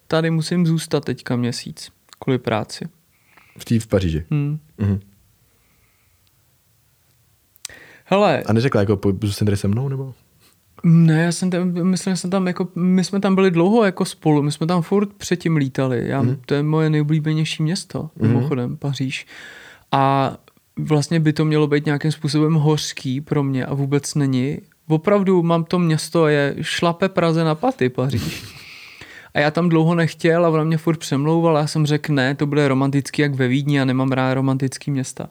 tady 0.08 0.32
musím 0.32 0.68
zůstat 0.68 1.06
teďka 1.06 1.36
měsíc 1.36 1.90
kvůli 2.20 2.38
práci. 2.38 2.86
V 3.58 3.66
té 3.66 3.80
v 3.80 3.88
Paříži. 3.88 4.26
Hmm. 4.32 4.60
Mm-hmm. 4.80 5.00
Hele. 8.06 8.44
A 8.46 8.54
neřekla 8.54 8.82
jako, 8.82 9.00
zůstaň 9.24 9.46
tady 9.46 9.58
se 9.58 9.68
mnou, 9.68 9.90
nebo? 9.90 10.14
Ne, 10.84 11.24
já 11.24 11.32
jsem 11.32 11.50
tam, 11.50 11.72
myslím, 11.84 12.14
že 12.14 12.18
jsem 12.18 12.30
tam 12.30 12.48
jako, 12.48 12.68
my 12.76 13.04
jsme 13.04 13.20
tam 13.20 13.36
byli 13.36 13.52
dlouho 13.52 13.86
jako 13.86 14.06
spolu, 14.06 14.42
my 14.42 14.52
jsme 14.52 14.68
tam 14.68 14.82
furt 14.82 15.14
předtím 15.14 15.58
lítali, 15.58 16.08
já, 16.08 16.22
mm. 16.22 16.38
to 16.46 16.54
je 16.54 16.64
moje 16.64 16.90
nejoblíbenější 16.90 17.64
město, 17.64 18.10
mm. 18.16 18.28
mimochodem, 18.28 18.78
Paříž. 18.78 19.28
A 19.92 20.34
vlastně 20.78 21.20
by 21.20 21.34
to 21.34 21.46
mělo 21.46 21.68
být 21.68 21.86
nějakým 21.86 22.12
způsobem 22.12 22.54
hořký 22.54 23.22
pro 23.22 23.44
mě 23.44 23.66
a 23.66 23.74
vůbec 23.74 24.16
není. 24.16 24.58
Opravdu 24.88 25.44
mám 25.44 25.64
to 25.64 25.80
město, 25.80 26.28
je 26.28 26.56
šlape 26.62 27.10
Praze 27.10 27.44
na 27.44 27.56
paty 27.56 27.90
Paříž. 27.90 28.44
A 29.34 29.40
já 29.40 29.52
tam 29.52 29.70
dlouho 29.70 29.96
nechtěl 29.96 30.46
a 30.46 30.50
on 30.50 30.68
mě 30.68 30.78
furt 30.78 30.98
přemlouval 30.98 31.58
a 31.58 31.60
já 31.60 31.68
jsem 31.68 31.86
řekl 31.86 32.14
ne, 32.14 32.36
to 32.36 32.46
bude 32.46 32.68
romantický 32.68 33.22
jak 33.22 33.34
ve 33.34 33.48
Vídni 33.48 33.82
a 33.82 33.86
nemám 33.86 34.12
rád 34.12 34.34
romantický 34.34 34.92
města. 34.92 35.30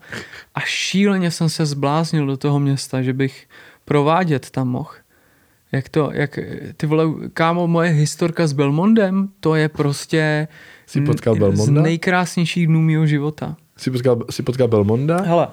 A 0.55 0.61
šíleně 0.61 1.31
jsem 1.31 1.49
se 1.49 1.67
zbláznil 1.67 2.27
do 2.27 2.37
toho 2.37 2.61
města, 2.61 3.03
že 3.03 3.13
bych 3.13 3.47
provádět 3.85 4.51
tam 4.51 4.69
mohl. 4.69 4.91
Jak 5.73 5.89
to, 5.89 6.11
jak, 6.13 6.39
ty 6.77 6.87
vole, 6.87 7.05
kámo, 7.33 7.67
moje 7.67 7.91
historka 7.91 8.47
s 8.47 8.53
Belmondem, 8.53 9.29
to 9.41 9.55
je 9.55 9.69
prostě 9.69 10.49
Jsi 10.87 11.01
potkal 11.01 11.37
Belmonda? 11.37 11.81
z 11.81 11.85
nejkrásnějších 11.85 12.67
dnů 12.67 12.81
mého 12.83 13.07
života. 13.07 13.57
Jsi 13.77 13.91
potkal, 13.91 14.19
jsi 14.31 14.43
potkal 14.43 14.69
Belmonda? 14.69 15.21
Hele, 15.21 15.49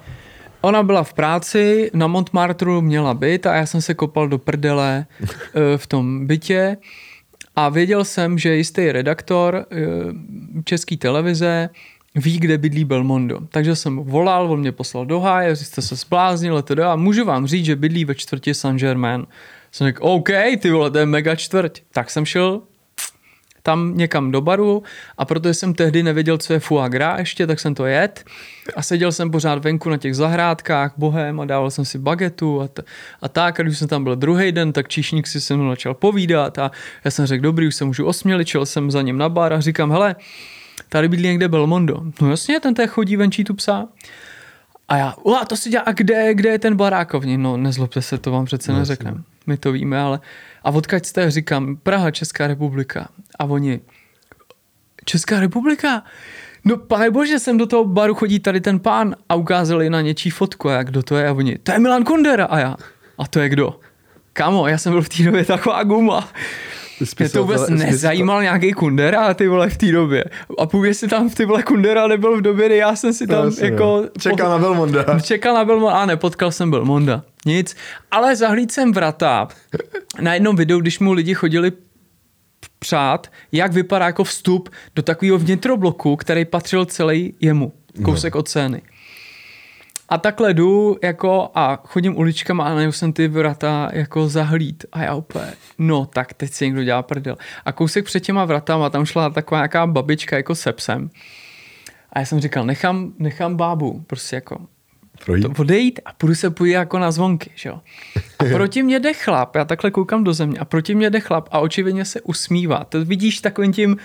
ona 0.62 0.84
byla 0.84 1.04
v 1.04 1.14
práci, 1.14 1.92
na 1.94 2.08
Montmartru 2.08 2.82
měla 2.82 3.14
byt 3.14 3.46
a 3.46 3.56
já 3.56 3.66
jsem 3.66 3.82
se 3.82 3.94
kopal 3.94 4.28
do 4.28 4.38
prdele 4.38 5.06
eh, 5.22 5.78
v 5.78 5.88
tom 5.88 6.28
bytě 6.28 6.78
a 7.56 7.70
věděl 7.70 8.04
jsem, 8.04 8.38
že 8.38 8.56
jistý 8.56 8.92
redaktor 8.92 9.66
eh, 9.72 9.78
české 10.64 10.98
televize 10.98 11.70
ví, 12.16 12.40
kde 12.40 12.58
bydlí 12.58 12.86
Belmondo. 12.86 13.40
Takže 13.50 13.76
jsem 13.76 13.98
volal, 13.98 14.52
on 14.52 14.60
mě 14.60 14.72
poslal 14.72 15.06
do 15.06 15.20
háje, 15.20 15.56
jste 15.56 15.82
se 15.82 15.98
spláznil, 15.98 16.62
teda, 16.62 16.94
a 16.94 16.96
můžu 16.96 17.26
vám 17.26 17.48
říct, 17.48 17.66
že 17.66 17.76
bydlí 17.76 18.06
ve 18.06 18.16
čtvrti 18.16 18.54
Saint-Germain. 18.54 19.26
Jsem 19.72 19.88
řekl, 19.88 20.08
OK, 20.08 20.30
ty 20.60 20.72
vole, 20.72 20.92
to 20.92 20.98
je 20.98 21.06
mega 21.06 21.36
čtvrť. 21.36 21.82
Tak 21.92 22.10
jsem 22.10 22.26
šel 22.26 22.62
tam 23.64 23.98
někam 23.98 24.32
do 24.32 24.42
baru 24.42 24.84
a 25.18 25.26
protože 25.26 25.54
jsem 25.54 25.74
tehdy 25.74 26.04
nevěděl, 26.04 26.38
co 26.38 26.54
je 26.54 26.60
foie 26.60 26.90
gras 26.90 27.20
ještě, 27.20 27.48
tak 27.48 27.60
jsem 27.60 27.76
to 27.76 27.86
jet 27.86 28.26
a 28.76 28.82
seděl 28.82 29.12
jsem 29.12 29.32
pořád 29.32 29.64
venku 29.64 29.90
na 29.90 29.98
těch 29.98 30.16
zahrádkách 30.16 30.94
bohem 30.98 31.40
a 31.40 31.46
dával 31.46 31.72
jsem 31.72 31.86
si 31.86 31.98
bagetu 31.98 32.62
a, 32.62 32.68
t- 32.68 32.84
a 33.22 33.30
tak 33.30 33.60
a 33.60 33.64
když 33.64 33.78
jsem 33.78 33.88
tam 33.88 34.04
byl 34.04 34.16
druhý 34.16 34.52
den, 34.52 34.74
tak 34.74 34.88
číšník 34.88 35.28
si 35.28 35.42
se 35.42 35.56
mnou 35.56 35.70
začal 35.70 35.94
povídat 35.94 36.60
a 36.60 36.72
já 37.06 37.12
jsem 37.12 37.26
řekl, 37.26 37.44
dobrý, 37.44 37.68
už 37.68 37.76
se 37.76 37.86
můžu 37.86 38.06
osmělit, 38.06 38.46
čel 38.46 38.66
jsem 38.66 38.92
za 38.92 39.02
ním 39.02 39.18
na 39.18 39.30
bar 39.30 39.54
a 39.54 39.62
říkám, 39.62 39.92
hele, 39.92 40.16
tady 40.90 41.08
bydlí 41.08 41.28
někde 41.28 41.48
Belmondo. 41.48 42.04
No 42.22 42.30
jasně, 42.30 42.60
ten 42.60 42.74
té 42.74 42.88
chodí 42.88 43.16
venčí 43.16 43.44
tu 43.44 43.54
psa. 43.54 43.88
A 44.90 44.98
já, 44.98 45.16
a 45.42 45.46
to 45.46 45.58
si 45.58 45.70
dělá, 45.70 45.84
a 45.84 45.92
kde, 45.92 46.34
kde 46.34 46.50
je 46.50 46.60
ten 46.60 46.76
barákovní? 46.76 47.38
No 47.38 47.58
nezlobte 47.58 48.02
se, 48.02 48.18
to 48.18 48.32
vám 48.32 48.46
přece 48.46 48.72
no, 48.72 48.80
neřekneme. 48.80 49.22
My 49.48 49.58
to 49.58 49.72
víme, 49.72 50.00
ale... 50.00 50.20
A 50.64 50.72
odkaď 50.72 51.06
jste, 51.06 51.32
říkám, 51.32 51.76
Praha, 51.76 52.12
Česká 52.12 52.48
republika. 52.48 53.10
A 53.40 53.46
oni, 53.46 53.80
Česká 55.06 55.40
republika? 55.40 56.04
No 56.66 56.78
pane 56.78 57.12
bože, 57.12 57.40
jsem 57.40 57.58
do 57.58 57.66
toho 57.66 57.86
baru 57.86 58.14
chodí 58.16 58.40
tady 58.40 58.62
ten 58.62 58.80
pán 58.80 59.16
a 59.30 59.36
ukázali 59.36 59.90
na 59.90 60.02
něčí 60.02 60.30
fotku 60.30 60.70
a 60.70 60.74
jak 60.74 60.88
kdo 60.88 61.04
to 61.04 61.18
je 61.18 61.28
a 61.28 61.34
oni, 61.34 61.58
to 61.58 61.72
je 61.72 61.80
Milan 61.80 62.04
Kundera 62.04 62.46
a 62.46 62.60
já, 62.60 62.76
a 63.18 63.28
to 63.28 63.40
je 63.40 63.50
kdo? 63.50 63.80
Kamo, 64.34 64.68
já 64.68 64.78
jsem 64.78 64.92
byl 64.92 65.02
v 65.02 65.10
té 65.10 65.24
době 65.24 65.46
taková 65.46 65.84
guma. 65.84 66.30
Mě 67.20 67.30
to 67.30 67.42
vůbec 67.44 67.70
nezajímal 67.70 68.42
nějaký 68.42 68.74
Kundera 68.74 69.34
ty 69.34 69.48
vole 69.48 69.70
v 69.70 69.78
té 69.78 69.92
době. 69.92 70.24
A 70.60 70.66
půjde 70.66 70.94
si 70.94 71.08
tam 71.08 71.30
ty 71.30 71.46
vole 71.46 71.64
Kundera 71.64 72.08
nebyl 72.08 72.38
v 72.38 72.42
době, 72.42 72.66
kdy 72.66 72.78
já 72.78 72.96
jsem 72.96 73.14
si 73.14 73.28
tam 73.28 73.46
Jasně, 73.46 73.66
jako... 73.66 74.04
Čekal 74.20 74.50
na 74.50 74.58
Belmonda. 74.58 75.20
Čekal 75.24 75.56
na 75.56 75.66
Belmonda, 75.66 75.98
a 75.98 76.06
nepotkal 76.06 76.52
jsem 76.52 76.72
Belmonda. 76.72 77.24
Nic. 77.46 77.76
Ale 78.12 78.36
zahlíd 78.36 78.72
jsem 78.72 78.92
vrata. 78.92 79.48
Na 80.22 80.34
jednom 80.34 80.56
videu, 80.56 80.80
když 80.80 81.00
mu 81.00 81.14
lidi 81.14 81.34
chodili 81.34 81.72
přát, 82.84 83.32
jak 83.52 83.74
vypadá 83.74 84.06
jako 84.06 84.24
vstup 84.24 84.70
do 84.96 85.02
takového 85.02 85.38
vnitrobloku, 85.38 86.16
který 86.16 86.46
patřil 86.46 86.86
celý 86.86 87.34
jemu. 87.40 87.74
Kousek 88.04 88.34
no. 88.34 88.40
od 88.40 88.48
scény. 88.48 88.82
A 90.10 90.18
takhle 90.18 90.54
jdu 90.54 90.98
jako 91.04 91.52
a 91.56 91.80
chodím 91.86 92.18
uličkama 92.18 92.64
a 92.64 92.74
najednou 92.74 92.92
jsem 92.92 93.14
ty 93.14 93.28
vrata 93.28 93.90
jako 93.94 94.28
zahlíd. 94.28 94.86
A 94.92 95.04
já 95.04 95.16
úplně, 95.16 95.54
no 95.78 96.06
tak 96.06 96.34
teď 96.34 96.52
si 96.52 96.66
někdo 96.66 96.84
dělá 96.84 97.04
prdel. 97.04 97.38
A 97.66 97.72
kousek 97.72 98.06
před 98.06 98.20
těma 98.20 98.46
vratama 98.46 98.90
tam 98.90 99.06
šla 99.06 99.30
taková 99.30 99.60
nějaká 99.60 99.88
babička 99.88 100.38
jako 100.38 100.56
se 100.56 100.74
psem. 100.74 101.10
A 102.14 102.20
já 102.20 102.26
jsem 102.26 102.40
říkal, 102.40 102.66
nechám, 102.66 103.14
nechám 103.20 103.56
bábu, 103.56 104.04
prostě 104.08 104.36
jako 104.36 104.58
Projít. 105.26 105.44
To 105.44 105.62
odejít 105.62 106.00
a 106.06 106.14
půjdu 106.14 106.36
se 106.36 106.50
půjít 106.50 106.72
jako 106.72 107.00
na 107.00 107.12
zvonky, 107.12 107.52
že 107.56 107.70
jo. 107.70 107.80
A 108.40 108.44
proti 108.44 108.84
mě 108.84 109.00
jde 109.00 109.14
chlap, 109.14 109.56
já 109.56 109.66
takhle 109.66 109.92
koukám 109.92 110.24
do 110.24 110.34
země 110.34 110.60
a 110.60 110.66
proti 110.66 110.96
mě 110.96 111.10
jde 111.10 111.20
chlap 111.20 111.50
a 111.52 111.60
očividně 111.60 112.06
se 112.06 112.22
usmívá. 112.22 112.84
To 112.84 113.06
vidíš 113.06 113.40
takovým 113.40 113.74
tím 113.74 113.98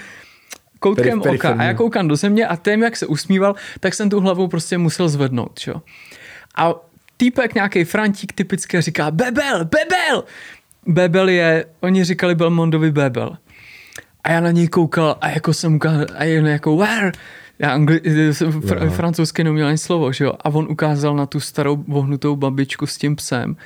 koutkem 0.79 1.21
Perif- 1.21 1.35
oka 1.35 1.55
a 1.59 1.63
já 1.63 1.75
koukám 1.75 2.09
do 2.09 2.17
země 2.17 2.47
a 2.47 2.57
tím, 2.57 2.83
jak 2.83 2.97
se 2.97 3.07
usmíval, 3.07 3.55
tak 3.81 3.95
jsem 3.95 4.11
tu 4.11 4.21
hlavu 4.21 4.49
prostě 4.49 4.79
musel 4.79 5.09
zvednout, 5.09 5.59
čo? 5.59 5.83
A 6.57 6.75
týpek 7.17 7.55
nějaký 7.55 7.85
Frantík 7.85 8.33
typicky 8.33 8.81
říká 8.81 9.11
Bebel, 9.11 9.65
Bebel! 9.65 10.25
Bebel 10.87 11.29
je, 11.29 11.65
oni 11.81 12.05
říkali 12.05 12.35
Belmondovi 12.35 12.91
Bebel. 12.91 13.37
A 14.25 14.33
já 14.33 14.41
na 14.41 14.51
něj 14.51 14.69
koukal 14.69 15.17
a 15.21 15.29
jako 15.29 15.55
jsem 15.55 15.75
ukázal, 15.75 16.07
a 16.17 16.25
jen 16.25 16.47
jako 16.47 16.77
where? 16.77 17.13
Já 17.59 17.71
angli, 17.71 18.01
fr- 18.01 18.85
no. 18.85 18.91
francouzsky 18.91 19.45
neměl 19.45 19.67
ani 19.67 19.79
slovo, 19.79 20.13
že 20.13 20.25
jo? 20.25 20.33
A 20.41 20.51
on 20.51 20.67
ukázal 20.71 21.17
na 21.17 21.27
tu 21.27 21.41
starou 21.41 21.85
vohnutou 21.89 22.37
babičku 22.37 22.87
s 22.87 22.99
tím 22.99 23.17
psem, 23.17 23.57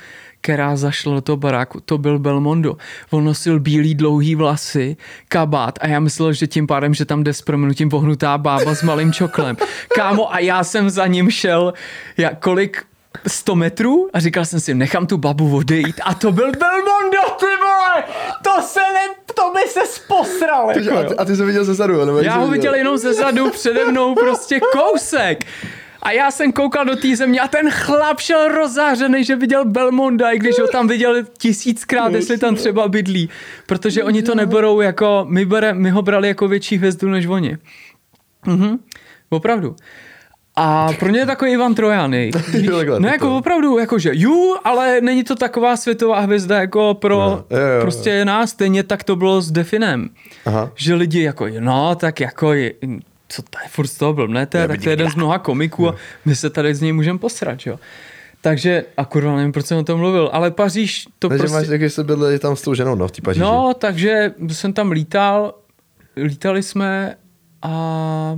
která 0.41 0.75
zašla 0.75 1.13
do 1.13 1.21
toho 1.21 1.37
baráku, 1.37 1.79
to 1.79 1.97
byl 1.97 2.19
Belmondo. 2.19 2.77
On 3.11 3.23
nosil 3.23 3.59
bílý 3.59 3.95
dlouhý 3.95 4.35
vlasy, 4.35 4.97
kabát 5.27 5.79
a 5.81 5.87
já 5.87 5.99
myslel, 5.99 6.33
že 6.33 6.47
tím 6.47 6.67
pádem, 6.67 6.93
že 6.93 7.05
tam 7.05 7.23
jde 7.23 7.33
s 7.33 7.41
proměnutím 7.41 7.89
vohnutá 7.89 8.37
bába 8.37 8.75
s 8.75 8.83
malým 8.83 9.13
čoklem. 9.13 9.57
Kámo, 9.95 10.33
a 10.33 10.39
já 10.39 10.63
jsem 10.63 10.89
za 10.89 11.07
ním 11.07 11.29
šel, 11.31 11.73
jak, 12.17 12.39
kolik 12.39 12.83
100 13.27 13.55
metrů 13.55 14.09
a 14.13 14.19
říkal 14.19 14.45
jsem 14.45 14.59
si, 14.59 14.73
nechám 14.73 15.07
tu 15.07 15.17
babu 15.17 15.55
odejít 15.55 16.01
a 16.03 16.13
to 16.13 16.31
byl 16.31 16.51
Belmondo, 16.51 17.35
ty 17.39 17.45
vole! 17.45 18.03
To 18.43 18.61
se 18.61 18.79
ne, 18.79 19.22
to 19.33 19.51
by 19.53 19.69
se 19.69 20.01
posral. 20.07 20.71
Jako, 20.71 20.97
a, 20.97 21.03
ty, 21.03 21.15
a 21.15 21.25
ty 21.25 21.35
jsi 21.35 21.45
viděl 21.45 21.63
ze 21.63 21.73
zadu, 21.73 22.05
nebo 22.05 22.17
Já 22.17 22.35
ho 22.35 22.47
viděl 22.47 22.75
jenom 22.75 22.97
ze 22.97 23.13
zadu, 23.13 23.49
přede 23.49 23.85
mnou 23.85 24.15
prostě 24.15 24.59
kousek. 24.59 25.45
A 26.01 26.11
já 26.11 26.31
jsem 26.31 26.51
koukal 26.51 26.85
do 26.85 26.95
té 26.95 27.15
země 27.15 27.39
a 27.39 27.47
ten 27.47 27.71
chlap 27.71 28.19
šel 28.19 28.47
rozářený, 28.47 29.23
že 29.23 29.35
viděl 29.35 29.65
Belmonda, 29.65 30.31
i 30.31 30.39
když 30.39 30.59
ho 30.59 30.67
tam 30.67 30.87
viděl 30.87 31.23
tisíckrát, 31.37 32.13
jestli 32.13 32.37
tam 32.37 32.55
třeba 32.55 32.87
bydlí. 32.87 33.29
Protože 33.65 34.03
oni 34.03 34.23
to 34.23 34.35
neberou 34.35 34.81
jako, 34.81 35.25
my, 35.29 35.45
bere, 35.45 35.73
my 35.73 35.89
ho 35.89 36.01
brali 36.01 36.27
jako 36.27 36.47
větší 36.47 36.77
hvězdu 36.77 37.09
než 37.09 37.25
oni. 37.25 37.57
Mhm, 38.45 38.79
opravdu. 39.29 39.75
A 40.55 40.89
pro 40.99 41.09
ně 41.09 41.19
je 41.19 41.25
takový 41.25 41.51
Ivan 41.51 41.75
Trojany. 41.75 42.31
No 42.99 43.07
jako 43.07 43.37
opravdu, 43.37 43.77
jakože 43.77 44.11
ju, 44.13 44.55
ale 44.63 45.01
není 45.01 45.23
to 45.23 45.35
taková 45.35 45.77
světová 45.77 46.19
hvězda 46.19 46.59
jako 46.59 46.93
pro 46.93 47.19
no, 47.19 47.45
jo, 47.49 47.57
jo, 47.57 47.81
prostě 47.81 48.25
nás, 48.25 48.49
stejně 48.49 48.83
tak 48.83 49.03
to 49.03 49.15
bylo 49.15 49.41
s 49.41 49.51
Definem. 49.51 50.09
Aha. 50.45 50.71
Že 50.75 50.93
lidi 50.93 51.21
jako, 51.21 51.47
no 51.59 51.95
tak 51.95 52.19
jako 52.19 52.53
co 53.27 53.41
to 53.41 53.59
je 53.63 53.69
furt 53.69 53.87
z 53.87 53.97
toho 53.97 54.13
blbne, 54.13 54.45
to 54.45 54.57
je, 54.57 54.67
tak 54.67 54.81
to 54.81 54.89
je 54.89 54.93
jeden 54.93 55.11
z 55.11 55.15
mnoha 55.15 55.39
komiků 55.39 55.89
a 55.89 55.95
my 56.25 56.35
se 56.35 56.49
tady 56.49 56.75
z 56.75 56.81
něj 56.81 56.91
můžeme 56.91 57.19
posrat, 57.19 57.59
jo. 57.65 57.79
Takže, 58.41 58.85
a 58.97 59.05
kurva, 59.05 59.35
nevím, 59.35 59.51
proč 59.51 59.65
jsem 59.65 59.77
o 59.77 59.83
tom 59.83 59.99
mluvil, 59.99 60.29
ale 60.33 60.51
Paříž 60.51 61.07
to 61.19 61.29
takže 61.29 61.41
prostě... 61.41 61.57
máš, 61.57 61.67
když 61.67 61.93
jsi 61.93 62.03
byl 62.03 62.39
tam 62.39 62.55
s 62.55 62.61
tou 62.61 62.73
ženou, 62.73 62.95
no, 62.95 63.07
v 63.07 63.11
té 63.11 63.21
Paříži. 63.21 63.41
No, 63.41 63.73
takže 63.73 64.33
jsem 64.47 64.73
tam 64.73 64.91
lítal, 64.91 65.53
lítali 66.15 66.63
jsme 66.63 67.15
a... 67.61 68.35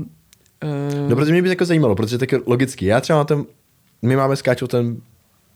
Uh... 0.65 1.09
No, 1.09 1.15
protože 1.15 1.31
mě 1.31 1.41
by 1.41 1.49
jako 1.49 1.65
zajímalo, 1.65 1.95
protože 1.95 2.17
tak 2.17 2.29
logicky, 2.45 2.85
já 2.85 3.01
třeba 3.01 3.19
na 3.19 3.25
tom, 3.25 3.45
my 4.01 4.15
máme 4.15 4.35
skáčou 4.35 4.67
ten 4.67 4.97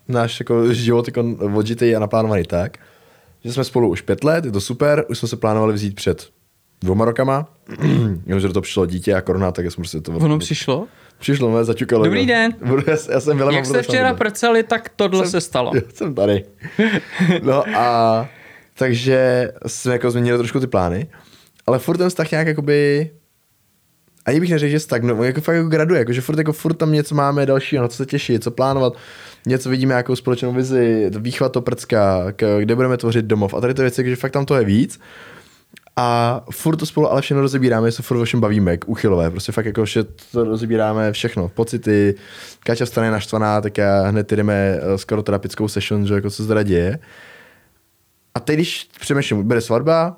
náš 0.07 0.39
jako 0.39 0.73
život 0.73 1.07
jako 1.07 1.23
odžitý 1.53 1.95
a 1.95 1.99
naplánovaný 1.99 2.43
tak, 2.43 2.77
že 3.43 3.53
jsme 3.53 3.63
spolu 3.63 3.89
už 3.89 4.01
pět 4.01 4.23
let, 4.23 4.45
je 4.45 4.51
to 4.51 4.61
super, 4.61 5.05
už 5.09 5.19
jsme 5.19 5.27
se 5.27 5.37
plánovali 5.37 5.73
vzít 5.73 5.95
před 5.95 6.29
dvoma 6.81 7.05
rokama, 7.05 7.47
jenomže 8.25 8.47
do 8.47 8.53
toho 8.53 8.61
přišlo 8.61 8.85
dítě 8.85 9.13
a 9.13 9.21
korona, 9.21 9.51
tak 9.51 9.65
jsme 9.65 9.81
prostě 9.81 10.01
to... 10.01 10.11
Ono 10.11 10.39
přišlo? 10.39 10.87
Přišlo, 11.19 11.51
mě 11.51 11.63
zaťukalo. 11.63 12.03
Dobrý 12.03 12.25
den. 12.25 12.53
Já, 12.87 12.97
já 13.11 13.19
jsem 13.19 13.39
Jak 13.39 13.65
jste 13.65 13.81
včera 13.81 14.13
prceli, 14.13 14.63
tak 14.63 14.89
tohle 14.95 15.19
jsem, 15.19 15.31
se 15.31 15.41
stalo. 15.41 15.71
Já 15.75 15.81
jsem 15.93 16.15
tady. 16.15 16.45
No 17.43 17.63
a 17.75 18.27
takže 18.77 19.51
jsme 19.67 19.93
jako 19.93 20.11
změnili 20.11 20.37
trošku 20.37 20.59
ty 20.59 20.67
plány, 20.67 21.07
ale 21.67 21.79
furt 21.79 21.97
ten 21.97 22.09
vztah 22.09 22.31
nějak 22.31 22.47
jakoby 22.47 23.09
ani 24.29 24.39
bych 24.39 24.51
neřekl, 24.51 24.71
že 24.71 24.79
stagnu, 24.79 25.23
jako 25.23 25.41
fakt 25.41 25.55
jako 25.55 25.69
graduje, 25.69 25.99
jako, 25.99 26.13
že 26.13 26.21
furt, 26.21 26.37
jako 26.37 26.53
furt 26.53 26.73
tam 26.73 26.91
něco 26.91 27.15
máme 27.15 27.45
dalšího, 27.45 27.81
na 27.81 27.87
co 27.87 27.97
se 27.97 28.05
těší, 28.05 28.39
co 28.39 28.51
plánovat, 28.51 28.93
něco 29.45 29.69
vidíme 29.69 29.93
jako 29.93 30.15
společnou 30.15 30.53
vizi, 30.53 31.11
výchvat 31.19 31.51
to 31.51 31.61
prcka, 31.61 32.33
kde 32.59 32.75
budeme 32.75 32.97
tvořit 32.97 33.25
domov 33.25 33.53
a 33.53 33.61
tady 33.61 33.73
ty 33.73 33.81
věci, 33.81 34.09
že 34.09 34.15
fakt 34.15 34.31
tam 34.31 34.45
to 34.45 34.55
je 34.55 34.65
víc. 34.65 34.99
A 35.95 36.41
furt 36.51 36.75
to 36.75 36.85
spolu 36.85 37.11
ale 37.11 37.21
všechno 37.21 37.41
rozebíráme, 37.41 37.91
se 37.91 38.03
furt 38.03 38.17
o 38.17 38.25
všem 38.25 38.39
bavíme, 38.39 38.71
jak 38.71 38.89
uchylové, 38.89 39.31
prostě 39.31 39.51
fakt 39.51 39.65
jako 39.65 39.85
že 39.85 40.03
to 40.31 40.43
rozebíráme 40.43 41.11
všechno, 41.11 41.49
pocity, 41.49 42.15
Kača 42.59 42.85
vstane 42.85 43.11
naštvaná, 43.11 43.61
tak 43.61 43.77
já 43.77 44.01
hned 44.01 44.31
jdeme 44.31 44.53
eh, 44.53 44.97
skoro 44.97 45.23
terapickou 45.23 45.67
session, 45.67 46.07
že 46.07 46.13
jako 46.13 46.29
co 46.29 46.43
se 46.43 46.47
teda 46.47 46.63
děje. 46.63 46.99
A 48.35 48.39
teď, 48.39 48.55
když 48.55 48.89
přemýšlím, 48.99 49.47
bude 49.47 49.61
svatba, 49.61 50.17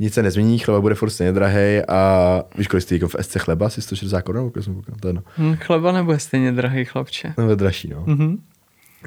nic 0.00 0.14
se 0.14 0.22
nezmění, 0.22 0.58
chleba 0.58 0.80
bude 0.80 0.94
furt 0.94 1.10
stejně 1.10 1.32
drahý 1.32 1.82
a 1.88 2.42
víš, 2.58 2.66
kolik 2.66 2.82
stojí 2.82 3.00
jako 3.00 3.18
v 3.18 3.24
SC 3.24 3.36
chleba, 3.38 3.66
asi 3.66 3.82
160 3.82 4.22
korun, 4.22 4.52
jsem 4.60 4.74
koukal, 4.74 4.94
to 5.00 5.08
je 5.08 5.14
no. 5.14 5.22
Hmm, 5.36 5.56
chleba 5.56 5.92
nebude 5.92 6.18
stejně 6.18 6.52
drahý, 6.52 6.84
chlapče. 6.84 7.34
No, 7.38 7.56
dražší, 7.56 7.88
no. 7.88 8.04
Mm-hmm. 8.04 8.38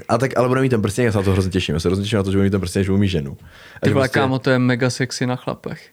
A 0.09 0.17
tak 0.17 0.37
ale 0.37 0.47
bude 0.47 0.61
mít 0.61 0.69
ten 0.69 0.81
prsteněk, 0.81 1.05
já 1.05 1.11
se 1.11 1.17
na 1.17 1.23
to 1.23 1.31
hrozně 1.31 1.51
těším. 1.51 1.75
Já 1.75 1.79
se 1.79 1.87
hrozně 1.87 2.03
těším 2.03 2.17
na 2.17 2.23
to, 2.23 2.31
že 2.31 2.37
bude 2.37 2.43
mít 2.43 2.51
ten 2.51 2.61
prsteněk, 2.61 2.85
že 2.85 2.91
bude 2.91 3.01
mít 3.01 3.07
ženu. 3.07 3.37
A 3.75 3.85
Ty 3.85 3.93
vole, 3.93 4.03
prostě... 4.03 4.19
kámo, 4.19 4.39
to 4.39 4.49
je 4.49 4.59
mega 4.59 4.89
sexy 4.89 5.25
na 5.25 5.35
chlapech. 5.35 5.89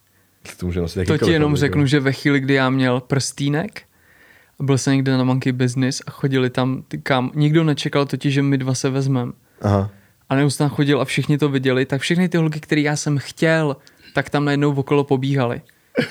To, 0.56 0.66
může 0.66 0.80
nosit 0.80 1.04
to 1.04 1.18
ti 1.18 1.30
jenom 1.30 1.56
řeknu, 1.56 1.86
že 1.86 2.00
ve 2.00 2.12
chvíli, 2.12 2.40
kdy 2.40 2.54
já 2.54 2.70
měl 2.70 3.00
prstínek, 3.00 3.82
byl 4.60 4.78
jsem 4.78 4.92
někde 4.92 5.16
na 5.16 5.24
Monkey 5.24 5.52
Business 5.52 6.02
a 6.06 6.10
chodili 6.10 6.50
tam, 6.50 6.82
ty 6.88 6.98
kam, 6.98 7.30
nikdo 7.34 7.64
nečekal 7.64 8.06
totiž, 8.06 8.34
že 8.34 8.42
my 8.42 8.58
dva 8.58 8.74
se 8.74 8.90
vezmeme. 8.90 9.32
Aha. 9.62 9.90
A 10.28 10.34
neustále 10.34 10.70
chodil 10.70 11.00
a 11.00 11.04
všichni 11.04 11.38
to 11.38 11.48
viděli, 11.48 11.86
tak 11.86 12.00
všechny 12.00 12.28
ty 12.28 12.38
holky, 12.38 12.60
které 12.60 12.80
já 12.80 12.96
jsem 12.96 13.18
chtěl, 13.18 13.76
tak 14.14 14.30
tam 14.30 14.44
najednou 14.44 14.74
okolo 14.74 15.04
pobíhali. 15.04 15.60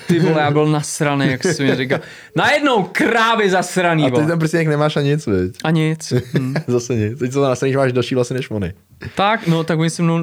Ty 0.06 0.18
vole, 0.18 0.40
já 0.40 0.50
byl 0.50 0.66
nasraný, 0.66 1.30
jak 1.30 1.44
jsi 1.44 1.62
mi 1.62 1.76
říkal. 1.76 2.00
Najednou 2.36 2.82
krávy 2.92 3.50
zasraný, 3.50 4.04
A 4.04 4.10
ty 4.10 4.26
tam 4.26 4.38
prostě 4.38 4.64
nemáš 4.64 4.96
a 4.96 5.00
nic, 5.00 5.26
viď? 5.26 5.56
A 5.64 5.70
nic. 5.70 6.12
Hmm. 6.32 6.54
Zase 6.66 6.94
nic. 6.94 7.18
Teď 7.18 7.32
co 7.32 7.42
nasraný, 7.42 7.72
že 7.72 7.78
máš 7.78 7.92
další 7.92 8.14
vlasy 8.14 8.34
než 8.34 8.50
oni. 8.50 8.72
Tak, 9.16 9.46
no, 9.46 9.64
tak 9.64 9.78
oni 9.78 9.90
se 9.90 10.02
mnou, 10.02 10.20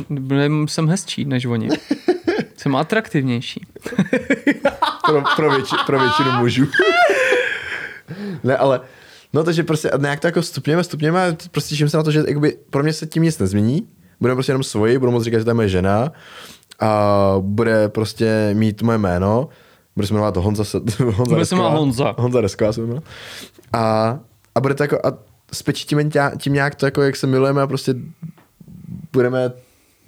jsem 0.66 0.88
hezčí 0.88 1.26
než 1.26 1.46
oni. 1.46 1.70
Jsem 2.58 2.76
atraktivnější. 2.76 3.66
pro, 5.06 5.24
pro, 5.36 5.52
větši, 5.52 5.76
pro 5.86 6.00
většinu 6.00 6.32
mužů. 6.32 6.68
ne, 8.44 8.58
ale 8.58 8.82
No 9.34 9.44
takže 9.44 9.64
prostě 9.64 9.92
nějak 9.98 10.20
to 10.20 10.28
jako 10.28 10.42
stupněme, 10.42 10.84
stupněme, 10.84 11.38
prostě 11.52 11.70
těším 11.70 11.90
se 11.90 11.98
na 11.98 12.04
to, 12.04 12.12
že 12.12 12.24
jakoby, 12.28 12.58
pro 12.70 12.84
mě 12.84 12.94
se 12.94 13.06
tím 13.06 13.24
nic 13.24 13.40
nezmění. 13.40 13.88
Budeme 14.20 14.36
prostě 14.36 14.50
jenom 14.50 14.64
svoji, 14.64 14.98
budu 14.98 15.12
moct 15.12 15.24
říkat, 15.24 15.38
že 15.38 15.44
to 15.44 15.50
je 15.50 15.54
moje 15.54 15.70
žena 15.70 16.12
a 16.80 17.36
bude 17.40 17.90
prostě 17.90 18.50
mít 18.54 18.82
moje 18.82 18.98
jméno, 18.98 19.50
bude 19.96 20.08
se 20.08 20.14
jmenovat 20.14 20.38
Honza, 20.38 20.64
Honza 21.00 21.34
bude 21.34 21.46
se 21.46 21.56
jmenovat 21.56 21.78
Honza. 21.78 22.16
Honza 22.18 22.42
Resková 22.42 22.74
se 22.74 22.82
jmenuje. 22.82 23.02
A, 23.74 24.20
a 24.56 24.60
bude 24.60 24.74
to 24.74 24.84
jako, 24.84 25.00
a 25.04 25.14
spečí 25.54 25.86
tím, 25.86 26.12
tím 26.38 26.54
nějak 26.54 26.76
to, 26.76 26.86
jako 26.86 27.02
jak 27.02 27.16
se 27.16 27.28
milujeme 27.28 27.62
a 27.62 27.68
prostě 27.68 27.96
budeme, 29.14 29.52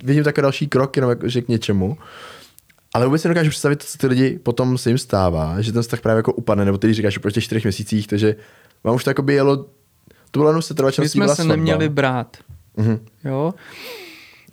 vidím 0.03 0.23
takový 0.23 0.41
další 0.41 0.67
krok, 0.67 0.95
jenom 0.95 1.09
jako, 1.09 1.29
že 1.29 1.41
k 1.41 1.47
něčemu. 1.47 1.97
Ale 2.93 3.05
vůbec 3.05 3.21
si 3.21 3.27
dokážu 3.27 3.49
představit, 3.49 3.83
co 3.83 3.97
ty 3.97 4.07
lidi 4.07 4.39
potom 4.43 4.77
se 4.77 4.89
jim 4.89 4.97
stává, 4.97 5.61
že 5.61 5.71
ten 5.71 5.81
vztah 5.81 6.01
právě 6.01 6.19
jako 6.19 6.33
upadne, 6.33 6.65
nebo 6.65 6.77
ty 6.77 6.93
říkáš 6.93 7.17
po 7.17 7.31
těch 7.31 7.43
čtyřech 7.43 7.63
měsících, 7.63 8.07
takže 8.07 8.35
vám 8.83 8.95
už 8.95 9.03
to 9.03 9.09
jako 9.09 9.21
by 9.21 9.33
jelo, 9.33 9.57
to 10.31 10.39
bylo 10.39 10.49
jenom 10.49 10.61
setrvačnost. 10.61 11.05
My 11.05 11.09
jsme 11.09 11.27
se 11.27 11.35
svatba. 11.35 11.55
neměli 11.55 11.89
brát. 11.89 12.37
Mm-hmm. 12.77 12.99
Jo? 13.23 13.53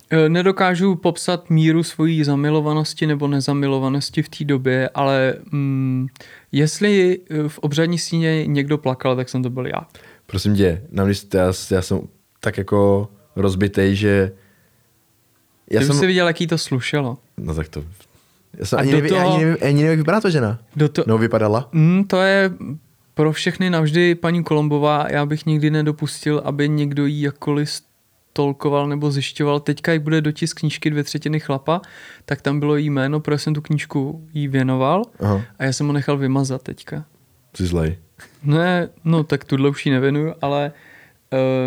E, 0.09 0.29
nedokážu 0.29 0.95
popsat 0.95 1.49
míru 1.49 1.83
svojí 1.83 2.23
zamilovanosti 2.23 3.07
nebo 3.07 3.27
nezamilovanosti 3.27 4.23
v 4.23 4.29
té 4.29 4.43
době, 4.43 4.89
ale 4.93 5.33
mm, 5.51 6.07
jestli 6.51 7.19
e, 7.29 7.49
v 7.49 7.59
obřadní 7.59 7.97
síně 7.97 8.47
někdo 8.47 8.77
plakal, 8.77 9.15
tak 9.15 9.29
jsem 9.29 9.43
to 9.43 9.49
byl 9.49 9.67
já. 9.67 9.87
Prosím 10.25 10.55
tě, 10.55 10.81
nám 10.91 11.09
já, 11.33 11.53
já 11.71 11.81
jsem 11.81 12.01
tak 12.39 12.57
jako 12.57 13.09
rozbitej, 13.35 13.95
že 13.95 14.31
já 15.71 15.79
Ty 15.79 15.85
jsem... 15.85 15.95
si 15.95 16.07
viděl, 16.07 16.27
jaký 16.27 16.47
to 16.47 16.57
slušelo. 16.57 17.17
No 17.37 17.53
tak 17.53 17.69
to... 17.69 17.83
Já 18.57 18.65
jsem 18.65 18.79
ani, 18.79 18.91
nevím, 18.91 19.09
toho... 19.09 19.33
ani, 19.33 19.45
nevím, 19.45 19.57
ani 19.61 19.73
nevím, 19.73 19.89
jak 19.89 19.97
vypadá 19.97 20.21
to 20.21 20.29
žena. 20.29 20.59
Do 20.75 20.89
to... 20.89 21.03
No 21.07 21.17
vypadala. 21.17 21.69
Mm, 21.71 22.03
to 22.03 22.21
je 22.21 22.51
pro 23.13 23.31
všechny 23.31 23.69
navždy 23.69 24.15
paní 24.15 24.43
Kolombová. 24.43 25.07
Já 25.09 25.25
bych 25.25 25.45
nikdy 25.45 25.71
nedopustil, 25.71 26.41
aby 26.45 26.69
někdo 26.69 27.05
jí 27.05 27.21
jakkoliv 27.21 27.69
tolkoval 28.37 28.87
nebo 28.87 29.11
zjišťoval. 29.11 29.59
Teďka, 29.59 29.91
jak 29.91 30.01
bude 30.01 30.21
dotisk 30.21 30.59
knížky 30.59 30.89
dvě 30.89 31.03
třetiny 31.03 31.39
chlapa, 31.39 31.81
tak 32.25 32.41
tam 32.41 32.59
bylo 32.59 32.75
jí 32.75 32.89
jméno, 32.89 33.19
protože 33.19 33.37
jsem 33.37 33.53
tu 33.53 33.61
knížku 33.61 34.27
jí 34.33 34.47
věnoval 34.47 35.01
Aha. 35.19 35.41
a 35.59 35.63
já 35.63 35.73
jsem 35.73 35.87
ho 35.87 35.93
nechal 35.93 36.17
vymazat 36.17 36.61
teďka. 36.61 37.05
Jsi 37.53 37.65
zlej. 37.65 37.97
Ne, 38.43 38.89
no 39.03 39.23
tak 39.23 39.43
tuhle 39.43 39.69
už 39.69 39.85
ji 39.85 39.91
nevěnuju, 39.91 40.33
ale 40.41 40.71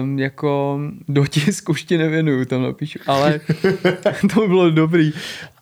um, 0.02 0.18
jako 0.18 0.80
dotisk 1.08 1.68
už 1.68 1.82
ti 1.82 1.98
nevěnuju, 1.98 2.44
tam 2.44 2.62
napíšu, 2.62 2.98
ale 3.06 3.40
to 4.34 4.40
by 4.40 4.48
bylo 4.48 4.70
dobrý. 4.70 5.12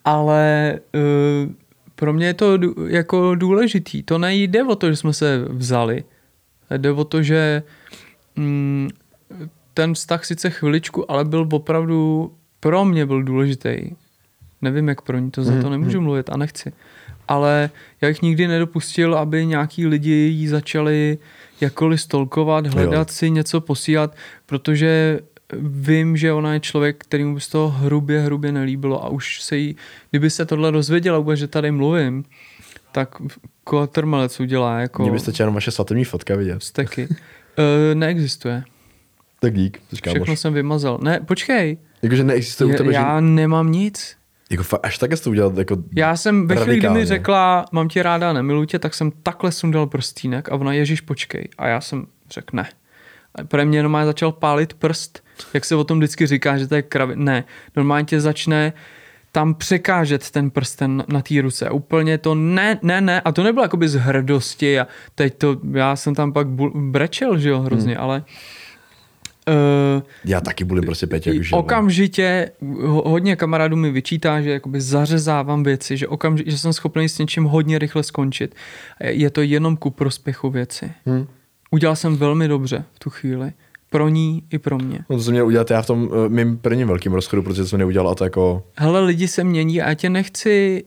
Ale 0.05 0.79
uh, 0.95 1.53
pro 1.95 2.13
mě 2.13 2.27
je 2.27 2.35
to 2.35 2.59
jako 2.89 3.35
důležitý. 3.35 4.03
To 4.03 4.19
nejde 4.19 4.65
o 4.65 4.77
to, 4.77 4.91
že 4.91 4.97
jsme 4.97 5.13
se 5.13 5.45
vzali. 5.49 6.05
Jde 6.77 6.93
o 6.93 7.05
to, 7.05 7.23
že 7.23 7.63
um, 8.37 8.89
ten 9.79 9.95
vztah 9.95 10.25
sice 10.25 10.51
chviličku, 10.51 11.11
ale 11.11 11.25
byl 11.25 11.49
opravdu, 11.53 12.33
pro 12.61 12.85
mě 12.85 13.07
byl 13.07 13.23
důležitý. 13.23 13.95
Nevím, 14.63 14.89
jak 14.89 15.03
pro 15.03 15.19
ní, 15.19 15.31
to 15.31 15.45
za 15.45 15.53
to 15.53 15.59
mhm, 15.59 15.71
nemůžu 15.71 15.99
mhm. 15.99 16.05
mluvit 16.05 16.31
a 16.31 16.37
nechci. 16.37 16.73
Ale 17.29 17.71
já 18.01 18.09
jich 18.09 18.23
nikdy 18.23 18.49
nedopustil, 18.49 19.15
aby 19.15 19.47
nějaký 19.47 19.87
lidi 19.87 20.11
jí 20.11 20.49
začali 20.49 21.19
jakkoliv 21.61 22.01
stolkovat, 22.01 22.67
hledat 22.67 23.09
jo. 23.09 23.15
si 23.15 23.31
něco 23.31 23.61
posílat, 23.61 24.17
protože 24.47 25.21
vím, 25.63 26.17
že 26.17 26.33
ona 26.33 26.55
je 26.55 26.61
člověk, 26.61 26.97
který 26.99 27.25
mu 27.25 27.35
by 27.35 27.41
z 27.41 27.49
toho 27.49 27.69
hrubě, 27.69 28.21
hrubě 28.21 28.53
nelíbilo 28.53 29.05
a 29.05 29.09
už 29.09 29.43
se 29.43 29.57
jí, 29.57 29.77
kdyby 30.11 30.31
se 30.31 30.47
tohle 30.47 30.73
dozvěděla 30.73 31.19
vůbec, 31.19 31.39
že 31.39 31.47
tady 31.47 31.71
mluvím, 31.71 32.25
tak 32.93 33.15
kotrmelec 33.65 34.41
udělá 34.41 34.81
jako... 34.81 35.03
Mně 35.03 35.13
byste 35.13 35.33
jenom 35.39 35.55
vaše 35.55 35.71
svatební 35.71 36.05
fotka 36.05 36.37
vidět. 36.37 36.63
Steky. 36.63 37.09
E, 37.59 37.95
neexistuje. 37.95 38.65
Tak 39.41 39.55
dík. 39.55 39.81
Všechno 40.11 40.37
jsem 40.37 40.55
vymazal. 40.55 40.99
Ne, 41.03 41.21
počkej. 41.21 41.79
Jakože 42.03 42.25
neexistuje 42.25 42.75
u 42.75 42.77
tebe, 42.77 42.93
Já 42.93 43.21
že... 43.21 43.27
nemám 43.27 43.73
nic. 43.73 44.17
Jako 44.51 44.63
fakt, 44.63 44.81
až 44.87 44.99
tak 44.99 45.11
to 45.21 45.31
udělal 45.31 45.53
jako 45.59 45.77
Já 45.97 46.17
jsem 46.17 46.47
ve 46.47 46.57
chvíli, 46.57 46.79
kdy 46.79 46.89
mi 46.89 47.05
řekla, 47.05 47.65
mám 47.73 47.89
tě 47.89 48.03
ráda, 48.03 48.33
nemiluji 48.33 48.67
tě, 48.67 48.79
tak 48.79 48.95
jsem 48.95 49.11
takhle 49.23 49.53
sundal 49.53 49.87
prstínek 49.87 50.53
a 50.53 50.55
ona, 50.55 50.73
ježíš, 50.73 51.01
počkej. 51.01 51.49
A 51.59 51.69
já 51.69 51.81
jsem 51.81 52.07
řekl 52.31 52.57
ne. 52.57 52.69
A 53.35 53.45
pro 53.45 53.67
mě 53.67 53.83
normálně 53.83 54.07
začal 54.07 54.33
pálit 54.33 54.75
prst, 54.75 55.25
jak 55.55 55.65
se 55.65 55.77
o 55.77 55.85
tom 55.85 55.99
vždycky 55.99 56.27
říká, 56.27 56.59
že 56.59 56.67
to 56.67 56.75
je 56.75 56.83
kravě. 56.83 57.17
Ne, 57.17 57.45
normálně 57.77 58.05
tě 58.05 58.21
začne 58.21 58.73
tam 59.33 59.55
překážet 59.55 60.31
ten 60.31 60.51
prsten 60.51 61.05
na 61.09 61.23
té 61.23 61.43
ruce. 61.43 61.71
Úplně 61.71 62.19
to 62.19 62.35
ne, 62.35 62.79
ne, 62.83 63.01
ne. 63.01 63.21
A 63.21 63.33
to 63.33 63.43
nebylo 63.43 63.65
jakoby 63.65 63.89
z 63.89 63.95
hrdosti 63.95 64.81
a 64.81 64.87
teď 65.15 65.39
to, 65.39 65.57
já 65.73 65.97
jsem 65.97 66.15
tam 66.15 66.33
pak 66.33 66.49
brečel, 66.75 67.39
že 67.39 67.49
jo, 67.49 67.61
hrozně, 67.61 67.95
hmm. 67.95 68.03
ale 68.03 68.25
Uh, 69.49 70.03
Já 70.25 70.41
taky 70.41 70.65
budu 70.65 70.83
prostě 70.83 71.07
Peťa 71.07 71.31
už. 71.41 71.53
Okamžitě, 71.53 72.51
hodně 72.87 73.37
kamarádů 73.37 73.77
mi 73.77 73.91
vyčítá, 73.91 74.41
že 74.41 74.51
jakoby 74.51 74.81
zařezávám 74.81 75.63
věci, 75.63 75.97
že, 75.97 76.09
okamžitě, 76.09 76.51
že 76.51 76.59
jsem 76.59 76.73
schopný 76.73 77.09
s 77.09 77.19
něčím 77.19 77.45
hodně 77.45 77.79
rychle 77.79 78.03
skončit. 78.03 78.55
Je 79.01 79.31
to 79.31 79.43
jenom 79.43 79.77
ku 79.77 79.91
prospěchu 79.91 80.51
věci. 80.51 80.91
Hmm. 81.07 81.27
Udělal 81.71 81.97
jsem 81.97 82.17
velmi 82.17 82.49
dobře 82.49 82.85
v 82.95 82.99
tu 82.99 83.11
chvíli. 83.11 83.53
Pro 83.91 84.09
ní 84.09 84.43
i 84.51 84.59
pro 84.59 84.79
mě. 84.79 84.99
No 85.11 85.17
to 85.17 85.23
jsem 85.23 85.33
měl 85.33 85.47
udělat 85.47 85.71
já 85.71 85.83
v 85.83 85.87
tom 85.87 86.03
uh, 86.03 86.29
mým 86.29 86.59
prvním 86.59 86.89
velkým 86.89 87.13
rozchodu, 87.13 87.43
protože 87.43 87.67
jsem 87.67 87.79
neudělal 87.79 88.09
a 88.09 88.15
to 88.15 88.25
jako... 88.25 88.63
Hele, 88.77 89.01
lidi 89.01 89.29
se 89.29 89.45
mění 89.45 89.83
a 89.83 89.89
já 89.89 89.95
tě 89.95 90.11
nechci 90.11 90.85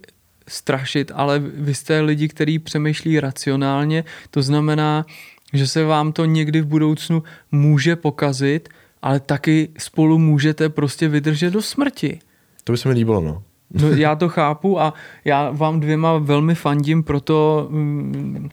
strašit, 0.48 1.12
ale 1.16 1.40
vy 1.40 1.74
jste 1.74 2.02
lidi, 2.02 2.28
kteří 2.28 2.60
přemýšlí 2.60 3.20
racionálně, 3.20 4.04
to 4.32 4.42
znamená, 4.42 5.06
že 5.54 5.68
se 5.68 5.84
vám 5.84 6.12
to 6.12 6.26
někdy 6.26 6.62
v 6.62 6.66
budoucnu 6.66 7.24
může 7.52 7.96
pokazit, 7.96 8.70
ale 9.02 9.20
taky 9.20 9.70
spolu 9.78 10.18
můžete 10.18 10.70
prostě 10.70 11.08
vydržet 11.08 11.50
do 11.50 11.62
smrti. 11.62 12.20
To 12.64 12.72
by 12.72 12.78
se 12.78 12.88
mi 12.88 12.94
líbilo, 12.94 13.22
no. 13.22 13.44
No, 13.74 13.90
já 13.96 14.16
to 14.16 14.30
chápu 14.30 14.82
a 14.82 14.94
já 15.26 15.52
vám 15.52 15.80
dvěma 15.80 16.18
velmi 16.18 16.56
fandím, 16.56 17.04
proto 17.04 17.68
mm, 17.70 18.50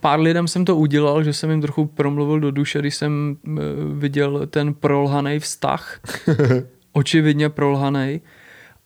pár 0.00 0.20
lidem 0.20 0.48
jsem 0.48 0.64
to 0.64 0.76
udělal, 0.76 1.24
že 1.24 1.32
jsem 1.32 1.50
jim 1.50 1.60
trochu 1.60 1.86
promluvil 1.86 2.40
do 2.40 2.50
duše, 2.50 2.78
když 2.78 2.94
jsem 2.94 3.36
mm, 3.42 3.58
viděl 3.98 4.46
ten 4.46 4.74
prolhaný 4.74 5.38
vztah, 5.38 6.00
očividně 6.92 7.48
prolhaný 7.48 8.20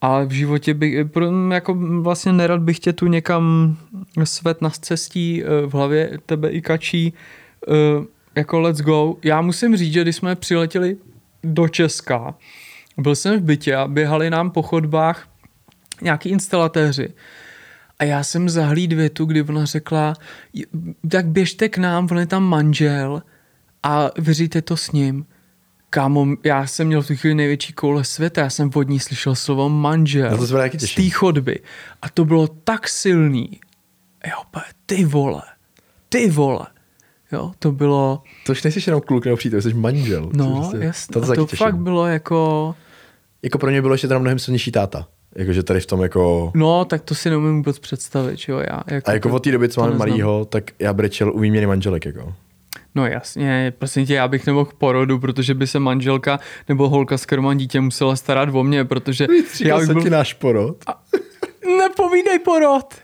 Ale 0.04 0.26
v 0.26 0.30
životě 0.30 0.74
bych, 0.74 0.94
jako 1.50 1.74
vlastně 2.00 2.32
nerad 2.32 2.60
bych 2.60 2.78
tě 2.78 2.92
tu 2.92 3.06
někam 3.06 3.76
svet 4.24 4.62
na 4.62 4.70
cestí 4.70 5.42
eh, 5.44 5.66
v 5.66 5.72
hlavě 5.72 6.18
tebe 6.26 6.50
i 6.50 6.60
kačí, 6.60 7.14
eh, 7.68 7.72
jako 8.36 8.60
let's 8.60 8.80
go. 8.80 9.16
Já 9.22 9.40
musím 9.40 9.76
říct, 9.76 9.92
že 9.92 10.02
když 10.02 10.16
jsme 10.16 10.36
přiletěli 10.36 10.96
do 11.44 11.68
Česka, 11.68 12.34
byl 12.98 13.16
jsem 13.16 13.40
v 13.40 13.42
bytě 13.42 13.76
a 13.76 13.88
běhali 13.88 14.30
nám 14.30 14.50
po 14.50 14.62
chodbách 14.62 15.28
nějaký 16.02 16.28
instalatéři. 16.28 17.08
A 17.98 18.04
já 18.04 18.24
jsem 18.24 18.48
zahlíd 18.48 18.92
větu, 18.92 19.24
kdy 19.24 19.42
ona 19.42 19.64
řekla, 19.64 20.14
tak 21.10 21.26
běžte 21.26 21.68
k 21.68 21.78
nám, 21.78 22.08
on 22.10 22.18
je 22.18 22.26
tam 22.26 22.44
manžel 22.44 23.22
a 23.82 24.10
vyříte 24.18 24.62
to 24.62 24.76
s 24.76 24.92
ním. 24.92 25.26
Kámo, 25.94 26.26
já 26.44 26.66
jsem 26.66 26.86
měl 26.86 27.02
v 27.02 27.06
tu 27.06 27.16
chvíli 27.16 27.34
největší 27.34 27.72
koule 27.72 28.04
světa, 28.04 28.40
já 28.40 28.50
jsem 28.50 28.70
od 28.74 28.88
ní 28.88 29.00
slyšel 29.00 29.34
slovo 29.34 29.68
manžel 29.68 30.30
No 30.30 30.36
to 30.36 30.46
se 30.46 30.70
z 30.78 30.94
té 30.94 31.10
chodby. 31.10 31.60
A 32.02 32.08
to 32.08 32.24
bylo 32.24 32.48
tak 32.48 32.88
silný. 32.88 33.60
Jo, 34.26 34.60
ty 34.86 35.04
vole, 35.04 35.42
ty 36.08 36.30
vole. 36.30 36.66
Jo, 37.32 37.52
to 37.58 37.72
bylo, 37.72 38.22
To 38.46 38.52
už 38.52 38.62
nejsi 38.62 38.80
jenom 38.86 39.00
kluk 39.00 39.24
nebo 39.24 39.36
přítel, 39.36 39.62
jsi 39.62 39.74
manžel. 39.74 40.30
no, 40.32 40.56
Prostě- 40.60 40.86
jasně. 40.86 41.12
To, 41.12 41.20
to 41.20 41.46
těším. 41.46 41.56
fakt 41.66 41.76
bylo 41.76 42.06
jako, 42.06 42.74
Jako 43.42 43.58
pro 43.58 43.70
mě 43.70 43.82
bylo 43.82 43.94
ještě 43.94 44.08
teda 44.08 44.20
mnohem 44.20 44.38
silnější 44.38 44.72
táta. 44.72 45.08
Jakože 45.36 45.62
tady 45.62 45.80
v 45.80 45.86
tom 45.86 46.02
jako... 46.02 46.52
no, 46.54 46.84
tak 46.84 47.02
to 47.02 47.14
si 47.14 47.30
neumím 47.30 47.56
vůbec 47.56 47.78
představit, 47.78 48.40
jo, 48.48 48.58
já. 48.58 48.82
Jako 48.86 49.10
A 49.10 49.12
jako 49.14 49.28
to- 49.28 49.34
od 49.34 49.42
té 49.44 49.52
doby, 49.52 49.68
co 49.68 49.74
to 49.74 49.80
máme 49.80 49.98
malýho, 49.98 50.44
tak 50.44 50.64
já 50.78 50.92
brečel 50.92 51.32
u 51.34 51.38
výměny 51.40 51.66
manželek, 51.66 52.04
jako. 52.04 52.34
No 52.94 53.06
jasně, 53.06 53.72
prosím 53.78 54.06
tě, 54.06 54.14
já 54.14 54.28
bych 54.28 54.46
nemohl 54.46 54.64
k 54.64 54.74
porodu, 54.74 55.18
protože 55.18 55.54
by 55.54 55.66
se 55.66 55.78
manželka 55.78 56.40
nebo 56.68 56.88
holka, 56.88 57.18
s 57.18 57.26
mám 57.40 57.56
dítě, 57.56 57.80
musela 57.80 58.16
starat 58.16 58.48
o 58.52 58.64
mě, 58.64 58.84
protože 58.84 59.26
já 59.60 59.68
Já 59.68 59.76
bych 59.76 59.86
jsem 59.86 59.94
byl... 59.94 60.02
ti 60.02 60.10
náš 60.10 60.34
porod. 60.34 60.76
Nepovídej 61.78 62.38
porod! 62.38 62.94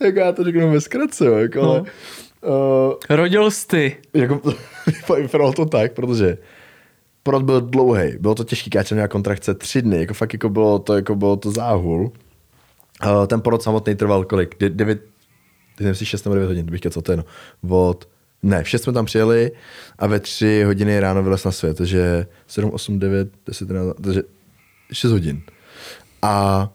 Jako 0.00 0.18
já 0.18 0.32
to 0.32 0.44
řeknu 0.44 0.70
ve 0.70 0.80
zkratce, 0.80 1.24
jako, 1.24 1.60
No. 1.62 1.70
ale, 1.70 1.80
uh, 1.80 2.94
Rodil 3.10 3.50
jsi 3.50 3.66
ty. 3.66 3.96
jako, 4.14 4.40
vypadalo 5.16 5.52
to 5.52 5.66
tak, 5.66 5.92
protože 5.92 6.38
porod 7.22 7.42
byl 7.42 7.60
dlouhý, 7.60 8.12
bylo 8.20 8.34
to 8.34 8.44
těžký, 8.44 8.70
já 8.74 8.84
jsem 8.84 8.96
měl 8.96 9.08
kontrakce 9.08 9.54
tři 9.54 9.82
dny, 9.82 9.98
jako 10.00 10.14
fakt 10.14 10.32
jako 10.32 10.48
bylo 10.48 10.78
to, 10.78 10.94
jako 10.94 11.14
bylo 11.14 11.36
to 11.36 11.50
záhul. 11.50 12.12
Uh, 13.06 13.26
ten 13.26 13.40
porod 13.40 13.62
samotný 13.62 13.94
trval 13.94 14.24
kolik? 14.24 14.58
De- 14.60 14.70
devět, 14.70 15.00
teď 15.76 15.80
nevím 15.84 15.94
si 15.94 16.06
6 16.06 16.24
nebo 16.24 16.34
9 16.34 16.46
hodin, 16.46 16.66
bych 16.66 16.80
co 16.90 17.02
to 17.02 17.12
je, 17.12 17.16
no. 17.16 17.24
Od, 17.68 18.08
ne, 18.46 18.62
v 18.62 18.68
6 18.68 18.82
jsme 18.82 18.92
tam 18.92 19.04
přijeli 19.04 19.50
a 19.98 20.06
ve 20.06 20.20
3 20.20 20.62
hodiny 20.62 21.00
ráno 21.00 21.22
vylez 21.22 21.44
na 21.44 21.52
svět, 21.52 21.76
takže 21.76 22.26
7, 22.46 22.70
8, 22.70 22.98
9, 22.98 23.28
10, 23.46 23.68
11, 23.68 23.96
takže 24.02 24.22
6 24.92 25.10
hodin. 25.10 25.42
A 26.22 26.68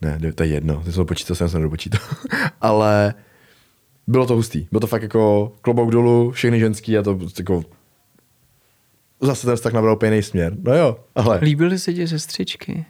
ne, 0.00 0.32
to 0.32 0.42
je 0.42 0.48
jedno, 0.48 0.82
ty 0.84 0.92
jsem 0.92 1.00
to 1.00 1.04
počítal, 1.04 1.36
jsem 1.36 1.48
se 1.48 1.58
nedopočítal. 1.58 2.00
Ale 2.60 3.14
bylo 4.06 4.26
to 4.26 4.34
hustý. 4.34 4.66
Bylo 4.70 4.80
to 4.80 4.86
fakt 4.86 5.02
jako 5.02 5.52
klobouk 5.60 5.90
dolů, 5.90 6.30
všechny 6.30 6.58
ženský 6.60 6.98
a 6.98 7.02
to 7.02 7.18
jako 7.38 7.62
zase 9.20 9.46
ten 9.46 9.56
vztah 9.56 9.72
nabral 9.72 9.94
úplně 9.94 10.22
směr. 10.22 10.56
No 10.62 10.74
jo, 10.74 10.96
ale 11.14 11.38
Líbily 11.42 11.78
se 11.78 11.94
ti 11.94 12.08
sestřičky? 12.08 12.86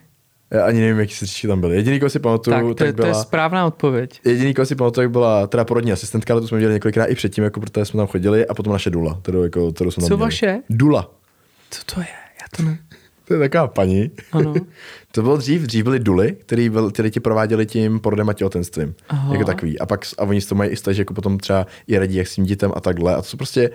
Já 0.51 0.65
ani 0.65 0.79
nevím, 0.79 0.99
jaký 0.99 1.13
sestřičky 1.13 1.47
tam 1.47 1.61
byly. 1.61 1.75
Jediný, 1.75 1.99
koho 1.99 2.09
si 2.09 2.19
pamatuju, 2.19 2.55
Tak, 2.55 2.65
to, 2.65 2.73
tak 2.73 2.87
je, 2.87 2.93
to 2.93 3.01
je 3.01 3.11
byla... 3.11 3.23
správná 3.23 3.65
odpověď. 3.65 4.21
Jediný, 4.25 4.53
koho 4.53 4.65
si 4.65 4.75
pamatuju, 4.75 5.09
byla 5.09 5.47
teda 5.47 5.65
porodní 5.65 5.91
asistentka, 5.91 6.33
ale 6.33 6.41
to 6.41 6.47
jsme 6.47 6.57
viděli 6.57 6.73
několikrát 6.73 7.05
i 7.05 7.15
předtím, 7.15 7.43
jako 7.43 7.59
protože 7.59 7.85
jsme 7.85 7.97
tam 7.97 8.07
chodili, 8.07 8.47
a 8.47 8.53
potom 8.53 8.73
naše 8.73 8.89
Dula, 8.89 9.19
kterou, 9.21 9.43
jako, 9.43 9.71
kterou 9.71 9.91
jsme 9.91 10.01
tam 10.01 10.07
Co 10.07 10.17
měli. 10.17 10.27
vaše? 10.27 10.59
Dula. 10.69 11.11
Co 11.69 11.81
to 11.95 11.99
je? 12.01 12.07
Já 12.41 12.57
to 12.57 12.63
ne... 12.63 12.79
To 13.27 13.33
je 13.33 13.39
taková 13.39 13.67
paní. 13.67 14.11
Ano. 14.31 14.53
to 15.11 15.21
bylo 15.21 15.37
dřív, 15.37 15.61
dřív 15.61 15.83
byly 15.83 15.99
duly, 15.99 16.35
který, 16.39 16.69
byl, 16.69 16.91
který 16.91 17.11
ti 17.11 17.19
prováděli 17.19 17.65
tím 17.65 17.99
porodem 17.99 18.29
a 18.29 18.33
těhotenstvím. 18.33 18.95
Aha. 19.09 19.33
Jako 19.33 19.45
takový. 19.45 19.79
A 19.79 19.85
pak 19.85 20.05
a 20.17 20.23
oni 20.23 20.41
si 20.41 20.49
to 20.49 20.55
mají 20.55 20.71
i 20.71 20.75
staž, 20.75 20.97
jako 20.97 21.13
potom 21.13 21.37
třeba 21.37 21.67
i 21.87 21.97
radí 21.97 22.15
jak 22.15 22.27
svým 22.27 22.45
dětem 22.45 22.71
a 22.75 22.79
takhle. 22.81 23.15
A 23.15 23.17
to 23.17 23.23
jsou 23.23 23.37
prostě 23.37 23.69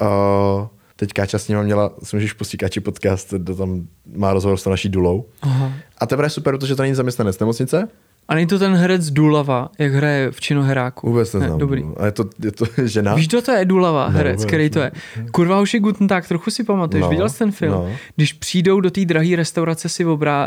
uh, 0.00 0.66
teď 0.96 1.12
Káča 1.12 1.38
s 1.38 1.48
nima 1.48 1.62
měla, 1.62 1.90
si 2.02 2.16
můžeš 2.16 2.32
pustit 2.32 2.56
Káči 2.56 2.80
podcast, 2.80 3.34
to 3.46 3.54
tam 3.54 3.86
má 4.16 4.32
rozhovor 4.32 4.58
s 4.58 4.64
naší 4.66 4.88
dulou. 4.88 5.24
Aha. 5.42 5.72
A 5.98 6.06
to 6.06 6.22
je 6.22 6.30
super, 6.30 6.56
protože 6.58 6.76
to 6.76 6.82
není 6.82 6.94
zaměstnanec 6.94 7.38
nemocnice, 7.38 7.88
A 8.28 8.34
není 8.34 8.46
to 8.46 8.58
ten 8.58 8.74
herec 8.74 9.10
Dulava, 9.10 9.68
jak 9.78 9.92
hraje 9.92 10.30
v 10.30 10.40
činoheráku? 10.40 11.06
vůbec 11.08 11.32
neznám. 11.32 11.52
Ne, 11.52 11.58
dobrý. 11.58 11.84
A 11.96 12.06
je 12.06 12.12
to, 12.12 12.24
je 12.44 12.52
to 12.52 12.64
žena. 12.84 13.14
Víš, 13.14 13.28
kdo 13.28 13.42
to 13.42 13.52
je 13.52 13.64
Dulava, 13.64 14.08
Ne, 14.08 14.14
herec, 14.16 14.36
vůbec 14.36 14.46
který 14.46 14.70
to 14.70 14.80
je? 14.80 14.92
Kurva 15.30 15.60
už 15.60 15.74
je 15.74 15.80
Guten 15.80 16.08
Tag, 16.08 16.28
trochu 16.28 16.50
si 16.50 16.64
pamatuješ, 16.64 17.02
No, 17.02 17.10
viděl 17.10 17.28
jsi 17.28 17.38
ten 17.38 17.52
film? 17.52 17.72
no. 17.72 17.88
Když 18.16 18.32
přijdou 18.32 18.80
do 18.80 18.90
té 18.90 19.04
drahé 19.04 19.36
restaurace 19.36 19.88
si 19.88 20.04
obrá, 20.04 20.46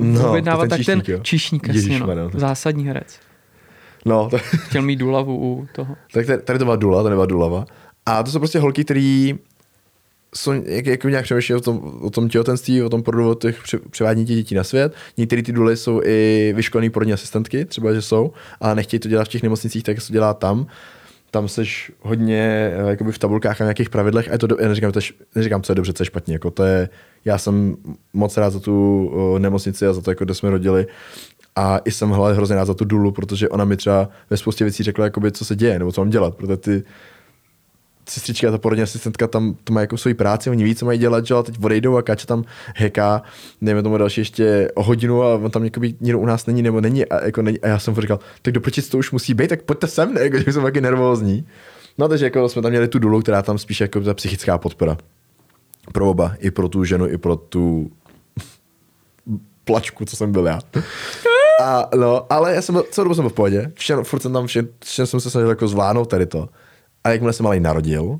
No, 0.00 0.28
objednávat, 0.30 0.68
ten 0.68 0.78
tak 0.78 0.86
ten 0.86 1.02
číšník, 1.22 1.68
jasně, 1.68 2.00
no. 2.00 2.30
To- 2.30 2.38
zásadní 2.38 2.86
herec. 2.86 3.18
No, 4.04 4.28
to, 4.30 4.38
Chtěl 4.38 4.82
mít 4.82 4.96
Dulavu 4.96 5.36
u 5.38 5.66
toho. 5.72 5.96
tak 6.12 6.26
tady, 6.26 6.42
tady 6.42 6.58
to 6.58 6.64
byla 6.64 6.76
Dula, 6.76 7.02
to 7.02 7.08
nebyla 7.08 7.26
Dulava. 7.26 7.64
A 8.06 8.22
to 8.22 8.30
jsou 8.30 8.38
prostě 8.38 8.58
holky, 8.58 8.84
které 8.84 9.30
jsou, 10.36 10.52
jak, 10.52 10.86
jak 10.86 11.04
nějak 11.04 11.24
přemýšlí 11.24 11.54
o 11.54 11.60
tom, 11.60 11.98
o 12.00 12.10
tom 12.10 12.28
těhotenství, 12.28 12.82
o 12.82 12.88
tom 12.88 13.02
porodu, 13.02 13.30
o 13.30 13.34
těch 13.34 13.62
pře- 13.62 13.78
převádění 13.90 14.26
dětí 14.26 14.54
na 14.54 14.64
svět. 14.64 14.94
Některé 15.16 15.42
ty 15.42 15.52
duly 15.52 15.76
jsou 15.76 16.00
i 16.04 16.52
vyškolené 16.56 16.90
porodní 16.90 17.12
asistentky, 17.12 17.64
třeba, 17.64 17.94
že 17.94 18.02
jsou, 18.02 18.32
ale 18.60 18.74
nechtějí 18.74 19.00
to 19.00 19.08
dělat 19.08 19.24
v 19.24 19.28
těch 19.28 19.42
nemocnicích, 19.42 19.82
tak 19.82 20.00
se 20.00 20.06
to 20.06 20.12
dělá 20.12 20.34
tam. 20.34 20.66
Tam 21.30 21.48
seš 21.48 21.92
hodně 22.00 22.72
eh, 22.74 22.90
jakoby 22.90 23.12
v 23.12 23.18
tabulkách 23.18 23.60
a 23.60 23.64
nějakých 23.64 23.90
pravidlech 23.90 24.28
a 24.28 24.32
je 24.32 24.38
to, 24.38 24.46
do, 24.46 24.56
já 24.60 24.68
neříkám, 24.68 24.92
to 24.92 24.98
je, 24.98 25.02
neříkám, 25.34 25.62
co 25.62 25.72
je 25.72 25.74
dobře, 25.74 25.92
co 25.92 26.02
je 26.02 26.06
špatně. 26.06 26.34
Jako 26.34 26.50
to 26.50 26.64
je, 26.64 26.88
já 27.24 27.38
jsem 27.38 27.76
moc 28.12 28.36
rád 28.36 28.50
za 28.50 28.60
tu 28.60 29.10
nemocnici 29.38 29.86
a 29.86 29.92
za 29.92 30.00
to, 30.00 30.10
jako, 30.10 30.24
kde 30.24 30.34
jsme 30.34 30.50
rodili. 30.50 30.86
A 31.56 31.78
i 31.84 31.90
jsem 31.90 32.10
hrozně 32.10 32.56
rád 32.56 32.64
za 32.64 32.74
tu 32.74 32.84
dulu, 32.84 33.12
protože 33.12 33.48
ona 33.48 33.64
mi 33.64 33.76
třeba 33.76 34.08
ve 34.30 34.36
spoustě 34.36 34.64
věcí 34.64 34.82
řekla, 34.82 35.04
jakoby, 35.04 35.32
co 35.32 35.44
se 35.44 35.56
děje, 35.56 35.78
nebo 35.78 35.92
co 35.92 36.00
mám 36.00 36.10
dělat, 36.10 36.34
protože 36.34 36.56
ty 36.56 36.82
sestřička, 38.08 38.50
ta 38.50 38.58
porodní 38.58 38.82
asistentka 38.82 39.26
tam 39.26 39.56
to 39.64 39.72
má 39.72 39.80
jako 39.80 39.96
svoji 39.96 40.14
práci, 40.14 40.50
oni 40.50 40.64
ví, 40.64 40.74
co 40.74 40.86
mají 40.86 40.98
dělat, 40.98 41.26
že 41.26 41.34
a 41.34 41.42
teď 41.42 41.54
odejdou 41.64 41.96
a 41.96 42.02
Káča 42.02 42.26
tam 42.26 42.44
heká, 42.74 43.22
dejme 43.62 43.82
tomu 43.82 43.98
další 43.98 44.20
ještě 44.20 44.70
o 44.74 44.82
hodinu 44.82 45.22
a 45.22 45.34
on 45.34 45.50
tam 45.50 45.64
jakoby 45.64 45.94
nikdo 46.00 46.18
u 46.18 46.26
nás 46.26 46.46
není 46.46 46.62
nebo 46.62 46.80
není 46.80 47.06
a, 47.06 47.24
jako 47.24 47.42
není, 47.42 47.60
a 47.60 47.68
já 47.68 47.78
jsem 47.78 47.94
říkal, 47.94 48.18
tak 48.42 48.54
do 48.54 48.60
to 48.90 48.98
už 48.98 49.10
musí 49.10 49.34
být, 49.34 49.48
tak 49.48 49.62
pojďte 49.62 49.86
sem, 49.86 50.14
ne, 50.14 50.20
jako, 50.24 50.38
že 50.38 50.52
jsem 50.52 50.62
taky 50.62 50.80
nervózní. 50.80 51.46
No 51.98 52.08
takže 52.08 52.24
jako 52.24 52.48
jsme 52.48 52.62
tam 52.62 52.70
měli 52.70 52.88
tu 52.88 52.98
dulu, 52.98 53.22
která 53.22 53.42
tam 53.42 53.58
spíš 53.58 53.80
jako 53.80 54.00
ta 54.00 54.14
psychická 54.14 54.58
podpora. 54.58 54.96
Pro 55.92 56.10
oba, 56.10 56.34
i 56.38 56.50
pro 56.50 56.68
tu 56.68 56.84
ženu, 56.84 57.08
i 57.08 57.18
pro 57.18 57.36
tu 57.36 57.90
plačku, 59.64 60.04
co 60.04 60.16
jsem 60.16 60.32
byl 60.32 60.46
já. 60.46 60.60
A, 61.62 61.88
no, 61.96 62.32
ale 62.32 62.54
já 62.54 62.62
jsem 62.62 62.82
celou 62.90 63.04
dobu 63.04 63.14
jsem 63.14 63.22
byl 63.22 63.30
v 63.30 63.34
pohodě, 63.34 63.72
všem, 63.74 64.04
furt 64.04 64.20
jsem 64.20 64.32
tam, 64.32 64.46
všem, 64.46 64.68
všem 64.84 65.06
jsem 65.06 65.20
se 65.20 65.30
snažil 65.30 65.48
jako 65.48 65.68
zvládnout 65.68 66.04
tady 66.04 66.26
to. 66.26 66.48
A 67.06 67.10
jakmile 67.10 67.32
se 67.32 67.42
malý 67.42 67.60
narodil, 67.60 68.18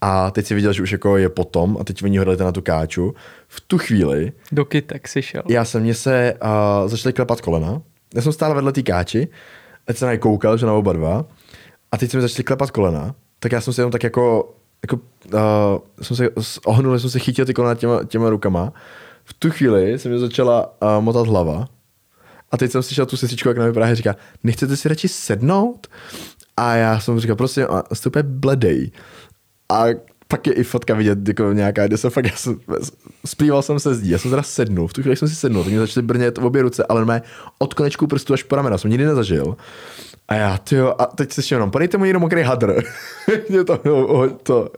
a 0.00 0.30
teď 0.30 0.46
si 0.46 0.54
viděl, 0.54 0.72
že 0.72 0.82
už 0.82 0.92
jako 0.92 1.16
je 1.16 1.28
potom, 1.28 1.76
a 1.80 1.84
teď 1.84 2.02
oni 2.02 2.18
ho 2.18 2.24
dali 2.24 2.36
na 2.36 2.52
tu 2.52 2.60
káču, 2.60 3.14
v 3.48 3.60
tu 3.60 3.78
chvíli 3.78 4.32
Do 4.52 4.64
kytek 4.64 5.08
si 5.08 5.22
šel. 5.22 5.42
já 5.48 5.64
jsem 5.64 5.82
mě 5.82 5.94
se 5.94 6.34
uh, 6.42 6.88
začaly 6.88 7.12
klepat 7.12 7.40
kolena. 7.40 7.82
Já 8.14 8.22
jsem 8.22 8.32
stál 8.32 8.54
vedle 8.54 8.72
té 8.72 8.82
káči, 8.82 9.28
teď 9.84 9.96
jsem 9.96 10.08
na 10.08 10.16
koukal, 10.16 10.56
že 10.56 10.66
na 10.66 10.72
oba 10.72 10.92
dva. 10.92 11.24
A 11.92 11.96
teď 11.98 12.10
se 12.10 12.16
mi 12.16 12.20
začaly 12.20 12.44
klepat 12.44 12.70
kolena, 12.70 13.14
tak 13.38 13.52
já 13.52 13.60
jsem 13.60 13.72
se 13.72 13.80
jenom 13.80 13.92
tak 13.92 14.02
jako, 14.02 14.54
jako 14.82 14.96
uh, 14.96 15.40
jsem 16.02 16.16
se 16.16 16.30
ohnul, 16.64 16.98
jsem 16.98 17.10
se 17.10 17.18
chytil 17.18 17.44
ty 17.44 17.54
kolena 17.54 17.74
těma, 17.74 18.04
těma 18.04 18.30
rukama. 18.30 18.72
V 19.24 19.34
tu 19.34 19.50
chvíli 19.50 19.98
se 19.98 20.08
mi 20.08 20.18
začala 20.18 20.82
uh, 20.82 21.04
motat 21.04 21.26
hlava. 21.26 21.68
A 22.50 22.56
teď 22.56 22.70
jsem 22.70 22.82
slyšel 22.82 23.06
tu 23.06 23.16
sestřičku, 23.16 23.48
jak 23.48 23.58
na 23.58 23.64
mě 23.64 23.72
právě 23.72 23.94
říká, 23.94 24.16
nechcete 24.44 24.76
si 24.76 24.88
radši 24.88 25.08
sednout? 25.08 25.86
A 26.56 26.74
já 26.74 27.00
jsem 27.00 27.20
říkal, 27.20 27.36
prosím, 27.36 27.66
a 27.70 27.94
jste 27.94 28.08
úplně 28.08 28.22
bledej. 28.22 28.90
A 29.72 29.84
pak 30.28 30.46
je 30.46 30.52
i 30.52 30.64
fotka 30.64 30.94
vidět, 30.94 31.28
jako 31.28 31.52
nějaká, 31.52 31.86
kde 31.86 31.96
jsem 31.96 32.10
fakt, 32.10 32.24
já 32.24 32.36
jsem, 32.36 32.60
splýval 33.26 33.62
jsem 33.62 33.80
se 33.80 33.94
zdí, 33.94 34.10
já 34.10 34.18
jsem 34.18 34.30
teda 34.30 34.42
sednul, 34.42 34.88
v 34.88 34.92
tu 34.92 35.02
chvíli 35.02 35.16
jsem 35.16 35.28
si 35.28 35.34
sednul, 35.34 35.64
tak 35.64 35.70
mě 35.70 35.80
začaly 35.80 36.06
brnět 36.06 36.38
obě 36.38 36.62
ruce, 36.62 36.84
ale 36.88 37.04
mé 37.04 37.22
od 37.58 37.74
konečku 37.74 38.06
prstu 38.06 38.34
až 38.34 38.42
po 38.42 38.56
ramena, 38.56 38.78
jsem 38.78 38.90
nikdy 38.90 39.06
nezažil. 39.06 39.56
A 40.28 40.34
já, 40.34 40.58
tyjo, 40.58 40.94
a 40.98 41.06
teď 41.06 41.32
se 41.32 41.54
jenom, 41.54 41.70
podejte 41.70 41.98
mu 41.98 42.04
jenom 42.04 42.20
mokrý 42.20 42.42
hadr. 42.42 42.82
Mě 43.48 43.64
to, 43.64 43.80
no, 43.84 44.28
to, 44.28 44.68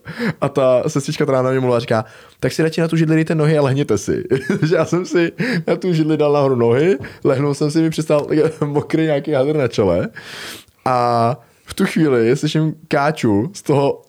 a 0.41 0.49
ta 0.49 0.89
sestřička, 0.89 1.25
která 1.25 1.43
na 1.43 1.51
mě 1.51 1.61
mluvila, 1.61 1.81
říká, 1.81 2.05
tak 2.41 2.53
si 2.53 2.63
radši 2.63 2.81
na 2.81 2.89
tu 2.89 2.97
židli 2.97 3.15
dejte 3.15 3.35
nohy 3.35 3.59
a 3.59 3.63
lehněte 3.63 3.99
si. 3.99 4.25
Takže 4.59 4.75
já 4.77 4.85
jsem 4.85 5.07
si 5.07 5.33
na 5.67 5.77
tu 5.77 5.93
židli 5.93 6.17
dal 6.17 6.33
nahoru 6.33 6.57
nohy, 6.57 6.99
lehnul 7.25 7.55
jsem 7.55 7.71
si, 7.71 7.83
mi 7.83 7.91
přistal 7.91 8.27
mokrý 8.65 9.03
nějaký 9.03 9.33
hadr 9.33 9.57
na 9.57 9.69
čele. 9.69 10.09
A 10.85 11.37
v 11.67 11.75
tu 11.75 11.87
chvíli 11.87 12.37
slyším 12.37 12.75
káču 12.89 13.51
z 13.53 13.63
toho 13.63 14.03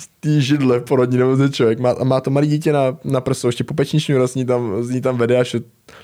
z 0.00 0.08
té 0.20 0.40
židle 0.40 0.80
porodní 0.80 1.18
ten 1.18 1.52
člověk 1.52 1.78
má, 1.78 1.90
a 1.90 2.04
má 2.04 2.20
to 2.20 2.30
malé 2.30 2.46
dítě 2.46 2.72
na, 2.72 2.96
na 3.04 3.20
prsu, 3.20 3.46
ještě 3.46 3.64
pupeční 3.64 4.00
šňůra 4.00 4.26
z 4.26 4.34
ní 4.34 4.44
tam, 4.44 4.82
z 4.82 4.90
ní 4.90 5.00
tam 5.00 5.16
vede 5.16 5.38
až 5.38 5.56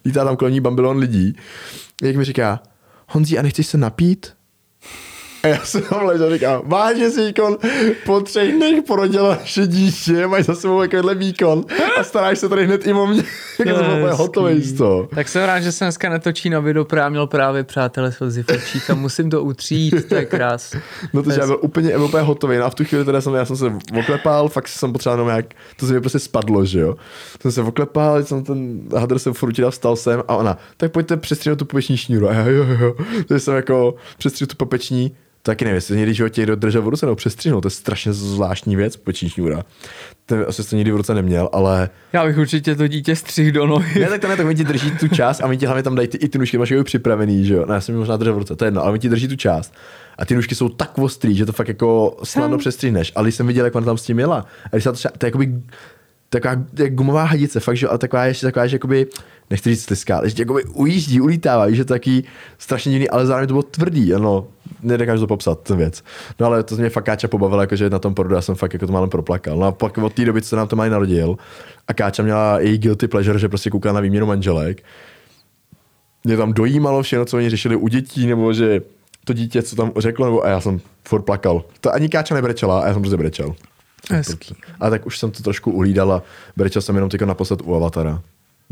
lítá 0.04 0.24
tam 0.24 0.36
kolem 0.36 0.54
ní 0.54 0.60
bambilon 0.60 0.96
lidí. 0.96 1.36
Jak 2.02 2.16
mi 2.16 2.24
říká, 2.24 2.62
Honzí, 3.08 3.38
a 3.38 3.42
nechceš 3.42 3.66
se 3.66 3.78
napít? 3.78 4.32
A 5.42 5.48
já 5.48 5.64
jsem 5.64 5.82
tam 5.82 6.04
ležel 6.04 6.26
a 6.26 6.32
říkám, 6.32 6.62
vážně 6.64 7.10
si 7.10 7.26
výkon, 7.26 7.56
po 8.06 8.20
třech 8.20 8.54
dnech 8.54 8.82
porodila 8.82 9.28
naše 9.28 9.66
dítě, 9.66 10.26
máš 10.26 10.44
za 10.44 10.54
sebou 10.54 10.80
takovýhle 10.80 11.14
výkon 11.14 11.64
a 12.00 12.04
staráš 12.04 12.38
se 12.38 12.48
tady 12.48 12.66
hned 12.66 12.86
i 12.86 12.92
o 12.92 13.06
mě. 13.06 13.22
Jak 13.58 13.76
jsem 13.76 13.86
úplně 13.86 14.12
hotový 14.12 14.62
z 14.62 14.72
toho. 14.72 15.08
Tak 15.14 15.28
jsem 15.28 15.44
rád, 15.44 15.60
že 15.60 15.72
se 15.72 15.84
dneska 15.84 16.08
netočí 16.08 16.50
na 16.50 16.60
video, 16.60 16.84
protože 16.84 17.10
měl 17.10 17.26
právě 17.26 17.64
přátelé 17.64 18.12
slzy 18.12 18.42
v 18.42 18.90
a 18.90 18.94
musím 18.94 19.30
to 19.30 19.42
utřít, 19.42 20.08
to 20.08 20.14
je 20.14 20.24
krás. 20.24 20.76
No 21.12 21.22
to, 21.22 21.30
já 21.30 21.46
byl 21.46 21.58
úplně, 21.60 21.96
úplně 21.96 22.22
hotový. 22.22 22.56
No 22.56 22.64
a 22.64 22.70
v 22.70 22.74
tu 22.74 22.84
chvíli 22.84 23.04
teda 23.04 23.20
jsem, 23.20 23.34
já 23.34 23.44
jsem 23.44 23.56
se 23.56 23.72
oklepal, 23.98 24.48
fakt 24.48 24.68
jsem 24.68 24.92
potřeboval 24.92 25.18
jenom 25.18 25.36
jak, 25.36 25.46
to 25.76 25.86
se 25.86 25.92
mi 25.92 26.00
prostě 26.00 26.18
spadlo, 26.18 26.64
že 26.64 26.80
jo. 26.80 26.96
Jsem 27.40 27.52
se 27.52 27.62
oklepal, 27.62 28.22
jsem 28.22 28.44
ten 28.44 28.80
hadr 28.96 29.18
jsem 29.18 29.32
furt 29.32 29.56
vstal 29.70 29.96
jsem 29.96 30.22
a 30.28 30.36
ona, 30.36 30.58
tak 30.76 30.92
pojďte 30.92 31.16
přestříhnout 31.16 31.58
tu 31.58 31.64
popeční 31.64 31.96
šňůru. 31.96 32.28
A 32.28 32.32
já, 32.32 32.46
jo, 32.46 32.64
jo, 32.64 32.76
jo. 32.80 32.94
Takže 33.28 33.40
jsem 33.40 33.54
jako 33.54 33.94
přestříhl 34.18 34.46
tu 34.46 34.56
popeční, 34.56 35.16
taky 35.42 35.64
nevím, 35.64 35.74
jestli 35.74 35.96
někdy 35.96 36.14
životě 36.14 36.40
někdo 36.40 36.56
držel 36.56 36.82
v 36.82 36.88
ruce 36.88 37.06
nebo 37.06 37.16
přestřihnul, 37.16 37.60
to 37.60 37.66
je 37.66 37.70
strašně 37.70 38.12
zvláštní 38.12 38.76
věc, 38.76 38.96
popeční 38.96 39.28
šňůra. 39.28 39.62
Ten 40.26 40.44
asi 40.48 40.70
to 40.70 40.76
nikdy 40.76 40.92
v 40.92 40.96
ruce 40.96 41.14
neměl, 41.14 41.48
ale 41.52 41.90
Já 42.12 42.26
bych 42.26 42.38
určitě 42.38 42.74
to 42.74 42.86
dítě 42.86 43.16
střih 43.16 43.52
do 43.52 43.66
nohy. 43.66 44.00
ne, 44.00 44.08
tak 44.08 44.20
to 44.20 44.28
ne, 44.28 44.36
tak 44.36 44.46
oni 44.46 44.56
ti 44.56 44.64
drží 44.64 44.90
tu 44.90 45.08
část 45.08 45.40
a 45.40 45.46
oni 45.46 45.56
ti 45.58 45.66
hlavně 45.66 45.82
tam 45.82 45.94
dají 45.94 46.08
ty, 46.08 46.18
i 46.18 46.28
ty 46.28 46.38
nůžky, 46.38 46.58
máš 46.58 46.70
je 46.70 46.84
připravený, 46.84 47.46
že 47.46 47.54
jo. 47.54 47.66
Ne, 47.66 47.74
já 47.74 47.80
jsem 47.80 47.96
možná 47.96 48.16
držel 48.16 48.34
v 48.34 48.38
ruce, 48.38 48.56
to 48.56 48.64
je 48.64 48.66
jedno, 48.66 48.82
ale 48.82 48.90
oni 48.90 48.98
ti 48.98 49.08
drží 49.08 49.28
tu 49.28 49.36
část. 49.36 49.74
A 50.18 50.24
ty 50.24 50.34
nůžky 50.34 50.54
jsou 50.54 50.68
tak 50.68 50.98
ostrý, 50.98 51.36
že 51.36 51.46
to 51.46 51.52
fakt 51.52 51.68
jako 51.68 52.16
snadno 52.24 52.58
přestřihneš. 52.58 53.12
Ale 53.14 53.24
když 53.24 53.34
jsem 53.34 53.46
viděl, 53.46 53.64
jak 53.64 53.74
ona 53.74 53.86
tam 53.86 53.98
s 53.98 54.02
tím 54.02 54.18
jela, 54.18 54.46
a 54.64 54.68
když 54.72 54.84
se 54.84 54.90
to 54.90 54.96
třeba, 54.96 55.12
to 55.18 55.26
je 55.26 55.28
jakoby 55.28 55.54
taková 56.28 56.56
jak 56.78 56.94
gumová 56.94 57.24
hadice, 57.24 57.60
fakt, 57.60 57.76
že, 57.76 57.88
ale 57.88 57.98
taková 57.98 58.24
ještě 58.24 58.46
taková, 58.46 58.66
že 58.66 58.74
jakoby, 58.74 59.06
nechci 59.50 59.70
říct 59.70 59.84
sliská, 59.84 60.16
ale 60.16 60.30
že 60.30 60.34
jakoby 60.38 60.64
ujíždí, 60.64 61.20
ulítává, 61.20 61.70
že 61.70 61.84
to 61.84 61.94
taky 61.94 62.24
strašně 62.58 62.92
divný, 62.92 63.10
ale 63.10 63.26
zároveň 63.26 63.48
to 63.48 63.54
bylo 63.54 63.62
tvrdý, 63.62 64.14
ano, 64.14 64.46
nedokážu 64.82 65.20
to 65.20 65.26
popsat, 65.26 65.60
ten 65.60 65.76
věc. 65.76 66.04
No 66.40 66.46
ale 66.46 66.62
to 66.62 66.76
mě 66.76 66.90
fakt 66.90 67.04
Káča 67.04 67.28
pobavila, 67.28 67.62
jakože 67.62 67.90
na 67.90 67.98
tom 67.98 68.14
porodu 68.14 68.34
já 68.34 68.42
jsem 68.42 68.54
fakt 68.54 68.72
jako 68.72 68.86
to 68.86 68.92
málem 68.92 69.10
proplakal. 69.10 69.58
No 69.58 69.66
a 69.66 69.72
pak 69.72 69.98
od 69.98 70.14
té 70.14 70.24
doby, 70.24 70.42
co 70.42 70.48
se 70.48 70.56
nám 70.56 70.68
to 70.68 70.76
mají 70.76 70.90
narodil, 70.90 71.36
a 71.88 71.94
Káča 71.94 72.22
měla 72.22 72.60
její 72.60 72.78
guilty 72.78 73.08
pleasure, 73.08 73.38
že 73.38 73.48
prostě 73.48 73.70
koukala 73.70 73.94
na 73.94 74.00
výměnu 74.00 74.26
manželek, 74.26 74.82
mě 76.24 76.36
tam 76.36 76.52
dojímalo 76.52 77.02
všechno, 77.02 77.24
co 77.24 77.36
oni 77.36 77.50
řešili 77.50 77.76
u 77.76 77.88
dětí, 77.88 78.26
nebo 78.26 78.52
že 78.52 78.80
to 79.24 79.32
dítě, 79.32 79.62
co 79.62 79.76
tam 79.76 79.92
řeklo, 79.96 80.26
nebo 80.26 80.44
a 80.44 80.48
já 80.48 80.60
jsem 80.60 80.80
furt 81.08 81.22
plakal. 81.22 81.64
To 81.80 81.94
ani 81.94 82.08
Káča 82.08 82.34
nebrečela 82.34 82.80
a 82.82 82.86
já 82.86 82.92
jsem 82.92 83.02
prostě 83.02 83.16
brečel. 83.16 83.54
Hezký. 84.10 84.54
A 84.80 84.90
tak 84.90 85.06
už 85.06 85.18
jsem 85.18 85.30
to 85.30 85.42
trošku 85.42 85.70
ulídal 85.70 86.12
a 86.12 86.22
brečel 86.56 86.82
jsem 86.82 86.94
jenom 86.94 87.10
teďka 87.10 87.26
naposled 87.26 87.60
u 87.64 87.74
Avatara 87.74 88.22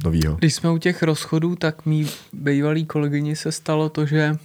novýho. 0.04 0.34
Když 0.34 0.54
jsme 0.54 0.70
u 0.70 0.78
těch 0.78 1.02
rozchodů, 1.02 1.56
tak 1.56 1.86
mý 1.86 2.06
bývalý 2.32 2.86
kolegyni 2.86 3.36
se 3.36 3.52
stalo 3.52 3.88
to, 3.88 4.06
že 4.06 4.36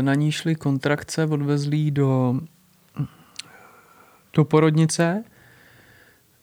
na 0.00 0.14
ní 0.14 0.32
šly 0.32 0.54
kontrakce, 0.54 1.24
odvezli 1.24 1.76
jí 1.76 1.90
do, 1.90 2.40
do 4.32 4.44
porodnice, 4.44 5.24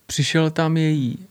přišel 0.05 0.49
tam 0.49 0.77
její 0.77 1.27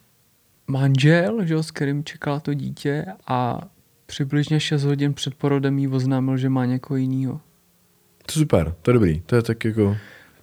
manžel, 0.66 1.44
že 1.44 1.62
s 1.62 1.70
kterým 1.70 2.04
čekala 2.04 2.40
to 2.40 2.54
dítě 2.54 3.06
a 3.26 3.60
přibližně 4.06 4.60
6 4.60 4.84
hodin 4.84 5.14
před 5.14 5.34
porodem 5.34 5.78
jí 5.78 5.88
oznámil, 5.88 6.36
že 6.36 6.48
má 6.48 6.64
někoho 6.64 6.96
jiného. 6.96 7.40
To 8.26 8.32
super, 8.32 8.74
to 8.82 8.90
je 8.90 8.94
dobrý. 8.94 9.20
To 9.20 9.36
je 9.36 9.42
tak 9.42 9.64
jako... 9.64 9.96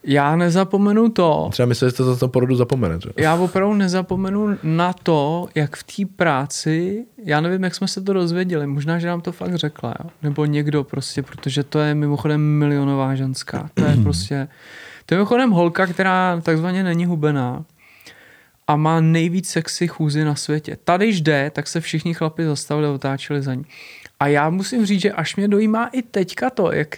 Já 0.04 0.36
nezapomenu 0.36 1.10
to, 1.10 1.48
Třeba 1.52 1.66
myslím, 1.66 1.90
že 1.90 1.96
to 1.96 2.04
za 2.04 2.16
to 2.16 2.28
porodu 2.28 2.56
zapomene. 2.56 2.98
Třeba. 2.98 3.14
já 3.18 3.36
opravdu 3.36 3.74
nezapomenu 3.74 4.58
na 4.64 4.94
to, 4.94 5.48
jak 5.56 5.76
v 5.76 5.84
té 5.84 6.14
práci, 6.16 7.06
já 7.26 7.42
nevím, 7.42 7.64
jak 7.64 7.76
jsme 7.76 7.88
se 7.88 8.02
to 8.02 8.14
dozvěděli, 8.14 8.68
možná, 8.68 9.00
že 9.00 9.08
nám 9.08 9.22
to 9.22 9.32
fakt 9.32 9.56
řekla, 9.56 9.94
jo? 10.04 10.10
nebo 10.24 10.46
někdo 10.46 10.84
prostě, 10.84 11.24
protože 11.24 11.64
to 11.64 11.80
je 11.80 11.96
mimochodem 11.96 12.42
milionová 12.42 13.16
ženská, 13.16 13.70
to 13.74 13.86
je 13.86 13.98
prostě, 14.04 14.48
to 15.06 15.14
je 15.14 15.18
mimochodem 15.18 15.52
holka, 15.52 15.88
která 15.88 16.42
takzvaně 16.44 16.84
není 16.84 17.06
hubená 17.06 17.66
a 18.68 18.76
má 18.76 19.02
nejvíc 19.02 19.50
sexy 19.50 19.88
chůzy 19.88 20.24
na 20.24 20.36
světě. 20.36 20.78
Tady, 20.84 21.06
když 21.06 21.22
jde, 21.22 21.52
tak 21.56 21.68
se 21.68 21.82
všichni 21.82 22.14
chlapi 22.14 22.46
zastavili 22.46 22.88
a 22.88 22.92
otáčeli 22.92 23.42
za 23.42 23.54
ní. 23.54 23.66
A 24.20 24.28
já 24.28 24.50
musím 24.50 24.86
říct, 24.86 25.02
že 25.02 25.12
až 25.12 25.36
mě 25.36 25.48
dojímá 25.48 25.88
i 25.88 26.02
teďka 26.02 26.50
to, 26.50 26.72
jak, 26.72 26.98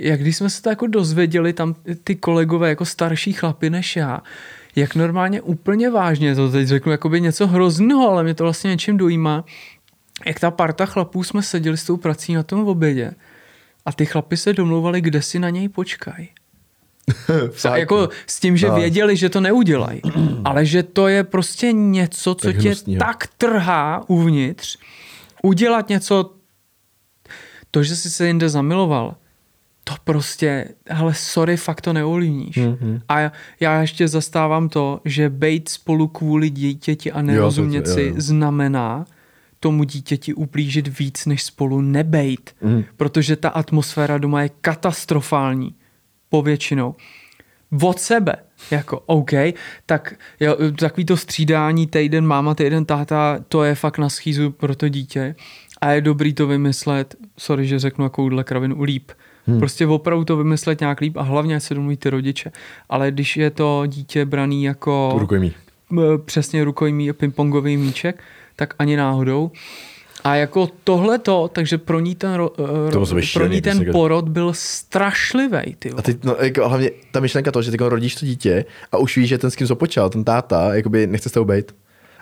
jak 0.00 0.20
když 0.20 0.36
jsme 0.36 0.50
se 0.50 0.62
to 0.62 0.68
jako 0.70 0.86
dozvěděli, 0.86 1.52
tam 1.52 1.74
ty 2.04 2.16
kolegové 2.16 2.68
jako 2.68 2.84
starší 2.84 3.32
chlapy 3.32 3.70
než 3.70 3.96
já, 3.96 4.20
jak 4.76 4.94
normálně 4.94 5.40
úplně 5.40 5.90
vážně, 5.90 6.34
to 6.34 6.50
teď 6.50 6.66
řeknu 6.68 6.92
jakoby 6.92 7.20
něco 7.20 7.46
hrozného, 7.46 8.10
ale 8.10 8.22
mě 8.24 8.34
to 8.34 8.44
vlastně 8.44 8.70
něčím 8.70 8.96
dojímá, 8.96 9.44
jak 10.26 10.40
ta 10.40 10.50
parta 10.50 10.86
chlapů 10.86 11.24
jsme 11.24 11.42
seděli 11.42 11.76
s 11.76 11.84
tou 11.84 11.96
prací 11.96 12.34
na 12.34 12.42
tom 12.42 12.68
obědě 12.68 13.10
a 13.86 13.92
ty 13.92 14.06
chlapy 14.06 14.36
se 14.36 14.52
domlouvali, 14.52 15.00
kde 15.00 15.22
si 15.22 15.38
na 15.38 15.50
něj 15.50 15.68
počkají. 15.68 16.28
Fakt, 17.52 17.78
jako 17.78 18.08
s 18.26 18.40
tím, 18.40 18.56
že 18.56 18.68
No. 18.68 18.74
věděli, 18.76 19.16
že 19.16 19.28
to 19.28 19.40
neudělají, 19.40 20.00
ale 20.44 20.66
že 20.66 20.82
to 20.82 21.08
je 21.08 21.24
prostě 21.24 21.72
něco, 21.72 22.34
co 22.34 22.48
Tak 22.52 22.56
tě 22.62 22.68
hnusnýho. 22.68 22.98
tak 22.98 23.26
trhá 23.38 24.04
uvnitř, 24.06 24.78
udělat 25.42 25.88
něco, 25.88 26.32
to, 27.70 27.82
že 27.82 27.96
jsi 27.96 28.10
se 28.10 28.26
jinde 28.26 28.48
zamiloval, 28.48 29.14
to 29.90 30.00
prostě, 30.04 30.68
ale 30.90 31.14
sorry, 31.14 31.56
fakt 31.56 31.80
to 31.80 31.92
neovlivníš. 31.92 32.56
Mm-hmm. 32.56 33.00
A 33.08 33.20
já- 33.20 33.32
já 33.60 33.80
ještě 33.80 34.08
zastávám 34.08 34.68
to, 34.68 35.00
že 35.04 35.30
bejt 35.30 35.68
spolu 35.68 36.08
kvůli 36.08 36.50
dítěti 36.50 37.12
a 37.12 37.22
nerozumět 37.22 37.82
to- 37.82 37.90
jo, 37.90 37.94
si 37.94 38.02
jo. 38.02 38.14
znamená 38.16 39.04
tomu 39.60 39.84
dítěti 39.84 40.34
ublížit 40.34 40.98
víc, 40.98 41.26
než 41.26 41.42
spolu 41.42 41.80
nebejt. 41.80 42.54
Mm. 42.62 42.84
Protože 42.96 43.36
ta 43.36 43.48
atmosféra 43.48 44.18
doma 44.18 44.42
je 44.42 44.50
katastrofální. 44.60 45.74
Povětšinou. 46.28 46.94
Od 47.82 48.00
sebe. 48.00 48.36
Jako, 48.70 49.02
OK, 49.06 49.30
tak 49.86 50.14
jo, 50.40 50.56
takový 50.78 51.04
to 51.04 51.16
střídání 51.16 51.86
týden 51.86 52.26
máma, 52.26 52.54
týden 52.54 52.84
táta, 52.84 53.38
to 53.48 53.64
je 53.64 53.74
fakt 53.74 53.98
na 53.98 54.08
schýzu 54.08 54.50
pro 54.50 54.74
to 54.74 54.88
dítě. 54.88 55.34
A 55.80 55.90
je 55.90 56.00
dobrý 56.00 56.32
to 56.34 56.46
vymyslet, 56.46 57.14
sorry, 57.38 57.66
že 57.66 57.78
řeknu 57.78 58.04
jakouhle 58.04 58.44
kravinu, 58.44 58.82
líp. 58.82 59.10
Hmm. 59.46 59.58
Prostě 59.58 59.86
opravdu 59.86 60.24
to 60.24 60.36
vymyslet 60.36 60.80
nějak 60.80 61.00
líp 61.00 61.16
a 61.16 61.22
hlavně 61.22 61.60
se 61.60 61.74
domluví 61.74 61.96
ty 61.96 62.10
rodiče. 62.10 62.52
Ale 62.88 63.10
když 63.10 63.36
je 63.36 63.50
to 63.50 63.82
dítě 63.86 64.24
braný 64.24 64.64
jako 64.64 65.16
Rukojmí. 65.18 65.52
přesně 66.24 66.64
rukojmí 66.64 67.12
pingpongový 67.12 67.76
míček, 67.76 68.22
tak 68.56 68.74
ani 68.78 68.96
náhodou. 68.96 69.50
A 70.24 70.34
jako 70.34 70.68
tohleto, 70.84 71.50
takže 71.52 71.78
pro 71.78 72.00
ní 72.00 72.14
ten, 72.14 72.34
ro, 72.34 72.50
eh, 72.58 73.14
být 73.14 73.32
pro 73.32 73.46
ní 73.46 73.60
ten 73.60 73.84
porod 73.92 74.28
byl 74.28 74.52
strašlivý, 74.54 75.76
ty. 75.78 75.90
A 75.90 76.02
teď, 76.02 76.24
no, 76.24 76.36
jako, 76.40 76.68
hlavně 76.68 76.90
ta 77.12 77.20
myšlenka 77.20 77.52
toho, 77.52 77.62
že 77.62 77.70
teď 77.70 77.80
rodíš 77.80 78.14
to 78.14 78.26
dítě 78.26 78.64
a 78.92 78.98
už 78.98 79.16
víš, 79.16 79.28
že 79.28 79.38
ten 79.38 79.50
s 79.50 79.56
kým 79.56 79.66
započal, 79.66 80.10
ten 80.10 80.24
táta, 80.24 80.74
jakoby 80.74 81.06
nechce 81.06 81.28
s 81.28 81.32
tebou 81.32 81.44
být. 81.44 81.72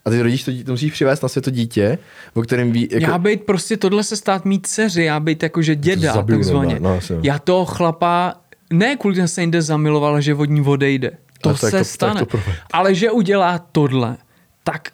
A 0.09 0.11
ty 0.11 0.23
rodíš 0.23 0.45
to 0.45 0.51
dítě, 0.53 0.71
musíš 0.71 0.93
přivést 0.93 1.23
na 1.23 1.29
svět 1.29 1.43
to 1.43 1.51
dítě, 1.51 1.99
o 2.35 2.43
kterém 2.43 2.73
ví, 2.73 2.89
jako, 2.91 3.11
Já 3.11 3.19
být 3.19 3.45
prostě 3.45 3.77
tohle 3.77 4.05
se 4.05 4.17
stát 4.17 4.45
mít 4.45 4.67
dceři, 4.67 5.03
já 5.05 5.21
být 5.21 5.43
jakože 5.43 5.75
děda, 5.77 6.13
zabiju 6.13 6.39
takzvaně. 6.39 6.75
normálně, 6.75 7.01
no, 7.11 7.21
já 7.23 7.39
toho 7.39 7.65
chlapa, 7.65 8.35
ne 8.73 8.97
kvůli 8.97 9.15
tomu 9.17 9.29
se 9.29 9.41
jinde 9.41 9.63
zamiloval, 9.63 10.21
že 10.21 10.35
od 10.35 10.45
ní 10.45 10.61
odejde. 10.61 11.11
To 11.41 11.49
tak 11.49 11.59
se 11.59 11.71
to- 11.71 11.77
tak 11.77 11.87
stane. 11.87 12.21
to 12.21 12.27
proved. 12.27 12.55
ale 12.73 12.95
že 12.95 13.11
udělá 13.11 13.59
tohle, 13.73 14.17
tak 14.65 14.89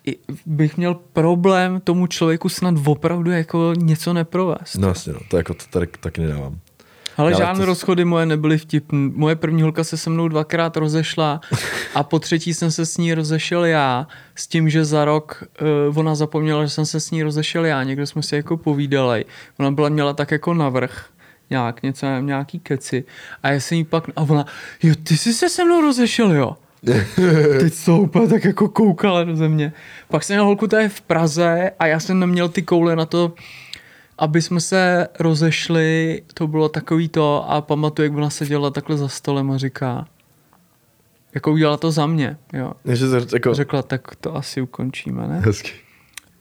bych 0.47 0.77
měl 0.77 0.95
problém 1.13 1.81
tomu 1.85 2.07
člověku 2.07 2.49
snad 2.49 2.75
opravdu 2.87 3.31
jako 3.31 3.73
něco 3.77 4.13
neprovést. 4.13 4.75
No 4.79 4.89
jasně, 4.89 5.13
no, 5.13 5.19
to 5.31 5.37
jako 5.37 5.55
to 5.55 5.65
tady 5.71 5.87
taky 6.01 6.21
nedávám. 6.21 6.59
Ale 7.17 7.33
Ale 7.33 7.39
žádné 7.45 7.61
to- 7.61 7.67
rozchody 7.67 8.05
moje 8.05 8.27
nebyly 8.27 8.59
vtipné. 8.59 8.99
Moje 9.15 9.37
první 9.37 9.63
holka 9.63 9.85
se 9.85 9.97
se 9.97 10.11
mnou 10.11 10.29
dvakrát 10.29 10.77
rozešla 10.77 11.41
a 11.95 12.03
po 12.03 12.19
třetí 12.19 12.55
jsem 12.55 12.71
se 12.71 12.87
s 12.87 12.97
ní 12.99 13.15
rozešel 13.15 13.65
já 13.65 14.07
s 14.35 14.47
tím, 14.47 14.69
že 14.71 14.85
za 14.85 15.05
rok 15.05 15.45
uh, 15.91 15.99
ona 15.99 16.15
zapomněla, 16.15 16.65
že 16.65 16.71
jsem 16.71 16.87
se 16.87 17.01
s 17.01 17.11
ní 17.11 17.23
rozešel 17.23 17.65
já. 17.67 17.83
Někdo 17.83 18.07
jsme 18.07 18.23
si 18.23 18.37
jako 18.37 18.57
povídali. 18.57 19.25
Ona 19.59 19.71
byla 19.71 19.89
měla 19.89 20.13
tak 20.13 20.31
jako 20.31 20.55
navrh 20.55 21.05
nějak, 21.51 21.83
něco, 21.83 22.07
nějaký 22.21 22.59
keci. 22.61 23.05
A 23.43 23.51
já 23.51 23.61
jsem 23.61 23.79
jí 23.79 23.85
pak, 23.85 24.05
a 24.17 24.21
ona, 24.23 24.47
jo, 24.83 24.95
ty 25.03 25.17
jsi 25.17 25.33
se 25.33 25.49
se 25.49 25.65
mnou 25.65 25.81
rozešel, 25.81 26.33
jo. 26.33 26.57
Teď 27.61 27.75
jsou 27.75 28.01
úplně 28.01 28.29
tak 28.29 28.45
jako 28.45 28.69
koukala 28.69 29.25
do 29.25 29.37
země. 29.37 29.73
Pak 30.09 30.25
jsem 30.25 30.37
měl 30.37 30.45
holku 30.45 30.67
tady 30.67 30.89
v 30.89 31.01
Praze 31.01 31.71
a 31.79 31.87
já 31.87 32.01
jsem 32.01 32.21
neměl 32.21 32.49
ty 32.49 32.63
koule 32.63 32.97
na 32.97 33.07
to, 33.07 33.33
aby 34.19 34.43
jsme 34.43 34.61
se 34.61 35.09
rozešli, 35.19 36.23
to 36.35 36.47
bylo 36.47 36.69
takový 36.69 37.09
to 37.09 37.51
a 37.51 37.61
pamatuju, 37.61 38.09
jak 38.09 38.17
ona 38.17 38.31
seděla 38.31 38.71
takhle 38.71 38.97
za 38.97 39.09
stolem 39.09 39.51
a 39.51 39.57
říká, 39.57 40.07
jako 41.35 41.53
udělala 41.53 41.77
to 41.77 41.91
za 41.91 42.07
mě, 42.07 42.37
jo. 42.53 42.73
Takže 42.87 43.09
to, 43.09 43.37
jako, 43.37 43.55
Řekla, 43.55 43.83
tak 43.83 44.17
to 44.17 44.37
asi 44.37 44.61
ukončíme, 44.61 45.29
ne? 45.29 45.41
hezky. 45.41 45.71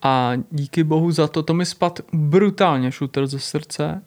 A 0.01 0.31
díky 0.51 0.83
bohu 0.83 1.11
za 1.11 1.27
to, 1.27 1.43
to 1.43 1.53
mi 1.53 1.65
spad 1.65 1.99
brutálně 2.13 2.91
šuter 2.91 3.27
ze 3.27 3.39
srdce. 3.39 4.01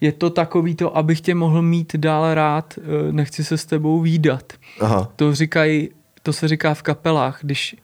Je 0.00 0.12
to 0.12 0.30
takový 0.30 0.74
to, 0.74 0.96
abych 0.96 1.20
tě 1.20 1.34
mohl 1.34 1.62
mít 1.62 1.96
dál 1.96 2.34
rád, 2.34 2.78
eh, 2.78 3.12
nechci 3.12 3.44
se 3.44 3.58
s 3.58 3.66
tebou 3.66 4.00
výdat. 4.00 4.52
Aha, 4.80 5.12
To 5.16 5.34
říkají, 5.34 5.90
to 6.22 6.32
se 6.32 6.48
říká 6.48 6.74
v 6.74 6.82
kapelách, 6.82 7.38
když 7.42 7.76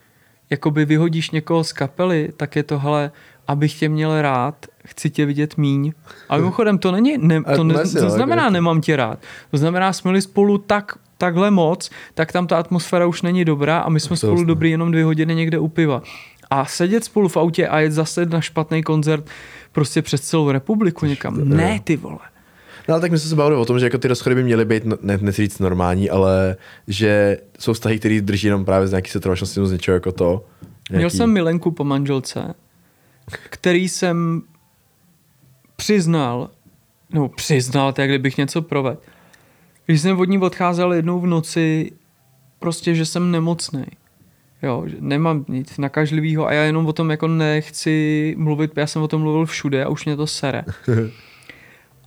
jakoby 0.51 0.85
vyhodíš 0.85 1.31
někoho 1.31 1.65
z 1.65 1.73
kapely, 1.73 2.33
tak 2.37 2.57
je 2.57 2.63
to, 2.63 2.79
hele, 2.79 3.11
abych 3.49 3.79
tě 3.79 3.89
měl 3.89 4.23
rád, 4.23 4.67
chci 4.87 5.11
tě 5.11 5.27
vidět 5.27 5.57
míň. 5.57 5.93
A 6.29 6.37
mimochodem 6.37 6.79
to 6.79 6.93
není, 6.93 7.19
ne, 7.19 7.43
to, 7.57 7.65
ne, 7.65 7.75
to 7.75 8.11
znamená 8.11 8.51
nemám 8.51 8.81
tě 8.81 8.97
rád. 8.97 9.19
To 9.51 9.57
znamená, 9.57 9.93
jsme 9.93 10.09
byli 10.09 10.23
spolu 10.23 10.59
tak, 10.59 10.93
takhle 11.19 11.51
moc, 11.51 11.91
tak 12.15 12.33
tam 12.33 12.47
ta 12.47 12.59
atmosféra 12.59 13.07
už 13.07 13.23
není 13.23 13.45
dobrá 13.45 13.79
a 13.79 13.89
my 13.89 14.01
jsme 14.01 14.17
To 14.17 14.17
spolu 14.17 14.45
dobrý 14.45 14.71
jenom 14.71 14.91
dvě 14.91 15.05
hodiny 15.05 15.35
někde 15.35 15.59
u 15.59 15.69
piva. 15.69 16.03
A 16.51 16.67
sedět 16.67 17.05
spolu 17.05 17.29
v 17.29 17.37
autě 17.37 17.69
a 17.69 17.81
jet 17.81 17.93
zase 17.93 18.27
na 18.27 18.41
špatný 18.41 18.83
koncert 18.83 19.25
prostě 19.73 20.03
přes 20.03 20.21
celou 20.21 20.51
republiku 20.51 21.07
někam. 21.07 21.49
Ne, 21.49 21.81
ty 21.85 21.97
vole. 21.97 22.19
No 22.89 22.95
ale 22.95 23.01
tak 23.01 23.11
my 23.11 23.19
jsme 23.19 23.29
se 23.29 23.37
bavili 23.37 23.57
o 23.57 23.65
tom, 23.65 23.79
že 23.79 23.87
jako 23.87 23.99
ty 23.99 24.09
rozchody 24.09 24.35
by 24.35 24.43
měly 24.43 24.65
být, 24.65 24.85
no, 24.85 24.97
ne, 25.03 25.19
nechci 25.21 25.43
říct 25.43 25.59
normální, 25.59 26.11
ale 26.11 26.57
že 26.89 27.39
jsou 27.59 27.73
vztahy, 27.73 27.99
které 27.99 28.21
drží 28.21 28.47
jenom 28.47 28.65
právě 28.65 28.89
z 28.89 28.91
nějaký 28.91 29.11
setrvačnosti, 29.11 29.61
z 29.67 29.73
něčeho 29.73 29.95
jako 29.95 30.13
to. 30.13 30.45
Měl 30.91 31.11
jsem 31.11 31.31
milenku 31.31 31.71
po 31.71 31.85
manželce, 31.85 32.55
který 33.51 33.89
jsem 33.89 34.43
přiznal, 35.81 36.51
no 37.13 37.29
přiznal, 37.29 37.93
tak 37.93 38.09
kdybych 38.09 38.39
něco 38.39 38.63
provedl. 38.63 39.01
Když 39.87 40.01
jsem 40.01 40.21
od 40.21 40.25
ní 40.25 40.39
odcházel 40.39 40.93
jednou 40.93 41.21
v 41.21 41.27
noci, 41.27 41.93
prostě, 42.59 42.95
že 42.95 43.07
jsem 43.07 43.31
nemocný. 43.31 43.85
Jo, 44.63 44.85
že 44.87 44.97
nemám 45.01 45.45
nic 45.49 45.79
nakažlivého 45.79 46.47
a 46.47 46.53
já 46.53 46.63
jenom 46.63 46.87
o 46.87 46.93
tom 46.93 47.11
jako 47.11 47.29
nechci 47.29 48.35
mluvit, 48.39 48.73
já 48.77 48.87
jsem 48.87 49.03
o 49.03 49.09
tom 49.09 49.21
mluvil 49.21 49.47
všude 49.47 49.85
a 49.85 49.89
už 49.89 50.05
mě 50.05 50.17
to 50.17 50.27
sere. 50.27 50.65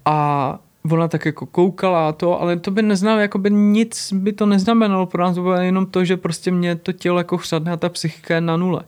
A 0.05 0.59
ona 0.91 1.07
tak 1.07 1.25
jako 1.25 1.45
koukala 1.45 2.09
a 2.09 2.11
to, 2.11 2.41
ale 2.41 2.59
to 2.59 2.71
by 2.71 2.81
neznamenalo, 2.81 3.21
jako 3.21 3.37
by 3.37 3.51
nic 3.51 4.13
by 4.13 4.33
to 4.33 4.45
neznamenalo 4.45 5.05
pro 5.05 5.23
nás, 5.23 5.35
to 5.35 5.41
bylo 5.41 5.55
jenom 5.55 5.85
to, 5.85 6.05
že 6.05 6.17
prostě 6.17 6.51
mě 6.51 6.75
to 6.75 6.91
tělo 6.91 7.17
jako 7.17 7.37
chřadne 7.37 7.71
a 7.71 7.77
ta 7.77 7.89
psychika 7.89 8.35
je 8.35 8.41
na 8.41 8.57
nule. 8.57 8.83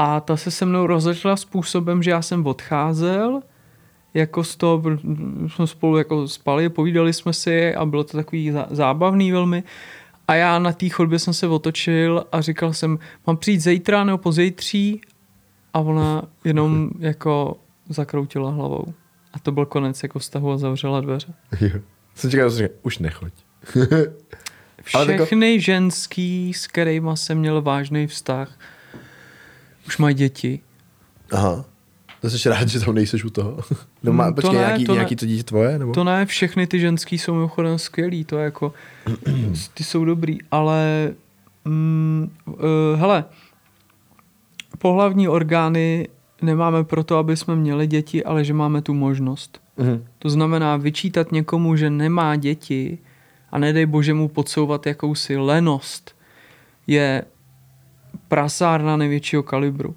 A 0.00 0.20
ta 0.20 0.36
se 0.36 0.50
se 0.50 0.66
mnou 0.66 0.86
rozešla 0.86 1.36
způsobem, 1.36 2.02
že 2.02 2.10
já 2.10 2.22
jsem 2.22 2.46
odcházel, 2.46 3.40
jako 4.14 4.44
z 4.44 4.56
toho, 4.56 4.82
jsme 5.48 5.66
spolu 5.66 5.96
jako 5.98 6.28
spali, 6.28 6.68
povídali 6.68 7.12
jsme 7.12 7.32
si 7.32 7.74
a 7.74 7.86
bylo 7.86 8.04
to 8.04 8.16
takový 8.16 8.52
zá- 8.52 8.66
zábavný 8.70 9.32
velmi. 9.32 9.62
A 10.28 10.34
já 10.34 10.58
na 10.58 10.72
té 10.72 10.88
chodbě 10.88 11.18
jsem 11.18 11.34
se 11.34 11.46
otočil 11.48 12.24
a 12.32 12.40
říkal 12.40 12.72
jsem, 12.72 12.98
mám 13.26 13.36
přijít 13.36 13.60
zítra 13.60 14.04
nebo 14.04 14.18
pozítří 14.18 15.00
a 15.74 15.78
ona 15.80 16.22
jenom 16.44 16.90
jako 16.98 17.56
zakroutila 17.88 18.50
hlavou. 18.50 18.84
A 19.32 19.38
to 19.38 19.52
byl 19.52 19.66
konec 19.66 20.02
jako 20.02 20.18
vztahu 20.18 20.52
a 20.52 20.58
zavřela 20.58 21.00
dveře. 21.00 21.34
Jo. 21.60 21.80
Jsem 22.14 22.30
čekal, 22.30 22.50
že 22.50 22.56
říkal, 22.56 22.76
už 22.82 22.98
nechoď. 22.98 23.32
Tako- 24.92 25.14
Všechny 25.24 25.60
ženský, 25.60 26.54
s 26.54 26.66
kterýma 26.66 27.16
jsem 27.16 27.38
měl 27.38 27.62
vážný 27.62 28.06
vztah, 28.06 28.58
už 29.88 29.98
mají 29.98 30.14
děti. 30.14 30.60
Aha. 31.32 31.64
To 32.20 32.30
jsi 32.30 32.48
rád, 32.48 32.68
že 32.68 32.80
tam 32.80 32.94
nejseš 32.94 33.24
u 33.24 33.30
toho. 33.30 33.58
No 34.02 34.12
má, 34.12 34.28
to 34.28 34.34
počkej, 34.34 34.52
ne, 34.52 34.58
nějaký, 34.58 34.84
to 34.84 34.92
ne. 34.92 34.96
nějaký 34.96 35.16
to 35.16 35.26
dítě 35.26 35.42
tvoje? 35.42 35.78
Nebo? 35.78 35.92
To 35.92 36.04
ne, 36.04 36.26
všechny 36.26 36.66
ty 36.66 36.80
ženský 36.80 37.18
jsou 37.18 37.34
mimochodem 37.34 37.78
skvělý, 37.78 38.24
to 38.24 38.38
je 38.38 38.44
jako, 38.44 38.72
ty 39.74 39.84
jsou 39.84 40.04
dobrý, 40.04 40.38
ale 40.50 41.10
mm, 41.64 42.30
uh, 42.46 42.54
hele, 42.94 43.24
pohlavní 44.78 45.28
orgány 45.28 46.08
nemáme 46.42 46.84
proto, 46.84 47.16
aby 47.16 47.36
jsme 47.36 47.56
měli 47.56 47.86
děti, 47.86 48.24
ale 48.24 48.44
že 48.44 48.54
máme 48.54 48.82
tu 48.82 48.94
možnost. 48.94 49.60
Mhm. 49.76 50.04
To 50.18 50.30
znamená 50.30 50.76
vyčítat 50.76 51.32
někomu, 51.32 51.76
že 51.76 51.90
nemá 51.90 52.36
děti 52.36 52.98
a 53.52 53.58
nedej 53.58 53.86
bože 53.86 54.14
mu 54.14 54.28
podsouvat 54.28 54.86
jakousi 54.86 55.36
lenost, 55.36 56.16
je 56.86 57.24
prasárna 58.28 58.96
největšího 58.96 59.42
kalibru. 59.42 59.96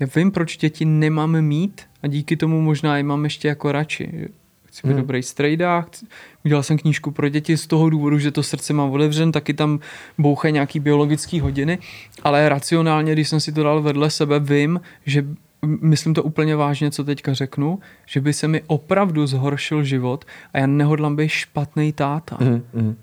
Já 0.00 0.06
vím, 0.16 0.30
proč 0.30 0.56
děti 0.56 0.84
nemáme 0.84 1.42
mít 1.42 1.82
a 2.02 2.06
díky 2.06 2.36
tomu 2.36 2.60
možná 2.60 2.96
je 2.96 3.02
mám 3.02 3.24
ještě 3.24 3.48
jako 3.48 3.72
radši. 3.72 4.28
Chci 4.64 4.82
být 4.82 4.88
Hmm. 4.88 4.92
hmm. 4.92 5.02
dobrý 5.02 5.22
strejdák, 5.22 5.86
chci- 5.86 6.06
udělal 6.44 6.62
jsem 6.62 6.78
knížku 6.78 7.10
pro 7.10 7.28
děti 7.28 7.56
z 7.56 7.66
toho 7.66 7.90
důvodu, 7.90 8.18
že 8.18 8.30
to 8.30 8.42
srdce 8.42 8.72
mám 8.72 8.90
otevřen, 8.90 9.32
taky 9.32 9.54
tam 9.54 9.80
bouchají 10.18 10.54
nějaký 10.54 10.80
biologický 10.80 11.40
hodiny, 11.40 11.78
ale 12.22 12.48
racionálně, 12.48 13.12
když 13.12 13.28
jsem 13.28 13.40
si 13.40 13.52
to 13.52 13.62
dal 13.62 13.82
vedle 13.82 14.10
sebe, 14.10 14.40
vím, 14.40 14.80
že 15.06 15.24
myslím 15.66 16.14
to 16.14 16.22
úplně 16.22 16.56
vážně, 16.56 16.90
co 16.90 17.04
teďka 17.04 17.34
řeknu, 17.34 17.78
že 18.06 18.20
by 18.20 18.32
se 18.32 18.48
mi 18.48 18.62
opravdu 18.66 19.26
zhoršil 19.26 19.84
život 19.84 20.24
a 20.52 20.58
já 20.58 20.66
nehodlám 20.66 21.16
být 21.16 21.28
špatný 21.28 21.92
táta. 21.92 22.36
Mhm, 22.40 22.62
mhm. 22.74 22.96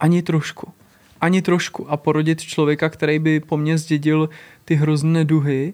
Ani 0.00 0.22
trošku. 0.22 0.72
Ani 1.24 1.42
trošku. 1.42 1.90
A 1.90 1.96
porodit 1.96 2.40
člověka, 2.40 2.88
který 2.88 3.18
by 3.18 3.40
po 3.40 3.56
mně 3.56 3.78
zdědil 3.78 4.28
ty 4.64 4.74
hrozné 4.74 5.24
duhy 5.24 5.72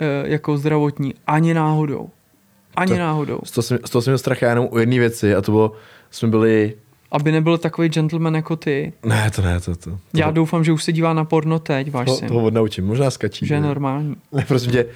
eh, 0.00 0.04
jako 0.28 0.56
zdravotní. 0.58 1.14
Ani 1.26 1.54
náhodou. 1.54 2.08
Ani 2.76 2.92
To- 2.92 2.98
náhodou. 2.98 3.38
Z 3.44 3.50
toho, 3.50 3.62
jsem, 3.62 3.78
z 3.86 3.90
toho 3.90 4.02
jsem 4.02 4.10
měl 4.10 4.18
strach 4.18 4.42
jenom 4.42 4.68
u 4.70 4.78
jedné 4.78 4.98
věci 4.98 5.34
a 5.34 5.40
to 5.42 5.52
bylo, 5.52 5.72
jsme 6.10 6.28
byli, 6.28 6.74
Aby 7.12 7.32
nebyl 7.32 7.58
takový 7.58 7.88
gentleman 7.88 8.34
jako 8.34 8.56
ty. 8.56 8.92
ne, 9.04 9.30
to 9.36 9.42
ne, 9.42 9.60
to, 9.60 9.76
to, 9.76 9.90
to 9.90 9.98
Já 10.14 10.30
doufám, 10.30 10.64
že 10.64 10.72
už 10.72 10.84
se 10.84 10.92
dívá 10.92 11.12
na 11.14 11.24
porno 11.24 11.58
teď, 11.58 11.90
váš 11.90 12.06
to, 12.06 12.14
syn. 12.16 12.28
toho 12.28 12.42
odnaučím, 12.44 12.86
možná 12.86 13.10
skačí. 13.10 13.46
Že 13.46 13.54
je 13.54 13.60
normální. 13.60 14.16
Ne, 14.32 14.44
prosím 14.48 14.72
tě, 14.72 14.86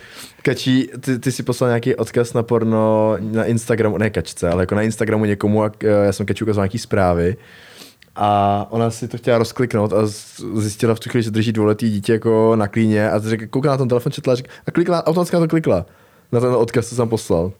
Kačí, 0.42 0.88
ty, 1.00 1.18
ty 1.18 1.32
si 1.32 1.42
poslal 1.42 1.70
nějaký 1.70 1.94
odkaz 1.96 2.32
na 2.34 2.42
porno 2.42 3.16
na 3.20 3.44
Instagramu, 3.44 3.98
ne 3.98 4.10
Kačce, 4.10 4.50
ale 4.50 4.62
jako 4.62 4.74
na 4.74 4.82
Instagramu 4.82 5.24
někomu 5.24 5.62
a 5.62 5.70
k- 5.70 6.04
já 6.04 6.12
jsem 6.12 6.26
Kači 6.26 6.44
ukazoval 6.44 6.64
nějaký 6.66 6.78
zprávy 6.78 7.36
a 8.16 8.66
ona 8.70 8.90
si 8.90 9.08
to 9.08 9.16
chtěla 9.16 9.38
rozkliknout 9.38 9.92
a 9.92 10.06
zjistila 10.54 10.94
v 10.94 11.00
tu 11.00 11.10
chvíli, 11.10 11.22
že 11.22 11.30
drží 11.30 11.52
dvouletý 11.52 11.90
dítě 11.90 12.12
jako 12.12 12.56
na 12.56 12.68
klíně 12.68 13.10
a 13.10 13.18
řekla, 13.18 13.46
koukala 13.50 13.74
na 13.74 13.78
ten 13.78 13.88
telefon, 13.88 14.12
četla 14.12 14.32
a, 14.32 14.36
řekla, 14.36 14.52
a 14.66 14.70
klikla, 14.70 15.06
automaticky 15.06 15.36
na 15.36 15.40
to 15.40 15.48
klikla. 15.48 15.86
Na 16.32 16.40
ten 16.40 16.50
odkaz, 16.50 16.88
co 16.88 16.94
jsem 16.94 17.08
poslal. 17.08 17.52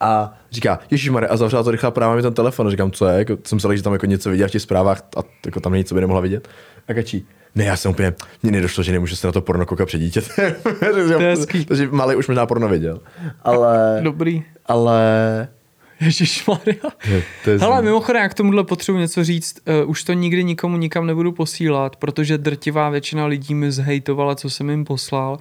A 0.00 0.38
říká, 0.50 0.78
Ježíš 0.90 1.10
a 1.28 1.36
zavřela 1.36 1.62
to 1.62 1.70
rychle 1.70 1.90
právě 1.90 2.16
mi 2.16 2.22
ten 2.22 2.34
telefon. 2.34 2.66
A 2.66 2.70
říkám, 2.70 2.90
co 2.90 3.06
je? 3.06 3.18
Jako, 3.18 3.38
jsem 3.44 3.56
myslel, 3.56 3.76
že 3.76 3.82
tam 3.82 3.92
jako 3.92 4.06
něco 4.06 4.30
viděl 4.30 4.48
v 4.48 4.50
těch 4.50 4.62
zprávách 4.62 5.02
a 5.16 5.20
jako 5.46 5.60
tam 5.60 5.72
nic, 5.72 5.88
co 5.88 5.94
by 5.94 6.00
nemohla 6.00 6.20
vidět. 6.20 6.48
A 6.88 6.94
kačí, 6.94 7.26
ne, 7.54 7.64
já 7.64 7.76
jsem 7.76 7.90
úplně, 7.90 8.14
mně 8.42 8.52
nedošlo, 8.52 8.82
že 8.82 8.92
nemůžu 8.92 9.16
se 9.16 9.26
na 9.26 9.32
to 9.32 9.40
porno 9.40 9.66
koukat 9.66 9.86
před 9.86 9.98
dítětem. 9.98 10.54
Takže 11.68 11.88
malý 11.90 12.16
už 12.16 12.28
možná 12.28 12.46
porno 12.46 12.68
viděl. 12.68 13.00
Ale, 13.42 14.00
Dobrý. 14.02 14.44
ale, 14.66 15.48
Ježišmarja. 16.00 16.74
je, 17.08 17.22
to 17.44 17.50
je 17.50 17.58
Hele, 17.58 17.82
mimochodem, 17.82 18.22
jak 18.22 18.30
k 18.30 18.34
tomuhle 18.34 18.64
potřebuji 18.64 18.98
něco 18.98 19.24
říct, 19.24 19.58
uh, 19.82 19.90
už 19.90 20.04
to 20.04 20.12
nikdy 20.12 20.44
nikomu 20.44 20.76
nikam 20.76 21.06
nebudu 21.06 21.32
posílat, 21.32 21.96
protože 21.96 22.38
drtivá 22.38 22.90
většina 22.90 23.26
lidí 23.26 23.54
mi 23.54 23.72
zhejtovala, 23.72 24.34
co 24.34 24.50
jsem 24.50 24.70
jim 24.70 24.84
poslal 24.84 25.38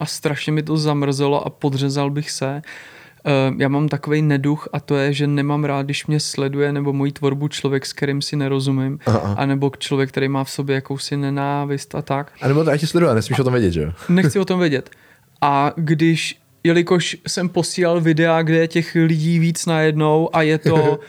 a 0.00 0.06
strašně 0.06 0.52
mi 0.52 0.62
to 0.62 0.76
zamrzelo 0.76 1.46
a 1.46 1.50
podřezal 1.50 2.10
bych 2.10 2.30
se. 2.30 2.62
Uh, 3.50 3.60
já 3.60 3.68
mám 3.68 3.88
takový 3.88 4.22
neduch 4.22 4.68
a 4.72 4.80
to 4.80 4.96
je, 4.96 5.12
že 5.12 5.26
nemám 5.26 5.64
rád, 5.64 5.82
když 5.82 6.06
mě 6.06 6.20
sleduje 6.20 6.72
nebo 6.72 6.92
moji 6.92 7.12
tvorbu 7.12 7.48
člověk, 7.48 7.86
s 7.86 7.92
kterým 7.92 8.22
si 8.22 8.36
nerozumím, 8.36 8.98
Aha. 9.06 9.34
anebo 9.38 9.70
člověk, 9.78 10.08
který 10.08 10.28
má 10.28 10.44
v 10.44 10.50
sobě 10.50 10.74
jakousi 10.74 11.16
nenávist 11.16 11.94
a 11.94 12.02
tak. 12.02 12.32
a 12.42 12.48
nebo 12.48 12.64
to 12.64 12.70
já 12.70 12.76
tě 12.76 12.86
sleduju, 12.86 13.10
a 13.10 13.14
nesmíš 13.14 13.38
o 13.38 13.44
tom 13.44 13.52
vědět, 13.52 13.72
že 13.72 13.82
jo? 13.82 13.92
Nechci 14.08 14.38
o 14.38 14.44
tom 14.44 14.60
vědět. 14.60 14.90
A 15.40 15.72
když, 15.76 16.38
jelikož 16.66 17.16
jsem 17.26 17.48
posílal 17.48 18.00
videa, 18.00 18.42
kde 18.42 18.56
je 18.56 18.68
těch 18.68 18.94
lidí 18.94 19.38
víc 19.38 19.66
najednou 19.66 20.36
a 20.36 20.42
je 20.42 20.58
to 20.58 20.74
uh, 20.74 21.02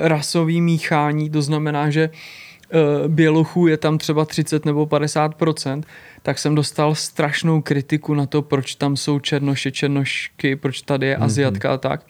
rasový 0.00 0.60
míchání, 0.60 1.30
to 1.30 1.42
znamená, 1.42 1.90
že 1.90 2.10
uh, 2.10 3.08
bělochů 3.08 3.66
je 3.66 3.76
tam 3.76 3.98
třeba 3.98 4.24
30 4.24 4.64
nebo 4.64 4.86
50% 4.86 5.82
tak 6.22 6.38
jsem 6.38 6.54
dostal 6.54 6.94
strašnou 6.94 7.62
kritiku 7.62 8.14
na 8.14 8.26
to, 8.26 8.42
proč 8.42 8.74
tam 8.74 8.96
jsou 8.96 9.18
černoši, 9.18 9.72
černošky, 9.72 10.56
proč 10.56 10.82
tady 10.82 11.06
je 11.06 11.16
Aziatka 11.16 11.72
a 11.72 11.76
tak. 11.76 12.06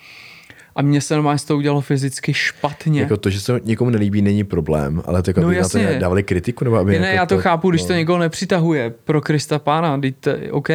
A 0.77 0.83
mně 0.83 1.01
se 1.01 1.15
normálně 1.15 1.39
z 1.39 1.45
toho 1.45 1.59
udělalo 1.59 1.81
fyzicky 1.81 2.35
špatně. 2.35 3.01
Jako 3.01 3.17
to, 3.17 3.31
že 3.31 3.41
se 3.41 3.61
někomu 3.65 3.91
nelíbí, 3.91 4.23
není 4.23 4.45
problém, 4.45 5.03
ale 5.05 5.23
to 5.23 5.31
jako, 5.31 5.41
No 5.41 5.47
aby 5.47 5.57
na 5.57 5.69
to 5.69 5.79
jasně. 5.79 5.99
dávali 5.99 6.23
kritiku, 6.23 6.65
nebo 6.65 6.77
aby 6.77 6.93
Ne, 6.93 6.99
ne, 6.99 7.07
jako 7.07 7.17
já 7.17 7.27
to 7.27 7.39
chápu, 7.39 7.71
když 7.71 7.83
no. 7.83 7.87
to 7.89 7.95
někoho 7.95 8.19
nepřitahuje 8.19 8.91
pro 9.05 9.21
Krista 9.21 9.59
pána, 9.59 9.99
teď 9.99 10.15
to 10.21 10.31
OK, 10.51 10.69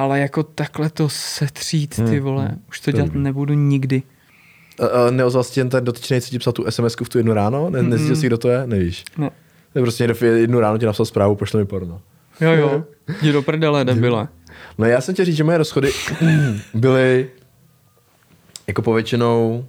ale 0.00 0.20
jako 0.20 0.42
takhle 0.42 0.90
to 0.90 1.08
setřít, 1.08 1.96
ty 1.96 2.02
Hmm, 2.02 2.20
vole, 2.20 2.44
hmm, 2.44 2.62
už 2.68 2.80
to 2.80 2.92
dělat 2.92 3.14
nebudu 3.14 3.54
nikdy. 3.54 4.02
Neozval 5.10 5.44
jsi 5.44 5.52
tě 5.52 5.60
jen 5.60 5.68
ten 5.68 5.84
dotyčný, 5.84 6.20
co 6.20 6.30
ti 6.30 6.38
psal 6.38 6.52
tu 6.52 6.64
sms 6.70 6.96
v 7.04 7.08
tu 7.08 7.18
jednu 7.18 7.32
ráno? 7.34 7.70
Ne, 7.70 7.82
nezjistil 7.82 8.16
jsi, 8.16 8.26
kdo 8.26 8.38
to 8.38 8.48
je? 8.48 8.66
Nevíš. 8.66 9.04
Ne. 9.18 9.30
To 9.72 9.80
prostě 9.80 10.04
někdo 10.06 10.26
jednu 10.26 10.60
ráno 10.60 10.78
ti 10.78 10.86
napsal 10.86 11.06
zprávu, 11.06 11.36
pošle 11.36 11.60
mi 11.60 11.66
porno. 11.66 12.00
Jo, 12.40 12.52
jo, 12.52 12.84
jdi 13.22 13.32
do 13.32 13.42
prdele, 13.42 13.84
debile. 13.84 14.28
No 14.78 14.86
já 14.86 15.00
jsem 15.00 15.14
tě 15.14 15.24
říct, 15.24 15.36
že 15.36 15.44
moje 15.44 15.58
rozchody 15.58 15.90
byly 16.74 17.30
jako 18.66 18.82
povětšinou 18.82 19.64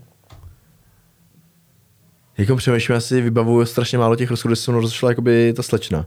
jako 2.38 2.56
přemýšlím, 2.56 2.94
já 2.94 3.00
si 3.00 3.22
vybavuju 3.22 3.66
strašně 3.66 3.98
málo 3.98 4.16
těch 4.16 4.30
rozchodů, 4.30 4.56
že 4.56 4.62
se 4.62 4.72
mnou 4.72 4.82
rozešla 4.82 5.10
jakoby 5.10 5.54
ta 5.56 5.64
slečna. 5.64 6.06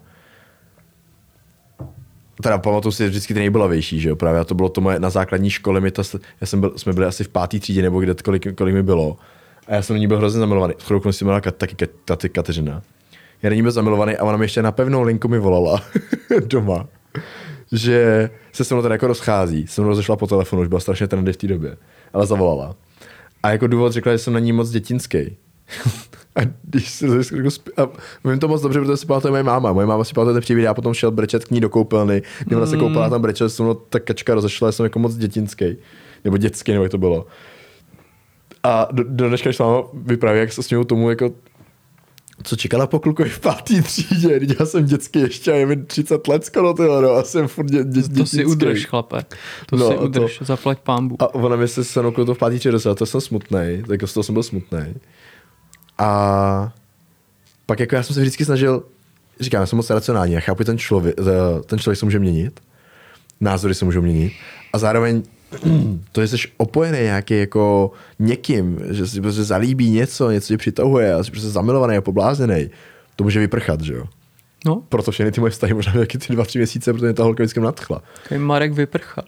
Teda 2.43 2.59
pamatuju 2.59 2.93
si 2.93 3.09
vždycky 3.09 3.35
ty 3.35 3.41
nejbolavější, 3.41 4.01
že 4.01 4.09
jo, 4.09 4.17
právě 4.17 4.41
a 4.41 4.45
to 4.45 4.55
bylo 4.55 4.69
to 4.69 4.81
moje, 4.81 4.99
na 4.99 5.11
základní 5.11 5.51
škole, 5.51 5.91
ta, 5.91 6.03
sl- 6.03 6.21
já 6.41 6.47
jsem 6.47 6.61
byl, 6.61 6.73
jsme 6.77 6.93
byli 6.93 7.07
asi 7.07 7.25
v 7.25 7.29
pátý 7.29 7.61
třídě, 7.61 7.83
nebo 7.83 8.01
kde, 8.01 8.15
kolik, 8.15 8.57
kolik 8.57 8.75
mi 8.75 8.83
bylo. 8.83 9.17
A 9.67 9.75
já 9.75 9.83
jsem 9.83 9.97
do 9.97 10.01
ní 10.01 10.07
byl 10.07 10.17
hrozně 10.19 10.41
zamilovaný. 10.41 10.75
V 10.79 10.85
chvilku 10.85 11.13
si 11.13 11.25
Kat, 11.41 11.57
taky 11.57 11.75
Kat, 12.05 12.25
Kateřina. 12.33 12.83
Já 13.43 13.51
do 13.51 13.57
ní 13.57 13.63
byl 13.63 13.71
zamilovaný 13.71 14.17
a 14.17 14.25
ona 14.25 14.37
mi 14.37 14.45
ještě 14.45 14.63
na 14.63 14.73
pevnou 14.73 15.03
linku 15.03 15.29
mi 15.29 15.39
volala 15.39 15.83
doma. 16.47 16.87
že 17.73 18.31
se 18.53 18.65
se 18.65 18.75
mnou 18.75 18.83
teda 18.83 18.95
jako 18.95 19.07
rozchází. 19.07 19.67
Se 19.67 19.81
mnou 19.81 19.89
rozešla 19.89 20.17
po 20.17 20.27
telefonu, 20.27 20.63
už 20.63 20.69
byla 20.69 20.81
strašně 20.81 21.09
trendy 21.09 21.33
v 21.33 21.37
té 21.37 21.47
době. 21.47 21.77
Ale 22.13 22.27
zavolala. 22.27 22.77
A 23.43 23.51
jako 23.51 23.67
důvod 23.67 23.93
řekla, 23.93 24.13
že 24.13 24.19
jsem 24.19 24.33
na 24.33 24.39
ní 24.39 24.53
moc 24.53 24.71
dětinský. 24.71 25.19
a 26.37 26.41
když 26.63 26.91
se 26.91 27.07
jako 27.07 27.49
sp- 27.49 27.71
a 27.77 27.89
vím 28.29 28.39
to 28.39 28.49
moc 28.49 28.63
dobře, 28.63 28.81
protože 28.81 28.97
si 28.97 29.07
pamatuje 29.07 29.31
moje 29.31 29.43
máma. 29.43 29.73
Moje 29.73 29.87
máma 29.87 30.05
si 30.05 30.13
pamatuje 30.15 30.33
ten 30.35 30.41
příběh, 30.43 30.65
já 30.65 30.75
potom 30.75 30.95
šel 30.95 31.11
brečet 31.11 31.45
k 31.45 31.51
ní 31.51 31.61
do 31.61 31.69
koupelny, 31.69 32.23
kdy 32.41 32.57
ona 32.57 32.67
se 32.67 32.77
koupala 32.77 33.11
tam 33.11 33.23
brečet, 33.23 33.49
se 33.49 33.63
mnou 33.63 33.75
ta 33.75 34.01
kačka 34.01 34.35
rozešla, 34.35 34.73
jsem 34.73 34.85
jako 34.85 34.99
moc 34.99 35.15
dětinský. 35.15 35.77
Nebo 36.25 36.37
dětský, 36.37 36.73
nebo 36.73 36.85
jak 36.85 36.91
to 36.91 36.99
bylo. 36.99 37.27
A 38.63 38.89
do, 38.93 39.05
do 39.05 39.29
dneška, 39.29 39.49
když 39.51 39.59
máma 39.59 39.83
vypráví, 39.95 40.39
jak 40.39 40.53
se 40.53 40.63
smějou 40.63 40.85
tomu, 40.85 41.11
jako 41.11 41.31
co 42.43 42.57
čekala 42.57 42.87
po 42.87 42.99
klukovi 42.99 43.29
v 43.29 43.41
pátý 43.41 43.83
třídě, 43.83 44.39
když 44.39 44.57
já 44.61 44.67
jsem 44.67 44.85
dětský 44.85 45.19
ještě 45.21 45.53
a 45.53 45.55
je 45.55 45.67
mi 45.67 45.77
30 45.77 46.29
let 46.29 46.45
skoro, 46.45 46.75
tyhle, 46.75 47.03
no, 47.03 47.11
a 47.11 47.23
jsem 47.23 47.49
furt 47.49 47.71
dě, 47.71 47.85
dě, 47.85 48.03
To 48.19 48.27
si 48.27 48.45
udrž, 48.45 48.87
chlape. 48.87 49.25
To 49.67 49.77
No, 49.77 49.87
si 49.89 49.95
a 49.95 49.97
to- 49.99 50.05
udrž, 50.05 50.39
zaplať 50.43 50.79
pámbu. 50.81 51.17
A 51.23 51.35
ona 51.35 51.57
mi 51.57 51.69
se 51.69 51.85
se 51.85 52.03
to 52.27 52.35
v 52.35 52.39
pátý 52.39 52.59
třídě 52.59 52.73
dostala, 52.73 52.95
to 52.95 53.07
jsem 53.07 53.21
smutný, 53.21 53.83
tak 53.89 54.03
z 54.09 54.15
toho 54.15 54.25
jsem 54.25 54.33
byl 54.33 54.43
smutný. 54.43 54.95
A 55.99 56.73
pak 57.67 57.81
jako 57.81 57.95
já 57.95 58.03
jsem 58.03 58.15
se 58.15 58.21
vždycky 58.21 58.45
snažil, 58.45 58.83
říkám, 59.41 59.61
já 59.61 59.67
jsem 59.67 59.77
moc 59.77 59.91
racionální, 59.91 60.33
já 60.33 60.41
chápu, 60.41 60.63
že 60.63 60.65
ten 60.65 60.79
člověk, 60.79 61.17
ten 61.67 61.79
člověk 61.79 61.99
se 61.99 62.05
může 62.05 62.19
měnit, 62.19 62.61
názory 63.41 63.75
se 63.75 63.85
můžou 63.85 64.03
měnit 64.03 64.33
a 64.73 64.79
zároveň 64.79 65.23
to, 66.13 66.21
že 66.27 66.29
jsi 66.29 66.49
opojený 66.57 66.99
nějaký 66.99 67.39
jako 67.39 67.93
někým, 68.19 68.81
že 68.91 69.07
si 69.07 69.21
prostě 69.21 69.45
zalíbí 69.45 69.91
něco, 69.91 70.31
něco 70.31 70.49
tě 70.49 70.59
přitahuje 70.59 71.15
a 71.15 71.25
jsi 71.25 71.31
prostě 71.31 71.49
zamilovaný 71.49 71.97
a 71.97 72.01
poblázněný, 72.01 72.71
to 73.17 73.25
může 73.25 73.41
vyprchat, 73.41 73.81
že 73.81 73.95
jo. 73.95 74.05
No, 74.67 74.83
Proto 74.89 75.11
všechny 75.11 75.33
ty 75.33 75.41
moje 75.41 75.51
vztahy 75.51 75.75
možná 75.75 75.93
taky 75.93 76.19
ty 76.19 76.33
dva, 76.33 76.45
tři 76.45 76.59
měsíce, 76.59 76.93
protože 76.93 77.07
mě 77.07 77.15
ta 77.15 77.23
holka 77.23 77.43
vždycky 77.43 77.61
nadchla. 77.61 78.03
takový 78.23 78.41
Marek 78.41 78.73
vyprchal. 78.73 79.25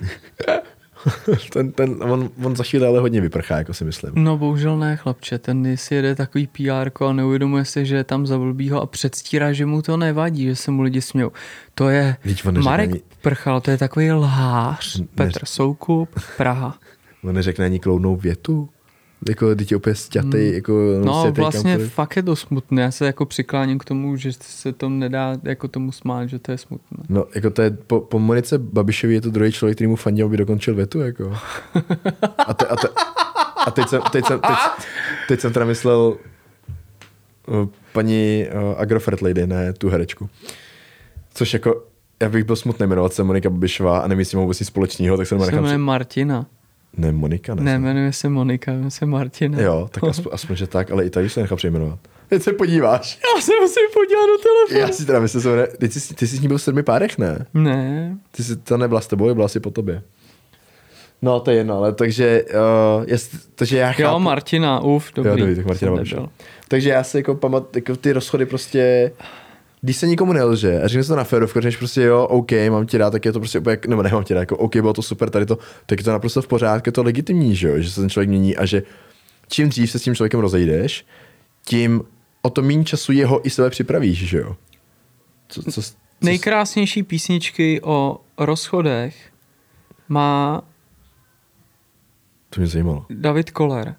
ten, 1.52 1.72
ten, 1.72 1.96
on, 2.02 2.30
on 2.42 2.56
za 2.56 2.64
chvíli 2.64 2.86
ale 2.86 3.00
hodně 3.00 3.20
vyprchá, 3.20 3.58
jako 3.58 3.74
si 3.74 3.84
myslím. 3.84 4.12
No 4.14 4.38
bohužel 4.38 4.78
ne, 4.78 4.96
chlapče, 4.96 5.38
ten 5.38 5.76
si 5.76 5.94
jede 5.94 6.14
takový 6.14 6.46
PR 6.46 7.04
a 7.04 7.12
neuvědomuje 7.12 7.64
si, 7.64 7.86
že 7.86 7.96
je 7.96 8.04
tam 8.04 8.26
za 8.26 8.38
blbýho 8.38 8.82
a 8.82 8.86
předstírá, 8.86 9.52
že 9.52 9.66
mu 9.66 9.82
to 9.82 9.96
nevadí, 9.96 10.44
že 10.44 10.56
se 10.56 10.70
mu 10.70 10.82
lidi 10.82 11.00
smějou. 11.00 11.32
To 11.74 11.88
je 11.88 12.16
Marek 12.64 12.90
ani- 12.90 13.00
Prchal, 13.22 13.60
to 13.60 13.70
je 13.70 13.78
takový 13.78 14.12
lhář. 14.12 15.00
Petr 15.14 15.40
Soukup, 15.44 16.20
Praha. 16.36 16.78
On 17.24 17.34
neřekne 17.34 17.64
ani 17.64 17.78
kloudnou 17.78 18.16
větu. 18.16 18.68
Jako, 19.28 19.54
teď 19.54 19.74
opět 19.74 19.94
stětej, 19.94 20.46
hmm. 20.46 20.54
jako 20.54 20.72
No 21.04 21.20
stětej 21.22 21.42
vlastně 21.42 21.70
kamkoliv. 21.72 21.92
fakt 21.92 22.16
je 22.16 22.22
to 22.22 22.36
smutné. 22.36 22.82
Já 22.82 22.90
se 22.90 23.06
jako 23.06 23.26
přikláním 23.26 23.78
k 23.78 23.84
tomu, 23.84 24.16
že 24.16 24.32
se 24.40 24.72
to 24.72 24.88
nedá 24.88 25.38
jako 25.42 25.68
tomu 25.68 25.92
smát, 25.92 26.26
že 26.26 26.38
to 26.38 26.50
je 26.52 26.58
smutné. 26.58 26.98
No, 27.08 27.24
jako 27.34 27.50
to 27.50 27.62
je, 27.62 27.70
po, 27.70 28.00
po 28.00 28.18
Monice 28.18 28.58
Babišovi 28.58 29.14
je 29.14 29.20
to 29.20 29.30
druhý 29.30 29.52
člověk, 29.52 29.76
který 29.76 29.88
mu 29.88 29.96
fandí, 29.96 30.22
aby 30.22 30.36
dokončil 30.36 30.74
větu, 30.74 31.00
jako. 31.00 31.36
A, 32.46 32.54
te, 32.54 32.66
a, 32.66 32.76
te, 32.76 32.88
a 33.66 33.70
teď, 33.70 33.88
jsem, 33.88 34.02
teď, 34.12 34.24
jsem, 34.26 34.40
teď, 34.40 34.56
teď 35.28 35.40
jsem 35.40 35.52
teda 35.52 35.66
myslel 35.66 36.16
uh, 37.46 37.68
paní 37.92 38.46
uh, 38.54 38.80
Agrofert 38.80 39.22
Lady, 39.22 39.46
ne 39.46 39.72
tu 39.72 39.88
herečku. 39.88 40.28
Což 41.34 41.52
jako, 41.52 41.84
já 42.22 42.28
bych 42.28 42.44
byl 42.44 42.56
smutný 42.56 42.86
jmenovat 42.86 43.12
se 43.12 43.24
Monika 43.24 43.50
Babišová 43.50 43.98
a 43.98 44.08
nemyslím 44.08 44.40
vůbec 44.40 44.60
nic 44.60 44.66
společného, 44.66 45.16
tak 45.16 45.26
se 45.26 45.34
jmenuje 45.34 45.78
Martina. 45.78 46.46
Ne, 46.96 47.12
Monika, 47.12 47.54
ne. 47.54 47.62
Ne, 47.62 47.78
jmenuje 47.78 48.12
se 48.12 48.28
Monika, 48.28 48.72
jmenuje 48.72 48.90
se 48.90 49.06
Martina. 49.06 49.60
Jo, 49.60 49.88
tak 49.90 50.04
aspoň, 50.04 50.32
aspoň, 50.34 50.56
že 50.56 50.66
tak, 50.66 50.90
ale 50.90 51.04
i 51.04 51.10
tady 51.10 51.28
se 51.28 51.40
nechám 51.40 51.56
přejmenovat. 51.56 51.98
Teď 52.28 52.42
se 52.42 52.52
podíváš. 52.52 53.18
Já 53.36 53.42
se 53.42 53.52
musím 53.60 53.82
podívat 53.94 54.26
do 54.26 54.38
telefonu. 54.42 54.80
Já 54.80 54.96
si 54.96 55.06
teda 55.06 55.20
myslím, 55.20 55.42
že 55.42 55.66
ty, 55.78 55.88
jsi, 55.88 56.14
ty 56.14 56.26
jsi 56.26 56.36
s 56.36 56.40
ní 56.40 56.48
byl 56.48 56.58
v 56.58 56.62
sedmi 56.62 56.82
párech, 56.82 57.18
ne? 57.18 57.46
Ne, 57.54 58.16
Ty 58.30 58.42
jsi, 58.44 58.56
to 58.56 58.76
nebyla 58.76 59.00
s 59.00 59.06
tebou, 59.06 59.34
byla 59.34 59.48
si 59.48 59.60
po 59.60 59.70
tobě. 59.70 60.02
No, 61.22 61.40
to 61.40 61.50
je 61.50 61.56
jedno, 61.56 61.76
ale 61.76 61.92
takže, 61.92 62.44
uh, 62.98 63.04
jest, 63.08 63.30
takže 63.54 63.76
já 63.78 63.92
chápu. 63.92 64.02
jo, 64.02 64.18
Martina, 64.18 64.80
uf, 64.80 65.12
dobrý. 65.14 65.30
Jo, 65.30 65.36
dobrý, 65.36 65.54
tak 65.56 65.66
Martina. 65.66 66.28
Takže 66.68 66.90
já 66.90 67.02
si 67.04 67.16
jako 67.16 67.34
pamat, 67.34 67.76
jako 67.76 67.96
ty 67.96 68.12
rozchody 68.12 68.46
prostě, 68.46 69.12
když 69.80 69.96
se 69.96 70.06
nikomu 70.06 70.32
nelže 70.32 70.82
a 70.82 70.88
řekne 70.88 71.04
se 71.04 71.08
to 71.08 71.16
na 71.16 71.24
férovku, 71.24 71.60
řekneš 71.60 71.76
prostě 71.76 72.02
jo, 72.02 72.24
OK, 72.24 72.52
mám 72.70 72.86
ti 72.86 72.98
dát, 72.98 73.10
tak 73.10 73.24
je 73.24 73.32
to 73.32 73.38
prostě 73.38 73.58
úplně, 73.58 73.78
nebo 73.88 74.02
nemám 74.02 74.24
ti 74.24 74.34
dát, 74.34 74.40
jako 74.40 74.56
OK, 74.56 74.76
bylo 74.76 74.92
to 74.92 75.02
super, 75.02 75.30
tady 75.30 75.46
to, 75.46 75.58
tak 75.86 75.98
je 75.98 76.04
to 76.04 76.12
naprosto 76.12 76.42
v 76.42 76.46
pořádku, 76.46 76.88
je 76.88 76.92
to 76.92 77.02
legitimní, 77.02 77.56
že 77.56 77.68
jo, 77.68 77.80
že 77.80 77.90
se 77.90 78.00
ten 78.00 78.10
člověk 78.10 78.28
mění 78.28 78.56
a 78.56 78.66
že 78.66 78.82
čím 79.48 79.68
dřív 79.68 79.90
se 79.90 79.98
s 79.98 80.02
tím 80.02 80.14
člověkem 80.14 80.40
rozejdeš, 80.40 81.06
tím 81.64 82.02
o 82.42 82.50
to 82.50 82.62
méně 82.62 82.84
času 82.84 83.12
jeho 83.12 83.46
i 83.46 83.50
sebe 83.50 83.70
připravíš, 83.70 84.28
že 84.28 84.38
jo. 84.38 84.56
Co, 85.48 85.62
co, 85.62 85.82
co, 85.82 85.92
Nejkrásnější 86.20 87.02
písničky 87.02 87.80
o 87.82 88.20
rozchodech 88.38 89.32
má 90.08 90.62
to 92.50 92.60
mě 92.60 92.66
zajímalo. 92.66 93.06
David 93.10 93.50
Koller. 93.50 93.94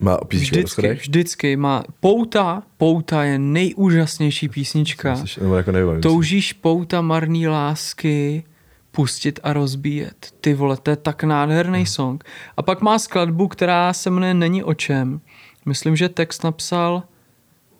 Má 0.00 0.16
písničku 0.18 0.56
o 0.56 0.58
Vždycky, 0.58 0.92
vždycky 0.94 1.56
má. 1.56 1.84
Pouta, 2.00 2.62
Pouta 2.76 3.24
je 3.24 3.38
nejúžasnější 3.38 4.48
písnička. 4.48 5.16
Nebo 5.40 5.56
jako 5.56 5.72
nevím. 5.72 6.00
Toužíš 6.00 6.52
pouta 6.52 7.00
marný 7.00 7.48
lásky 7.48 8.44
pustit 8.90 9.40
a 9.42 9.52
rozbíjet. 9.52 10.34
Ty 10.40 10.54
vole, 10.54 10.76
to 10.76 10.90
je 10.90 10.96
tak 10.96 11.24
nádherný 11.24 11.78
Hmm. 11.78 11.86
song. 11.86 12.24
A 12.56 12.62
pak 12.62 12.80
má 12.80 12.98
skladbu, 12.98 13.48
která 13.48 13.92
se 13.92 14.10
jmenuje 14.10 14.34
Není 14.34 14.62
o 14.62 14.74
čem. 14.74 15.20
Myslím, 15.66 15.96
že 15.96 16.08
text 16.08 16.44
napsal 16.44 17.02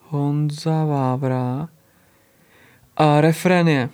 Honza 0.09 0.85
Vávra. 0.85 1.69
A 2.97 3.21
refrén 3.21 3.69
je. 3.69 3.89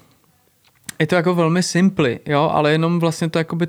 Je 0.99 1.07
to 1.07 1.15
jako 1.15 1.35
velmi 1.35 1.63
simply, 1.63 2.21
jo, 2.27 2.51
ale 2.53 2.73
jenom 2.73 3.01
vlastně 3.01 3.31
to 3.31 3.39
jakoby 3.39 3.67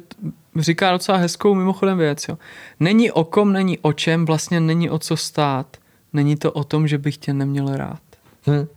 říká 0.59 0.91
docela 0.91 1.17
hezkou 1.17 1.55
mimochodem 1.55 1.97
věc, 1.97 2.25
jo. 2.29 2.37
Není 2.79 3.11
o 3.11 3.23
kom, 3.23 3.53
není 3.53 3.79
o 3.79 3.93
čem, 3.93 4.25
vlastně 4.25 4.59
není 4.59 4.89
o 4.89 4.99
co 4.99 5.17
stát. 5.17 5.77
Není 6.13 6.35
to 6.35 6.51
o 6.51 6.63
tom, 6.63 6.87
že 6.87 6.97
bych 6.97 7.17
tě 7.17 7.33
neměl 7.33 7.75
rád. 7.75 8.01
Hm. 8.47 8.67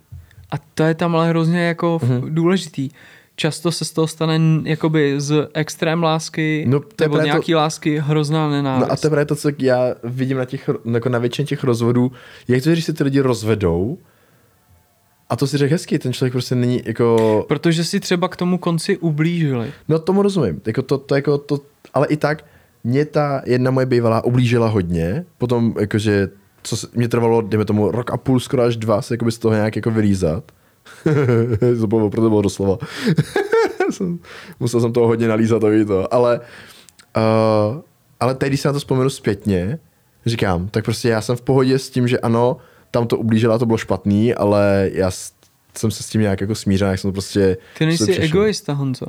A 0.51 0.55
to 0.75 0.83
je 0.83 0.95
tam 0.95 1.17
ale 1.17 1.29
hrozně 1.29 1.61
jako 1.61 1.99
mm-hmm. 2.03 2.35
důležitý. 2.35 2.89
Často 3.37 3.73
se 3.73 3.85
z 3.85 3.93
toho 3.93 4.07
stane 4.07 4.41
jakoby 4.65 5.15
z 5.21 5.49
extrém 5.55 6.03
lásky 6.03 6.65
No, 6.69 6.81
nebo 7.01 7.19
nějaký 7.19 7.53
to... 7.53 7.59
lásky 7.59 7.99
hrozná 7.99 8.51
nenávist. 8.51 8.89
No 8.89 8.93
a 8.93 8.97
to 8.97 9.07
je 9.07 9.11
právě 9.11 9.27
to, 9.27 9.37
co 9.37 9.51
já 9.59 9.95
vidím 10.05 10.39
na, 10.39 10.45
těch, 10.45 10.71
jako 10.93 11.09
na 11.09 11.19
většině 11.19 11.47
těch 11.47 11.65
rozvodů, 11.65 12.13
jak 12.49 12.63
to, 12.63 12.71
když 12.71 12.85
se 12.85 12.93
ty 12.93 13.05
lidi 13.05 13.21
rozvedou, 13.21 13.99
a 15.31 15.37
to 15.37 15.47
si 15.47 15.59
řekl 15.59 15.73
hezky, 15.73 15.99
ten 15.99 16.13
člověk 16.13 16.33
prostě 16.33 16.55
není 16.55 16.83
jako... 16.85 17.45
Protože 17.49 17.85
si 17.85 18.01
třeba 18.01 18.29
k 18.29 18.37
tomu 18.37 18.59
konci 18.59 18.99
ublížili. 18.99 19.73
No 19.89 19.99
tomu 19.99 20.23
rozumím, 20.23 20.61
jako 20.67 20.83
to, 20.83 20.99
to, 20.99 21.15
jako 21.15 21.39
to, 21.39 21.61
ale 21.95 22.07
i 22.07 22.17
tak 22.17 22.45
mě 22.85 23.05
ta 23.05 23.43
jedna 23.47 23.71
moje 23.71 23.87
bývalá 23.87 24.25
ublížila 24.25 24.69
hodně, 24.69 25.25
potom 25.39 25.75
jakože, 25.81 26.29
co 26.63 26.77
se, 26.77 26.87
mě 26.95 27.09
trvalo, 27.09 27.41
dejme 27.41 27.65
tomu, 27.65 27.91
rok 27.91 28.11
a 28.11 28.17
půl, 28.17 28.41
skoro 28.41 28.63
až 28.63 28.77
dva, 28.77 29.03
se 29.03 29.15
jakoby 29.15 29.33
z 29.33 29.39
toho 29.39 29.55
nějak 29.55 29.77
jako 29.77 29.91
vylízat. 29.91 30.53
to 31.81 31.87
bylo, 31.87 32.11
proto 32.11 32.29
bylo 32.29 32.43
doslova. 32.43 32.79
Musel 34.61 34.81
jsem 34.81 34.93
toho 34.93 35.07
hodně 35.07 35.29
nalízat, 35.29 35.61
to 35.61 35.67
ví 35.67 35.85
to, 35.85 36.15
ale, 36.15 36.41
uh, 37.17 37.81
ale 38.21 38.35
teď, 38.35 38.49
když 38.49 38.61
se 38.61 38.69
na 38.69 38.73
to 38.73 38.79
vzpomenu 38.79 39.11
zpětně, 39.11 39.79
říkám, 40.27 40.69
tak 40.69 40.85
prostě 40.85 41.09
já 41.09 41.21
jsem 41.21 41.37
v 41.37 41.43
pohodě 41.43 41.79
s 41.79 41.91
tím, 41.91 42.09
že 42.09 42.19
ano, 42.19 42.57
tam 42.95 43.07
to 43.07 43.17
ublížila, 43.17 43.59
to 43.59 43.67
bylo 43.67 43.79
špatný, 43.79 44.35
ale 44.35 44.91
já 44.93 45.11
jsem 45.77 45.91
se 45.91 46.03
s 46.03 46.09
tím 46.09 46.21
nějak 46.21 46.41
jako 46.41 46.55
smířil, 46.55 46.89
jak 46.89 46.99
jsem 46.99 47.09
to 47.11 47.13
prostě... 47.13 47.57
Ty 47.79 47.87
nejsi 47.87 48.17
egoista, 48.17 48.73
Honzo. 48.73 49.07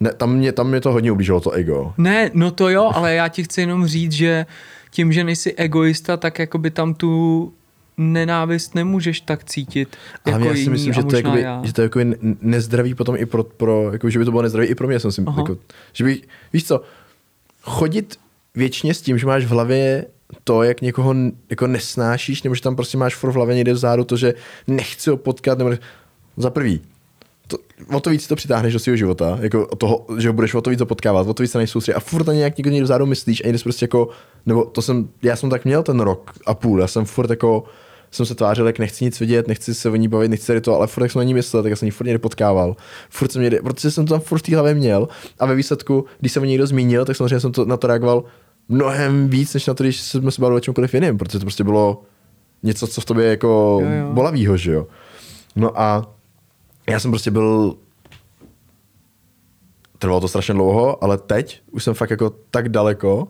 Ne, 0.00 0.12
tam 0.12 0.36
mě, 0.36 0.52
tam 0.52 0.68
mě 0.68 0.80
to 0.80 0.92
hodně 0.92 1.12
ublížilo, 1.12 1.40
to 1.40 1.50
ego. 1.50 1.94
Ne, 1.98 2.30
no 2.34 2.50
to 2.50 2.68
jo, 2.68 2.90
ale 2.94 3.14
já 3.14 3.28
ti 3.28 3.44
chci 3.44 3.60
jenom 3.60 3.86
říct, 3.86 4.12
že 4.12 4.46
tím, 4.90 5.12
že 5.12 5.24
nejsi 5.24 5.54
egoista, 5.54 6.16
tak 6.16 6.38
jakoby 6.38 6.70
tam 6.70 6.94
tu 6.94 7.52
nenávist 7.96 8.74
nemůžeš 8.74 9.20
tak 9.20 9.44
cítit. 9.44 9.96
A 10.24 10.30
Jako 10.30 10.44
já 10.44 10.52
si 10.52 10.58
jiní 10.58 10.70
myslím, 10.70 10.90
a 10.90 10.94
že 10.94 11.02
to, 11.02 11.16
je 11.16 11.22
jakoby, 11.22 11.40
já. 11.40 11.60
že 11.64 11.72
to 11.72 11.80
je 11.80 11.84
jakoby 11.84 12.04
ne- 12.04 12.16
nezdravý 12.40 12.94
potom 12.94 13.16
i 13.18 13.26
pro, 13.26 13.44
pro 13.44 13.92
jako, 13.92 14.10
že 14.10 14.18
by 14.18 14.24
to 14.24 14.30
bylo 14.30 14.42
nezdravý 14.42 14.66
i 14.68 14.74
pro 14.74 14.86
mě, 14.88 15.00
jsem 15.00 15.12
si, 15.12 15.22
Aha. 15.26 15.40
jako, 15.40 15.56
že 15.92 16.04
bych, 16.04 16.22
víš 16.52 16.64
co, 16.64 16.80
chodit 17.62 18.18
věčně 18.54 18.94
s 18.94 19.02
tím, 19.02 19.18
že 19.18 19.26
máš 19.26 19.44
v 19.44 19.48
hlavě 19.50 20.06
to, 20.44 20.62
jak 20.62 20.80
někoho 20.80 21.14
jako 21.50 21.66
nesnášíš, 21.66 22.42
nebo 22.42 22.54
že 22.54 22.62
tam 22.62 22.76
prostě 22.76 22.98
máš 22.98 23.14
furt 23.14 23.30
v 23.30 23.34
hlavě 23.34 23.54
někde 23.54 23.72
vzadu 23.72 24.04
to, 24.04 24.16
že 24.16 24.34
nechci 24.66 25.10
ho 25.10 25.16
potkat, 25.16 25.58
nebo 25.58 25.70
za 26.36 26.50
prvý, 26.50 26.80
to, 27.46 27.58
o 27.92 28.00
to 28.00 28.10
víc 28.10 28.26
to 28.26 28.36
přitáhneš 28.36 28.72
do 28.72 28.78
svého 28.78 28.96
života, 28.96 29.38
jako 29.40 29.66
toho, 29.66 30.06
že 30.18 30.28
ho 30.28 30.32
budeš 30.32 30.54
o 30.54 30.60
to 30.60 30.70
víc 30.70 30.82
potkávat, 30.84 31.26
o 31.26 31.34
to 31.34 31.42
víc 31.42 31.52
se 31.52 31.58
nejsoustředit 31.58 31.96
a 31.96 32.00
furt 32.00 32.26
na 32.26 32.32
nějak 32.32 32.58
někdo 32.58 32.70
někde 32.70 32.84
vzadu 32.84 33.06
myslíš 33.06 33.42
a 33.44 33.46
někdy 33.46 33.58
jsi 33.58 33.64
prostě 33.64 33.84
jako, 33.84 34.08
nebo 34.46 34.64
to 34.64 34.82
jsem, 34.82 35.08
já 35.22 35.36
jsem 35.36 35.50
tak 35.50 35.64
měl 35.64 35.82
ten 35.82 36.00
rok 36.00 36.32
a 36.46 36.54
půl, 36.54 36.80
já 36.80 36.86
jsem 36.86 37.04
furt 37.04 37.30
jako, 37.30 37.64
jsem 38.10 38.26
se 38.26 38.34
tvářil, 38.34 38.66
jak 38.66 38.78
nechci 38.78 39.04
nic 39.04 39.20
vidět, 39.20 39.48
nechci 39.48 39.74
se 39.74 39.90
o 39.90 39.96
ní 39.96 40.08
bavit, 40.08 40.28
nechci 40.28 40.46
tady 40.46 40.60
to, 40.60 40.74
ale 40.74 40.86
furt 40.86 41.02
jak 41.02 41.12
jsem 41.12 41.20
na 41.20 41.24
ní 41.24 41.34
myslel, 41.34 41.62
tak 41.62 41.70
já 41.70 41.76
jsem 41.76 41.86
ji 41.86 41.92
furt 41.92 42.06
někde 42.06 42.18
potkával. 42.18 42.76
Furt 43.10 43.32
jsem 43.32 43.42
někde, 43.42 43.62
protože 43.62 43.90
jsem 43.90 44.06
to 44.06 44.14
tam 44.14 44.20
furt 44.20 44.38
v 44.38 44.42
té 44.42 44.54
hlavě 44.54 44.74
měl 44.74 45.08
a 45.38 45.46
ve 45.46 45.54
výsledku, 45.54 46.04
když 46.20 46.32
jsem 46.32 46.42
o 46.42 46.46
ní 46.46 46.50
někdo 46.50 46.66
zmínil, 46.66 47.04
tak 47.04 47.16
samozřejmě 47.16 47.40
jsem 47.40 47.52
to, 47.52 47.64
na 47.64 47.76
to 47.76 47.86
reagoval 47.86 48.24
mnohem 48.68 49.28
víc, 49.28 49.54
než 49.54 49.66
na 49.66 49.74
to, 49.74 49.84
když 49.84 50.00
jsme 50.00 50.30
se 50.30 50.40
bavili 50.40 50.56
o 50.56 50.60
čemkoliv 50.60 50.94
jiném, 50.94 51.18
protože 51.18 51.38
to 51.38 51.44
prostě 51.44 51.64
bylo 51.64 52.02
něco, 52.62 52.86
co 52.86 53.00
v 53.00 53.04
tobě 53.04 53.26
jako 53.26 53.78
Jo, 53.82 53.90
jo. 53.90 54.12
bolavýho, 54.12 54.56
že 54.56 54.72
jo. 54.72 54.86
No 55.56 55.80
a 55.80 56.14
já 56.90 57.00
jsem 57.00 57.10
prostě 57.10 57.30
byl 57.30 57.76
trvalo 59.98 60.20
to 60.20 60.28
strašně 60.28 60.54
dlouho, 60.54 61.04
ale 61.04 61.18
teď 61.18 61.62
už 61.70 61.84
jsem 61.84 61.94
fakt 61.94 62.10
jako 62.10 62.32
tak 62.50 62.68
daleko, 62.68 63.28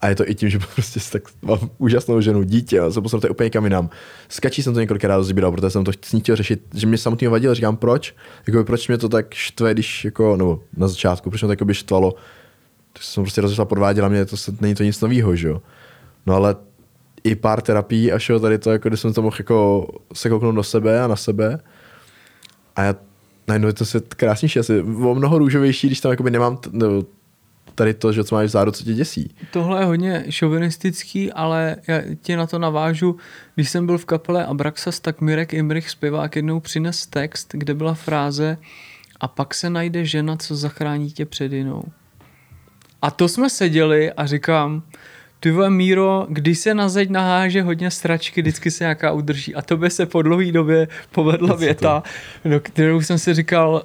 a 0.00 0.08
je 0.08 0.14
to 0.14 0.28
i 0.30 0.34
tím, 0.34 0.48
že 0.48 0.58
prostě 0.74 1.00
tak 1.12 1.22
mám 1.42 1.58
úžasnou 1.78 2.20
ženu, 2.20 2.42
dítě, 2.42 2.80
a 2.80 2.90
jsem 2.90 3.02
posunul 3.02 3.30
úplně 3.30 3.50
kam 3.50 3.64
jinam. 3.64 3.90
Skačí 4.28 4.62
jsem 4.62 4.74
to 4.74 4.80
několikrát 4.80 5.16
rozbíral, 5.16 5.52
protože 5.52 5.70
jsem 5.70 5.84
to 5.84 5.92
s 6.04 6.12
ní 6.12 6.20
chtěl 6.20 6.36
řešit, 6.36 6.62
že 6.74 6.86
mě 6.86 6.98
samotný 6.98 7.26
vadilo, 7.26 7.54
říkám 7.54 7.76
proč, 7.76 8.14
jako 8.46 8.64
proč 8.64 8.88
mě 8.88 8.98
to 8.98 9.08
tak 9.08 9.34
štve, 9.34 9.74
když 9.74 10.04
jako, 10.04 10.36
nebo 10.36 10.60
na 10.76 10.88
začátku, 10.88 11.30
proč 11.30 11.42
mě 11.42 11.46
to 11.46 11.52
jako 11.52 11.64
by 11.64 11.74
štvalo, 11.74 12.14
to 12.92 13.02
jsem 13.02 13.22
prostě 13.22 13.40
rozešla, 13.40 13.64
podváděla 13.64 14.08
mě, 14.08 14.24
to 14.24 14.36
se, 14.36 14.52
není 14.60 14.74
to 14.74 14.82
nic 14.82 15.00
nového, 15.00 15.36
že 15.36 15.48
jo. 15.48 15.62
No 16.26 16.34
ale 16.34 16.56
i 17.24 17.34
pár 17.34 17.60
terapií 17.60 18.12
a 18.12 18.18
šel 18.18 18.40
tady 18.40 18.58
to, 18.58 18.70
jako, 18.70 18.88
kdy 18.88 18.96
jsem 18.96 19.12
to 19.12 19.22
mohl 19.22 19.36
jako 19.38 19.86
se 20.12 20.28
kouknout 20.28 20.54
do 20.54 20.62
sebe 20.62 21.02
a 21.02 21.06
na 21.06 21.16
sebe. 21.16 21.58
A 22.76 22.82
já 22.82 22.94
najednou 23.48 23.68
je 23.68 23.72
to 23.72 23.84
se 23.84 24.00
krásnější, 24.00 24.58
asi 24.58 24.80
o 24.82 25.14
mnoho 25.14 25.38
růžovější, 25.38 25.86
když 25.86 26.00
tam 26.00 26.10
jakoby 26.10 26.30
nemám 26.30 26.56
t- 26.56 26.70
nebo 26.72 27.04
tady 27.74 27.94
to, 27.94 28.12
že 28.12 28.24
co 28.24 28.34
máš 28.34 28.46
vzadu, 28.46 28.70
co 28.70 28.84
tě 28.84 28.94
děsí. 28.94 29.34
Tohle 29.52 29.80
je 29.80 29.84
hodně 29.84 30.24
šovinistický, 30.28 31.32
ale 31.32 31.76
já 31.86 32.00
ti 32.22 32.36
na 32.36 32.46
to 32.46 32.58
navážu. 32.58 33.16
Když 33.54 33.70
jsem 33.70 33.86
byl 33.86 33.98
v 33.98 34.04
kapele 34.04 34.46
Abraxas, 34.46 35.00
tak 35.00 35.20
Mirek 35.20 35.54
Imrich 35.54 35.90
zpěvák 35.90 36.36
jednou 36.36 36.60
přines 36.60 37.06
text, 37.06 37.48
kde 37.52 37.74
byla 37.74 37.94
fráze 37.94 38.58
a 39.20 39.28
pak 39.28 39.54
se 39.54 39.70
najde 39.70 40.04
žena, 40.04 40.36
co 40.36 40.56
zachrání 40.56 41.10
tě 41.10 41.26
před 41.26 41.52
jinou. 41.52 41.84
A 43.02 43.10
to 43.10 43.28
jsme 43.28 43.50
seděli 43.50 44.12
a 44.12 44.26
říkám, 44.26 44.82
ty 45.40 45.50
vole 45.50 45.70
Míro, 45.70 46.26
když 46.28 46.58
se 46.58 46.74
na 46.74 46.88
zeď 46.88 47.10
naháže 47.10 47.62
hodně 47.62 47.90
stračky, 47.90 48.42
vždycky 48.42 48.70
se 48.70 48.84
nějaká 48.84 49.12
udrží. 49.12 49.54
A 49.54 49.62
tobě 49.62 49.90
se 49.90 50.06
po 50.06 50.22
dlouhé 50.22 50.52
době 50.52 50.88
povedla 51.12 51.56
věta, 51.56 52.02
do 52.44 52.60
kterou 52.60 53.00
jsem 53.00 53.18
si 53.18 53.34
říkal, 53.34 53.82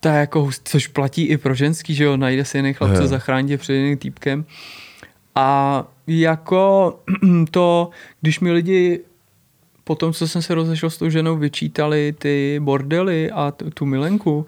to 0.00 0.08
je 0.08 0.14
jako, 0.14 0.50
což 0.64 0.86
platí 0.86 1.22
i 1.22 1.36
pro 1.36 1.54
ženský, 1.54 1.94
že 1.94 2.04
jo, 2.04 2.16
najde 2.16 2.44
se 2.44 2.58
jiný 2.58 2.74
chlap, 2.74 2.96
co 2.96 3.06
zachrání 3.06 3.48
tě 3.48 3.58
před 3.58 3.74
jiným 3.74 3.98
týpkem. 3.98 4.44
A 5.34 5.84
jako 6.06 6.98
to, 7.50 7.90
když 8.20 8.40
mi 8.40 8.52
lidi 8.52 9.00
po 9.84 9.94
tom, 9.94 10.12
co 10.12 10.28
jsem 10.28 10.42
se 10.42 10.54
rozešel 10.54 10.90
s 10.90 10.98
tou 10.98 11.10
ženou, 11.10 11.36
vyčítali 11.36 12.14
ty 12.18 12.60
bordely 12.62 13.30
a 13.30 13.52
tu 13.74 13.86
milenku, 13.86 14.46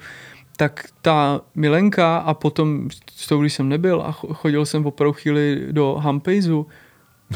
tak 0.57 0.85
ta 1.03 1.41
milenka 1.55 2.17
a 2.17 2.35
potom 2.35 2.89
s 3.11 3.27
tou, 3.27 3.41
když 3.41 3.55
jsem 3.55 3.69
nebyl 3.69 4.03
a 4.03 4.13
chodil 4.13 4.67
jsem 4.67 4.87
opravdu 4.87 5.13
chvíli 5.13 5.67
do 5.71 5.95
Hampejzu. 5.95 6.67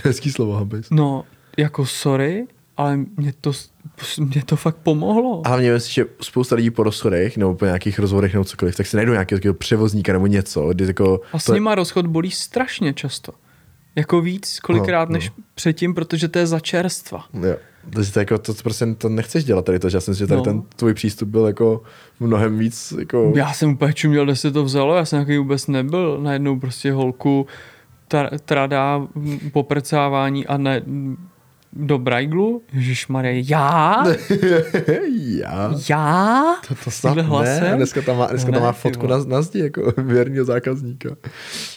Hezký 0.05 0.33
slovo 0.33 0.53
Hampejz. 0.53 0.91
No, 0.91 1.25
jako 1.57 1.87
sorry, 1.87 2.47
ale 2.77 2.97
mě 3.17 3.33
to, 3.41 3.53
mě 4.19 4.43
to 4.45 4.57
fakt 4.57 4.77
pomohlo. 4.77 5.43
A 5.45 5.49
hlavně 5.49 5.73
myslím, 5.73 5.93
že 5.93 6.11
spousta 6.23 6.57
lidí 6.57 6.71
po 6.71 6.83
rozchodech 6.83 7.37
nebo 7.37 7.55
po 7.55 7.65
nějakých 7.65 7.99
rozvodech 7.99 8.33
nebo 8.33 8.45
cokoliv, 8.45 8.77
tak 8.77 8.87
si 8.87 8.97
najdou 8.97 9.13
nějakého 9.13 9.55
převozníka 9.55 10.13
nebo 10.13 10.27
něco. 10.27 10.69
Kdy 10.69 10.87
jako, 10.87 11.21
a 11.33 11.39
s 11.39 11.45
to... 11.45 11.55
nima 11.55 11.75
rozchod 11.75 12.07
bolí 12.07 12.31
strašně 12.31 12.95
často. 12.95 13.33
Jako 13.97 14.21
víc, 14.21 14.61
kolikrát 14.61 15.09
no, 15.09 15.13
než 15.13 15.29
no. 15.29 15.35
předtím, 15.55 15.95
protože 15.95 16.29
to 16.29 16.39
je 16.39 16.47
za 16.47 16.61
čerstva. 16.61 17.25
Jo. 17.43 17.57
Takže 17.93 18.13
to, 18.13 18.19
jako, 18.19 18.39
to 18.39 18.55
prostě 18.55 18.87
to 18.87 19.09
nechceš 19.09 19.45
dělat 19.45 19.65
tady 19.65 19.79
to, 19.79 19.89
že 19.89 19.97
já 19.97 20.01
jsem 20.01 20.15
si, 20.15 20.19
že 20.19 20.27
tady 20.27 20.39
no. 20.39 20.45
ten 20.45 20.63
tvůj 20.77 20.95
přístup 20.95 21.29
byl 21.29 21.47
jako 21.47 21.83
mnohem 22.21 22.59
víc 22.59 22.95
jako... 22.99 23.33
Já 23.37 23.53
jsem 23.53 23.71
úplně 23.71 23.93
čuměl, 23.93 24.25
kde 24.25 24.37
se 24.37 24.51
to 24.51 24.65
vzalo, 24.65 24.97
já 24.97 25.05
jsem 25.05 25.17
nějaký 25.17 25.39
vůbec 25.39 25.67
nebyl, 25.67 26.19
najednou 26.23 26.61
prostě 26.61 26.93
holku 26.93 27.47
trada 28.45 29.07
poprcávání 29.53 30.47
a 30.47 30.57
ne, 30.57 30.83
do 31.73 31.99
Brajglu? 31.99 32.63
Ježíš 32.73 33.09
Marie, 33.09 33.43
já? 33.47 34.05
já? 35.39 35.75
Já? 35.89 36.45
To, 36.69 36.75
to 36.85 36.91
snad 36.91 37.17
ne, 37.43 37.73
dneska 37.77 38.03
tam 38.03 38.19
má, 38.19 38.27
dneska 38.27 38.51
no 38.51 38.55
tam 38.55 38.63
má 38.63 38.73
fotku 38.73 39.07
na, 39.07 39.25
na 39.25 39.43
zdi 39.43 39.59
jako 39.59 39.93
věrního 40.03 40.45
zákazníka. 40.45 41.17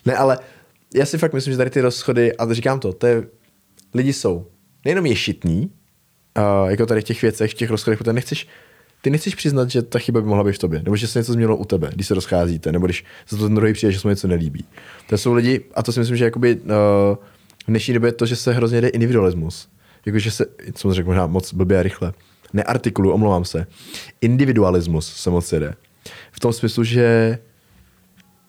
Ne, 0.05 0.15
ale 0.15 0.37
já 0.95 1.05
si 1.05 1.17
fakt 1.17 1.33
myslím, 1.33 1.53
že 1.53 1.57
tady 1.57 1.69
ty 1.69 1.81
rozchody, 1.81 2.37
a 2.37 2.53
říkám 2.53 2.79
to, 2.79 2.93
to 2.93 3.07
je, 3.07 3.23
lidi 3.93 4.13
jsou 4.13 4.47
nejenom 4.85 5.05
ješitní, 5.05 5.71
uh, 6.37 6.69
jako 6.69 6.85
tady 6.85 7.01
v 7.01 7.03
těch 7.03 7.21
věcech, 7.21 7.51
v 7.51 7.53
těch 7.53 7.69
rozchodech, 7.69 7.99
protože 7.99 8.13
nechceš, 8.13 8.47
ty 9.01 9.09
nechceš 9.09 9.35
přiznat, 9.35 9.69
že 9.69 9.81
ta 9.81 9.99
chyba 9.99 10.21
by 10.21 10.27
mohla 10.27 10.43
být 10.43 10.55
v 10.55 10.59
tobě, 10.59 10.81
nebo 10.83 10.95
že 10.95 11.07
se 11.07 11.19
něco 11.19 11.33
změnilo 11.33 11.57
u 11.57 11.65
tebe, 11.65 11.89
když 11.93 12.07
se 12.07 12.13
rozcházíte, 12.13 12.71
nebo 12.71 12.85
když 12.85 13.05
se 13.25 13.37
to 13.37 13.43
ten 13.43 13.55
druhý 13.55 13.73
přijde, 13.73 13.91
že 13.91 13.99
se 13.99 14.07
mu 14.07 14.09
něco 14.09 14.27
nelíbí. 14.27 14.65
To 15.09 15.17
jsou 15.17 15.33
lidi, 15.33 15.61
a 15.75 15.83
to 15.83 15.91
si 15.91 15.99
myslím, 15.99 16.17
že 16.17 16.25
jakoby, 16.25 16.55
uh, 16.55 16.69
v 17.65 17.67
dnešní 17.67 17.93
době 17.93 18.07
je 18.07 18.13
to, 18.13 18.25
že 18.25 18.35
se 18.35 18.53
hrozně 18.53 18.81
jde 18.81 18.87
individualismus. 18.87 19.69
Jakože 20.05 20.31
se, 20.31 20.45
co 20.73 20.93
řekl 20.93 21.07
možná 21.07 21.27
moc 21.27 21.53
blbě 21.53 21.79
a 21.79 21.83
rychle, 21.83 22.13
neartikulu, 22.53 23.11
omlouvám 23.11 23.45
se. 23.45 23.67
Individualismus 24.21 25.13
se 25.13 25.29
moc 25.29 25.53
jede. 25.53 25.73
V 26.31 26.39
tom 26.39 26.53
smyslu, 26.53 26.83
že 26.83 27.37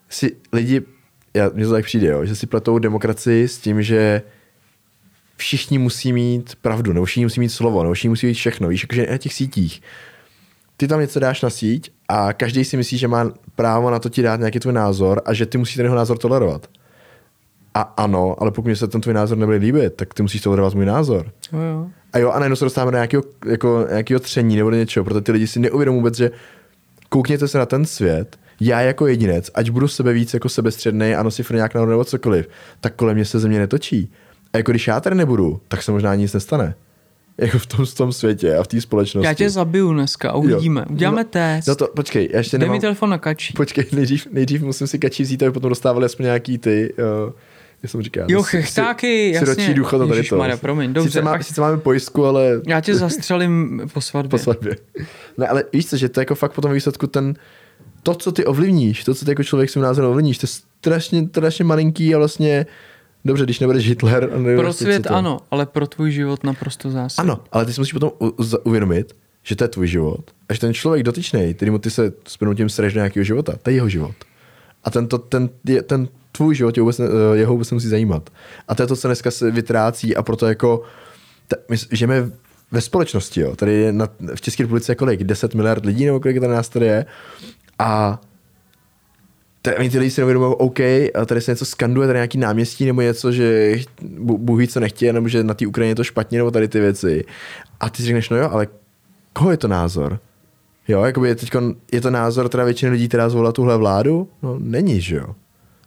si 0.08 0.36
lidi, 0.52 0.82
já, 1.34 1.50
mně 1.54 1.64
to 1.66 1.72
tak 1.72 1.84
přijde, 1.84 2.06
jo, 2.06 2.24
že 2.24 2.36
si 2.36 2.46
pletou 2.46 2.78
demokracii 2.78 3.48
s 3.48 3.58
tím, 3.58 3.82
že 3.82 4.22
všichni 5.42 5.78
musí 5.78 6.12
mít 6.12 6.54
pravdu, 6.62 6.92
nebo 6.92 7.06
všichni 7.06 7.24
musí 7.24 7.40
mít 7.40 7.48
slovo, 7.48 7.82
nebo 7.82 7.94
všichni 7.94 8.08
musí 8.08 8.26
mít 8.26 8.34
všechno. 8.34 8.68
Víš, 8.68 8.82
jakože 8.82 9.06
na 9.10 9.18
těch 9.18 9.34
sítích. 9.34 9.82
Ty 10.76 10.88
tam 10.88 11.00
něco 11.00 11.20
dáš 11.20 11.42
na 11.42 11.50
síť 11.50 11.90
a 12.08 12.32
každý 12.32 12.64
si 12.64 12.76
myslí, 12.76 12.98
že 12.98 13.08
má 13.08 13.32
právo 13.54 13.90
na 13.90 13.98
to 13.98 14.08
ti 14.08 14.22
dát 14.22 14.40
nějaký 14.40 14.60
tvůj 14.60 14.74
názor 14.74 15.22
a 15.24 15.34
že 15.34 15.46
ty 15.46 15.58
musíš 15.58 15.76
ten 15.76 15.86
jeho 15.86 15.96
názor 15.96 16.18
tolerovat. 16.18 16.66
A 17.74 17.80
ano, 17.80 18.36
ale 18.38 18.50
pokud 18.50 18.76
se 18.76 18.88
ten 18.88 19.00
tvůj 19.00 19.14
názor 19.14 19.38
nebude 19.38 19.58
líbit, 19.58 19.94
tak 19.94 20.14
ty 20.14 20.22
musíš 20.22 20.40
tolerovat 20.40 20.74
můj 20.74 20.86
názor. 20.86 21.32
Jo, 21.52 21.58
jo. 21.58 21.86
A 22.12 22.18
jo, 22.18 22.30
a 22.30 22.38
najednou 22.38 22.56
se 22.56 22.64
dostáváme 22.64 22.92
do 22.92 22.96
nějakého, 22.96 23.22
jako, 23.46 23.86
nějakého 23.90 24.20
tření 24.20 24.56
nebo 24.56 24.70
do 24.70 24.76
něčeho, 24.76 25.04
protože 25.04 25.20
ty 25.20 25.32
lidi 25.32 25.46
si 25.46 25.60
neuvědomují 25.60 26.00
vůbec, 26.00 26.16
že 26.16 26.30
koukněte 27.08 27.48
se 27.48 27.58
na 27.58 27.66
ten 27.66 27.84
svět, 27.84 28.38
já 28.60 28.80
jako 28.80 29.06
jedinec, 29.06 29.50
ať 29.54 29.70
budu 29.70 29.88
sebe 29.88 30.12
víc 30.12 30.34
jako 30.34 30.48
sebestředný 30.48 31.14
a 31.14 31.22
nosím 31.22 31.44
nějak 31.52 31.74
nebo 31.74 32.04
cokoliv, 32.04 32.48
tak 32.80 32.94
kolem 32.94 33.14
mě 33.14 33.24
se 33.24 33.38
země 33.38 33.58
netočí. 33.58 34.12
A 34.52 34.56
jako 34.56 34.72
když 34.72 34.86
já 34.86 35.00
tady 35.00 35.16
nebudu, 35.16 35.60
tak 35.68 35.82
se 35.82 35.92
možná 35.92 36.14
nic 36.14 36.32
nestane. 36.32 36.74
Jako 37.38 37.58
v 37.58 37.66
tom, 37.66 37.86
v 37.86 37.94
tom 37.94 38.12
světě 38.12 38.56
a 38.56 38.62
v 38.62 38.66
té 38.66 38.80
společnosti. 38.80 39.26
Já 39.26 39.34
tě 39.34 39.50
zabiju 39.50 39.92
dneska 39.92 40.30
a 40.30 40.34
uvidíme. 40.34 40.80
Jo. 40.80 40.86
Uděláme 40.90 41.22
no, 41.22 41.28
test. 41.30 41.68
No 41.68 41.74
to, 41.74 41.88
počkej, 41.96 42.28
já 42.32 42.38
ještě 42.38 42.58
Dej 42.58 42.64
nemám... 42.64 42.76
mi 42.76 42.80
telefon 42.80 43.10
na 43.10 43.18
kačí. 43.18 43.52
Počkej, 43.52 43.84
nejdřív, 43.92 44.26
nejdřív 44.32 44.62
musím 44.62 44.86
si 44.86 44.98
kačí 44.98 45.22
vzít, 45.22 45.42
aby 45.42 45.52
potom 45.52 45.68
dostávali 45.68 46.06
aspoň 46.06 46.24
nějaký 46.24 46.58
ty... 46.58 46.94
Uh, 47.26 47.32
jak 47.82 47.90
jsem 47.90 48.02
říkal. 48.02 48.26
Jo, 48.30 48.42
chechtáky, 48.42 49.32
jasně. 49.32 49.46
Siročí 49.46 49.74
důchod 49.74 50.00
a 50.00 50.06
tady 50.06 50.22
to. 50.22 50.36
Maria, 50.36 50.56
promiň, 50.56 50.92
dobře. 50.92 51.10
Sice, 51.10 51.22
má, 51.22 51.42
sice 51.42 51.60
máme 51.60 51.76
pojistku, 51.76 52.24
ale... 52.24 52.60
Já 52.66 52.80
tě 52.80 52.94
zastřelím 52.94 53.82
po 53.92 54.00
svatbě. 54.00 54.30
Po 54.30 54.38
svatbě. 54.38 54.76
Ne, 55.38 55.48
ale 55.48 55.64
víš 55.72 55.86
co, 55.86 55.96
že 55.96 56.08
to 56.08 56.20
jako 56.20 56.34
fakt 56.34 56.52
potom 56.52 56.72
výsledku 56.72 57.06
ten... 57.06 57.34
To, 58.02 58.14
co 58.14 58.32
ty 58.32 58.44
ovlivníš, 58.44 59.04
to, 59.04 59.14
co 59.14 59.24
ty 59.24 59.30
jako 59.30 59.44
člověk 59.44 59.70
svým 59.70 59.82
názorem 59.82 60.10
ovlivníš, 60.10 60.38
to 60.38 60.44
je 60.44 60.48
strašně, 60.48 61.28
strašně 61.28 61.64
malinký 61.64 62.14
a 62.14 62.18
vlastně 62.18 62.66
Dobře, 63.24 63.44
když 63.44 63.60
nebudeš 63.60 63.88
Hitler. 63.88 64.30
Pro 64.56 64.72
svět 64.72 65.06
ano, 65.10 65.40
ale 65.50 65.66
pro 65.66 65.86
tvůj 65.86 66.10
život 66.10 66.44
naprosto 66.44 66.90
zásadní. 66.90 67.30
Ano, 67.30 67.40
ale 67.52 67.66
ty 67.66 67.72
si 67.72 67.80
musíš 67.80 67.92
potom 67.92 68.10
uvědomit, 68.64 69.16
že 69.42 69.56
to 69.56 69.64
je 69.64 69.68
tvůj 69.68 69.88
život 69.88 70.30
a 70.48 70.54
že 70.54 70.60
ten 70.60 70.74
člověk 70.74 71.02
dotyčný, 71.02 71.54
který 71.54 71.70
mu 71.70 71.78
ty 71.78 71.90
se 71.90 72.12
s 72.28 72.38
tím 72.56 72.68
sreš 72.68 72.92
do 72.94 72.98
nějakého 73.00 73.24
života, 73.24 73.52
to 73.62 73.70
je 73.70 73.76
jeho 73.76 73.88
život. 73.88 74.14
A 74.84 74.90
tento, 74.90 75.18
ten, 75.18 75.50
ten 75.86 76.08
tvůj 76.32 76.54
život 76.54 76.76
je 76.76 76.82
vůbec, 76.82 77.00
jeho 77.34 77.52
vůbec 77.52 77.70
musí 77.70 77.88
zajímat. 77.88 78.30
A 78.68 78.74
to 78.74 78.82
je 78.82 78.86
to, 78.86 78.96
co 78.96 79.08
dneska 79.08 79.30
se 79.30 79.50
vytrácí 79.50 80.16
a 80.16 80.22
proto 80.22 80.46
jako 80.46 80.82
t- 81.48 81.56
my 81.70 81.76
žijeme 81.90 82.30
ve 82.70 82.80
společnosti, 82.80 83.40
jo. 83.40 83.56
Tady 83.56 83.72
je 83.72 83.92
na, 83.92 84.08
v 84.34 84.40
České 84.40 84.62
republice 84.62 84.92
je 84.92 84.96
kolik? 84.96 85.24
10 85.24 85.54
miliard 85.54 85.84
lidí 85.84 86.06
nebo 86.06 86.20
kolik 86.20 86.40
tady 86.40 86.52
nás 86.52 86.68
tady 86.68 86.86
je. 86.86 87.06
A 87.78 88.20
tady 89.62 89.90
ty 89.90 89.98
lidi 89.98 90.10
si 90.10 90.20
neuvědomují, 90.20 90.54
OK, 90.58 90.80
a 90.80 91.24
tady 91.26 91.40
se 91.40 91.52
něco 91.52 91.64
skanduje, 91.64 92.06
tady 92.06 92.16
nějaký 92.16 92.38
náměstí 92.38 92.84
nebo 92.84 93.00
něco, 93.00 93.32
že 93.32 93.76
Bůh 94.18 94.58
ví, 94.58 94.68
co 94.68 94.80
nechtějí, 94.80 95.12
nebo 95.12 95.28
že 95.28 95.44
na 95.44 95.54
té 95.54 95.66
Ukrajině 95.66 95.90
je 95.90 95.94
to 95.96 96.04
špatně, 96.04 96.38
nebo 96.38 96.50
tady 96.50 96.68
ty 96.68 96.80
věci. 96.80 97.24
A 97.80 97.90
ty 97.90 97.96
si 97.96 98.04
řekneš, 98.04 98.30
no 98.30 98.36
jo, 98.36 98.48
ale 98.52 98.66
koho 99.32 99.50
je 99.50 99.56
to 99.56 99.68
názor? 99.68 100.18
Jo, 100.88 101.04
jakoby 101.04 101.28
je, 101.28 101.34
teďkon, 101.34 101.74
je 101.92 102.00
to 102.00 102.10
názor 102.10 102.48
teda 102.48 102.64
většiny 102.64 102.92
lidí, 102.92 103.08
která 103.08 103.28
zvolila 103.28 103.52
tuhle 103.52 103.76
vládu? 103.76 104.28
No 104.42 104.56
není, 104.58 105.00
že 105.00 105.16
jo. 105.16 105.34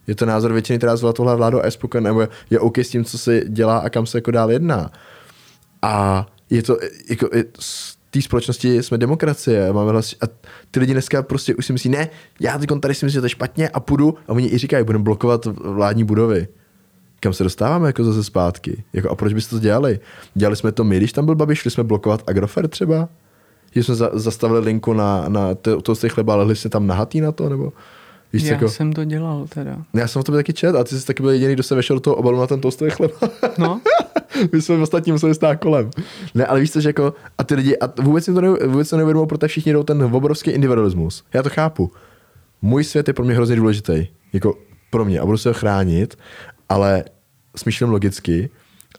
Je 0.07 0.15
to 0.15 0.25
názor 0.25 0.53
většiny, 0.53 0.77
která 0.77 0.95
zvolila 0.95 1.13
tuhle 1.13 1.35
vládu 1.35 1.61
a 1.61 1.65
je 1.65 2.01
nebo 2.01 2.27
je 2.49 2.59
OK 2.59 2.77
s 2.77 2.89
tím, 2.89 3.05
co 3.05 3.17
se 3.17 3.41
dělá 3.47 3.77
a 3.77 3.89
kam 3.89 4.05
se 4.05 4.17
jako 4.17 4.31
dál 4.31 4.51
jedná. 4.51 4.91
A 5.81 6.25
je 6.49 6.63
to, 6.63 6.77
jako, 7.09 7.29
je, 7.33 7.45
té 8.15 8.21
společnosti 8.21 8.83
jsme 8.83 8.97
demokracie, 8.97 9.73
máme 9.73 9.91
hlas, 9.91 10.15
a 10.21 10.25
ty 10.71 10.79
lidi 10.79 10.93
dneska 10.93 11.23
prostě 11.23 11.55
už 11.55 11.65
si 11.65 11.73
myslí, 11.73 11.89
ne, 11.89 12.09
já 12.39 12.57
teď 12.57 12.69
tady 12.79 12.95
si 12.95 13.05
myslím, 13.05 13.17
že 13.17 13.21
to 13.21 13.25
je 13.25 13.29
špatně 13.29 13.69
a 13.69 13.79
půjdu 13.79 14.15
a 14.27 14.31
oni 14.31 14.47
i 14.47 14.57
říkají, 14.57 14.85
budeme 14.85 15.03
blokovat 15.03 15.45
vládní 15.45 16.03
budovy. 16.03 16.47
Kam 17.19 17.33
se 17.33 17.43
dostáváme 17.43 17.87
jako 17.87 18.03
zase 18.03 18.23
zpátky? 18.23 18.83
Jako, 18.93 19.09
a 19.09 19.15
proč 19.15 19.33
byste 19.33 19.55
to 19.55 19.59
dělali? 19.59 19.99
Dělali 20.35 20.55
jsme 20.55 20.71
to 20.71 20.83
my, 20.83 20.97
když 20.97 21.13
tam 21.13 21.25
byl 21.25 21.35
Babiš, 21.35 21.59
šli 21.59 21.71
jsme 21.71 21.83
blokovat 21.83 22.23
Agrofert 22.27 22.71
třeba? 22.71 23.09
Že 23.71 23.83
jsme 23.83 23.95
za, 23.95 24.09
zastavili 24.13 24.59
linku 24.59 24.93
na, 24.93 25.29
na 25.29 25.55
to, 25.55 25.81
to 25.81 25.95
z 25.95 26.07
chleba, 26.07 26.33
ale 26.33 26.55
jsme 26.55 26.69
tam 26.69 26.87
nahatý 26.87 27.21
na 27.21 27.31
to, 27.31 27.49
nebo... 27.49 27.73
Víš, 28.33 28.43
já 28.43 28.53
jako... 28.53 28.69
jsem 28.69 28.93
to 28.93 29.03
dělal 29.03 29.45
teda. 29.49 29.77
Já 29.93 30.07
jsem 30.07 30.21
v 30.21 30.25
tom 30.25 30.35
taky 30.35 30.53
čet 30.53 30.75
a 30.75 30.83
ty 30.83 30.99
jsi 30.99 31.05
taky 31.05 31.23
byl 31.23 31.31
jediný, 31.31 31.53
kdo 31.53 31.63
se 31.63 31.75
vešel 31.75 31.95
do 31.95 31.99
toho 31.99 32.15
obalu 32.15 32.39
na 32.39 32.47
ten 32.47 32.61
toastový 32.61 32.91
chleba. 32.91 33.13
No. 33.57 33.81
My 34.51 34.61
jsme 34.61 34.75
ostatní 34.75 35.11
museli 35.11 35.35
stát 35.35 35.55
kolem. 35.55 35.89
Ne, 36.33 36.45
ale 36.45 36.59
víš 36.59 36.71
co, 36.71 36.81
že 36.81 36.89
jako, 36.89 37.13
ty 37.45 37.55
lidi, 37.55 37.77
a 37.77 38.01
vůbec, 38.01 38.27
jim 38.27 38.35
to 38.35 38.41
ne, 38.41 38.49
vůbec 38.49 38.89
to 38.89 38.97
neuvědomují, 38.97 39.27
protože 39.27 39.47
všichni 39.47 39.73
jdou 39.73 39.83
ten 39.83 40.03
obrovský 40.03 40.51
individualismus. 40.51 41.23
Já 41.33 41.43
to 41.43 41.49
chápu. 41.49 41.91
můj 42.61 42.83
svět 42.83 43.07
je 43.07 43.13
pro 43.13 43.25
mě 43.25 43.33
hrozně 43.33 43.55
důležitý, 43.55 44.07
jako 44.33 44.53
pro 44.89 45.05
mě 45.05 45.19
a 45.19 45.25
budu 45.25 45.37
se 45.37 45.49
ho 45.49 45.53
chránit, 45.53 46.17
ale 46.69 47.03
smýšlím 47.55 47.89
logicky 47.89 48.49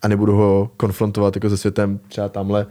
a 0.03 0.09
nebudu 0.09 0.37
ho 0.37 0.71
konfrontovat 0.77 1.37
jako 1.37 1.51
se 1.51 1.57
světem 1.57 2.01
třeba 2.09 2.29
tamhle 2.29 2.67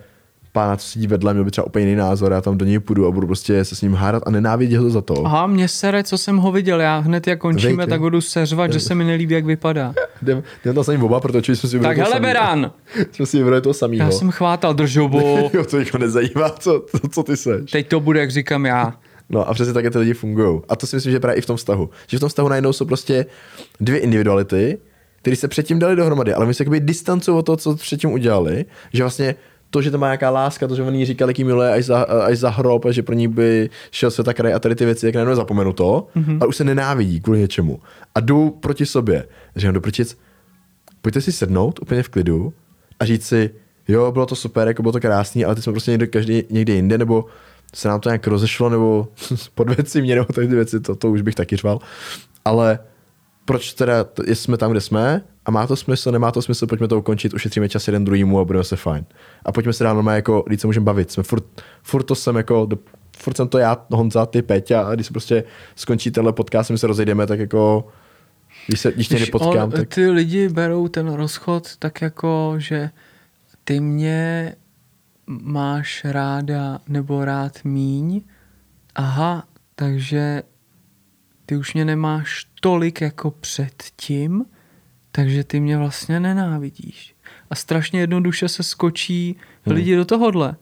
pána, 0.55 0.75
co 0.77 0.87
sedí 0.87 1.07
vedle, 1.07 1.33
měl 1.33 1.43
by 1.45 1.51
třeba 1.51 1.67
úplně 1.67 1.85
jiný 1.85 1.95
názor, 1.95 2.31
já 2.31 2.41
tam 2.41 2.57
do 2.57 2.65
něj 2.65 2.79
půjdu 2.79 3.07
a 3.07 3.11
budu 3.11 3.27
prostě 3.27 3.65
se 3.65 3.75
s 3.75 3.81
ním 3.81 3.93
hádat 3.93 4.23
a 4.25 4.31
nenávidět 4.31 4.79
ho 4.81 4.89
za 4.89 5.01
to. 5.01 5.25
Aha, 5.25 5.47
mě 5.47 5.67
sere, 5.67 6.03
co 6.03 6.17
jsem 6.17 6.37
ho 6.37 6.51
viděl, 6.51 6.81
já 6.81 6.97
hned 6.99 7.27
jak 7.27 7.39
končíme, 7.39 7.75
Vejte. 7.75 7.89
tak 7.89 7.99
budu 7.99 8.21
seřvat, 8.21 8.73
že 8.73 8.79
se 8.79 8.95
mi 8.95 9.03
nelíbí, 9.03 9.33
jak 9.33 9.45
vypadá. 9.45 9.93
Jdem, 10.21 10.43
jdem 10.63 10.75
tam 10.75 10.83
s 10.83 10.87
ním 10.87 11.03
oba, 11.03 11.19
protože 11.19 11.55
jsme 11.55 11.69
si 11.69 11.79
Tak 11.79 11.97
hele. 11.97 12.19
Beran, 12.19 12.71
Jsme 13.11 13.25
si 13.25 13.37
vybrali 13.37 13.61
toho 13.61 13.73
samýho. 13.73 14.05
já 14.05 14.11
jsem 14.11 14.31
chvátal 14.31 14.73
držobu, 14.73 15.49
Jo, 15.53 15.63
to 15.69 15.79
jako 15.79 15.97
nezajímá, 15.97 16.49
co, 16.49 16.85
co, 16.91 17.07
co 17.11 17.23
ty 17.23 17.37
seš. 17.37 17.71
teď 17.71 17.87
to 17.87 17.99
bude, 17.99 18.19
jak 18.19 18.31
říkám 18.31 18.65
já. 18.65 18.93
No 19.29 19.49
a 19.49 19.53
přesně 19.53 19.73
takhle 19.73 19.91
ty 19.91 19.97
lidi 19.97 20.13
fungují. 20.13 20.61
A 20.69 20.75
to 20.75 20.87
si 20.87 20.95
myslím, 20.95 21.11
že 21.11 21.19
právě 21.19 21.37
i 21.37 21.41
v 21.41 21.45
tom 21.45 21.57
vztahu. 21.57 21.89
Že 22.07 22.17
v 22.17 22.19
tom 22.19 22.29
vztahu 22.29 22.49
najednou 22.49 22.73
jsou 22.73 22.85
prostě 22.85 23.25
dvě 23.79 23.99
individuality, 23.99 24.77
které 25.21 25.35
se 25.35 25.47
předtím 25.47 25.79
dali 25.79 25.95
dohromady, 25.95 26.33
ale 26.33 26.45
my 26.45 26.53
se 26.53 26.63
jakoby 26.63 26.79
distancují 26.79 27.37
od 27.37 27.41
toho, 27.45 27.55
co 27.57 27.75
předtím 27.75 28.11
udělali, 28.11 28.65
že 28.93 29.03
vlastně 29.03 29.35
to, 29.70 29.82
že 29.82 29.91
to 29.91 29.97
má 29.97 30.07
nějaká 30.07 30.30
láska, 30.30 30.68
to, 30.68 30.76
že 30.76 30.84
on 30.84 30.95
jí 30.95 31.05
říkal, 31.05 31.28
jaký 31.28 31.43
miluje 31.43 31.74
až 31.74 31.86
za, 31.86 32.01
až 32.01 32.38
za 32.38 32.49
hrob, 32.49 32.86
a 32.86 32.91
že 32.91 33.03
pro 33.03 33.16
ní 33.16 33.28
by 33.28 33.70
šel 33.91 34.11
světa 34.11 34.34
kraj 34.34 34.53
a 34.53 34.59
tady 34.59 34.76
ty 34.76 34.86
věci, 34.86 35.05
jak 35.05 35.16
najednou 35.16 35.36
zapomenu 35.36 35.74
to, 35.74 36.07
mm-hmm. 36.16 36.38
a 36.41 36.45
už 36.45 36.55
se 36.55 36.63
nenávidí 36.63 37.20
kvůli 37.20 37.39
něčemu. 37.39 37.80
A 38.16 38.20
jdou 38.20 38.49
proti 38.49 38.86
sobě. 38.86 39.28
Říkám, 39.55 39.74
do 39.74 39.82
prčic, 39.82 40.18
pojďte 41.01 41.22
si 41.22 41.32
sednout 41.32 41.80
úplně 41.82 42.03
v 42.03 42.09
klidu 42.09 42.53
a 42.99 43.05
říct 43.05 43.26
si, 43.26 43.49
jo, 43.88 44.11
bylo 44.11 44.26
to 44.26 44.36
super, 44.36 44.68
jako 44.68 44.82
bylo 44.82 44.91
to 44.91 44.99
krásný, 44.99 45.45
ale 45.45 45.55
teď 45.55 45.63
jsme 45.63 45.74
prostě 45.74 45.91
někde, 45.91 46.07
každý 46.07 46.43
někde 46.49 46.74
jinde, 46.74 46.97
nebo 46.97 47.26
se 47.74 47.88
nám 47.88 47.99
to 47.99 48.09
nějak 48.09 48.28
rozešlo, 48.28 48.70
nebo 48.70 49.07
pod 49.55 49.70
věci 49.70 50.01
mě, 50.01 50.16
nebo 50.16 50.34
tady 50.34 50.47
ty 50.47 50.55
věci, 50.55 50.80
to, 50.80 50.95
to 50.95 51.11
už 51.11 51.22
bych 51.22 51.36
taky 51.36 51.55
řval. 51.55 51.80
Ale 52.45 52.80
proč 53.45 53.73
teda, 53.73 54.05
jsme 54.27 54.57
tam, 54.57 54.71
kde 54.71 54.81
jsme, 54.81 55.21
a 55.45 55.51
má 55.51 55.67
to 55.67 55.75
smysl, 55.75 56.11
nemá 56.11 56.31
to 56.31 56.41
smysl, 56.41 56.67
pojďme 56.67 56.87
to 56.87 56.99
ukončit, 56.99 57.33
ušetříme 57.33 57.69
čas 57.69 57.87
jeden 57.87 58.05
druhýmu 58.05 58.39
a 58.39 58.45
budeme 58.45 58.63
se 58.63 58.75
fajn. 58.75 59.05
A 59.45 59.51
pojďme 59.51 59.73
se 59.73 59.83
dál 59.83 59.95
normálně 59.95 60.15
jako, 60.15 60.43
když 60.47 60.61
se 60.61 60.67
můžeme 60.67 60.83
bavit. 60.83 61.11
Jsme 61.11 61.23
furt, 61.23 61.43
furt 61.83 62.03
to 62.03 62.15
jsem 62.15 62.35
jako, 62.35 62.65
do, 62.65 62.77
furt 63.17 63.37
jsem 63.37 63.47
to 63.47 63.57
já, 63.57 63.85
Honza, 63.91 64.25
ty 64.25 64.41
Peťa, 64.41 64.81
a 64.81 64.95
když 64.95 65.07
se 65.07 65.13
prostě 65.13 65.43
skončí 65.75 66.11
tenhle 66.11 66.33
podcast, 66.33 66.71
my 66.71 66.77
se 66.77 66.87
rozejdeme, 66.87 67.27
tak 67.27 67.39
jako, 67.39 67.87
když, 68.67 68.79
se, 68.79 68.91
když 68.91 69.07
tě 69.07 69.15
Když 69.15 69.27
nepotkám, 69.27 69.63
on, 69.63 69.71
tak... 69.71 69.95
ty 69.95 70.09
lidi 70.09 70.49
berou 70.49 70.87
ten 70.87 71.13
rozchod 71.13 71.77
tak 71.77 72.01
jako, 72.01 72.55
že 72.57 72.89
ty 73.63 73.79
mě 73.79 74.55
máš 75.27 76.05
ráda 76.05 76.79
nebo 76.87 77.25
rád 77.25 77.63
míň, 77.63 78.21
aha, 78.95 79.43
takže 79.75 80.43
ty 81.45 81.57
už 81.57 81.73
mě 81.73 81.85
nemáš 81.85 82.45
tolik 82.61 83.01
jako 83.01 83.31
předtím, 83.31 84.45
takže 85.11 85.43
ty 85.43 85.59
mě 85.59 85.77
vlastně 85.77 86.19
nenávidíš. 86.19 87.15
A 87.49 87.55
strašně 87.55 87.99
jednoduše 87.99 88.47
se 88.49 88.63
skočí 88.63 89.35
Hmm. 89.65 89.75
lidi 89.75 89.95
do 89.95 90.05
tohohle. 90.05 90.55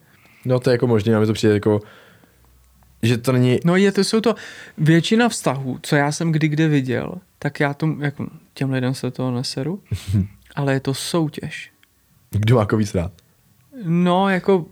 No 0.45 0.59
to 0.59 0.69
je 0.69 0.71
jako 0.71 0.87
možný, 0.87 1.13
a 1.13 1.19
mi 1.19 1.25
to 1.25 1.33
přijde 1.33 1.53
jako, 1.53 1.81
že 3.01 3.17
to 3.17 3.31
není, 3.31 3.59
No 3.65 3.75
je 3.75 3.91
to, 3.91 4.03
jsou 4.03 4.21
to 4.21 4.35
většina 4.77 5.29
vztahů, 5.29 5.79
co 5.81 5.95
já 5.95 6.11
jsem 6.11 6.31
kdy 6.31 6.47
kde 6.47 6.67
viděl, 6.67 7.15
tak 7.39 7.59
já 7.59 7.73
tomu, 7.73 8.01
jako 8.01 8.27
těm 8.53 8.71
lidem 8.71 8.93
se 8.93 9.11
toho 9.11 9.31
neseru, 9.31 9.83
ale 10.55 10.73
je 10.73 10.79
to 10.79 10.93
soutěž. 10.93 11.71
kdo 12.31 12.55
má 12.55 12.61
jako 12.61 12.77
víc 12.77 12.95
rád. 12.95 13.11
No, 13.85 14.29
jako 14.29 14.65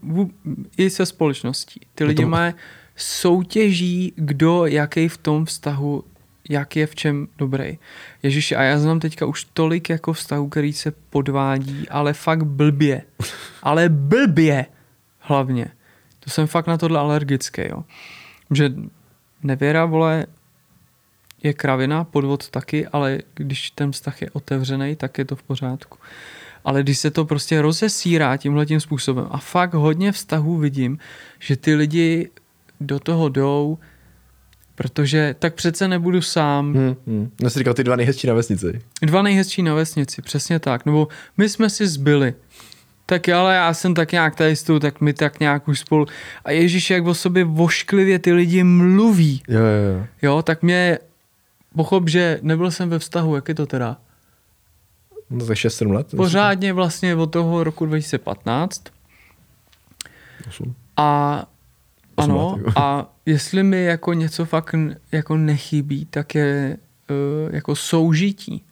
i 0.78 0.89
se 0.89 1.05
společností. 1.05 1.80
Ty 1.95 2.03
No 2.03 2.07
lidi 2.07 2.24
to- 2.24 2.30
mají 2.30 2.53
soutěží, 2.96 4.14
kdo 4.16 4.66
jaký 4.66 5.08
v 5.08 5.18
tom 5.18 5.46
vztahu, 5.46 6.04
jak 6.50 6.76
je 6.76 6.88
v 6.88 6.96
čem 6.96 7.28
dobrý. 7.38 7.78
Ježiši, 8.24 8.56
a 8.56 8.64
já 8.64 8.80
znám 8.80 9.00
teďka 9.00 9.26
už 9.26 9.44
tolik 9.54 9.89
jako 9.89 10.14
vztahů, 10.14 10.50
který 10.50 10.74
se 10.74 10.92
podvádí, 11.10 11.89
ale 11.89 12.14
fakt 12.14 12.44
blbě. 12.44 13.02
Ale 13.64 13.89
blbě 13.89 14.66
hlavně. 15.20 15.68
To 16.20 16.30
jsem 16.30 16.48
fakt 16.48 16.68
na 16.68 16.78
tohle 16.78 17.00
alergický, 17.00 17.62
jo. 17.70 17.84
Že 18.52 18.74
nevěra, 19.44 19.86
vole, 19.86 20.26
je 21.44 21.54
kravina, 21.54 22.04
podvod 22.04 22.50
taky, 22.50 22.88
ale 22.88 23.20
když 23.34 23.72
ten 23.72 23.92
vztah 23.92 24.22
je 24.22 24.30
otevřený, 24.32 24.96
tak 24.96 25.18
je 25.18 25.26
to 25.26 25.36
v 25.36 25.44
pořádku. 25.44 25.98
Ale 26.66 26.84
když 26.84 26.98
se 26.98 27.12
to 27.12 27.26
prostě 27.26 27.62
rozesírá 27.62 28.38
tímhle 28.38 28.66
tím 28.66 28.80
způsobem 28.80 29.28
a 29.32 29.38
fakt 29.38 29.74
hodně 29.74 30.12
vztahů 30.12 30.58
vidím, 30.58 31.00
že 31.39 31.56
ty 31.56 31.76
lidi 31.76 32.30
do 32.82 33.00
toho 33.00 33.30
jdou, 33.30 33.78
protože 34.76 35.36
tak 35.40 35.54
přece 35.54 35.88
nebudu 35.88 36.22
sám. 36.22 36.74
Hmm, 36.74 36.96
hmm. 37.08 37.32
Já 37.44 37.50
si 37.50 37.60
říkal 37.60 37.74
ty 37.74 37.84
dva 37.84 37.96
nejhezčí 37.96 38.28
na 38.28 38.34
vesnici. 38.34 38.82
Dva 39.02 39.22
nejhezčí 39.22 39.62
na 39.62 39.74
vesnici, 39.74 40.22
přesně 40.22 40.60
tak. 40.60 40.86
Nebo 40.86 41.08
my 41.38 41.50
jsme 41.50 41.70
si 41.70 41.88
zbyli. 41.88 42.34
Tak 43.06 43.30
ale 43.30 43.56
já 43.56 43.74
jsem 43.74 43.94
tak 43.94 44.12
nějak 44.12 44.36
tady 44.36 44.56
s 44.56 44.64
tou, 44.64 44.80
tak 44.80 45.02
my 45.02 45.14
tak 45.14 45.40
nějak 45.40 45.68
už 45.68 45.80
spolu. 45.80 46.06
A 46.46 46.52
Ježíš, 46.52 46.90
jak 46.90 47.06
o 47.06 47.14
sobě 47.14 47.44
vošklivě 47.44 48.20
ty 48.20 48.34
lidi 48.34 48.64
mluví. 48.64 49.42
Jo, 49.48 49.60
jo, 49.60 49.98
jo. 49.98 50.06
Jo, 50.22 50.42
tak 50.42 50.64
mě 50.64 51.00
pochop, 51.76 52.10
že 52.10 52.40
nebyl 52.42 52.72
jsem 52.72 52.90
ve 52.90 53.00
vztahu, 53.00 53.36
jak 53.36 53.48
je 53.48 53.56
to 53.56 53.66
teda? 53.66 53.98
No 55.30 55.46
tak 55.46 55.58
6-7 55.58 55.92
let. 55.94 56.08
Pořádně 56.16 56.74
vlastně 56.74 57.16
od 57.16 57.28
toho 57.28 57.64
roku 57.64 57.86
2015. 57.86 58.84
Osm. 60.48 60.76
A 60.98 61.38
Osm 61.40 61.51
ano, 62.18 62.59
let, 62.66 62.74
a 62.76 63.14
jestli 63.26 63.64
mi 63.64 63.84
jako 63.84 64.14
něco 64.14 64.45
fakt 64.45 64.76
jako 65.12 65.38
nechybí, 65.38 66.05
tak 66.05 66.36
je 66.36 66.78
uh, 67.47 67.55
jako 67.55 67.76
soužití. 67.76 68.64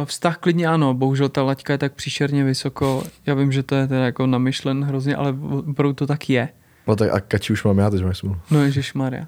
A 0.00 0.04
Vztah 0.04 0.36
klidně 0.38 0.66
ano, 0.66 0.94
bohužel 0.94 1.28
ta 1.28 1.42
laťka 1.42 1.72
je 1.72 1.78
tak 1.78 1.92
příšerně 1.92 2.44
vysoko. 2.44 3.02
Já 3.26 3.34
vím, 3.34 3.52
že 3.52 3.62
to 3.62 3.74
je 3.74 3.86
teda 3.86 4.04
jako 4.04 4.26
namyšlen 4.26 4.84
hrozně, 4.84 5.16
ale 5.16 5.34
opravdu 5.70 5.92
to 5.92 6.06
tak 6.06 6.30
je. 6.30 6.48
No 6.86 6.96
tak 6.96 7.10
a 7.12 7.20
kači 7.20 7.52
už 7.52 7.64
mám 7.64 7.78
já, 7.78 7.90
teď 7.90 8.04
máš 8.04 8.18
smůlu. 8.18 8.36
No 8.50 8.60
Maria. 8.94 9.26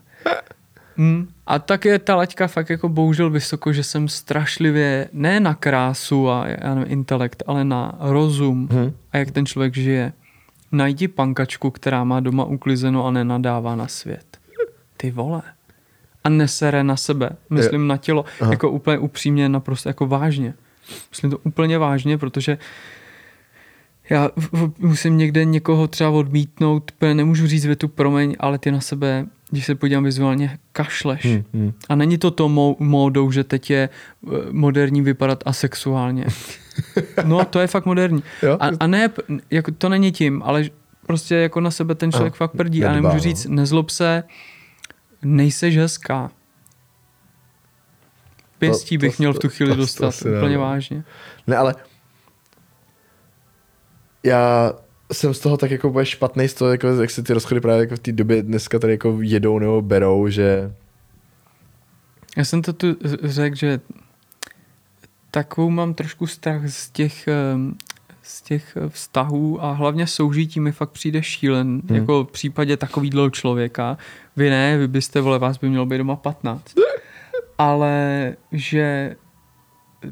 Hmm. 0.96 1.28
A 1.46 1.58
tak 1.58 1.84
je 1.84 1.98
ta 1.98 2.16
laťka 2.16 2.46
fakt 2.46 2.70
jako 2.70 2.88
bohužel 2.88 3.30
vysoko, 3.30 3.72
že 3.72 3.82
jsem 3.82 4.08
strašlivě, 4.08 5.08
ne 5.12 5.40
na 5.40 5.54
krásu 5.54 6.30
a 6.30 6.46
já 6.48 6.74
nevím, 6.74 6.92
intelekt, 6.92 7.42
ale 7.46 7.64
na 7.64 7.96
rozum 8.00 8.68
Mhm. 8.72 8.92
a 9.12 9.16
jak 9.18 9.30
ten 9.30 9.46
člověk 9.46 9.74
žije. 9.74 10.12
Najdi 10.72 11.08
pankačku, 11.08 11.70
která 11.70 12.04
má 12.04 12.20
doma 12.20 12.44
uklizeno 12.44 13.06
a 13.06 13.10
nenadává 13.10 13.76
na 13.76 13.88
svět. 13.88 14.38
Ty 14.96 15.10
vole. 15.10 15.42
A 16.24 16.28
nesere 16.28 16.84
na 16.84 16.96
sebe. 16.96 17.30
Myslím 17.50 17.86
na 17.86 17.96
tělo. 17.96 18.24
Aha. 18.40 18.50
Jako 18.50 18.70
úplně 18.70 18.98
upřímně, 18.98 19.48
naprosto 19.48 19.88
jako 19.88 20.06
vážně. 20.06 20.54
Myslím 21.10 21.30
to 21.30 21.38
úplně 21.38 21.78
vážně, 21.78 22.18
protože 22.18 22.58
já 24.10 24.30
musím 24.78 25.18
někde 25.18 25.44
někoho 25.44 25.88
třeba 25.88 26.10
odmítnout, 26.10 26.92
nemůžu 27.00 27.46
říct 27.46 27.66
větu 27.66 27.88
promiň, 27.88 28.36
ale 28.38 28.58
ty 28.58 28.70
na 28.70 28.80
sebe, 28.80 29.26
když 29.50 29.66
se 29.66 29.74
podívám 29.74 30.04
vizuálně, 30.04 30.58
kašleš. 30.72 31.24
Hmm, 31.24 31.44
hmm. 31.54 31.72
A 31.88 31.94
není 31.94 32.18
to 32.18 32.30
to 32.30 32.48
módou, 32.78 33.30
že 33.30 33.44
teď 33.44 33.70
je 33.70 33.88
eh, 33.88 34.28
moderní 34.50 35.02
vypadat 35.02 35.42
asexuálně. 35.46 36.26
No, 37.24 37.44
to 37.44 37.60
je 37.60 37.66
fakt 37.66 37.86
moderní. 37.86 38.22
Jo? 38.42 38.56
A, 38.60 38.68
a 38.80 38.86
ne, 38.86 39.10
jako 39.50 39.70
to 39.78 39.88
není 39.88 40.12
tím, 40.12 40.42
ale 40.42 40.64
prostě 41.06 41.34
jako 41.34 41.60
na 41.60 41.70
sebe 41.70 41.94
ten 41.94 42.12
člověk 42.12 42.32
Aha, 42.32 42.38
fakt 42.38 42.52
prdí. 42.56 42.84
A 42.84 42.92
nedbá, 42.92 42.94
nemůžu 43.08 43.14
no. 43.14 43.20
říct, 43.20 43.46
nezlob 43.46 43.90
se, 43.90 44.24
nejseš 45.22 45.76
hezká. 45.76 46.30
Pěstí 48.58 48.98
To- 48.98 49.00
bych 49.00 49.16
to- 49.16 49.22
měl 49.22 49.32
v 49.32 49.38
tu 49.38 49.40
to- 49.40 49.48
chvíli 49.48 49.70
to- 49.70 49.76
to 49.76 49.80
dostat, 49.80 50.24
ne, 50.24 50.38
úplně 50.38 50.54
no. 50.54 50.60
vážně. 50.60 51.04
Ne, 51.46 51.56
ale 51.56 51.74
já 54.24 54.72
jsem 55.12 55.34
z 55.34 55.38
toho 55.40 55.56
tak 55.56 55.70
jako 55.70 55.88
úplně 55.88 56.06
špatný 56.06 56.48
z 56.48 56.54
toho, 56.54 56.70
jako, 56.70 56.86
jak 56.88 57.10
se 57.10 57.22
ty 57.22 57.32
rozchody 57.32 57.60
právě 57.60 57.80
jako 57.80 57.96
v 57.96 57.98
té 57.98 58.12
době 58.12 58.42
dneska 58.42 58.78
tady 58.78 58.92
jako 58.92 59.18
jedou 59.20 59.58
nebo 59.58 59.82
berou, 59.82 60.28
že 60.28 60.72
Já 62.36 62.44
jsem 62.44 62.62
to 62.62 62.72
tu 62.72 62.96
řekl, 63.22 63.56
že 63.56 63.80
takovou 65.30 65.70
mám 65.70 65.94
trošku 65.94 66.26
strach 66.26 66.68
z 66.68 66.90
těch, 66.90 67.28
z 68.22 68.42
těch 68.42 68.76
vztahů 68.88 69.64
a 69.64 69.72
hlavně 69.72 70.06
soužití 70.06 70.60
mi 70.60 70.72
fakt 70.72 70.90
přijde 70.90 71.22
šílen. 71.22 71.66
Hmm. 71.68 71.82
Hmm. 71.88 71.96
Jako 71.98 72.24
v 72.24 72.32
případě 72.32 72.76
takovýhle 72.76 73.30
člověka. 73.30 73.98
Vy 74.36 74.50
ne, 74.50 74.78
vy 74.78 74.88
byste, 74.88 75.20
vole, 75.20 75.38
vás 75.38 75.58
by 75.58 75.68
mělo 75.68 75.86
být 75.86 75.98
doma 75.98 76.16
15. 76.16 76.74
Ale 77.58 78.36
že 78.52 79.16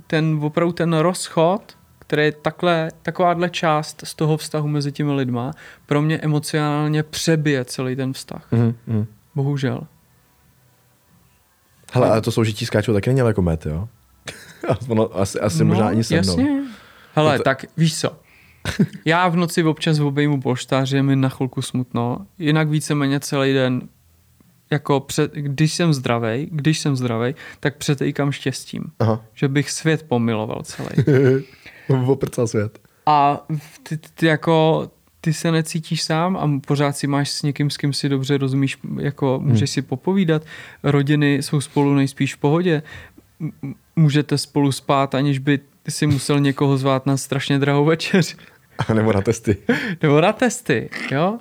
ten 0.06 0.38
opravdu 0.42 0.72
ten 0.72 0.92
rozchod, 0.92 1.76
který 1.98 2.22
je 2.22 2.32
takhle, 2.32 2.90
takováhle 3.02 3.50
část 3.50 4.00
z 4.04 4.14
toho 4.14 4.36
vztahu 4.36 4.68
mezi 4.68 4.92
těmi 4.92 5.12
lidma, 5.12 5.52
pro 5.86 6.02
mě 6.02 6.18
emocionálně 6.18 7.02
přebije 7.02 7.64
celý 7.64 7.96
ten 7.96 8.12
vztah. 8.12 8.52
mm, 8.52 8.74
mm. 8.86 9.06
Bohužel. 9.34 9.80
Hele, 11.92 12.10
ale 12.10 12.20
to 12.20 12.32
soužití 12.32 12.66
s 12.66 12.70
Káčou 12.70 12.92
taky 12.92 13.10
není 13.10 13.26
jako 13.26 13.42
met, 13.42 13.66
jo? 13.66 13.88
Ono, 14.88 15.18
asi, 15.18 15.40
asi 15.40 15.58
no, 15.58 15.64
možná 15.64 15.88
ani 15.88 16.04
se 16.04 16.14
mnou. 16.14 16.38
Jasně. 16.38 16.62
Hele, 17.14 17.32
No 17.32 17.38
to- 17.38 17.44
tak 17.44 17.64
víš 17.76 18.00
co. 18.00 18.16
Já 19.04 19.28
v 19.28 19.36
noci 19.36 19.64
občas 19.64 19.98
obejmu 19.98 20.40
polštář, 20.40 20.92
je 20.92 21.02
mi 21.02 21.16
na 21.16 21.28
chvilku 21.28 21.62
smutno, 21.62 22.26
jinak 22.38 22.68
víceméně 22.68 23.20
celý 23.20 23.52
den 23.52 23.82
jako 24.70 25.00
před, 25.00 25.32
když 25.34 25.74
jsem 25.74 25.94
zdravej, 25.94 26.48
když 26.52 26.78
jsem 26.78 26.96
zdravej, 26.96 27.34
tak 27.60 27.76
přetejkám 27.76 28.32
štěstím. 28.32 28.84
Aha. 28.98 29.24
Že 29.34 29.48
bych 29.48 29.70
svět 29.70 30.02
pomiloval 30.02 30.62
celý. 30.62 30.88
Oprcal 32.06 32.46
svět. 32.46 32.78
A 33.06 33.46
ty, 33.82 33.96
ty, 33.96 34.08
ty 34.14 34.26
jako 34.26 34.90
ty 35.20 35.32
se 35.32 35.52
necítíš 35.52 36.02
sám 36.02 36.36
a 36.36 36.60
pořád 36.66 36.96
si 36.96 37.06
máš 37.06 37.30
s 37.30 37.42
někým, 37.42 37.70
s 37.70 37.76
kým 37.76 37.92
si 37.92 38.08
dobře 38.08 38.38
rozumíš, 38.38 38.78
jako 39.00 39.40
můžeš 39.42 39.70
hmm. 39.70 39.74
si 39.74 39.82
popovídat. 39.82 40.42
Rodiny 40.82 41.34
jsou 41.34 41.60
spolu 41.60 41.94
nejspíš 41.94 42.34
v 42.34 42.38
pohodě. 42.38 42.82
Můžete 43.98 44.38
spolu 44.38 44.72
spát, 44.72 45.14
aniž 45.14 45.38
by 45.38 45.60
si 45.88 46.06
musel 46.06 46.40
někoho 46.40 46.78
zvát 46.78 47.06
na 47.06 47.16
strašně 47.16 47.58
drahou 47.58 47.84
večeř. 47.84 48.36
A 48.88 48.94
nebo 48.94 49.12
na 49.12 49.20
testy. 49.22 49.56
Nebo 50.02 50.20
na 50.20 50.32
testy, 50.32 50.90
jo? 51.10 51.38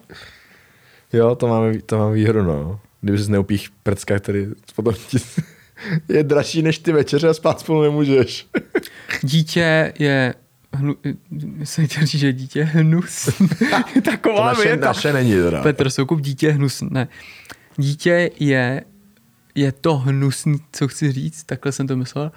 Jo, 1.13 1.35
to 1.35 1.47
máme, 1.47 1.81
to 1.81 1.97
máme 1.97 2.15
výhodu, 2.15 2.43
no. 2.43 2.79
Kdyby 3.01 3.17
jsi 3.17 3.31
neupích 3.31 3.69
prcka, 3.84 4.19
který 4.19 4.47
potom 4.75 4.93
ti 5.07 5.17
je 6.09 6.23
dražší 6.23 6.61
než 6.61 6.79
ty 6.79 6.91
večeře 6.91 7.29
a 7.29 7.34
spát 7.34 7.59
spolu 7.59 7.81
nemůžeš. 7.81 8.47
Dítě 9.21 9.93
je 9.99 10.34
hnu, 10.73 10.95
jsem 11.63 11.88
chtěl 11.88 12.05
říct, 12.05 12.21
že 12.21 12.34
dítě 12.34 12.59
je 12.59 12.65
hnus. 12.65 13.29
To 13.93 14.01
Taková 14.01 14.47
naše, 14.47 14.61
věta. 14.63 14.85
naše 14.85 15.13
není 15.13 15.31
teda. 15.31 15.63
Petr 15.63 15.89
Soukup, 15.89 16.21
dítě 16.21 16.47
je 16.47 16.53
hnus. 16.53 16.81
Ne. 16.81 17.07
Dítě 17.77 18.31
je, 18.39 18.84
je 19.57 19.71
to 19.71 19.97
hnusný, 19.97 20.57
co 20.71 20.88
chci 20.88 21.11
říct, 21.11 21.43
takhle 21.43 21.71
jsem 21.71 21.88
to 21.88 21.97
myslel. 21.97 22.31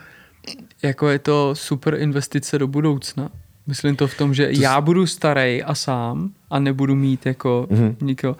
Jako 0.83 1.09
je 1.09 1.19
to 1.19 1.55
super 1.55 1.95
investice 1.95 2.59
do 2.59 2.67
budoucna. 2.69 3.31
Myslím 3.67 3.97
to 3.97 4.07
v 4.09 4.17
tom, 4.17 4.35
že 4.35 4.47
to 4.55 4.61
já 4.63 4.81
budu 4.81 5.07
starý 5.07 5.63
a 5.63 5.75
sám 5.75 6.31
a 6.51 6.59
nebudu 6.59 6.95
mít 6.95 7.27
jako 7.27 7.67
Mhm. 7.71 7.81
mm-hmm. 7.89 7.97
nikoho. 8.07 8.37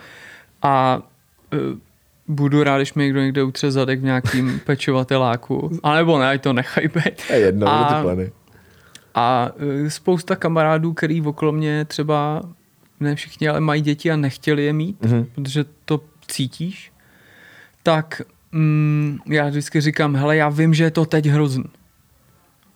A 0.63 1.03
uh, 1.53 1.59
budu 2.29 2.63
rád, 2.65 2.77
když 2.79 2.95
mi 2.95 3.03
někdo 3.05 3.21
někde 3.21 3.43
utře 3.43 3.71
zadek 3.71 4.01
v 4.01 4.05
nějakým 4.05 4.61
pečovateláku. 4.65 5.71
A 5.83 5.95
nebo 5.95 6.19
ne, 6.19 6.29
ať 6.29 6.43
to 6.43 6.53
nechaj 6.53 6.89
být. 6.89 7.31
Je 7.31 7.37
jedno, 7.39 7.69
A- 7.69 7.71
a... 7.85 7.97
ty 7.99 8.03
plany. 8.03 8.33
A 9.15 9.51
e, 9.87 9.91
spousta 9.91 10.37
kamarádů, 10.37 10.93
který 10.93 11.23
okolo 11.23 11.53
mě 11.53 11.85
třeba, 11.85 12.43
ne 13.01 13.15
všichni, 13.15 13.49
ale 13.49 13.61
mají 13.61 13.83
děti 13.83 14.11
a 14.11 14.17
nechtěli 14.17 14.65
je 14.65 14.73
mít, 14.73 15.03
Mhm. 15.05 15.15
mm-hmm. 15.21 15.27
protože 15.35 15.65
to 15.85 16.01
cítíš, 16.29 16.93
tak 17.83 18.23
mm, 18.53 19.19
já 19.27 19.49
vždycky 19.49 19.81
říkám, 19.81 20.17
hele, 20.17 20.37
já 20.37 20.49
vím, 20.49 20.75
že 20.75 20.85
je 20.85 20.91
to 20.91 21.05
teď 21.05 21.27
hrozný. 21.27 21.65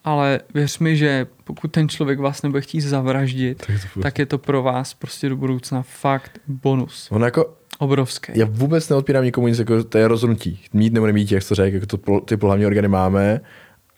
Ale 0.04 0.40
věř 0.54 0.78
mi, 0.78 0.96
že 0.96 1.26
pokud 1.44 1.68
ten 1.70 1.88
člověk 1.88 2.18
vás 2.18 2.42
nebude 2.42 2.60
chtít 2.60 2.80
zavraždit, 2.80 3.58
Tak 3.58 3.68
je 3.68 3.78
to 3.94 4.00
tak 4.00 4.18
je 4.18 4.26
to 4.26 4.38
pro 4.38 4.62
vás 4.62 4.94
prostě 4.94 5.28
do 5.28 5.36
budoucna 5.36 5.82
fakt 5.82 6.38
bonus. 6.48 7.08
Ono 7.10 7.24
jako, 7.24 7.54
Obrovský. 7.78 8.32
já 8.34 8.46
vůbec 8.50 8.88
neodpírám 8.88 9.24
nikomu 9.24 9.48
nic, 9.48 9.58
jako 9.58 9.84
to 9.84 9.98
je 9.98 10.08
rozhodnutí. 10.08 10.60
Mít 10.72 10.92
nebo 10.92 11.06
nemít, 11.06 11.32
jak 11.32 11.48
to 11.48 11.54
řekl, 11.54 11.74
jako 11.74 11.86
to, 11.86 12.20
ty 12.20 12.36
pohlavní 12.36 12.66
orgány 12.66 12.88
máme 12.88 13.40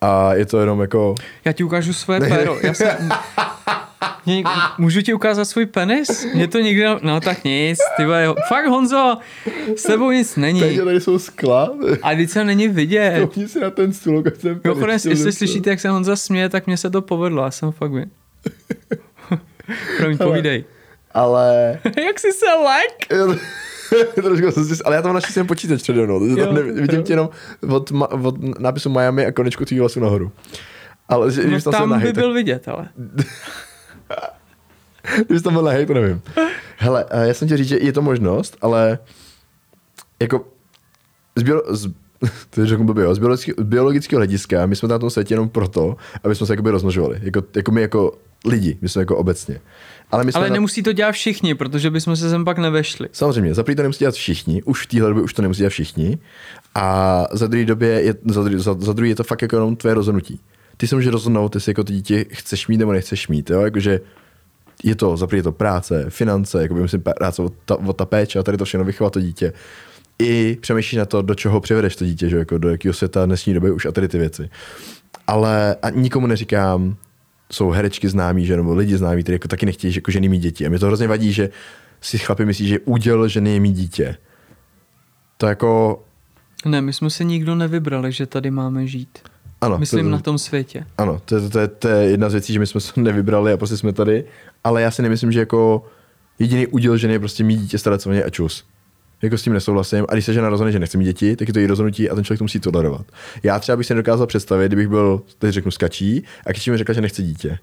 a 0.01 0.35
je 0.35 0.47
to 0.47 0.61
jenom 0.61 0.81
jako, 0.81 1.15
Já 1.45 1.53
ti 1.53 1.65
ukážu 1.65 1.93
své 1.93 2.21
péro. 2.21 2.57
Já 2.63 2.75
jsem... 2.75 3.09
Mě, 4.27 4.43
můžu 4.79 5.03
ti 5.03 5.15
ukázat 5.15 5.45
svůj 5.45 5.67
penis? 5.67 6.27
Mě 6.35 6.49
to 6.49 6.59
nikdy... 6.59 6.85
No 7.03 7.21
tak 7.21 7.45
nic, 7.45 7.79
ty 7.97 8.05
vole, 8.05 8.35
Fakt 8.49 8.67
Honzo, 8.67 9.17
s 9.77 9.83
tebou 9.83 10.11
nic 10.11 10.37
není. 10.37 10.61
takže 10.61 10.83
tady 10.85 11.01
jsou 11.01 11.19
skla, 11.19 11.71
A 12.03 12.15
když 12.15 12.31
se 12.31 12.45
není 12.45 12.69
vidět. 12.69 13.21
Koukni 13.21 13.49
si 13.49 13.61
na 13.61 13.71
ten 13.71 13.93
stůl, 13.93 14.23
jak 14.25 14.37
jsem 14.37 14.61
Mimochodem, 14.65 14.95
jestli 15.05 15.33
slyšíte, 15.33 15.71
jak 15.71 15.81
se 15.81 15.89
Honza 15.89 16.17
směje, 16.17 16.49
tak 16.49 16.67
mně 16.67 16.77
se 16.77 16.91
to 16.91 17.03
povedlo, 17.03 17.43
já 17.45 17.51
jsem 17.51 17.73
fakt 17.73 17.93
vin. 17.93 18.11
Promiň, 19.99 20.19
povídej. 20.19 20.65
Ale... 21.15 21.79
jak 22.07 22.21
jsi 22.21 22.33
se 22.33 22.47
lek? 22.65 23.21
Trošku 24.15 24.51
jsem 24.53 24.65
si, 24.65 24.83
ale 24.85 24.97
já 24.97 25.03
tam 25.03 25.15
našel 25.15 25.31
jsem 25.33 25.47
počítač 25.47 25.83
přede 25.83 26.03
mnou, 26.03 26.21
takže 26.21 26.41
Jo, 26.41 26.47
tam 26.47 26.55
ne, 26.55 26.63
vidím 26.63 26.97
jo. 26.99 27.03
tě 27.03 27.13
jenom 27.13 27.29
od, 27.69 27.93
od 28.23 28.59
nápisu 28.59 28.91
Miami 28.91 29.27
a 29.27 29.33
konečku 29.33 29.65
tvých 29.65 29.81
vlasů 29.81 30.01
nahoru. 30.01 30.33
Ale 31.09 31.31
že, 31.31 31.43
No, 31.43 31.49
když 31.51 31.65
tam, 31.65 31.73
tam 31.73 31.89
by 31.89 31.93
nahej, 31.93 32.13
byl 32.13 32.35
vidět, 32.35 32.69
ale. 32.69 32.89
Když 35.27 35.43
tam 35.43 35.55
byl 35.55 35.87
to 35.87 35.95
nevím. 35.95 36.23
Hele, 36.77 37.05
eh, 37.11 37.29
já 37.29 37.35
jsem 37.35 37.49
chtěl 37.49 37.59
říct, 37.59 37.69
že 37.69 37.79
je 37.81 37.93
to 37.93 38.03
možnost, 38.03 38.57
ale 38.61 38.99
jako 40.21 40.45
z, 41.37 41.43
bio, 41.43 41.63
z, 41.69 41.93
to 42.51 42.67
řeknu 42.67 42.85
blbě, 42.85 43.15
z, 43.15 43.19
biologický, 43.19 43.53
z 43.59 43.63
biologického 43.63 44.19
hlediska, 44.19 44.67
my 44.67 44.77
jsme 44.77 44.89
na 44.89 44.99
tom 44.99 45.11
světě 45.11 45.35
jenom 45.35 45.49
proto, 45.49 45.97
aby 46.25 46.35
jsme 46.35 46.47
se 46.47 46.53
jakoby 46.53 46.71
rozmnožovali. 46.71 47.19
Jako, 47.23 47.43
jako 47.57 47.73
my 47.73 47.81
jako 47.81 48.13
lidi, 48.45 48.79
my 48.81 48.89
jsme 48.89 49.03
jako 49.03 49.17
obecně. 49.17 49.61
Ale, 50.11 50.25
my 50.25 50.33
jsme 50.33 50.39
Ale 50.39 50.49
na, 50.49 50.55
nemusí 50.55 50.83
to 50.83 50.93
dělat 50.93 51.13
všichni, 51.13 51.55
protože 51.55 51.91
bychom 51.91 52.17
se 52.17 52.31
sem 52.31 52.45
pak 52.45 52.59
nevešli. 52.59 53.09
Samozřejmě, 53.13 53.55
za 53.55 53.63
to 53.63 53.73
nemusí 53.77 53.99
dělat 53.99 54.15
všichni, 54.15 54.63
už 54.63 54.83
v 54.83 54.87
téhle 54.87 55.09
době 55.09 55.23
už 55.23 55.35
to 55.35 55.43
nemusí 55.43 55.59
dělat 55.59 55.71
všichni. 55.71 56.19
A 56.75 57.27
za 57.33 57.47
druhé 57.47 57.65
době 57.65 57.89
je, 57.89 58.15
za, 58.25 58.43
druhý, 58.43 58.63
za, 58.63 58.77
za 58.79 58.93
druhý 58.93 59.11
je 59.11 59.17
to 59.17 59.25
fakt 59.25 59.43
jako 59.43 59.57
jenom 59.57 59.77
tvoje 59.77 59.95
rozhodnutí. 59.95 60.41
Ty 60.77 60.87
se 60.87 60.95
můžeš 60.95 61.13
rozhodnout, 61.13 61.55
jestli 61.55 61.71
jako 61.71 61.85
to 61.85 61.93
dítě 61.93 62.25
chceš 62.31 62.69
mít 62.69 62.77
nebo 62.77 62.93
nechceš 62.93 63.29
mít, 63.29 63.51
jo? 63.51 63.61
Jakože 63.61 64.01
je 64.85 64.95
to, 64.95 65.17
za 65.17 65.27
je 65.33 65.43
to 65.43 65.53
práce, 65.53 66.05
finance, 66.09 66.63
jako 66.63 66.75
myslím 66.75 67.03
práce 67.19 67.43
o 67.43 67.49
ta, 67.65 67.77
o 67.77 67.93
ta 67.93 68.05
péče 68.05 68.39
a 68.39 68.43
tady 68.43 68.59
to 68.59 68.65
všechno 68.65 68.85
vychovat 68.85 69.13
to 69.13 69.21
dítě. 69.21 69.53
I 70.19 70.59
přemýšlíš 70.61 70.99
na 70.99 71.05
to, 71.05 71.23
do 71.23 71.35
čeho 71.35 71.61
přivedeš 71.61 71.97
to 71.97 72.05
dítě, 72.05 72.29
že? 72.29 72.37
Jako 72.37 72.59
do 72.59 72.69
jakého 72.69 72.93
světa 72.95 73.27
dnešní 73.27 73.55
doby 73.55 73.71
už 73.71 73.87
a 73.87 73.93
tady 73.93 74.09
ty 74.09 74.19
věci. 74.19 74.51
Ale 75.27 75.77
a 75.83 75.91
nikomu 75.91 76.27
neříkám, 76.27 76.97
jsou 77.53 77.71
herečky 77.71 78.09
známí, 78.09 78.47
že 78.47 78.57
nebo 78.57 78.75
lidi 78.75 78.97
známí, 78.99 79.23
kteří 79.23 79.35
jako 79.35 79.49
taky 79.49 79.67
nechtějí 79.67 79.95
jako 79.95 80.11
ženy 80.11 80.29
mít 80.29 80.39
děti. 80.39 80.67
A 80.67 80.69
mě 80.69 80.79
to 80.79 80.87
hrozně 80.87 81.09
vadí, 81.09 81.33
že 81.33 81.51
si 82.01 82.19
chlapi 82.19 82.45
myslí, 82.45 82.67
že 82.69 82.79
úděl 82.81 83.29
ženy 83.29 83.53
je 83.55 83.61
mít 83.61 83.73
dítě. 83.73 84.17
To 85.37 85.47
jako, 85.47 86.03
Ne, 86.65 86.81
my 86.81 86.93
jsme 86.93 87.11
se 87.11 87.25
nikdo 87.25 87.55
nevybrali, 87.55 88.13
že 88.13 88.27
tady 88.27 88.51
máme 88.51 88.87
žít. 88.87 89.19
ano. 89.61 89.79
Myslím 89.79 90.05
to, 90.07 90.11
na 90.11 90.19
tom 90.19 90.39
světě. 90.39 90.87
Ano, 90.99 91.21
to, 91.25 91.37
je- 91.37 91.49
to, 91.49 91.59
je, 91.59 91.69
to 91.69 91.89
je 91.89 92.11
jedna 92.11 92.29
z 92.29 92.33
věcí, 92.33 92.53
že 92.53 92.59
my 92.59 92.67
jsme 92.67 92.81
se 92.81 93.01
nevybrali 93.01 93.53
a 93.53 93.57
prostě 93.57 93.77
jsme 93.77 93.93
tady, 93.93 94.25
ale 94.67 94.83
já 94.83 94.91
si 94.91 95.03
nemyslím, 95.03 95.33
že 95.33 95.39
jako 95.39 95.85
jediný 96.39 96.67
úděl 96.67 96.97
ženy 96.97 97.13
je 97.13 97.19
prostě 97.19 97.45
mít 97.45 97.57
dítě, 97.57 97.79
starat 97.79 98.03
se 98.03 98.09
o 98.09 98.13
ně 98.13 98.25
a 98.25 98.31
čus. 98.31 98.65
Jako 99.23 99.39
s 99.39 99.43
tím 99.43 99.53
nesouhlasím. 99.53 100.07
A 100.09 100.13
když 100.13 100.25
se 100.25 100.33
žena 100.33 100.49
rozhodne, 100.49 100.73
že 100.73 100.79
nechce 100.79 100.99
mít 100.99 101.05
děti, 101.05 101.37
tak 101.37 101.49
je 101.49 101.55
to 101.55 101.59
její 101.59 101.67
rozhodnutí 101.67 102.11
a 102.11 102.15
ten 102.15 102.25
člověk 102.25 102.39
to 102.39 102.45
musí 102.45 102.61
tolerovat. 102.61 103.07
Já 103.43 103.59
třeba 103.59 103.77
bych 103.77 103.87
si 103.87 103.95
nedokázal 103.95 104.27
představit, 104.27 104.69
kdybych 104.69 104.89
byl, 104.89 105.23
teď 105.39 105.51
řeknu, 105.51 105.71
skačí 105.71 106.25
a 106.47 106.51
když 106.51 106.67
mi 106.67 106.79
řekla, 106.79 106.95
že 106.95 107.01
nechce 107.01 107.23
dítě. 107.23 107.59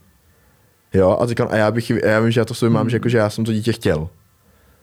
Jo, 0.94 1.18
a 1.20 1.26
říkám, 1.26 1.48
a 1.52 1.56
já 1.56 1.72
bych, 1.72 1.92
a 1.92 2.08
já 2.08 2.20
vím, 2.20 2.32
že 2.32 2.42
já 2.42 2.46
to 2.46 2.54
v 2.54 2.58
sobě 2.58 2.70
mám, 2.70 2.90
že, 2.90 2.96
jako, 2.96 3.10
že 3.10 3.18
já 3.18 3.30
jsem 3.30 3.46
to 3.46 3.54
dítě 3.54 3.74
chtěl. 3.74 4.10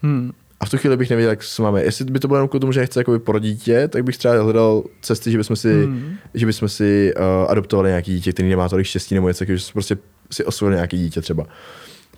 Hmm. 0.02 0.32
A 0.60 0.64
v 0.64 0.70
tu 0.70 0.78
chvíli 0.78 0.97
bych 0.97 1.10
nevěděl, 1.10 1.30
jak 1.30 1.42
se 1.42 1.62
máme. 1.62 1.82
Jestli 1.82 2.05
by 2.05 2.18
to 2.18 2.28
bylo 2.28 2.36
jenom 2.36 2.48
kvůli 2.48 2.60
tomu, 2.60 2.72
že 2.72 2.80
nechce 2.80 3.01
jakoby 3.01 3.18
porodit 3.18 3.56
dítě, 3.56 3.88
tak 3.88 4.05
bych 4.05 4.18
třeba 4.18 4.42
hledal 4.42 4.82
cesty, 5.02 5.30
že 5.30 5.38
bychom 5.38 5.56
si, 5.56 5.84
Hmm. 5.84 6.16
že 6.34 6.47
bychom 6.47 6.68
si 6.68 7.14
uh, 7.16 7.51
adoptovali 7.51 7.88
nějaký 7.88 8.14
dítě, 8.14 8.32
který 8.32 8.48
nemá 8.48 8.68
tolik 8.68 8.86
štěstí 8.86 9.14
nebo 9.14 9.28
něco, 9.28 9.44
že 9.44 9.56
prostě 9.72 9.97
si 10.30 10.44
osvojili 10.44 10.76
nějaký 10.76 10.98
dítě 10.98 11.20
třeba. 11.20 11.47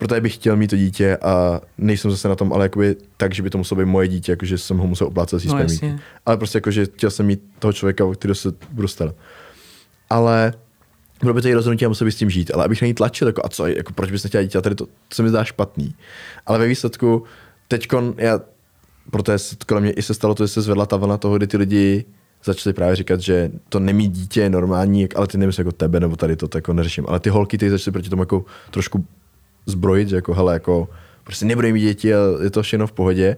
Protože 0.03 0.21
bych 0.21 0.35
chtěl 0.35 0.57
mít 0.57 0.69
to 0.69 0.77
dítě 0.77 1.17
a 1.17 1.61
nejsem 1.79 2.11
zase 2.11 2.29
na 2.29 2.37
tom, 2.37 2.53
ale 2.53 2.65
jakoby 2.65 2.97
tak, 3.17 3.35
že 3.35 3.43
by 3.43 3.51
to 3.51 3.59
muselo 3.59 3.81
být 3.81 3.91
moje 3.91 4.09
dítě, 4.09 4.33
jakože 4.33 4.59
jsem 4.59 4.79
ho 4.79 4.87
musel 4.87 5.07
oplácet 5.07 5.41
z 5.41 5.45
No 5.45 5.59
jasně. 5.59 6.01
Ale 6.27 6.37
prostě 6.37 6.57
jakože 6.57 6.87
chtěl 6.87 7.11
jsem 7.11 7.27
mít 7.27 7.43
toho 7.59 7.73
člověka, 7.73 8.05
o 8.05 8.13
kterého 8.13 8.35
se 8.35 8.53
budu 8.71 8.89
starat. 8.89 9.15
Ale 10.11 10.53
bylo 11.21 11.35
by 11.35 11.43
to 11.43 11.49
i 11.49 11.55
rozhodnutí 11.55 11.85
a 11.85 11.89
musel 11.89 12.05
bych 12.05 12.15
s 12.15 12.17
tím 12.17 12.31
žít, 12.31 12.51
ale 12.55 12.65
abych 12.65 12.83
na 12.83 12.89
ní 12.89 12.95
tlačil, 12.95 13.29
jako, 13.29 13.43
a 13.45 13.49
co, 13.49 13.67
jako, 13.67 13.93
proč 13.93 14.11
bys 14.11 14.25
nechtěl 14.25 14.43
dítě, 14.43 14.59
a 14.59 14.61
tady 14.61 14.75
to, 14.75 14.87
se 15.13 15.23
mi 15.23 15.29
zdá 15.29 15.45
špatný. 15.45 15.95
Ale 16.47 16.59
ve 16.59 16.67
výsledku, 16.67 17.25
teďkon, 17.69 18.15
já, 18.17 18.41
proto 19.11 19.39
se 19.39 19.57
kolem 19.67 19.83
mě 19.83 19.93
i 19.93 20.03
se 20.03 20.15
stalo 20.15 20.35
to, 20.35 20.45
že 20.45 20.49
se 20.49 20.63
zvedla 20.63 20.87
ta 20.87 20.97
vlna 20.97 21.17
toho, 21.17 21.37
kdy 21.37 21.47
ty 21.47 21.57
lidi 21.57 22.05
začali 22.45 22.75
právě 22.75 22.97
říkat, 22.97 23.21
že 23.21 23.51
to 23.69 23.81
nemít 23.81 24.13
dítě 24.13 24.41
je 24.41 24.51
normální, 24.51 25.13
ale 25.13 25.27
ty 25.27 25.39
nemyslím 25.39 25.67
jako 25.67 25.77
tebe, 25.77 26.01
nebo 26.01 26.17
tady 26.17 26.37
to, 26.37 26.49
to 26.49 26.59
jako 26.59 26.73
neřeším. 26.73 27.05
Ale 27.09 27.21
ty 27.21 27.31
holky, 27.31 27.59
ty 27.59 27.71
začaly 27.71 27.93
proti 27.93 28.09
tomu 28.09 28.23
jako 28.23 28.45
trošku 28.71 29.07
zbrojit, 29.67 30.09
že 30.09 30.17
jako 30.17 30.35
hele, 30.35 30.53
jako 30.53 30.89
prostě 31.25 31.45
nebude 31.45 31.73
mít 31.73 31.81
děti 31.81 32.15
a 32.15 32.19
je 32.43 32.51
to 32.51 32.63
všechno 32.63 32.87
v 32.87 32.93
pohodě. 32.93 33.37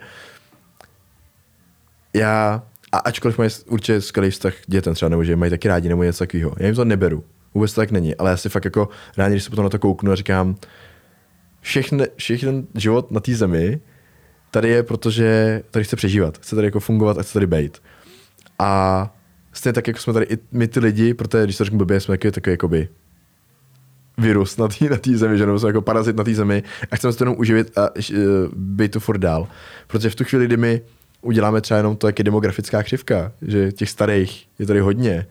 Já, 2.14 2.62
a 2.92 2.98
ačkoliv 2.98 3.38
mají 3.38 3.50
určitě 3.66 4.00
skvělý 4.00 4.30
vztah 4.30 4.54
dětem 4.66 4.94
třeba, 4.94 5.08
nebo 5.08 5.24
že 5.24 5.36
mají 5.36 5.50
taky 5.50 5.68
rádi, 5.68 5.88
nebo 5.88 6.02
něco 6.02 6.18
takového, 6.18 6.52
já 6.58 6.66
jim 6.66 6.74
to 6.74 6.84
neberu. 6.84 7.24
Vůbec 7.54 7.74
to 7.74 7.80
tak 7.80 7.90
není, 7.90 8.14
ale 8.14 8.30
já 8.30 8.36
si 8.36 8.48
fakt 8.48 8.64
jako 8.64 8.88
rád, 9.16 9.28
když 9.28 9.44
se 9.44 9.50
potom 9.50 9.64
na 9.64 9.68
to 9.68 9.78
kouknu 9.78 10.12
a 10.12 10.14
říkám, 10.14 10.56
všechny, 11.60 12.06
všechny 12.16 12.64
život 12.74 13.10
na 13.10 13.20
té 13.20 13.34
zemi 13.34 13.80
tady 14.50 14.68
je, 14.68 14.82
protože 14.82 15.62
tady 15.70 15.84
chce 15.84 15.96
přežívat, 15.96 16.38
chce 16.38 16.56
tady 16.56 16.66
jako 16.66 16.80
fungovat 16.80 17.18
a 17.18 17.22
chce 17.22 17.32
tady 17.32 17.46
být. 17.46 17.82
A 18.58 19.14
stejně 19.52 19.72
tak, 19.72 19.86
jako 19.86 20.00
jsme 20.00 20.12
tady 20.12 20.26
i 20.26 20.38
my 20.52 20.68
ty 20.68 20.80
lidi, 20.80 21.14
protože 21.14 21.44
když 21.44 21.56
to 21.56 21.64
řeknu 21.64 21.78
blbě, 21.78 22.00
jsme 22.00 22.12
taky 22.12 22.30
takový 22.30 22.52
jakoby 22.52 22.88
virus 24.18 24.56
na 24.56 24.68
té 24.68 24.88
na 24.90 24.96
tý 24.96 25.16
zemi, 25.16 25.38
že 25.38 25.44
jsme 25.58 25.68
jako 25.68 25.82
parazit 25.82 26.16
na 26.16 26.24
té 26.24 26.34
zemi 26.34 26.62
a 26.90 26.96
chceme 26.96 27.12
se 27.12 27.18
to 27.18 27.24
jenom 27.24 27.36
uživit 27.38 27.78
a 27.78 27.90
uh, 27.90 28.16
být 28.56 28.92
tu 28.92 29.00
furt 29.00 29.18
dál. 29.18 29.48
Protože 29.86 30.10
v 30.10 30.14
tu 30.14 30.24
chvíli, 30.24 30.46
kdy 30.46 30.56
my 30.56 30.80
uděláme 31.22 31.60
třeba 31.60 31.78
jenom 31.78 31.96
to, 31.96 32.06
jak 32.06 32.18
je 32.18 32.24
demografická 32.24 32.82
křivka, 32.82 33.32
že 33.42 33.72
těch 33.72 33.90
starých 33.90 34.46
je 34.58 34.66
tady 34.66 34.80
hodně 34.80 35.26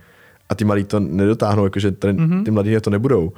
a 0.49 0.55
ty 0.55 0.65
malí 0.65 0.84
to 0.84 0.99
nedotáhnou, 0.99 1.64
jakože 1.64 1.91
tady, 1.91 2.14
mm-hmm. 2.14 2.43
ty 2.43 2.51
mladí 2.51 2.76
to 2.81 2.89
nebudou, 2.89 3.34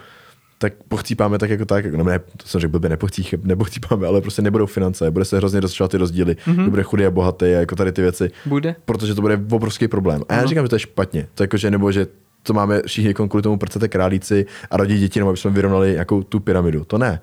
tak 0.57 0.73
pochcípáme 0.87 1.37
tak 1.37 1.49
jako 1.49 1.65
tak, 1.65 1.85
jako, 1.85 1.97
no 1.97 2.03
ne, 2.03 2.19
to 2.19 2.47
jsem 2.47 2.61
řekl 2.61 2.71
blbě, 2.71 2.89
nepochcích, 2.89 3.35
nepochcípáme, 3.43 4.07
ale 4.07 4.21
prostě 4.21 4.41
nebudou 4.41 4.65
finance, 4.65 5.11
bude 5.11 5.25
se 5.25 5.37
hrozně 5.37 5.59
rozšiřovat 5.59 5.91
ty 5.91 5.97
rozdíly, 5.97 6.35
mm-hmm. 6.45 6.69
bude 6.69 6.83
chudý 6.83 7.05
a 7.05 7.11
bohatý 7.11 7.45
a 7.45 7.47
jako 7.47 7.75
tady 7.75 7.91
ty 7.91 8.01
věci. 8.01 8.31
Bude. 8.45 8.75
Protože 8.85 9.15
to 9.15 9.21
bude 9.21 9.39
obrovský 9.51 9.87
problém. 9.87 10.21
A 10.29 10.33
já 10.33 10.39
Ano. 10.39 10.49
říkám, 10.49 10.65
že 10.65 10.69
to 10.69 10.75
je 10.75 10.79
špatně. 10.79 11.27
To 11.35 11.43
jako, 11.43 11.57
že 11.57 11.71
nebo 11.71 11.91
že 11.91 12.07
to 12.45 12.53
máme 12.53 12.81
všichni 12.85 13.07
jako 13.07 13.27
kvůli 13.27 13.43
tomu 13.43 13.57
prcete 13.57 13.87
králíci 13.87 14.45
a 14.71 14.77
rodí 14.77 14.99
děti, 14.99 15.19
nebo 15.19 15.29
aby 15.29 15.37
jsme 15.37 15.51
vyrovnali 15.51 15.93
jako 15.93 16.23
tu 16.23 16.39
pyramidu. 16.39 16.83
To 16.85 16.97
ne. 16.97 17.21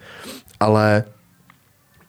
Ale 0.60 1.04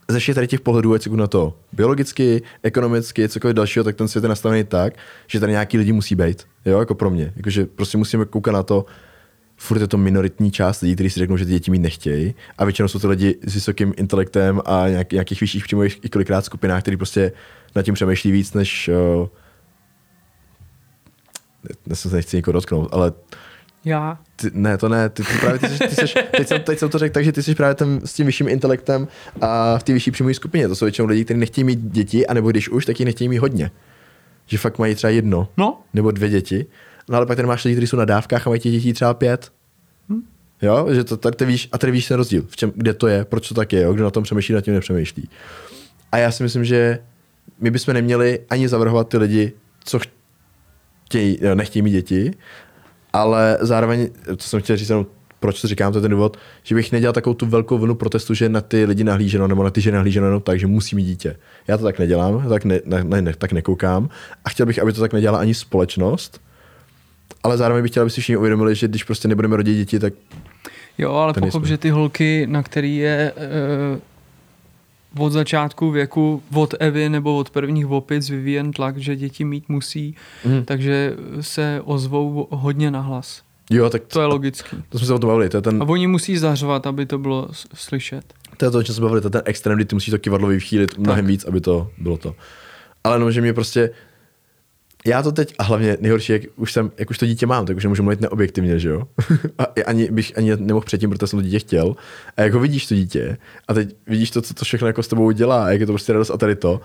ze 0.08 0.20
všech 0.20 0.36
tady 0.36 0.48
těch 0.48 0.60
pohledů, 0.60 0.94
ať 0.94 1.08
na 1.08 1.28
to 1.28 1.54
biologicky, 1.72 2.42
ekonomicky, 2.64 3.30
cokoliv 3.30 3.56
dalšího, 3.56 3.84
tak 3.84 3.96
ten 3.96 4.08
svět 4.08 4.24
je 4.24 4.30
nastavený 4.30 4.64
tak, 4.64 4.94
že 5.28 5.40
tady 5.40 5.52
nějaký 5.52 5.78
lidi 5.78 5.92
musí 5.92 6.16
být. 6.16 6.44
Jo, 6.66 6.80
jako 6.80 6.96
pro 6.96 7.10
mě. 7.10 7.34
Jakože 7.36 7.66
prostě 7.66 7.98
musíme 7.98 8.26
koukat 8.26 8.54
na 8.54 8.64
to, 8.64 8.86
furt 9.58 9.82
je 9.82 9.88
to 9.88 9.98
minoritní 9.98 10.52
část 10.52 10.82
lidí, 10.82 10.96
kteří 10.96 11.10
si 11.10 11.20
řeknou, 11.20 11.38
že 11.38 11.46
ty 11.46 11.52
děti 11.52 11.72
mít 11.72 11.80
nechtějí. 11.80 12.36
A 12.58 12.66
většinou 12.66 12.88
jsou 12.88 13.00
to 13.00 13.10
lidi 13.10 13.36
s 13.48 13.54
vysokým 13.54 13.94
intelektem 13.98 14.62
a 14.66 14.90
nějak, 14.90 15.12
nějakých 15.12 15.42
vyšších 15.42 15.64
příjmových 15.64 16.00
i 16.04 16.10
kolikrát 16.10 16.46
skupinách, 16.46 16.82
který 16.82 16.98
prostě 16.98 17.32
nad 17.76 17.84
tím 17.84 17.94
přemýšlí 17.94 18.32
víc, 18.32 18.54
než 18.54 18.90
uh, 19.22 19.28
ne, 21.88 21.96
se 21.96 22.16
nechci 22.16 22.36
někoho 22.38 22.54
dotknout, 22.54 22.90
ale 22.92 23.14
Já. 23.86 24.20
ty, 24.36 24.52
ne, 24.54 24.78
to 24.78 24.90
ne, 24.90 25.10
ty, 25.10 25.24
ty 25.24 25.38
právě, 25.40 25.60
ty, 25.60 25.68
jsi, 25.68 25.80
ty 25.80 25.96
jsi, 25.96 26.14
teď, 26.38 26.48
jsem, 26.48 26.62
teď 26.62 26.80
jsem 26.80 26.90
to 26.90 26.98
řekl 26.98 27.14
tak, 27.14 27.26
že 27.26 27.32
ty 27.32 27.44
jsi 27.44 27.56
právě 27.56 27.76
ten, 27.76 28.02
s 28.06 28.14
tím 28.14 28.26
vyšším 28.26 28.48
intelektem 28.48 29.08
a 29.42 29.78
v 29.78 29.84
té 29.84 29.94
vyšší 29.94 30.12
příjmové 30.12 30.34
skupině. 30.34 30.68
To 30.68 30.76
jsou 30.76 30.86
většinou 30.86 31.08
lidi, 31.08 31.26
kteří 31.26 31.40
nechtějí 31.40 31.66
mít 31.66 31.80
děti, 31.80 32.28
anebo 32.28 32.52
když 32.52 32.70
už, 32.70 32.86
tak 32.86 33.00
ji 33.00 33.06
nechtějí 33.06 33.30
mít 33.30 33.38
hodně. 33.38 33.72
Že 34.46 34.58
fakt 34.58 34.80
mají 34.80 34.96
třeba 34.96 35.12
jedno 35.12 35.48
No, 35.58 35.82
nebo 35.94 36.12
dvě 36.12 36.30
děti. 36.30 36.66
No 37.10 37.18
ale 37.18 37.26
pak 37.26 37.36
tady 37.36 37.48
máš 37.48 37.64
lidi, 37.64 37.76
kteří 37.76 37.88
jsou 37.88 37.98
na 37.98 38.06
dávkách 38.06 38.48
a 38.48 38.50
mají 38.50 38.62
těch 38.62 38.72
dětí 38.72 38.94
třeba 38.94 39.14
pět. 39.14 39.52
Hm. 40.10 40.22
Jo, 40.62 40.88
že 40.94 41.04
to 41.04 41.18
tady 41.18 41.36
ty 41.36 41.46
víš, 41.46 41.70
a 41.72 41.78
tady 41.78 41.92
víš 41.92 42.08
ten 42.08 42.18
rozdíl, 42.18 42.46
v 42.50 42.56
čem, 42.56 42.72
kde 42.76 42.94
to 42.94 43.08
je, 43.08 43.26
proč 43.26 43.48
to 43.48 43.56
tak 43.56 43.74
je, 43.74 43.82
jo? 43.82 43.94
kdo 43.94 44.04
na 44.04 44.12
tom 44.12 44.24
přemýšlí, 44.24 44.56
nad 44.56 44.62
tím 44.62 44.74
nepřemýšlí. 44.74 45.30
A 46.12 46.18
já 46.18 46.32
si 46.32 46.44
myslím, 46.44 46.66
že 46.66 47.00
my 47.60 47.72
bychom 47.72 47.94
neměli 47.94 48.40
ani 48.50 48.68
zavrhovat 48.68 49.10
ty 49.10 49.18
lidi, 49.18 49.52
co 49.84 50.00
chtějí, 51.14 51.38
jo, 51.42 51.56
nechtějí 51.56 51.84
mít 51.84 51.92
děti, 51.92 52.32
ale 53.14 53.58
zároveň, 53.62 54.10
to 54.26 54.44
jsem 54.44 54.62
chtěl 54.62 54.78
říct 54.78 54.90
jenom, 54.90 55.06
proč 55.40 55.62
to 55.62 55.68
říkám, 55.68 55.92
to 55.92 55.98
je 55.98 56.02
ten 56.02 56.12
důvod, 56.12 56.38
že 56.64 56.76
bych 56.76 56.92
nedělal 56.92 57.14
takovou 57.14 57.34
tu 57.34 57.46
velkou 57.46 57.78
vlnu 57.78 57.96
protestu, 57.96 58.34
že 58.34 58.50
na 58.50 58.62
ty 58.62 58.86
lidi 58.86 59.04
nahlíženo, 59.04 59.48
nebo 59.48 59.64
na 59.64 59.70
ty 59.70 59.82
ženy 59.82 59.96
nahlíženo 59.96 60.26
jenom 60.26 60.42
tak, 60.42 60.60
že 60.60 60.68
musí 60.68 60.96
mít 60.96 61.04
dítě. 61.04 61.36
Já 61.68 61.78
to 61.78 61.84
tak 61.84 62.00
nedělám, 62.00 62.50
tak, 62.50 62.66
ne, 62.66 62.80
ne, 62.86 63.22
ne, 63.22 63.34
tak 63.38 63.52
nekoukám 63.54 64.10
a 64.46 64.50
chtěl 64.50 64.66
bych, 64.66 64.80
aby 64.80 64.94
to 64.94 65.02
tak 65.02 65.14
nedělala 65.14 65.40
ani 65.40 65.54
společnost, 65.54 66.42
ale 67.44 67.58
zároveň 67.58 67.84
bych 67.84 67.92
chtěl, 67.92 68.02
aby 68.02 68.10
si 68.10 68.22
všichni 68.22 68.38
uvědomili, 68.38 68.76
že 68.76 68.88
když 68.88 69.04
prostě 69.04 69.28
nebudeme 69.28 69.58
rodit 69.58 69.76
děti, 69.76 70.00
tak 70.00 70.14
jo, 70.98 71.12
ale 71.12 71.34
pochop, 71.34 71.66
že 71.66 71.78
ty 71.78 71.90
holky, 71.90 72.48
na 72.50 72.64
který 72.64 72.98
je 72.98 73.34
uh, 73.36 74.00
od 75.18 75.32
začátku 75.32 75.92
věku, 75.92 76.44
od 76.54 76.74
Evy 76.80 77.10
nebo 77.10 77.38
od 77.38 77.50
prvních 77.50 77.88
opic 77.88 78.30
vyvíjen 78.30 78.72
tlak, 78.72 78.98
že 78.98 79.16
děti 79.16 79.46
mít 79.46 79.70
musí, 79.70 80.16
Mhm. 80.46 80.64
takže 80.66 81.14
se 81.42 81.82
ozvou 81.86 82.48
hodně 82.52 82.92
nahlas. 82.92 83.42
jo, 83.70 83.90
tak 83.90 84.04
To 84.08 84.20
je 84.22 84.26
logický. 84.28 84.78
to 84.90 84.98
jsme 84.98 85.08
se 85.08 85.14
o 85.14 85.20
tom 85.20 85.28
bavili, 85.28 85.50
to 85.50 85.58
je 85.58 85.62
ten, 85.62 85.82
A 85.84 85.86
oni 85.86 86.08
musí 86.08 86.38
zařvat, 86.38 86.88
aby 86.88 87.06
to 87.06 87.18
bylo 87.18 87.48
slyšet. 87.74 88.34
To 88.58 88.66
je 88.66 88.72
to, 88.72 88.78
o 88.78 88.84
čem 88.84 88.96
jsme 88.96 89.02
bavili, 89.04 89.22
to 89.22 89.28
je 89.28 89.32
ten 89.32 89.42
extrém, 89.46 89.76
kdy 89.76 89.86
ty 89.86 89.96
musíš 89.96 90.12
to 90.12 90.20
kivadlo 90.20 90.48
vychýlit 90.48 90.98
mnohem 90.98 91.26
víc, 91.26 91.46
aby 91.46 91.62
to 91.62 91.90
bylo 91.98 92.18
to. 92.18 92.36
Ale 93.04 93.20
no, 93.20 93.32
že 93.32 93.42
mě 93.42 93.54
prostě, 93.54 93.90
já 95.06 95.24
to 95.24 95.32
teď, 95.32 95.56
a 95.58 95.64
hlavně 95.64 95.98
nejhorší, 96.00 96.32
jak 96.32 96.42
už, 96.56 96.74
jsem, 96.74 96.92
jak 96.98 97.10
už 97.10 97.18
to 97.18 97.26
dítě 97.26 97.46
mám, 97.46 97.66
tak 97.66 97.78
už 97.78 97.84
nemůžu 97.84 98.04
mluvit 98.04 98.22
neobjektivně, 98.22 98.80
že 98.80 98.90
jo? 98.90 99.08
A 99.58 99.66
ani 99.86 100.12
bych 100.12 100.38
ani 100.38 100.56
nemohl 100.58 100.86
předtím, 100.86 101.10
protože 101.10 101.28
jsem 101.28 101.40
to 101.40 101.44
dítě 101.44 101.60
chtěl. 101.60 101.96
A 102.38 102.42
jak 102.42 102.54
ho 102.54 102.60
vidíš, 102.60 102.88
to 102.88 102.96
dítě, 102.96 103.38
a 103.68 103.74
teď 103.74 103.96
vidíš 104.08 104.32
to, 104.32 104.42
co 104.42 104.54
to 104.54 104.66
všechno 104.66 104.88
jako 104.88 105.04
s 105.04 105.08
tebou 105.08 105.32
dělá, 105.32 105.72
jak 105.72 105.80
je 105.80 105.86
to 105.86 105.92
prostě 105.92 106.14
radost 106.14 106.30
a 106.30 106.38
tady 106.38 106.56
to, 106.56 106.82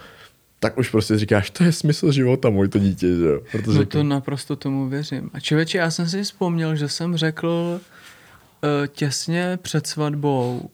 tak 0.60 0.78
už 0.78 0.90
prostě 0.90 1.18
říkáš, 1.18 1.50
to 1.50 1.64
je 1.64 1.72
smysl 1.72 2.12
života, 2.12 2.50
můj 2.50 2.68
to 2.68 2.78
dítě, 2.78 3.06
že 3.06 3.24
jo? 3.24 3.40
Protože 3.52 3.78
No 3.78 3.86
to 3.86 4.02
naprosto 4.02 4.56
tomu 4.56 4.88
věřím. 4.88 5.30
A 5.34 5.40
člověče, 5.40 5.78
já 5.78 5.90
jsem 5.90 6.08
si 6.08 6.22
vzpomněl, 6.22 6.76
že 6.76 6.88
jsem 6.88 7.16
řekl 7.16 7.80
uh, 7.80 8.86
těsně 8.86 9.58
před 9.62 9.86
svatbou 9.86 10.70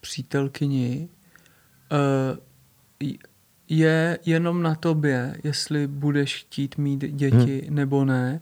přítelkyni, 0.00 1.08
uh, 3.00 3.08
je 3.68 4.18
jenom 4.26 4.62
na 4.62 4.74
tobě, 4.74 5.34
jestli 5.44 5.86
budeš 5.86 6.36
chtít 6.36 6.78
mít 6.78 7.04
děti 7.14 7.62
hmm. 7.66 7.74
nebo 7.74 8.04
ne. 8.04 8.40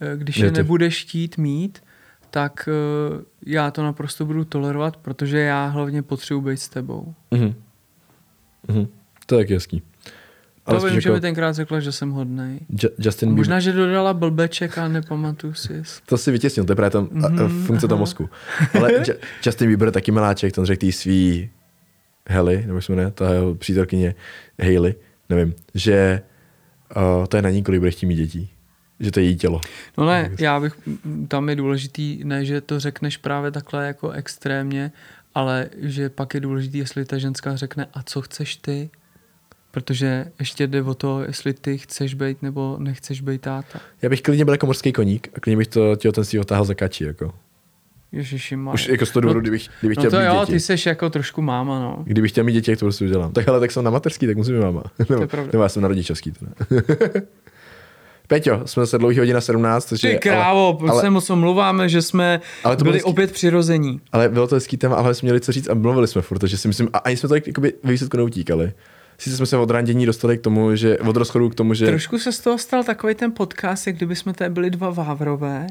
Eh, 0.00 0.16
Když 0.16 0.36
je 0.36 0.44
Je 0.46 0.50
to- 0.50 0.56
nebudeš 0.56 1.02
chtít 1.04 1.38
mít, 1.38 1.82
tak 2.30 2.68
uh, 3.12 3.20
já 3.46 3.70
to 3.70 3.82
naprosto 3.82 4.24
budu 4.24 4.44
tolerovat, 4.44 4.96
protože 4.96 5.38
já 5.38 5.66
hlavně 5.66 6.02
potřebuji 6.02 6.40
být 6.40 6.56
s 6.60 6.68
tebou. 6.68 7.14
Mhm. 7.30 7.54
Mhm. 8.68 8.86
To 9.26 9.38
je 9.38 9.46
hezký. 9.50 9.82
To 10.64 10.80
spíš 10.80 10.92
vím, 10.92 11.00
že 11.00 11.08
jako 11.08 11.14
mi 11.14 11.20
tenkrát 11.20 11.52
řekla, 11.52 11.80
že 11.80 11.92
jsem 11.92 12.10
hodnej. 12.10 12.60
Ju- 12.70 12.90
Justin 12.98 13.28
Bieber, 13.28 13.38
Možná, 13.38 13.60
že 13.60 13.72
dodala 13.72 14.14
blbeček 14.14 14.78
a 14.78 14.88
nepamatuju 14.88 15.54
si. 15.54 15.82
To 16.06 16.18
si 16.18 16.30
vytěsnil, 16.30 16.64
to 16.64 16.72
je 16.72 16.76
právě 16.76 16.90
tam 16.90 17.06
mm-hmm, 17.06 17.30
Mhm, 17.48 17.64
funkce 17.66 17.88
toho 17.88 17.98
mozku. 17.98 18.30
Ale 18.78 18.92
Ju- 18.92 19.14
Justin 19.46 19.68
Bieber 19.68 19.90
taky 19.90 20.12
miláček, 20.12 20.52
ten 20.54 20.64
řekl 20.64 20.80
tý 20.80 20.92
svý 20.92 21.50
Heli, 22.30 22.62
nebo 22.66 22.74
jak 22.74 22.84
se 22.84 22.92
jmenuje, 22.92 23.10
ta 23.10 23.32
jeho 23.34 23.54
přítelkyně 23.54 24.14
Hailey, 24.62 24.94
nevím, 25.28 25.54
že 25.74 26.22
uh, 26.96 27.26
to 27.26 27.36
je 27.36 27.42
na 27.42 27.50
ní, 27.50 27.62
kolik 27.62 27.80
bude 27.80 27.90
chtít 27.90 28.06
mít 28.06 28.16
dětí. 28.16 28.50
Že 29.00 29.10
to 29.10 29.20
je 29.20 29.26
její 29.26 29.36
tělo. 29.36 29.60
No 29.98 30.06
ne, 30.06 30.30
já 30.38 30.60
bych, 30.60 30.74
tam 31.28 31.48
je 31.48 31.56
důležitý, 31.56 32.24
ne, 32.24 32.44
že 32.44 32.60
to 32.60 32.80
řekneš 32.80 33.16
právě 33.16 33.50
takhle 33.50 33.86
jako 33.86 34.10
extrémně, 34.10 34.92
ale 35.34 35.68
že 35.76 36.08
pak 36.08 36.34
je 36.34 36.40
důležitý, 36.40 36.78
jestli 36.78 37.04
ta 37.04 37.18
ženská 37.18 37.56
řekne, 37.56 37.86
a 37.94 38.02
co 38.02 38.22
chceš 38.22 38.56
ty? 38.56 38.90
Protože 39.70 40.26
ještě 40.38 40.66
jde 40.66 40.82
o 40.82 40.94
to, 40.94 41.22
jestli 41.22 41.52
ty 41.52 41.78
chceš 41.78 42.14
být 42.14 42.42
nebo 42.42 42.76
nechceš 42.80 43.20
být 43.20 43.40
táta. 43.40 43.80
Já 44.02 44.08
bych 44.08 44.22
klidně 44.22 44.44
byl 44.44 44.54
jako 44.54 44.66
morský 44.66 44.92
koník 44.92 45.28
a 45.34 45.40
klidně 45.40 45.56
bych 45.56 45.68
to 45.68 45.96
těhotenství 45.96 46.38
otáhl 46.38 46.64
za 46.64 46.74
kači. 46.74 47.04
Jako. 47.04 47.34
Ježiši 48.12 48.56
má. 48.56 48.72
Už 48.72 48.88
jako 48.88 49.06
z 49.06 49.10
toho 49.10 49.20
důvodu, 49.20 49.38
no, 49.38 49.42
kdybych, 49.42 49.68
kdybych 49.80 49.96
no 49.96 50.00
chtěl 50.00 50.10
to 50.10 50.16
mít 50.16 50.24
jo, 50.26 50.40
děti. 50.40 50.52
ty 50.52 50.60
seš 50.60 50.86
jako 50.86 51.10
trošku 51.10 51.42
máma, 51.42 51.80
no. 51.80 52.02
Kdybych 52.04 52.30
chtěl 52.30 52.44
mít 52.44 52.52
děti, 52.52 52.70
jak 52.70 52.80
to 52.80 52.86
prostě 52.86 53.04
udělám. 53.04 53.32
Tak 53.32 53.48
ale 53.48 53.60
tak 53.60 53.70
jsem 53.70 53.84
na 53.84 53.90
mateřský, 53.90 54.26
tak 54.26 54.36
musím 54.36 54.54
mít 54.54 54.60
máma. 54.60 54.82
nebo, 55.08 55.26
pravda. 55.26 55.50
nebo 55.52 55.62
já 55.62 55.68
jsem 55.68 55.82
na 55.82 55.88
rodičovský. 55.88 56.32
Teda. 56.32 56.52
Peťo, 58.26 58.60
jsme 58.64 58.86
se 58.86 58.98
dlouhý 58.98 59.18
hodina 59.18 59.40
17, 59.40 59.88
což 59.88 60.00
Ty 60.00 60.08
je, 60.08 60.18
krávo, 60.18 60.78
ale, 60.80 60.90
ale, 60.90 61.00
se 61.00 61.10
moc 61.10 61.30
omluváme, 61.30 61.88
že 61.88 62.02
jsme 62.02 62.40
Ale 62.64 62.76
to 62.76 62.84
byli 62.84 62.96
hezký. 62.96 63.10
opět 63.10 63.32
přirození. 63.32 64.00
ale, 64.12 64.28
bylo 64.28 64.46
to 64.46 64.54
hezký 64.54 64.76
téma, 64.76 64.96
ale 64.96 65.14
jsme 65.14 65.26
měli 65.26 65.40
co 65.40 65.52
říct 65.52 65.68
a 65.68 65.74
mluvili 65.74 66.08
jsme 66.08 66.22
furt, 66.22 66.38
takže 66.38 66.56
si 66.58 66.68
myslím, 66.68 66.88
a 66.92 66.98
ani 66.98 67.16
jsme 67.16 67.28
to 67.28 67.34
jakoby 67.34 67.72
ve 67.82 67.92
výsledku 67.92 68.16
neutíkali. 68.16 68.72
Sice 69.20 69.36
jsme 69.36 69.46
se 69.46 69.56
od 69.56 69.70
randění 69.70 70.06
dostali 70.06 70.38
k 70.38 70.40
tomu, 70.40 70.76
že 70.76 70.98
od 70.98 71.16
rozchodu 71.16 71.48
k 71.48 71.54
tomu, 71.54 71.74
že 71.74 71.86
Trošku 71.86 72.18
se 72.18 72.32
z 72.32 72.40
toho 72.40 72.58
stal 72.58 72.84
takový 72.84 73.14
ten 73.14 73.32
podcast, 73.32 73.86
jak 73.86 73.96
kdyby 73.96 74.16
jsme 74.16 74.32
tady 74.32 74.50
byli 74.50 74.70
dva 74.70 74.90
vávrové. 74.90 75.66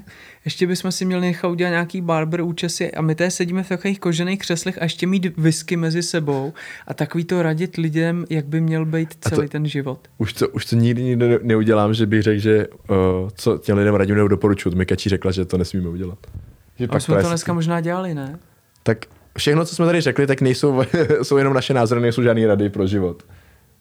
Ještě 0.45 0.67
bychom 0.67 0.91
si 0.91 1.05
měli 1.05 1.21
nechat 1.21 1.47
udělat 1.49 1.69
nějaký 1.69 2.01
barber 2.01 2.41
účesy 2.41 2.91
a 2.91 3.01
my 3.01 3.15
tady 3.15 3.31
sedíme 3.31 3.63
v 3.63 3.69
takových 3.69 3.99
kožených 3.99 4.39
křeslech 4.39 4.77
a 4.81 4.83
ještě 4.83 5.07
mít 5.07 5.37
whisky 5.37 5.77
mezi 5.77 6.03
sebou 6.03 6.53
a 6.87 6.93
takový 6.93 7.23
to 7.23 7.41
radit 7.43 7.75
lidem, 7.75 8.25
jak 8.29 8.45
by 8.45 8.61
měl 8.61 8.85
být 8.85 9.09
A 9.25 9.29
to- 9.29 9.35
celý 9.35 9.47
ten 9.49 9.67
život. 9.67 9.99
už 10.17 10.33
to, 10.33 10.49
už 10.49 10.65
to 10.65 10.75
nikdy, 10.75 11.03
nikdy 11.03 11.27
ne- 11.29 11.39
neudělám, 11.41 11.93
že 11.93 12.05
bych 12.05 12.21
řekl, 12.23 12.39
že 12.41 12.67
uh, 12.67 12.95
co 13.35 13.57
těm 13.57 13.77
lidem 13.77 13.95
radím 13.95 14.15
nebo 14.15 14.27
doporučuju. 14.27 14.75
Mikačí 14.75 15.09
řekla, 15.09 15.31
že 15.31 15.45
to 15.45 15.57
nesmíme 15.57 15.89
udělat. 15.89 16.17
Že 16.79 16.87
A 16.87 16.99
jsme 16.99 17.21
to 17.21 17.27
dneska 17.27 17.53
možná 17.53 17.81
dělali, 17.81 18.13
ne? 18.13 18.39
Tak 18.83 18.97
všechno, 19.37 19.65
co 19.65 19.75
jsme 19.75 19.85
tady 19.85 20.01
řekli, 20.01 20.27
tak 20.27 20.41
nejsou, 20.41 20.81
jsou 21.23 21.37
jenom 21.37 21.53
naše 21.53 21.73
názory, 21.73 22.01
nejsou 22.01 22.23
žádné 22.23 22.47
rady 22.47 22.69
pro 22.69 22.87
život. 22.87 23.23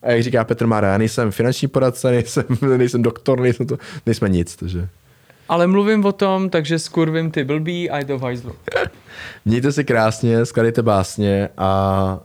A 0.03 0.11
jak 0.11 0.23
říká 0.23 0.45
Petr 0.45 0.67
Mára, 0.67 0.89
já 0.93 0.99
nejsem 0.99 1.31
finanční 1.31 1.69
poradce, 1.69 2.11
nejsem, 2.11 2.45
nejsem 2.77 3.03
doktor, 3.03 3.41
nejsem 3.41 3.67
to, 3.67 3.79
nejsme 4.07 4.29
nic, 4.29 4.57
takže 4.57 4.89
Ale 5.49 5.67
mluvím 5.67 6.05
o 6.05 6.13
tom, 6.13 6.51
takže 6.51 6.79
skurvím 6.79 7.31
ty 7.31 7.45
blbý 7.45 7.91
a 7.91 7.99
je 7.99 8.05
to 8.05 8.19
v 8.19 8.23
hajzlu. 8.23 8.53
mějte 9.45 9.73
se 9.73 9.85
krásně, 9.85 10.47
skladejte 10.47 10.83
básně 10.83 11.49
a 11.59 12.21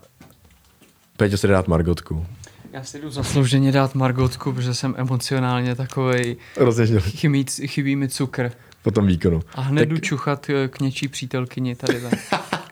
Peťo 1.17 1.37
si 1.37 1.47
dát 1.47 1.67
Margotku. 1.67 2.25
Já 2.73 2.83
si 2.83 3.01
jdu 3.01 3.09
zaslouženě 3.09 3.71
dát 3.71 3.95
Margotku, 3.95 4.53
protože 4.53 4.73
jsem 4.73 4.95
emocionálně 4.97 5.75
takovej, 5.75 6.35
Rozněžil 6.57 6.99
chybí, 7.01 7.45
chybí 7.67 7.95
mi 7.95 8.07
cukr. 8.09 8.51
po 8.83 8.91
tom 8.91 9.07
výkonu. 9.07 9.41
A 9.55 9.61
hned 9.61 9.81
Tak- 9.81 9.89
jdu 9.89 9.97
čuchat 9.97 10.49
eh, 10.49 10.67
k 10.67 10.79
něčí 10.79 11.07
přítelkyni 11.07 11.75
tady. 11.75 12.01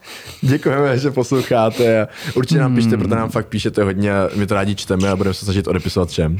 Děkujeme, 0.41 0.97
že 0.97 1.11
posloucháte 1.11 2.01
a 2.01 2.07
určitě 2.35 2.59
nám 2.59 2.75
pište, 2.75 2.97
protože 2.97 3.15
nám 3.15 3.29
fakt 3.29 3.47
píšete 3.47 3.83
hodně 3.83 4.13
a 4.13 4.29
my 4.35 4.47
to 4.47 4.53
rádi 4.53 4.75
čteme 4.75 5.09
a 5.09 5.15
budeme 5.15 5.33
se 5.33 5.45
snažit 5.45 5.67
odepisovat 5.67 6.09
všem. 6.09 6.37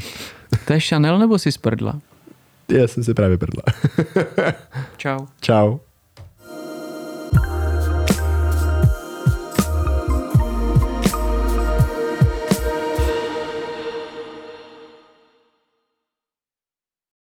To 0.66 0.72
je 0.72 0.80
Chanel 0.80 1.18
nebo 1.18 1.38
si 1.38 1.52
sprdla? 1.52 2.00
Já 2.68 2.88
jsem 2.88 3.04
si 3.04 3.14
právě 3.14 3.38
prdla. 3.38 3.62
Čau. 4.96 5.18
Čau. 5.40 5.78